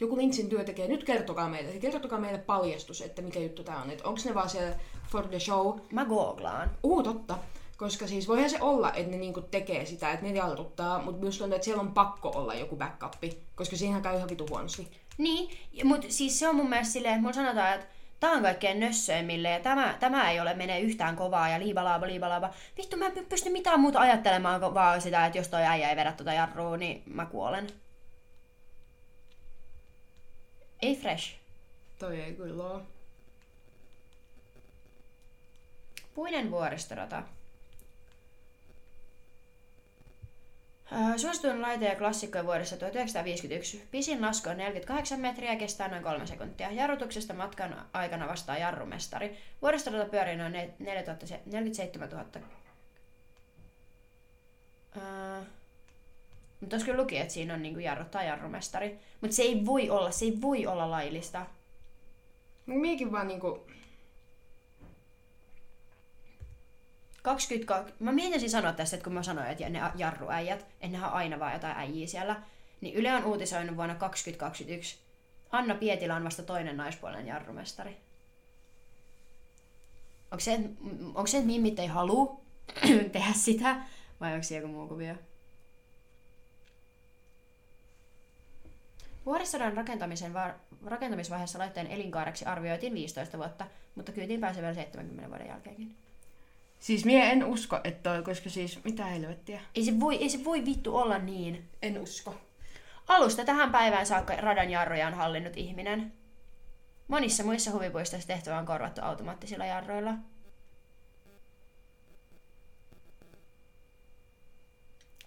Joku 0.00 0.16
Linksin 0.16 0.48
työntekijä, 0.48 0.88
nyt 0.88 1.04
kertokaa 1.04 1.48
meille, 1.48 1.72
kertokaa 1.72 2.20
meille 2.20 2.38
paljastus, 2.38 3.00
että 3.00 3.22
mikä 3.22 3.40
juttu 3.40 3.64
tää 3.64 3.82
on. 3.82 3.90
Että 3.90 4.08
onko 4.08 4.20
ne 4.24 4.34
vaan 4.34 4.50
siellä 4.50 4.76
for 5.10 5.28
the 5.28 5.38
show? 5.38 5.78
Mä 5.92 6.04
googlaan. 6.04 6.70
Uu, 6.82 7.02
totta. 7.02 7.38
Koska 7.76 8.06
siis 8.06 8.28
voihan 8.28 8.50
se 8.50 8.60
olla, 8.60 8.92
että 8.92 9.10
ne 9.10 9.16
niinku 9.16 9.40
tekee 9.40 9.84
sitä, 9.84 10.12
että 10.12 10.26
ne 10.26 10.32
jarruttaa, 10.32 11.02
mutta 11.02 11.20
myös 11.20 11.38
tuntuu, 11.38 11.54
että 11.54 11.64
siellä 11.64 11.80
on 11.80 11.94
pakko 11.94 12.32
olla 12.34 12.54
joku 12.54 12.76
backup, 12.76 13.12
koska 13.54 13.76
siinähän 13.76 14.02
käy 14.02 14.16
ihan 14.16 14.28
vitu 14.28 14.46
huonosti. 14.50 14.90
Niin, 15.18 15.58
mutta 15.84 16.06
siis 16.10 16.38
se 16.38 16.48
on 16.48 16.56
mun 16.56 16.68
mielestä 16.68 16.92
silleen, 16.92 17.14
että 17.14 17.22
mulla 17.22 17.34
sanotaan, 17.34 17.74
että 17.74 17.86
tää 18.20 18.30
on 18.30 18.42
kaikkein 18.42 18.80
nössöimmille 18.80 19.50
ja 19.50 19.60
tämä, 19.60 19.96
tämä 20.00 20.30
ei 20.30 20.40
ole 20.40 20.54
menee 20.54 20.80
yhtään 20.80 21.16
kovaa 21.16 21.48
ja 21.48 21.58
liibalaaba, 21.58 22.06
liibalaaba. 22.06 22.50
Vittu, 22.76 22.96
mä 22.96 23.06
en 23.06 23.26
pysty 23.28 23.50
mitään 23.50 23.80
muuta 23.80 24.00
ajattelemaan 24.00 24.74
vaan 24.74 25.00
sitä, 25.00 25.26
että 25.26 25.38
jos 25.38 25.48
toi 25.48 25.62
äijä 25.62 25.90
ei 25.90 25.96
vedä 25.96 26.12
tuota 26.12 26.32
jarrua, 26.32 26.76
niin 26.76 27.02
mä 27.06 27.26
kuolen. 27.26 27.66
Ei 30.82 30.96
fresh. 30.96 31.34
Toi 31.98 32.20
ei 32.20 32.32
kyllä 32.32 32.64
oo. 32.64 32.82
Puinen 36.14 36.50
vuoristorata. 36.50 37.22
Suosituin 41.16 41.62
laite 41.62 41.84
ja 41.84 41.96
klassikko 41.96 42.44
vuodessa 42.44 42.76
1951. 42.76 43.88
Pisin 43.90 44.22
lasku 44.22 44.48
on 44.48 44.56
48 44.56 45.20
metriä 45.20 45.52
ja 45.52 45.58
kestää 45.58 45.88
noin 45.88 46.02
3 46.02 46.26
sekuntia. 46.26 46.70
Jarrutuksesta 46.70 47.34
matkan 47.34 47.86
aikana 47.92 48.28
vastaa 48.28 48.58
jarrumestari. 48.58 49.36
Vuoristorata 49.62 50.10
pyörii 50.10 50.36
noin 50.36 50.52
ne- 50.52 50.74
4000 50.78 51.26
se- 51.26 51.40
47 51.46 52.08
000. 52.10 52.24
Öö, 54.96 55.40
mutta 56.60 56.70
tuossa 56.70 56.86
kyllä 56.86 57.02
luki, 57.02 57.18
että 57.18 57.34
siinä 57.34 57.54
on 57.54 57.62
niinku 57.62 57.80
jarru 57.80 58.04
tai 58.04 58.26
jarrumestari. 58.26 58.98
Mutta 59.20 59.36
se 59.36 59.42
ei 59.42 59.66
voi 59.66 59.90
olla, 59.90 60.10
se 60.10 60.24
ei 60.24 60.38
voi 60.40 60.66
olla 60.66 60.90
laillista. 60.90 61.46
Miekin 62.66 63.12
vaan 63.12 63.28
niinku, 63.28 63.66
22, 67.26 67.94
mä 68.00 68.12
mietin 68.12 68.50
sanoa 68.50 68.72
tässä, 68.72 68.96
että 68.96 69.04
kun 69.04 69.12
mä 69.12 69.22
sanoin, 69.22 69.46
että 69.46 69.68
ne 69.68 69.80
jarruäijät, 69.94 70.66
ennenhän 70.80 71.10
on 71.10 71.16
aina 71.16 71.38
vaan 71.38 71.52
jotain 71.52 71.76
äijiä 71.76 72.06
siellä, 72.06 72.42
niin 72.80 72.94
Yle 72.94 73.14
on 73.14 73.24
uutisoinut 73.24 73.76
vuonna 73.76 73.94
2021. 73.94 74.98
Anna 75.50 75.74
Pietilä 75.74 76.16
on 76.16 76.24
vasta 76.24 76.42
toinen 76.42 76.76
naispuolinen 76.76 77.26
jarrumestari. 77.26 77.96
Onko 80.30 80.40
se, 80.40 80.60
onko 81.04 81.26
se, 81.26 81.36
että 81.36 81.46
mimmit 81.46 81.78
ei 81.78 81.86
halua 81.86 82.40
tehdä 83.12 83.32
sitä, 83.32 83.76
vai 84.20 84.32
onko 84.32 84.42
se 84.42 84.56
joku 84.56 84.68
muu 84.68 84.88
kuvio? 84.88 85.14
Vuoristodan 89.26 89.76
rakentamisen 89.76 90.34
va- 90.34 90.54
rakentamisvaiheessa 90.84 91.58
laitteen 91.58 91.86
elinkaareksi 91.86 92.44
arvioitiin 92.44 92.94
15 92.94 93.38
vuotta, 93.38 93.66
mutta 93.94 94.12
kyytiin 94.12 94.40
pääsee 94.40 94.62
vielä 94.62 94.74
70 94.74 95.30
vuoden 95.30 95.48
jälkeenkin. 95.48 96.05
Siis 96.86 97.04
mie 97.04 97.30
en 97.30 97.44
usko, 97.44 97.80
että 97.84 98.10
toi, 98.10 98.22
koska 98.22 98.50
siis 98.50 98.84
mitä 98.84 99.04
helvettiä. 99.04 99.60
Ei 99.74 99.84
se, 99.84 100.00
voi, 100.00 100.16
ei 100.16 100.28
se 100.28 100.44
voi 100.44 100.64
vittu 100.64 100.96
olla 100.96 101.18
niin. 101.18 101.68
En 101.82 101.98
usko. 101.98 102.34
Alusta 103.08 103.44
tähän 103.44 103.72
päivään 103.72 104.06
saakka 104.06 104.36
radan 104.36 104.70
jarruja 104.70 105.06
on 105.06 105.14
hallinnut 105.14 105.56
ihminen. 105.56 106.12
Monissa 107.08 107.44
muissa 107.44 107.70
huvipuistoissa 107.70 108.28
tehtävä 108.28 108.58
on 108.58 108.66
korvattu 108.66 109.00
automaattisilla 109.04 109.66
jarroilla. 109.66 110.14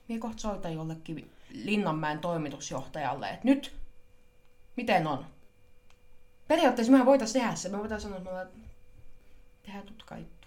Mie 0.08 0.20
kohta 0.20 0.42
soitan 0.42 0.74
jollekin 0.74 1.32
Linnanmäen 1.50 2.20
toimitusjohtajalle, 2.20 3.30
että 3.30 3.46
nyt, 3.46 3.76
miten 4.76 5.08
on? 5.08 5.26
Periaatteessa 6.48 6.92
mehän 6.92 7.06
voitais 7.06 7.34
tehdä 7.34 7.56
se. 7.56 7.70
Me 7.70 7.78
voitais 7.78 8.04
sanoa, 8.04 8.18
että 8.18 8.30
me 8.30 8.38
ollaan- 8.38 8.52
tehdään 9.64 9.86
tutka 9.86 10.18
juttu. 10.18 10.39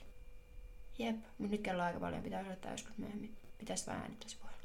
Jep, 0.99 1.17
mutta 1.39 1.51
nyt 1.53 1.61
kello 1.61 1.83
on 1.83 1.87
aika 1.87 2.01
paljon, 2.01 2.23
pitää 2.23 2.45
soittaa 2.45 2.71
joskus 2.71 2.99
myöhemmin. 2.99 3.33
Pitäisi 3.59 3.87
vähän 3.87 4.03
äänittää 4.03 4.29
se 4.29 4.37
puhelu. 4.41 4.57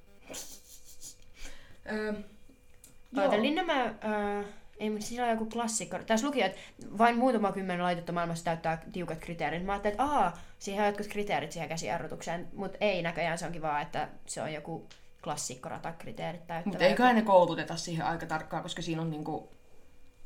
Oota, 3.17 3.41
Linnanmäe, 3.41 3.85
äh, 3.87 4.45
ei, 4.79 4.89
mutta 4.89 5.05
siellä 5.05 5.25
on 5.25 5.31
joku 5.31 5.45
klassikko. 5.45 5.99
Tässä 5.99 6.27
luki, 6.27 6.41
että 6.41 6.59
vain 6.97 7.17
muutama 7.17 7.51
kymmenen 7.51 7.83
laitetta 7.83 8.11
maailmassa 8.11 8.45
täyttää 8.45 8.83
tiukat 8.91 9.19
kriteerit. 9.19 9.65
Mä 9.65 9.71
ajattelin, 9.71 9.93
että 9.93 10.03
aa, 10.03 10.37
siihen 10.59 10.81
on 10.83 10.87
jotkut 10.87 11.07
kriteerit 11.07 11.51
siihen 11.51 11.69
käsijarrutukseen, 11.69 12.47
mutta 12.53 12.77
ei 12.81 13.01
näköjään, 13.01 13.37
se 13.37 13.45
onkin 13.45 13.61
vaan, 13.61 13.81
että 13.81 14.09
se 14.25 14.41
on 14.41 14.53
joku 14.53 14.87
klassikkoratakriteerit 15.23 16.47
täyttävä. 16.47 16.71
Mutta 16.71 16.85
eiköhän 16.85 17.15
ne 17.15 17.21
kouluteta 17.21 17.75
siihen 17.75 18.05
aika 18.05 18.25
tarkkaan, 18.25 18.63
koska 18.63 18.81
siinä 18.81 19.01
on 19.01 19.09
niinku... 19.09 19.56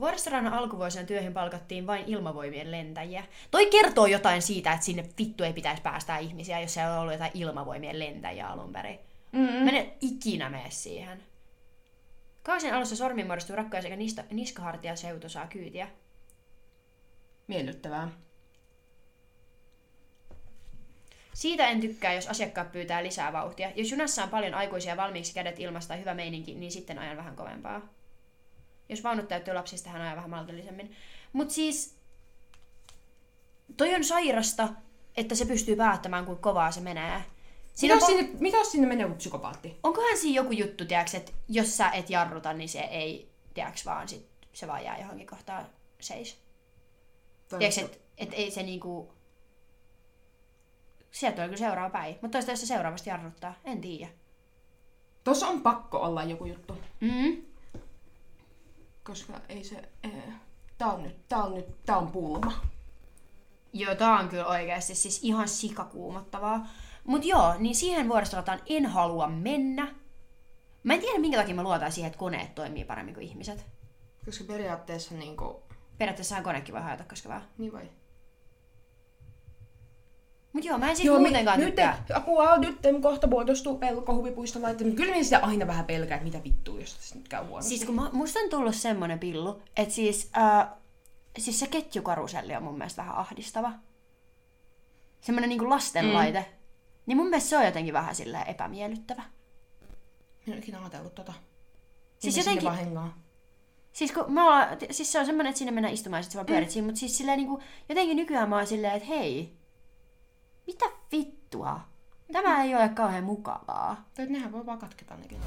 Vuoristorannan 0.02 0.54
alkuvuosina 0.54 1.06
työhön 1.06 1.34
palkattiin 1.34 1.88
vain 1.88 2.04
ilmavoimien 2.08 2.72
lentäjiä. 2.72 3.24
Toi 3.52 3.66
kertoo 3.66 4.06
jotain 4.06 4.42
siitä, 4.42 4.74
että 4.74 4.86
sinne 4.86 5.06
vittu 5.20 5.44
ei 5.44 5.54
pitäisi 5.54 5.82
päästää 5.82 6.18
ihmisiä, 6.18 6.60
jos 6.60 6.74
siellä 6.74 6.94
on 6.94 7.00
ollut 7.00 7.14
jotain 7.14 7.32
ilmavoimien 7.34 8.00
lentäjiä 8.00 8.48
alun 8.48 8.74
perin. 8.74 9.00
Mm-mm. 9.32 9.64
Mä 9.64 9.70
en 9.70 9.94
ikinä 10.02 10.50
mene 10.50 10.70
siihen. 10.70 11.24
Kausien 12.44 12.74
alussa 12.74 12.96
sormi 12.96 13.24
muodostuu 13.24 13.56
rakkoja 13.56 13.82
sekä 13.82 13.98
niskahartia 14.32 14.96
seutu 14.96 15.30
saa 15.30 15.48
kyytiä. 15.48 15.88
Miellyttävää. 17.48 18.10
Siitä 21.34 21.68
en 21.68 21.82
tykkää, 21.82 22.14
jos 22.14 22.28
asiakkaat 22.28 22.72
pyytää 22.72 23.04
lisää 23.04 23.34
vauhtia. 23.34 23.72
Jos 23.76 23.92
junassa 23.92 24.24
on 24.24 24.30
paljon 24.30 24.54
aikuisia 24.54 24.98
valmiiksi 24.98 25.34
kädet 25.34 25.60
ilmasta 25.60 25.96
hyvä 25.96 26.14
meininki, 26.14 26.54
niin 26.54 26.72
sitten 26.72 27.00
ajan 27.00 27.18
vähän 27.18 27.36
kovempaa. 27.36 28.01
Jos 28.92 29.04
vaunut 29.04 29.28
täyttyy 29.28 29.54
lapsista, 29.54 29.90
hän 29.90 30.02
ajaa 30.02 30.16
vähän 30.16 30.30
maltillisemmin. 30.30 30.96
Mut 31.34 31.52
siis, 31.52 31.98
toi 33.78 33.96
on 33.96 34.04
sairasta, 34.04 34.70
että 35.18 35.36
se 35.36 35.46
pystyy 35.46 35.76
päättämään, 35.76 36.26
kuin 36.26 36.38
kovaa 36.38 36.72
se 36.72 36.82
menee. 36.82 37.18
Mitä 37.18 37.30
Siinä 37.74 37.96
jos 37.96 38.04
on, 38.04 38.10
sinne, 38.10 38.30
mitä 38.40 38.58
jos 38.58 38.72
sinne 38.72 38.88
menee 38.88 39.10
psykopaatti? 39.10 39.78
onkohan 39.84 40.18
siinä 40.18 40.36
joku 40.36 40.52
juttu, 40.52 40.86
tiiäks, 40.86 41.16
että 41.16 41.32
jos 41.50 41.78
sä 41.78 41.90
et 41.90 42.10
jarruta, 42.10 42.54
niin 42.54 42.70
se 42.70 42.80
ei, 42.80 43.32
tiiäks, 43.54 43.86
vaan 43.86 44.08
sit 44.08 44.28
se 44.54 44.68
vaan 44.68 44.84
jää 44.84 45.00
johonkin 45.00 45.28
kohtaan 45.28 45.66
seis. 46.00 46.38
Tiiäks, 47.58 47.78
että 47.78 47.98
et 48.18 48.30
ei 48.34 48.52
se 48.52 48.64
niinku... 48.64 49.14
Sieltä 51.12 51.42
on 51.42 51.48
kyllä 51.48 51.60
seuraava 51.60 51.90
päin. 51.90 52.16
Mutta 52.22 52.36
toista 52.36 52.52
jos 52.52 52.60
se 52.60 52.66
seuraavasti 52.66 53.10
jarruttaa, 53.10 53.54
en 53.66 53.82
tiedä. 53.82 54.12
Tossa 55.24 55.48
on 55.48 55.62
pakko 55.62 55.98
olla 55.98 56.24
joku 56.24 56.46
juttu. 56.46 56.78
Mm. 57.00 57.51
Koska 59.04 59.34
ei 59.50 59.64
se... 59.64 59.90
Eh, 60.04 60.34
tää 60.78 60.94
on 60.94 61.04
nyt, 61.04 61.28
tää 61.28 61.44
on 61.44 61.54
nyt, 61.54 61.84
tää 61.86 61.98
on 61.98 62.12
pulma. 62.12 62.54
Joo, 63.74 63.96
tää 63.96 64.20
on 64.20 64.30
kyllä 64.30 64.46
oikeasti 64.46 64.96
siis 64.96 65.20
ihan 65.24 65.48
sikakuumottavaa. 65.48 66.68
Mut 67.04 67.26
joo, 67.26 67.56
niin 67.60 67.76
siihen 67.76 68.10
vuoristorataan 68.10 68.60
en 68.66 68.86
halua 68.86 69.28
mennä. 69.28 69.96
Mä 70.84 70.94
en 70.94 71.00
tiedä, 71.00 71.20
minkä 71.20 71.38
takia 71.38 71.56
mä 71.56 71.64
luotan 71.64 71.92
siihen, 71.92 72.08
että 72.08 72.20
koneet 72.20 72.56
toimii 72.56 72.86
paremmin 72.86 73.14
kuin 73.14 73.28
ihmiset. 73.28 73.66
Koska 74.26 74.44
periaatteessa 74.44 75.16
niinku... 75.16 75.64
Periaatteessa 75.98 76.42
konekin 76.42 76.74
voi 76.74 76.82
hajota 76.82 77.04
koska 77.04 77.30
vaan. 77.30 77.44
Niin 77.58 77.74
vai? 77.74 77.90
Mut 80.54 80.66
joo, 80.66 80.78
mä 80.78 80.90
en 80.90 80.96
siitä 80.96 81.20
muutenkaan 81.20 81.60
nyt, 81.60 81.68
tykkää. 81.68 82.06
apua, 82.14 82.58
nyt 82.58 82.86
en 82.86 83.02
kohta 83.02 83.28
muodostuu 83.28 83.78
pelko 83.78 84.16
huvipuiston 84.16 84.62
laitteen. 84.62 84.96
Kyllä 84.96 85.12
minä 85.12 85.24
sitä 85.24 85.40
aina 85.40 85.68
vähän 85.68 85.86
pelkää, 85.86 86.16
että 86.16 86.26
mitä 86.26 86.44
vittua, 86.44 86.80
jos 86.80 86.96
tässä 86.96 87.16
nyt 87.16 87.28
käy 87.28 87.44
huonosti. 87.46 87.70
Siis 87.70 87.86
kun 87.86 87.96
mä, 87.96 88.10
musta 88.14 88.40
on 88.40 88.50
tullut 88.50 88.76
semmonen 88.76 89.20
pillu, 89.20 89.62
että 89.78 89.94
siis, 89.94 90.32
äh, 90.38 90.68
siis 91.40 91.60
se 91.60 91.68
ketjukaruselli 91.68 92.56
on 92.56 92.64
mun 92.64 92.78
mielestä 92.78 93.02
vähän 93.02 93.18
ahdistava. 93.18 93.72
Semmonen 95.22 95.50
niinku 95.50 95.70
lastenlaite. 95.70 96.40
Mm. 96.40 96.56
Niin 97.06 97.18
mun 97.18 97.30
mielestä 97.30 97.50
se 97.50 97.58
on 97.58 97.66
jotenkin 97.66 97.94
vähän 97.94 98.16
silleen 98.16 98.48
epämiellyttävä. 98.48 99.24
Minä 100.46 100.58
en 100.58 100.64
ikinä 100.64 100.80
ajatellut 100.80 101.16
tota. 101.16 101.34
Siis 102.20 102.34
Siis 102.34 102.46
jotenkin... 102.46 102.72
hengaa. 102.72 103.18
Siis, 103.94 104.12
kun 104.12 104.34
mä 104.34 104.46
ollaan, 104.46 104.78
siis 104.92 105.12
se 105.12 105.20
on 105.20 105.26
semmonen, 105.26 105.50
että 105.50 105.60
sinne 105.60 105.72
mennään 105.72 105.94
istumaan 105.94 106.20
ja 106.20 106.24
sit 106.24 106.32
sä 106.32 106.38
vaan 106.38 106.46
pyörit 106.46 106.72
siinä, 106.72 106.86
mutta 106.86 107.00
siis 107.00 107.18
silleen 107.18 107.38
niinku, 107.38 107.62
jotenkin 107.90 108.18
nykyään 108.18 108.50
mä 108.50 108.56
oon 108.56 108.68
silleen, 108.68 108.94
että 108.94 109.08
hei, 109.08 109.58
mitä 110.72 110.86
vittua? 111.12 111.80
Tämä 112.32 112.64
ei 112.64 112.76
ole 112.76 112.90
kauhean 112.90 113.24
mukavaa. 113.24 114.10
Tai 114.14 114.26
nehän 114.26 114.52
voi 114.52 114.66
vaan 114.66 114.80
katketa 114.80 115.16
nekin. 115.16 115.38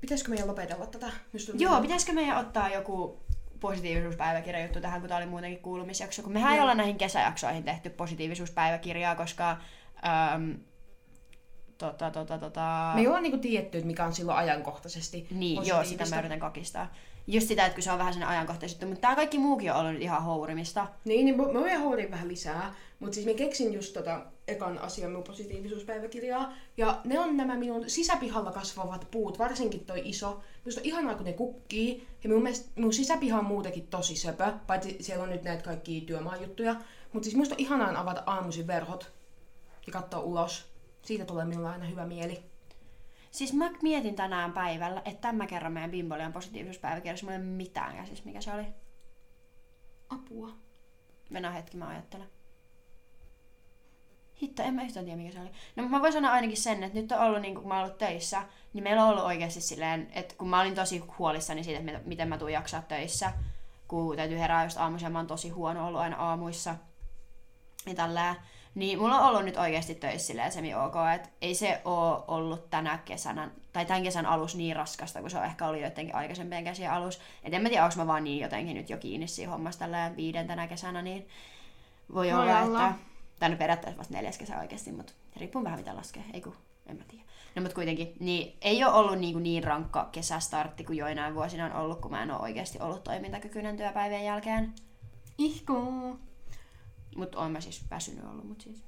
Pitäisikö 0.00 0.30
meidän 0.30 0.48
lopetella 0.48 0.86
tätä? 0.86 1.06
Joo, 1.54 1.80
pitäisikö 1.80 2.12
meidän 2.12 2.38
ottaa 2.38 2.68
joku 2.68 3.20
positiivisuuspäiväkirjajuttu 3.60 4.80
tähän, 4.80 5.00
kun 5.00 5.08
tää 5.08 5.18
oli 5.18 5.26
muutenkin 5.26 5.62
kuulumisjakso, 5.62 6.22
kun 6.22 6.32
mehän 6.32 6.54
ei 6.54 6.60
olla 6.60 6.74
näihin 6.74 6.98
kesäjaksoihin 6.98 7.64
tehty 7.64 7.90
positiivisuuspäiväkirjaa, 7.90 9.14
koska 9.14 9.50
äm, 10.34 10.58
tota, 11.78 12.10
tota, 12.10 12.38
tota, 12.38 12.92
Me 12.94 13.00
ei 13.00 13.06
olla 13.06 13.20
niinku 13.20 13.38
tiedetty, 13.38 13.78
että 13.78 13.86
mikä 13.86 14.04
on 14.04 14.14
silloin 14.14 14.38
ajankohtaisesti 14.38 15.26
Niin, 15.30 15.66
joo, 15.66 15.84
sitä 15.84 16.04
mä 16.10 16.18
yritän 16.18 16.40
kakistaa. 16.40 16.94
Just 17.26 17.48
sitä, 17.48 17.66
että 17.66 17.74
kun 17.74 17.82
se 17.82 17.92
on 17.92 17.98
vähän 17.98 18.14
sen 18.14 18.26
ajankohtaisesti, 18.26 18.86
mutta 18.86 19.00
tää 19.00 19.16
kaikki 19.16 19.38
muukin 19.38 19.72
on 19.72 19.86
ollut 19.86 20.02
ihan 20.02 20.22
hourimista. 20.22 20.86
Niin, 21.04 21.24
niin 21.24 21.36
mä 21.36 21.64
vielä 21.64 21.78
houdin 21.78 22.10
vähän 22.10 22.28
lisää. 22.28 22.74
Mutta 22.98 23.14
siis 23.14 23.26
mä 23.26 23.34
keksin 23.34 23.74
just 23.74 23.92
tota 23.92 24.26
ekan 24.48 24.78
asian 24.78 25.12
mun 25.12 25.22
positiivisuuspäiväkirjaa. 25.22 26.52
Ja 26.76 27.00
ne 27.04 27.18
on 27.18 27.36
nämä 27.36 27.56
minun 27.56 27.90
sisäpihalla 27.90 28.52
kasvavat 28.52 29.06
puut, 29.10 29.38
varsinkin 29.38 29.84
toi 29.84 30.02
iso. 30.04 30.40
Minusta 30.64 30.80
on 30.80 30.86
ihanaa, 30.86 31.14
kun 31.14 31.24
ne 31.24 31.32
kukkii. 31.32 32.06
Ja 32.24 32.30
mun 32.30 32.42
mielestä 32.42 32.80
mun 32.80 32.92
sisäpiha 32.92 33.38
on 33.38 33.44
muutenkin 33.44 33.86
tosi 33.86 34.16
söpö, 34.16 34.52
paitsi 34.66 34.96
siellä 35.00 35.24
on 35.24 35.30
nyt 35.30 35.42
näitä 35.42 35.62
kaikkia 35.62 36.00
työmaajuttuja. 36.00 36.76
Mutta 37.12 37.24
siis 37.24 37.34
minusta 37.34 37.54
on 37.54 37.60
ihanaa 37.60 38.00
avata 38.00 38.22
aamuisin 38.26 38.66
verhot 38.66 39.12
ja 39.86 39.92
katsoa 39.92 40.20
ulos. 40.20 40.66
Siitä 41.02 41.24
tulee 41.24 41.44
minulle 41.44 41.68
aina 41.68 41.84
hyvä 41.84 42.06
mieli. 42.06 42.53
Siis 43.34 43.52
mä 43.52 43.70
mietin 43.82 44.16
tänään 44.16 44.52
päivällä, 44.52 45.02
että 45.04 45.20
tämän 45.20 45.46
kerran 45.46 45.72
meidän 45.72 45.90
Bimbolian 45.90 46.32
positiivisuuspäiväkirjassa 46.32 47.26
mulla 47.26 47.36
ei 47.38 47.42
ole 47.42 47.50
mitään 47.50 47.96
käsissä, 47.96 48.24
mikä 48.24 48.40
se 48.40 48.52
oli. 48.52 48.66
Apua. 50.08 50.50
Mennä 51.30 51.50
hetki, 51.50 51.76
mä 51.76 51.88
ajattelen. 51.88 52.28
Hitto, 54.42 54.62
en 54.62 54.74
mä 54.74 54.82
yhtään 54.82 55.04
tiedä 55.04 55.22
mikä 55.22 55.32
se 55.32 55.40
oli. 55.40 55.48
No 55.48 55.82
mutta 55.82 55.96
mä 55.96 56.00
voin 56.00 56.12
sanoa 56.12 56.30
ainakin 56.30 56.56
sen, 56.56 56.82
että 56.82 57.00
nyt 57.00 57.12
on 57.12 57.18
ollut, 57.18 57.42
niin 57.42 57.54
kun 57.54 57.68
mä 57.68 57.74
oon 57.74 57.84
ollut 57.84 57.98
töissä, 57.98 58.42
niin 58.72 58.84
meillä 58.84 59.04
on 59.04 59.10
ollut 59.10 59.24
oikeasti 59.24 59.60
silleen, 59.60 60.08
että 60.12 60.34
kun 60.34 60.48
mä 60.48 60.60
olin 60.60 60.74
tosi 60.74 60.98
huolissani 61.18 61.64
siitä, 61.64 61.92
että 61.92 62.08
miten 62.08 62.28
mä 62.28 62.38
tuun 62.38 62.52
jaksaa 62.52 62.82
töissä, 62.82 63.32
kun 63.88 64.16
täytyy 64.16 64.38
herää 64.38 64.64
just 64.64 64.78
aamuisin 64.78 65.12
mä 65.12 65.18
oon 65.18 65.26
tosi 65.26 65.48
huono 65.48 65.86
ollut 65.86 66.00
aina 66.00 66.16
aamuissa 66.16 66.74
ja 67.86 67.94
tällä, 67.94 68.34
niin 68.74 68.98
mulla 68.98 69.18
on 69.18 69.28
ollut 69.28 69.44
nyt 69.44 69.56
oikeasti 69.56 69.94
töissä 69.94 70.26
silleen 70.26 70.52
semi 70.52 70.74
ok, 70.74 70.94
että 71.14 71.28
ei 71.42 71.54
se 71.54 71.80
oo 71.84 72.24
ollut 72.28 72.70
tänä 72.70 72.98
kesänä, 73.04 73.50
tai 73.72 73.84
tämän 73.86 74.02
kesän 74.02 74.26
alus 74.26 74.54
niin 74.54 74.76
raskasta, 74.76 75.20
kun 75.20 75.30
se 75.30 75.38
on 75.38 75.44
ehkä 75.44 75.66
ollut 75.66 75.82
jotenkin 75.82 76.14
aikaisempien 76.14 76.64
käsien 76.64 76.92
alus. 76.92 77.20
Et 77.44 77.54
en 77.54 77.62
mä 77.62 77.68
tiedä, 77.68 77.84
onko 77.84 77.96
mä 77.96 78.06
vaan 78.06 78.24
niin 78.24 78.40
jotenkin 78.40 78.76
nyt 78.76 78.90
jo 78.90 78.96
kiinni 78.96 79.28
siinä 79.28 79.52
hommassa 79.52 79.78
tällä 79.78 80.12
viidentenä 80.16 80.66
kesänä, 80.66 81.02
niin 81.02 81.28
voi 82.14 82.26
Voi 82.26 82.32
olla, 82.32 82.60
olla. 82.60 82.86
että... 82.86 82.98
Tai 83.40 83.50
no 83.50 83.56
periaatteessa 83.56 83.98
vasta 83.98 84.14
neljäs 84.14 84.38
kesä 84.38 84.58
oikeasti, 84.60 84.92
mutta 84.92 85.12
riippuu 85.36 85.64
vähän 85.64 85.78
mitä 85.78 85.96
laskee. 85.96 86.24
Ei 86.32 86.40
kun, 86.40 86.56
en 86.86 86.96
mä 86.96 87.04
tiedä. 87.08 87.24
No 87.54 87.62
mutta 87.62 87.74
kuitenkin, 87.74 88.12
niin 88.20 88.56
ei 88.60 88.84
ole 88.84 88.94
ollut 88.94 89.18
niin, 89.18 89.42
niin 89.42 89.64
rankka 89.64 90.08
kesästartti 90.12 90.84
kuin 90.84 90.98
joinain 90.98 91.34
vuosina 91.34 91.64
on 91.64 91.72
ollut, 91.72 92.00
kun 92.00 92.10
mä 92.10 92.22
en 92.22 92.30
ole 92.30 92.40
oikeasti 92.40 92.78
ollut 92.80 93.04
toimintakykyinen 93.04 93.76
työpäivien 93.76 94.24
jälkeen. 94.24 94.72
Ihku. 95.38 95.74
Mutta 97.16 97.38
oon 97.38 97.52
mä 97.52 97.60
siis 97.60 97.82
väsynyt 97.90 98.24
ollut, 98.24 98.48
mutta 98.48 98.64
siis... 98.64 98.82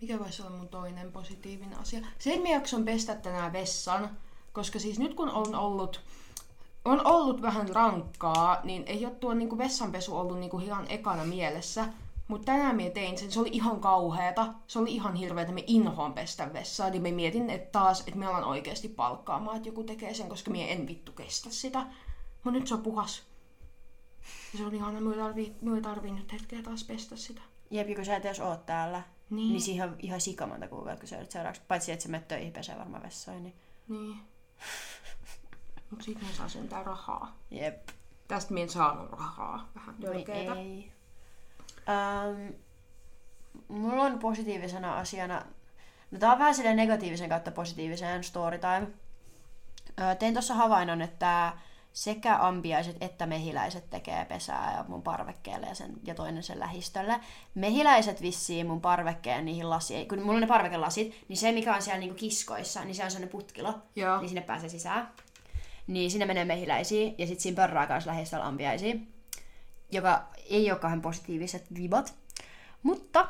Mikä 0.00 0.18
voisi 0.18 0.42
olla 0.42 0.56
mun 0.56 0.68
toinen 0.68 1.12
positiivinen 1.12 1.78
asia? 1.78 2.00
Se, 2.18 2.30
että 2.30 2.48
mä 2.48 2.54
jakson 2.54 2.84
pestä 2.84 3.14
tänään 3.14 3.52
vessan, 3.52 4.10
koska 4.52 4.78
siis 4.78 4.98
nyt 4.98 5.14
kun 5.14 5.30
on 5.30 5.54
ollut, 5.54 6.00
on 6.84 7.06
ollut 7.06 7.42
vähän 7.42 7.68
rankkaa, 7.68 8.60
niin 8.64 8.82
ei 8.86 9.06
ole 9.06 9.14
tuo 9.14 9.34
niinku 9.34 9.58
vessanpesu 9.58 10.16
ollut 10.16 10.40
niinku 10.40 10.58
ihan 10.58 10.86
ekana 10.88 11.24
mielessä. 11.24 11.88
Mutta 12.28 12.44
tänään 12.44 12.76
mä 12.76 12.82
tein 12.94 13.18
sen, 13.18 13.32
se 13.32 13.40
oli 13.40 13.48
ihan 13.52 13.80
kauheeta. 13.80 14.54
Se 14.66 14.78
oli 14.78 14.94
ihan 14.94 15.14
hirveetä, 15.14 15.52
me 15.52 15.64
inhoon 15.66 16.12
pestä 16.12 16.52
vessaa. 16.52 16.90
Niin 16.90 17.02
mä 17.02 17.08
mietin, 17.08 17.50
että 17.50 17.78
taas, 17.78 18.00
että 18.00 18.16
me 18.16 18.28
ollaan 18.28 18.44
oikeasti 18.44 18.88
palkkaamaan, 18.88 19.56
että 19.56 19.68
joku 19.68 19.84
tekee 19.84 20.14
sen, 20.14 20.28
koska 20.28 20.50
mä 20.50 20.56
en 20.56 20.86
vittu 20.86 21.12
kestä 21.12 21.50
sitä. 21.50 21.86
Mutta 22.44 22.58
nyt 22.58 22.66
se 22.66 22.74
on 22.74 22.82
puhas. 22.82 23.22
Ja 24.52 24.58
se 24.58 24.66
on 24.66 24.74
ihana, 24.74 25.00
mä 25.00 25.10
ei 25.12 25.18
tarvii, 25.18 25.54
tarvii 25.82 26.12
nyt 26.12 26.32
hetkeä 26.32 26.62
taas 26.62 26.84
pestä 26.84 27.16
sitä. 27.16 27.42
Jep, 27.72 27.94
kun 27.96 28.04
sä 28.04 28.16
et 28.16 28.24
edes 28.26 28.40
oot 28.40 28.66
täällä, 28.66 29.02
Niin. 29.30 29.48
niin, 29.48 29.60
siihen 29.60 29.88
on 29.88 29.96
ihan 29.98 30.20
sikamonta 30.20 30.68
kuukautta, 30.68 31.00
kun 31.00 31.08
sä 31.08 31.16
olet 31.16 31.30
seuraavaksi. 31.30 31.62
Paitsi, 31.68 31.92
että 31.92 32.02
sä 32.02 32.08
menet 32.08 32.28
töihin 32.28 32.52
pesee 32.52 32.78
varmaan 32.78 33.02
vessain, 33.02 33.42
niin 33.44 33.54
Niin. 33.88 34.16
Mut 35.90 36.02
sit 36.02 36.22
mä 36.22 36.28
saan 36.36 36.50
sentään 36.50 36.86
rahaa. 36.86 37.36
jep. 37.50 37.88
Tästä 38.28 38.54
mä 38.54 38.60
en 38.60 38.68
saanut 38.68 39.10
rahaa. 39.10 39.68
Vähän 39.74 39.94
törkeetä. 39.94 40.54
ei. 40.54 40.92
Um, 41.88 42.54
mulla 43.68 44.02
on 44.02 44.18
positiivisena 44.18 44.98
asiana, 44.98 45.42
no 46.10 46.18
tää 46.18 46.32
on 46.32 46.38
vähän 46.38 46.54
silleen 46.54 46.76
negatiivisen 46.76 47.28
kautta 47.28 47.50
positiiviseen 47.50 48.24
story 48.24 48.58
time. 48.58 48.86
Ö, 50.00 50.14
tein 50.14 50.32
tuossa 50.34 50.54
havainnon, 50.54 51.02
että 51.02 51.52
sekä 51.92 52.36
ampiaiset 52.40 52.96
että 53.00 53.26
mehiläiset 53.26 53.90
tekee 53.90 54.24
pesää 54.24 54.76
ja 54.76 54.84
mun 54.88 55.02
parvekkeelle 55.02 55.66
ja, 55.66 55.74
sen, 55.74 55.92
ja 56.04 56.14
toinen 56.14 56.42
sen 56.42 56.60
lähistölle. 56.60 57.20
Mehiläiset 57.54 58.22
vissiin 58.22 58.66
mun 58.66 58.80
parvekkeen 58.80 59.44
niihin 59.44 59.70
lasiin, 59.70 60.08
kun 60.08 60.18
mulla 60.18 60.34
on 60.34 60.40
ne 60.40 60.46
parvekelasit, 60.46 61.24
niin 61.28 61.36
se 61.36 61.52
mikä 61.52 61.74
on 61.74 61.82
siellä 61.82 62.00
niinku 62.00 62.16
kiskoissa, 62.16 62.84
niin 62.84 62.94
se 62.94 63.04
on 63.04 63.10
sellainen 63.10 63.32
putkilo, 63.32 63.74
Joo. 63.96 64.18
niin 64.18 64.28
sinne 64.28 64.42
pääsee 64.42 64.68
sisään. 64.68 65.08
Niin 65.86 66.10
sinne 66.10 66.26
menee 66.26 66.44
mehiläisiä 66.44 67.12
ja 67.18 67.26
sitten 67.26 67.42
siinä 67.42 67.56
pörrää 67.56 67.86
kanssa 67.86 68.10
lähistöllä 68.10 68.46
ampiaisia 68.46 68.94
joka 69.92 70.22
ei 70.50 70.70
ole 70.70 70.78
kauhean 70.78 71.02
positiiviset 71.02 71.64
vibat. 71.74 72.14
Mutta 72.82 73.28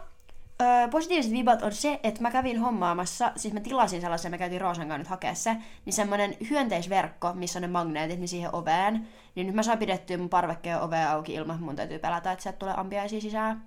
öö, 0.63 0.89
positiiviset 0.89 1.33
vibat 1.33 1.63
on 1.63 1.73
se, 1.73 2.01
että 2.03 2.23
mä 2.23 2.31
kävin 2.31 2.61
hommaamassa, 2.61 3.33
siis 3.37 3.55
mä 3.55 3.61
tilasin 3.61 4.01
sellaisen, 4.01 4.31
mä 4.31 4.39
käytiin 4.39 4.61
Roosan 4.61 4.89
kanssa 4.89 4.99
nyt 4.99 5.07
hakea 5.07 5.35
se, 5.35 5.57
niin 5.85 5.93
semmonen 5.93 6.37
hyönteisverkko, 6.51 7.33
missä 7.35 7.59
on 7.59 7.61
ne 7.61 7.69
magneetit, 7.69 8.19
niin 8.19 8.29
siihen 8.29 8.55
oveen. 8.55 9.09
Niin 9.35 9.47
nyt 9.47 9.57
mä 9.57 9.63
saan 9.63 9.79
pidettyä 9.79 10.19
mun 10.19 10.29
parvekkeen 10.29 10.81
ovea 10.81 11.13
auki 11.13 11.35
ilman, 11.35 11.55
että 11.55 11.65
mun 11.65 11.77
täytyy 11.77 11.99
pelätä, 11.99 12.33
että 12.33 12.43
sieltä 12.43 12.59
tulee 12.59 12.75
ampiaisia 12.77 13.21
sisään. 13.21 13.65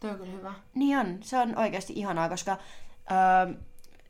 Toi 0.00 0.10
on 0.10 0.16
kyllä 0.16 0.32
hyvä. 0.32 0.54
Niin 0.74 0.98
on, 0.98 1.18
se 1.20 1.38
on 1.38 1.58
oikeasti 1.58 1.92
ihanaa, 1.96 2.28
koska 2.28 2.56
öö, 3.10 3.54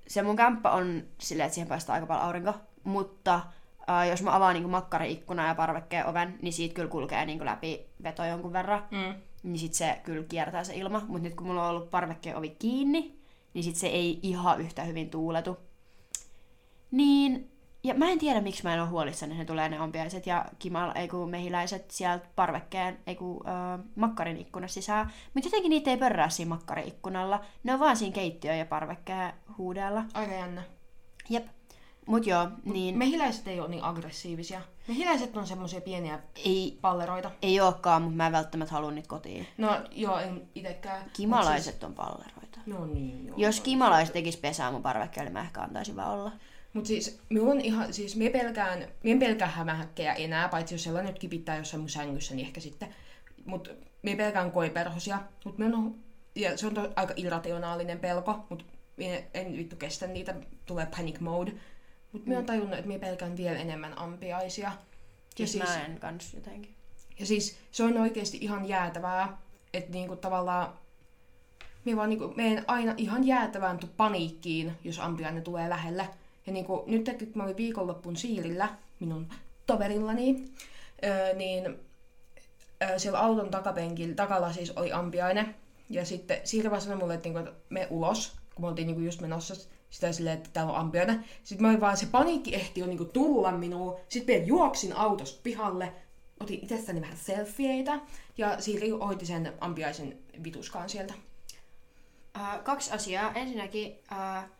se 0.06 0.22
mun 0.22 0.36
kämppä 0.36 0.70
on 0.70 1.02
silleen, 1.18 1.46
että 1.46 1.54
siihen 1.54 1.68
paistaa 1.68 1.94
aika 1.94 2.06
paljon 2.06 2.24
aurinko, 2.24 2.54
mutta 2.84 3.40
öö, 3.90 4.04
jos 4.04 4.22
mä 4.22 4.36
avaan 4.36 4.54
niin 4.54 4.70
makkari-ikkuna 4.70 5.46
ja 5.46 5.54
parvekkeen 5.54 6.06
oven, 6.06 6.38
niin 6.42 6.52
siitä 6.52 6.74
kyllä 6.74 6.88
kulkee 6.88 7.26
niin 7.26 7.44
läpi 7.44 7.86
veto 8.02 8.24
jonkun 8.24 8.52
verran. 8.52 8.84
Mm. 8.90 9.14
Niin 9.46 9.58
sit 9.58 9.74
se 9.74 10.00
kyllä 10.02 10.24
kiertää 10.28 10.64
se 10.64 10.74
ilma. 10.74 11.02
Mutta 11.08 11.22
nyt 11.22 11.34
kun 11.34 11.46
mulla 11.46 11.64
on 11.64 11.70
ollut 11.70 11.90
parvekkeen 11.90 12.36
ovi 12.36 12.50
kiinni, 12.50 13.18
niin 13.54 13.64
sit 13.64 13.76
se 13.76 13.86
ei 13.86 14.20
ihan 14.22 14.60
yhtä 14.60 14.84
hyvin 14.84 15.10
tuuletu. 15.10 15.56
Niin, 16.90 17.50
ja 17.84 17.94
mä 17.94 18.10
en 18.10 18.18
tiedä 18.18 18.40
miksi 18.40 18.62
mä 18.62 18.74
en 18.74 18.80
ole 18.80 18.88
huolissani, 18.88 19.32
että 19.32 19.42
ne 19.42 19.46
tulee 19.46 19.68
ne 19.68 19.78
ampiaiset 19.78 20.26
ja 20.26 20.44
kimal, 20.58 20.92
ei 20.94 21.08
kun 21.08 21.30
mehiläiset 21.30 21.90
sieltä 21.90 22.26
parvekkeen, 22.36 22.98
ei 23.06 23.14
kun 23.14 23.48
äh, 23.48 23.80
makkarin 23.94 24.36
ikkunassa 24.36 24.74
sisään. 24.74 25.12
Mutta 25.34 25.46
jotenkin 25.46 25.70
niitä 25.70 25.90
ei 25.90 25.96
pörrää 25.96 26.28
siinä 26.28 26.48
makkarin 26.48 26.88
ikkunalla. 26.88 27.44
Ne 27.64 27.74
on 27.74 27.80
vaan 27.80 27.96
siinä 27.96 28.14
keittiö 28.14 28.54
ja 28.54 28.66
parvekkeen 28.66 29.32
huudella. 29.58 30.04
Aika 30.14 30.34
jännä. 30.34 30.62
Jep. 31.28 31.55
Mut 32.06 32.26
joo, 32.26 32.48
niin 32.64 32.98
Mehiläiset 32.98 33.48
ei 33.48 33.60
ole 33.60 33.68
niin 33.68 33.84
aggressiivisia. 33.84 34.60
Mehiläiset 34.88 35.36
on 35.36 35.46
semmoisia 35.46 35.80
pieniä 35.80 36.18
ei, 36.44 36.78
palleroita. 36.80 37.30
ei 37.42 37.60
olekaan, 37.60 38.02
mutta 38.02 38.16
mä 38.16 38.26
en 38.26 38.32
välttämättä 38.32 38.74
halua 38.74 38.90
niitä 38.90 39.08
kotiin. 39.08 39.46
No 39.58 39.80
joo, 39.90 40.18
en 40.18 40.48
itekään. 40.54 41.10
Kimalaiset 41.12 41.84
on 41.84 41.94
palleroita. 41.94 42.60
Siis, 42.64 42.66
no 42.66 42.86
niin, 42.86 43.26
joo. 43.26 43.36
Jos 43.38 43.60
kimalaiset 43.60 44.12
tekis 44.12 44.36
pesää 44.36 44.70
mun 44.70 44.82
parvekkeelle, 44.82 45.30
mä 45.30 45.40
ehkä 45.40 45.60
antaisin 45.60 45.96
vaan 45.96 46.10
olla. 46.10 46.32
Mut 46.72 46.86
siis, 46.86 47.20
on 47.40 47.60
ihan, 47.60 47.92
siis 47.92 48.16
me 48.16 48.30
pelkään, 48.30 48.78
me 49.02 49.10
en 49.10 49.18
pelkää 49.18 49.48
hämähäkkejä 49.48 50.14
enää, 50.14 50.48
paitsi 50.48 50.74
jos 50.74 50.84
sellainen 50.84 51.12
nyt 51.12 51.18
kipittää 51.18 51.56
jossain 51.56 51.80
mun 51.80 51.88
sängyssä, 51.88 52.34
niin 52.34 52.46
ehkä 52.46 52.60
sitten. 52.60 52.94
Mut 53.44 53.70
me 54.02 54.16
pelkään 54.16 54.52
koiperhosia, 54.52 55.18
mut 55.44 55.58
me 55.58 55.64
on, 55.64 55.94
ja 56.34 56.58
se 56.58 56.66
on 56.66 56.74
to, 56.74 56.92
aika 56.96 57.14
irrationaalinen 57.16 57.98
pelko, 57.98 58.46
mut 58.50 58.66
me 58.96 59.24
en 59.34 59.56
vittu 59.56 59.76
kestä 59.76 60.06
niitä, 60.06 60.34
tulee 60.66 60.86
panic 60.86 61.20
mode. 61.20 61.52
Mut 62.12 62.26
me 62.26 62.38
on 62.38 62.46
tajunnut, 62.46 62.78
että 62.78 62.88
me 62.88 62.98
pelkään 62.98 63.36
vielä 63.36 63.58
enemmän 63.58 63.98
ampiaisia. 63.98 64.66
Ja 64.68 65.46
Siis, 65.46 65.52
siis, 65.52 65.64
mä 65.64 65.84
en 65.84 66.00
kans 66.00 66.34
jotenkin. 66.34 66.74
ja 67.18 67.26
siis 67.26 67.56
se 67.72 67.84
on 67.84 67.96
oikeasti 67.98 68.38
ihan 68.40 68.68
jäätävää, 68.68 69.38
että 69.74 69.90
niinku 69.92 70.16
tavallaan 70.16 70.72
me 71.84 71.96
vaan 71.96 72.08
niinku, 72.10 72.32
menen 72.36 72.64
aina 72.66 72.94
ihan 72.96 73.26
jäätävään 73.26 73.78
tu- 73.78 73.90
paniikkiin, 73.96 74.72
jos 74.84 74.98
ampiainen 74.98 75.42
tulee 75.42 75.68
lähelle. 75.68 76.08
Ja 76.46 76.52
niinku, 76.52 76.84
nyt 76.86 77.04
kun 77.18 77.28
mä 77.34 77.44
olin 77.44 77.56
viikonloppun 77.56 78.16
siirillä 78.16 78.68
minun 79.00 79.28
toverillani, 79.66 80.44
öö, 81.04 81.34
niin 81.34 81.76
öö, 82.82 82.98
siellä 82.98 83.20
auton 83.20 83.50
takapenkillä, 83.50 84.14
takalla 84.14 84.52
siis 84.52 84.70
oli 84.70 84.92
ampiainen. 84.92 85.54
Ja 85.90 86.04
sitten 86.04 86.40
Siiri 86.44 86.70
vaan 86.70 86.80
sanoi 86.82 86.98
mulle, 86.98 87.14
että, 87.14 87.28
niinku, 87.28 87.38
että 87.38 87.52
me 87.70 87.86
ulos, 87.90 88.36
kun 88.54 88.64
me 88.64 88.68
oltiin 88.68 88.86
niinku 88.86 89.02
just 89.02 89.20
menossa 89.20 89.54
sitä 89.96 90.12
silleen, 90.12 90.36
että 90.36 90.50
täällä 90.52 90.72
on 90.72 90.78
ampiainen. 90.78 91.24
Sitten 91.42 91.62
mä 91.62 91.68
olin 91.68 91.80
vaan, 91.80 91.96
se 91.96 92.06
paniikki 92.06 92.54
ehti 92.54 92.80
jo 92.80 92.86
niinku 92.86 93.04
tulla 93.04 93.52
minuun. 93.52 93.96
Sitten 94.08 94.40
mä 94.40 94.46
juoksin 94.46 94.96
autosta 94.96 95.40
pihalle, 95.42 95.92
otin 96.40 96.58
itsestäni 96.62 97.00
vähän 97.00 97.16
selfieitä 97.16 98.00
ja 98.38 98.60
Siiri 98.60 98.90
hoiti 98.90 99.26
sen 99.26 99.52
ampiaisen 99.60 100.18
vituskaan 100.44 100.88
sieltä. 100.88 101.14
Uh, 102.36 102.62
kaksi 102.64 102.92
asiaa. 102.92 103.32
Ensinnäkin, 103.32 103.86
uh, 103.92 104.50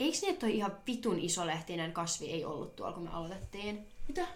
eikö 0.00 0.18
niin, 0.22 0.32
että 0.32 0.46
toi 0.46 0.56
ihan 0.56 0.76
vitun 0.86 1.18
isolehtinen 1.18 1.92
kasvi 1.92 2.30
ei 2.30 2.44
ollut 2.44 2.76
tuolla, 2.76 2.94
kun 2.94 3.02
me 3.02 3.10
aloitettiin? 3.10 3.86
Mitä? 4.08 4.26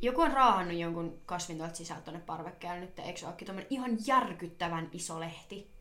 Joku 0.00 0.20
on 0.20 0.32
raahannut 0.32 0.78
jonkun 0.78 1.18
kasvin 1.26 1.58
tuolta 1.58 1.74
sisältä 1.74 2.02
tonne 2.02 2.20
parvekkeelle 2.20 2.80
nyt, 2.80 2.98
eikö 2.98 3.20
se 3.20 3.26
olekin 3.26 3.66
ihan 3.70 3.98
järkyttävän 4.06 4.88
iso 4.92 5.20
lehti? 5.20 5.73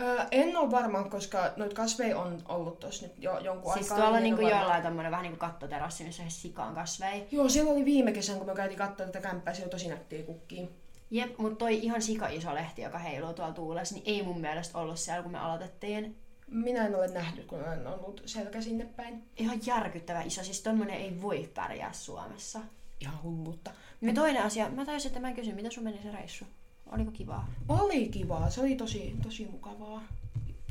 Öö, 0.00 0.24
en 0.30 0.56
ole 0.56 0.70
varma, 0.70 1.04
koska 1.04 1.52
noita 1.56 1.74
kasveja 1.74 2.18
on 2.18 2.42
ollut 2.48 2.80
tossa 2.80 3.06
nyt 3.06 3.14
jo 3.18 3.38
jonkun 3.38 3.72
Siis 3.72 3.86
aikaa. 3.86 3.98
tuolla 3.98 4.16
on 4.16 4.22
niin 4.22 4.34
en 4.34 4.38
niinku 4.38 4.44
ole 4.44 4.50
varma. 4.50 4.62
jollain 4.62 4.82
tommonen 4.82 5.10
vähän 5.10 5.22
niinku 5.22 5.38
kattoterassi, 5.38 6.04
missä 6.04 6.22
on 6.22 6.30
sikaan 6.30 6.74
kasvei. 6.74 7.28
Joo, 7.30 7.48
siellä 7.48 7.72
oli 7.72 7.84
viime 7.84 8.12
kesän, 8.12 8.38
kun 8.38 8.46
me 8.46 8.54
käytiin 8.54 8.78
katsoa 8.78 9.06
tätä 9.06 9.20
kämppää, 9.20 9.54
siellä 9.54 9.66
oli 9.66 9.70
tosi 9.70 9.88
nättiä 9.88 10.22
kukkia. 10.22 10.66
Jep, 11.10 11.38
mutta 11.38 11.56
toi 11.58 11.78
ihan 11.84 12.02
sika 12.02 12.28
iso 12.28 12.54
lehti, 12.54 12.82
joka 12.82 12.98
heiluu 12.98 13.32
tuolla 13.32 13.52
tuulessa, 13.54 13.94
niin 13.94 14.04
ei 14.06 14.22
mun 14.22 14.40
mielestä 14.40 14.78
ollut 14.78 14.98
siellä, 14.98 15.22
kun 15.22 15.32
me 15.32 15.38
aloitettiin. 15.38 16.16
Minä 16.50 16.86
en 16.86 16.96
ole 16.96 17.08
nähnyt, 17.08 17.46
kun 17.46 17.58
olen 17.64 17.86
ollut 17.86 18.22
selkä 18.26 18.60
sinne 18.60 18.84
päin. 18.96 19.22
Ihan 19.36 19.60
järkyttävä 19.66 20.22
iso, 20.22 20.44
siis 20.44 20.60
tommonen 20.60 20.94
ei 20.96 21.22
voi 21.22 21.50
pärjää 21.54 21.92
Suomessa. 21.92 22.60
Ihan 23.00 23.22
hullutta. 23.22 23.70
Ja 24.02 24.14
toinen 24.14 24.42
asia, 24.42 24.68
mä 24.68 24.84
taisin, 24.84 25.08
että 25.08 25.20
mä 25.20 25.28
en 25.28 25.34
kysy, 25.34 25.52
mitä 25.52 25.70
sun 25.70 25.84
meni 25.84 25.98
se 26.02 26.10
reissu? 26.10 26.44
Oliko 26.92 27.10
kivaa? 27.10 27.48
Oli 27.68 28.08
kivaa, 28.08 28.50
se 28.50 28.60
oli 28.60 28.76
tosi, 28.76 29.16
tosi 29.22 29.48
mukavaa. 29.52 30.02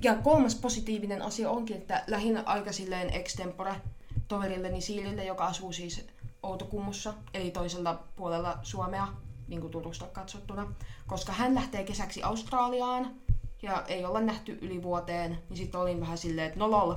Ja 0.03 0.15
kolmas 0.15 0.56
positiivinen 0.56 1.22
asia 1.22 1.49
onkin, 1.49 1.77
että 1.77 2.03
lähinnä 2.07 2.44
aika 2.45 2.72
silleen 2.72 3.10
extempore 3.10 3.76
toverilleni 4.27 4.81
Siilille, 4.81 5.26
joka 5.26 5.45
asuu 5.45 5.73
siis 5.73 6.06
Outokummussa, 6.44 7.14
eli 7.34 7.52
toisella 7.52 8.03
puolella 8.15 8.60
Suomea, 8.64 9.07
niin 9.48 9.61
kuin 9.61 9.72
Turusta 9.72 10.06
katsottuna. 10.06 10.73
Koska 11.07 11.31
hän 11.31 11.56
lähtee 11.56 11.84
kesäksi 11.84 12.23
Australiaan 12.23 13.11
ja 13.61 13.84
ei 13.88 14.06
olla 14.06 14.22
nähty 14.22 14.57
yli 14.61 14.84
vuoteen, 14.84 15.39
niin 15.49 15.57
sitten 15.57 15.81
olin 15.81 15.99
vähän 15.99 16.18
silleen, 16.18 16.48
että 16.48 16.60
no 16.60 16.72
lol, 16.72 16.95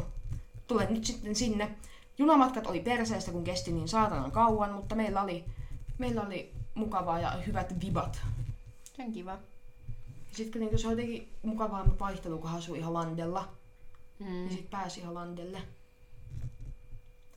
tulen 0.67 0.95
nyt 0.95 1.05
sitten 1.05 1.35
sinne. 1.35 1.71
Junamatkat 2.19 2.67
oli 2.67 2.81
perseestä, 2.81 3.33
kun 3.33 3.45
kesti 3.45 3.73
niin 3.73 3.89
saatanan 3.89 4.33
kauan, 4.33 4.73
mutta 4.73 4.95
meillä 4.95 5.23
oli, 5.23 5.45
meillä 5.99 6.23
oli 6.23 6.53
mukavaa 6.75 7.21
ja 7.21 7.31
hyvät 7.47 7.81
vibat. 7.81 8.21
Se 9.01 9.07
on 9.07 9.13
kiva. 9.13 9.39
Sitten 10.33 10.63
niin 10.63 10.79
se 10.79 10.87
oli 10.89 10.93
jotenkin 10.93 11.29
mukavaa 11.43 11.85
vaihtelu, 12.01 12.39
kun 12.39 12.51
asui 12.51 12.79
ihan 12.79 12.95
landella. 12.95 13.49
Mm. 14.19 14.27
Niin 14.27 14.51
sit 14.51 14.71
pääsi 14.71 15.01
ihan 15.01 15.15
landelle. 15.15 15.59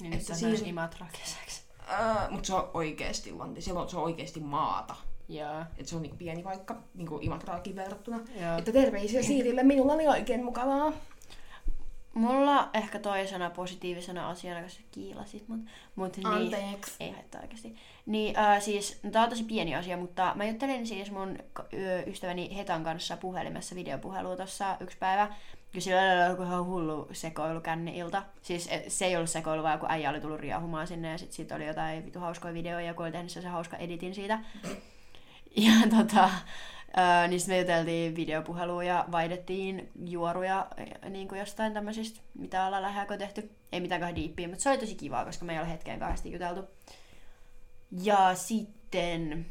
Niin 0.01 0.13
että 0.13 0.25
se 0.25 0.31
on 0.33 0.37
siinä- 0.39 0.49
myös 0.51 0.67
Imatra 0.67 1.07
kesäksi. 1.11 1.61
Ää, 1.87 2.27
mutta 2.31 2.47
se 2.47 2.53
on 2.53 2.69
oikeesti 2.73 3.31
landi. 3.31 3.61
Siellä 3.61 3.81
on, 3.81 3.89
se 3.89 3.97
on 3.97 4.03
oikeesti 4.03 4.39
maata. 4.39 4.95
Joo. 5.29 5.63
Et 5.77 5.87
se 5.87 5.95
on 5.95 6.01
niinku 6.01 6.17
pieni 6.17 6.43
paikka, 6.43 6.75
niinku 6.93 7.19
Imatraakin 7.21 7.75
verrattuna. 7.75 8.19
Joo. 8.41 8.57
Että 8.57 8.71
terveisiä 8.71 9.23
Siirille, 9.29 9.63
minulla 9.63 9.93
oli 9.93 10.07
oikein 10.07 10.43
mukavaa. 10.43 10.93
Mulla 12.13 12.69
ehkä 12.73 12.99
toisena 12.99 13.49
positiivisena 13.49 14.29
asiana, 14.29 14.61
koska 14.61 14.81
sä 14.81 14.87
kiilasit 14.91 15.47
mut. 15.47 15.59
mut 15.95 16.17
niin, 16.17 16.27
Anteeksi. 16.27 16.91
ei 16.99 17.11
haittaa 17.11 17.41
oikeesti. 17.41 17.75
Niin 18.05 18.39
äh, 18.39 18.61
siis, 18.61 18.99
no 19.03 19.11
tää 19.11 19.23
on 19.23 19.29
tosi 19.29 19.43
pieni 19.43 19.75
asia, 19.75 19.97
mutta 19.97 20.31
mä 20.35 20.45
juttelin 20.45 20.87
siis 20.87 21.11
mun 21.11 21.37
ystäväni 22.07 22.55
Hetan 22.57 22.83
kanssa 22.83 23.17
puhelimessa 23.17 23.75
videopuhelua 23.75 24.35
tossa 24.35 24.77
yksi 24.79 24.97
päivä. 24.97 25.35
Ja 25.73 25.81
sillä 25.81 26.01
oli 26.01 26.29
joku 26.29 26.43
ihan 26.43 26.65
hullu 26.65 27.07
sekoilu 27.11 27.61
känni-ilta. 27.61 28.23
Siis 28.41 28.67
et, 28.71 28.91
se 28.91 29.05
ei 29.05 29.15
ollut 29.15 29.29
sekoilu, 29.29 29.63
vaan 29.63 29.79
kun 29.79 29.91
äijä 29.91 30.09
oli 30.09 30.21
tullut 30.21 30.39
riahumaan 30.39 30.87
sinne 30.87 31.11
ja 31.11 31.17
sit 31.17 31.31
siitä 31.31 31.55
oli 31.55 31.67
jotain 31.67 32.05
vitu 32.05 32.19
hauskoja 32.19 32.53
videoja 32.53 32.85
ja 32.85 32.93
kun 32.93 33.05
oli 33.05 33.11
tehnyt 33.11 33.31
se 33.31 33.47
hauska 33.47 33.77
editin 33.77 34.15
siitä. 34.15 34.39
Ja 35.55 35.73
tota, 35.97 36.29
Öö, 36.97 37.27
niin 37.27 37.41
me 37.47 37.59
juteltiin 37.59 38.15
videopuhelua 38.15 38.83
ja 38.83 39.05
vaihdettiin 39.11 39.91
juoruja 40.05 40.67
äh, 40.79 41.09
niin 41.09 41.27
kuin 41.27 41.39
jostain 41.39 41.73
tämmöisistä, 41.73 42.21
mitä 42.33 42.65
ollaan 42.65 42.83
lähiaikoina 42.83 43.19
tehty. 43.19 43.51
Ei 43.71 43.79
mitään 43.79 44.01
kahden 44.01 44.15
diippiä, 44.15 44.47
mutta 44.47 44.63
se 44.63 44.69
oli 44.69 44.77
tosi 44.77 44.95
kivaa, 44.95 45.25
koska 45.25 45.45
me 45.45 45.53
ei 45.53 45.59
ole 45.59 45.69
hetkeen 45.69 45.99
kahdesti 45.99 46.31
juteltu. 46.31 46.63
Ja 47.91 48.35
sitten... 48.35 49.45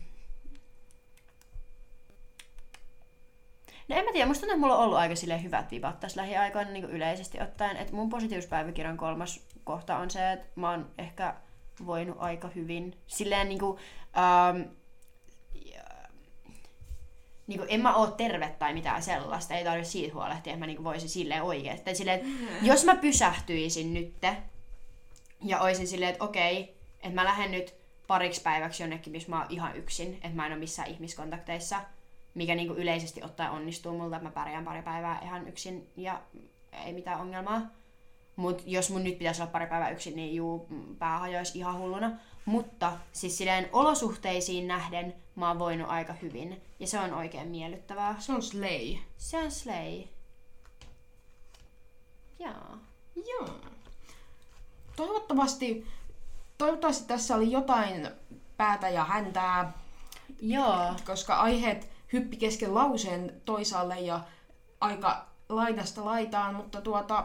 No 3.89 3.97
en 3.97 4.05
mä 4.05 4.13
tiedä, 4.13 4.27
musta 4.27 4.41
tuntuu, 4.41 4.55
että 4.55 4.61
mulla 4.61 4.77
on 4.77 4.85
ollut 4.85 4.99
aika 4.99 5.17
silleen 5.17 5.43
hyvät 5.43 5.71
vibat 5.71 6.01
tässä 6.01 6.21
lähiaikoina 6.21 6.71
niin 6.71 6.85
kuin 6.85 6.97
yleisesti 6.97 7.41
ottaen. 7.41 7.77
Että 7.77 7.95
mun 7.95 8.09
positiivispäiväkirjan 8.09 8.97
kolmas 8.97 9.47
kohta 9.65 9.97
on 9.97 10.11
se, 10.11 10.33
että 10.33 10.47
mä 10.57 10.71
oon 10.71 10.91
ehkä 10.99 11.35
voinut 11.87 12.17
aika 12.21 12.49
hyvin. 12.49 12.99
Silleen 13.07 13.49
niin 13.49 13.59
kuin, 13.59 13.79
ähm, 14.17 14.63
niin 17.53 17.61
kuin, 17.61 17.75
en 17.75 17.83
mä 17.83 17.95
oo 17.95 18.07
terve 18.07 18.55
tai 18.59 18.75
mitään 18.75 19.03
sellaista, 19.03 19.55
ei 19.55 19.65
tarvitse 19.65 19.91
siitä 19.91 20.15
huolehtia, 20.15 20.53
että 20.53 20.61
mä 20.61 20.67
niin 20.67 20.85
voisin 20.85 21.09
silleen 21.09 21.43
oikeesti. 21.43 21.85
Tai 21.85 21.95
silleen, 21.95 22.21
että 22.21 22.67
jos 22.67 22.85
mä 22.85 22.97
pysähtyisin 22.97 23.95
nytte 23.95 24.37
ja 25.45 25.61
oisin 25.61 25.89
silleen, 25.89 26.13
että 26.13 26.25
okei, 26.25 26.77
että 26.95 27.15
mä 27.15 27.25
lähden 27.25 27.51
nyt 27.51 27.75
pariksi 28.07 28.43
päiväksi 28.43 28.83
jonnekin, 28.83 29.13
missä 29.13 29.31
mä 29.31 29.39
oon 29.39 29.51
ihan 29.51 29.77
yksin, 29.77 30.15
että 30.15 30.37
mä 30.37 30.47
en 30.47 30.53
ole 30.53 30.61
missään 30.61 30.91
ihmiskontakteissa, 30.91 31.81
mikä 32.35 32.55
niin 32.55 32.69
kuin 32.69 32.79
yleisesti 32.79 33.23
ottaen 33.23 33.51
onnistuu 33.51 33.99
multa, 33.99 34.17
että 34.17 34.29
mä 34.29 34.35
pärjään 34.35 34.65
pari 34.65 34.83
päivää 34.83 35.21
ihan 35.23 35.49
yksin 35.49 35.91
ja 35.97 36.21
ei 36.87 36.93
mitään 36.93 37.21
ongelmaa. 37.21 37.61
Mut 38.37 38.63
jos 38.67 38.91
mun 38.91 39.05
nyt 39.05 39.19
pitäisi 39.19 39.43
olla 39.43 39.53
pari 39.53 39.67
päivää 39.67 39.91
yksin, 39.91 40.17
niin 40.17 40.35
juu, 40.35 40.67
mm, 40.69 40.97
pää 40.97 41.19
hajoisi 41.19 41.59
ihan 41.59 41.79
hulluna. 41.79 42.11
Mutta 42.45 42.93
siis 43.13 43.39
silleen 43.39 43.69
olosuhteisiin 43.73 44.69
nähden 44.69 45.15
mä 45.37 45.49
oon 45.49 45.59
voinut 45.59 45.89
aika 45.91 46.13
hyvin. 46.13 46.63
Ja 46.83 46.89
se 46.89 47.01
on 47.01 47.15
oikein 47.15 47.49
miellyttävää. 47.49 48.17
Se 48.19 48.33
on 48.33 48.43
slay. 48.43 48.97
Se 49.17 49.39
on 49.39 49.51
slay. 49.51 50.05
Jaa. 52.39 52.79
Joo. 53.27 53.49
Toivottavasti, 54.97 55.87
toivottavasti 56.59 57.09
tässä 57.09 57.35
oli 57.35 57.51
jotain 57.51 58.09
päätä 58.57 58.89
ja 58.89 59.05
häntää, 59.05 59.73
Joo. 60.41 60.95
koska 61.07 61.35
aiheet 61.35 61.89
hyppi 62.13 62.37
kesken 62.37 62.75
lauseen 62.75 63.43
toisaalle 63.45 64.01
ja 64.01 64.21
aika 64.81 65.27
laidasta 65.49 66.05
laitaan, 66.05 66.55
mutta 66.55 66.81
tuota, 66.81 67.25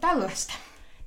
tällaista. 0.00 0.54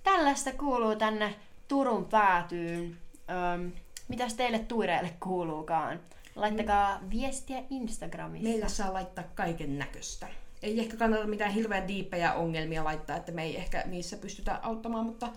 Tällaista 0.03 0.52
kuuluu 0.53 0.95
tänne 0.95 1.36
Turun 1.68 2.06
päätyyn. 2.06 2.98
Öm, 3.30 3.72
mitäs 4.07 4.34
teille 4.34 4.60
tuireille 4.60 5.14
kuuluukaan? 5.19 5.99
Laittakaa 6.38 6.99
viestiä 7.09 7.64
Instagramissa. 7.69 8.49
Meillä 8.49 8.68
saa 8.68 8.93
laittaa 8.93 9.23
kaiken 9.35 9.80
näköistä. 9.80 10.27
Ei 10.61 10.80
ehkä 10.80 10.97
kannata 10.97 11.27
mitään 11.27 11.51
hirveän 11.51 11.88
diippejä 11.88 12.34
ongelmia 12.34 12.84
laittaa, 12.84 13.18
että 13.18 13.31
me 13.31 13.43
ei 13.43 13.57
ehkä 13.57 13.84
niissä 13.85 14.18
pystytä 14.18 14.59
auttamaan, 14.64 15.05
mutta 15.05 15.30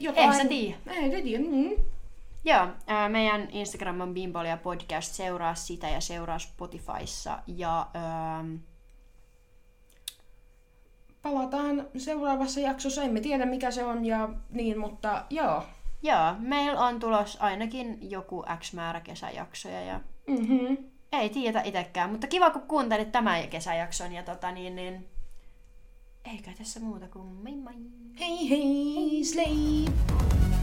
jotain... 0.00 0.30
En 0.30 0.36
sä 0.36 0.44
tiedä. 0.44 0.76
Ei 0.86 1.22
tiedä. 1.22 1.44
Mm. 1.44 1.84
Joo, 2.44 2.66
ää, 2.86 3.08
meidän 3.08 3.48
Instagram 3.50 4.00
on 4.00 4.14
Bimbolia 4.14 4.56
podcast, 4.56 5.14
seuraa 5.14 5.54
sitä 5.54 5.88
ja 5.88 6.00
seuraa 6.00 6.38
Spotifyssa. 6.38 7.38
Ja 7.46 7.88
ähm, 7.96 8.56
Palataan 11.24 11.86
seuraavassa 11.96 12.60
jaksossa. 12.60 13.02
Emme 13.02 13.20
tiedä 13.20 13.46
mikä 13.46 13.70
se 13.70 13.84
on 13.84 14.04
ja 14.04 14.28
niin, 14.50 14.78
mutta 14.78 15.24
joo. 15.30 15.62
Joo, 16.04 16.34
meillä 16.38 16.80
on 16.80 17.00
tulos 17.00 17.36
ainakin 17.40 18.10
joku 18.10 18.44
X 18.58 18.72
määrä 18.72 19.00
kesäjaksoja 19.00 19.80
ja 19.80 20.00
Mm-hmm. 20.26 20.76
ei 21.12 21.30
tiedä 21.30 21.62
itekään, 21.64 22.10
mutta 22.10 22.26
kiva 22.26 22.50
kun 22.50 22.62
kuuntelit 22.62 23.12
tämän 23.12 23.48
kesäjakson 23.48 24.12
ja 24.12 24.22
tota 24.22 24.52
niin, 24.52 24.76
niin 24.76 25.06
eikä 26.32 26.50
tässä 26.58 26.80
muuta 26.80 27.08
kuin 27.08 27.26
moi 27.26 27.56
moi! 27.56 27.74
Hei 28.20 28.50
hei, 28.50 29.24
sleep! 29.24 30.53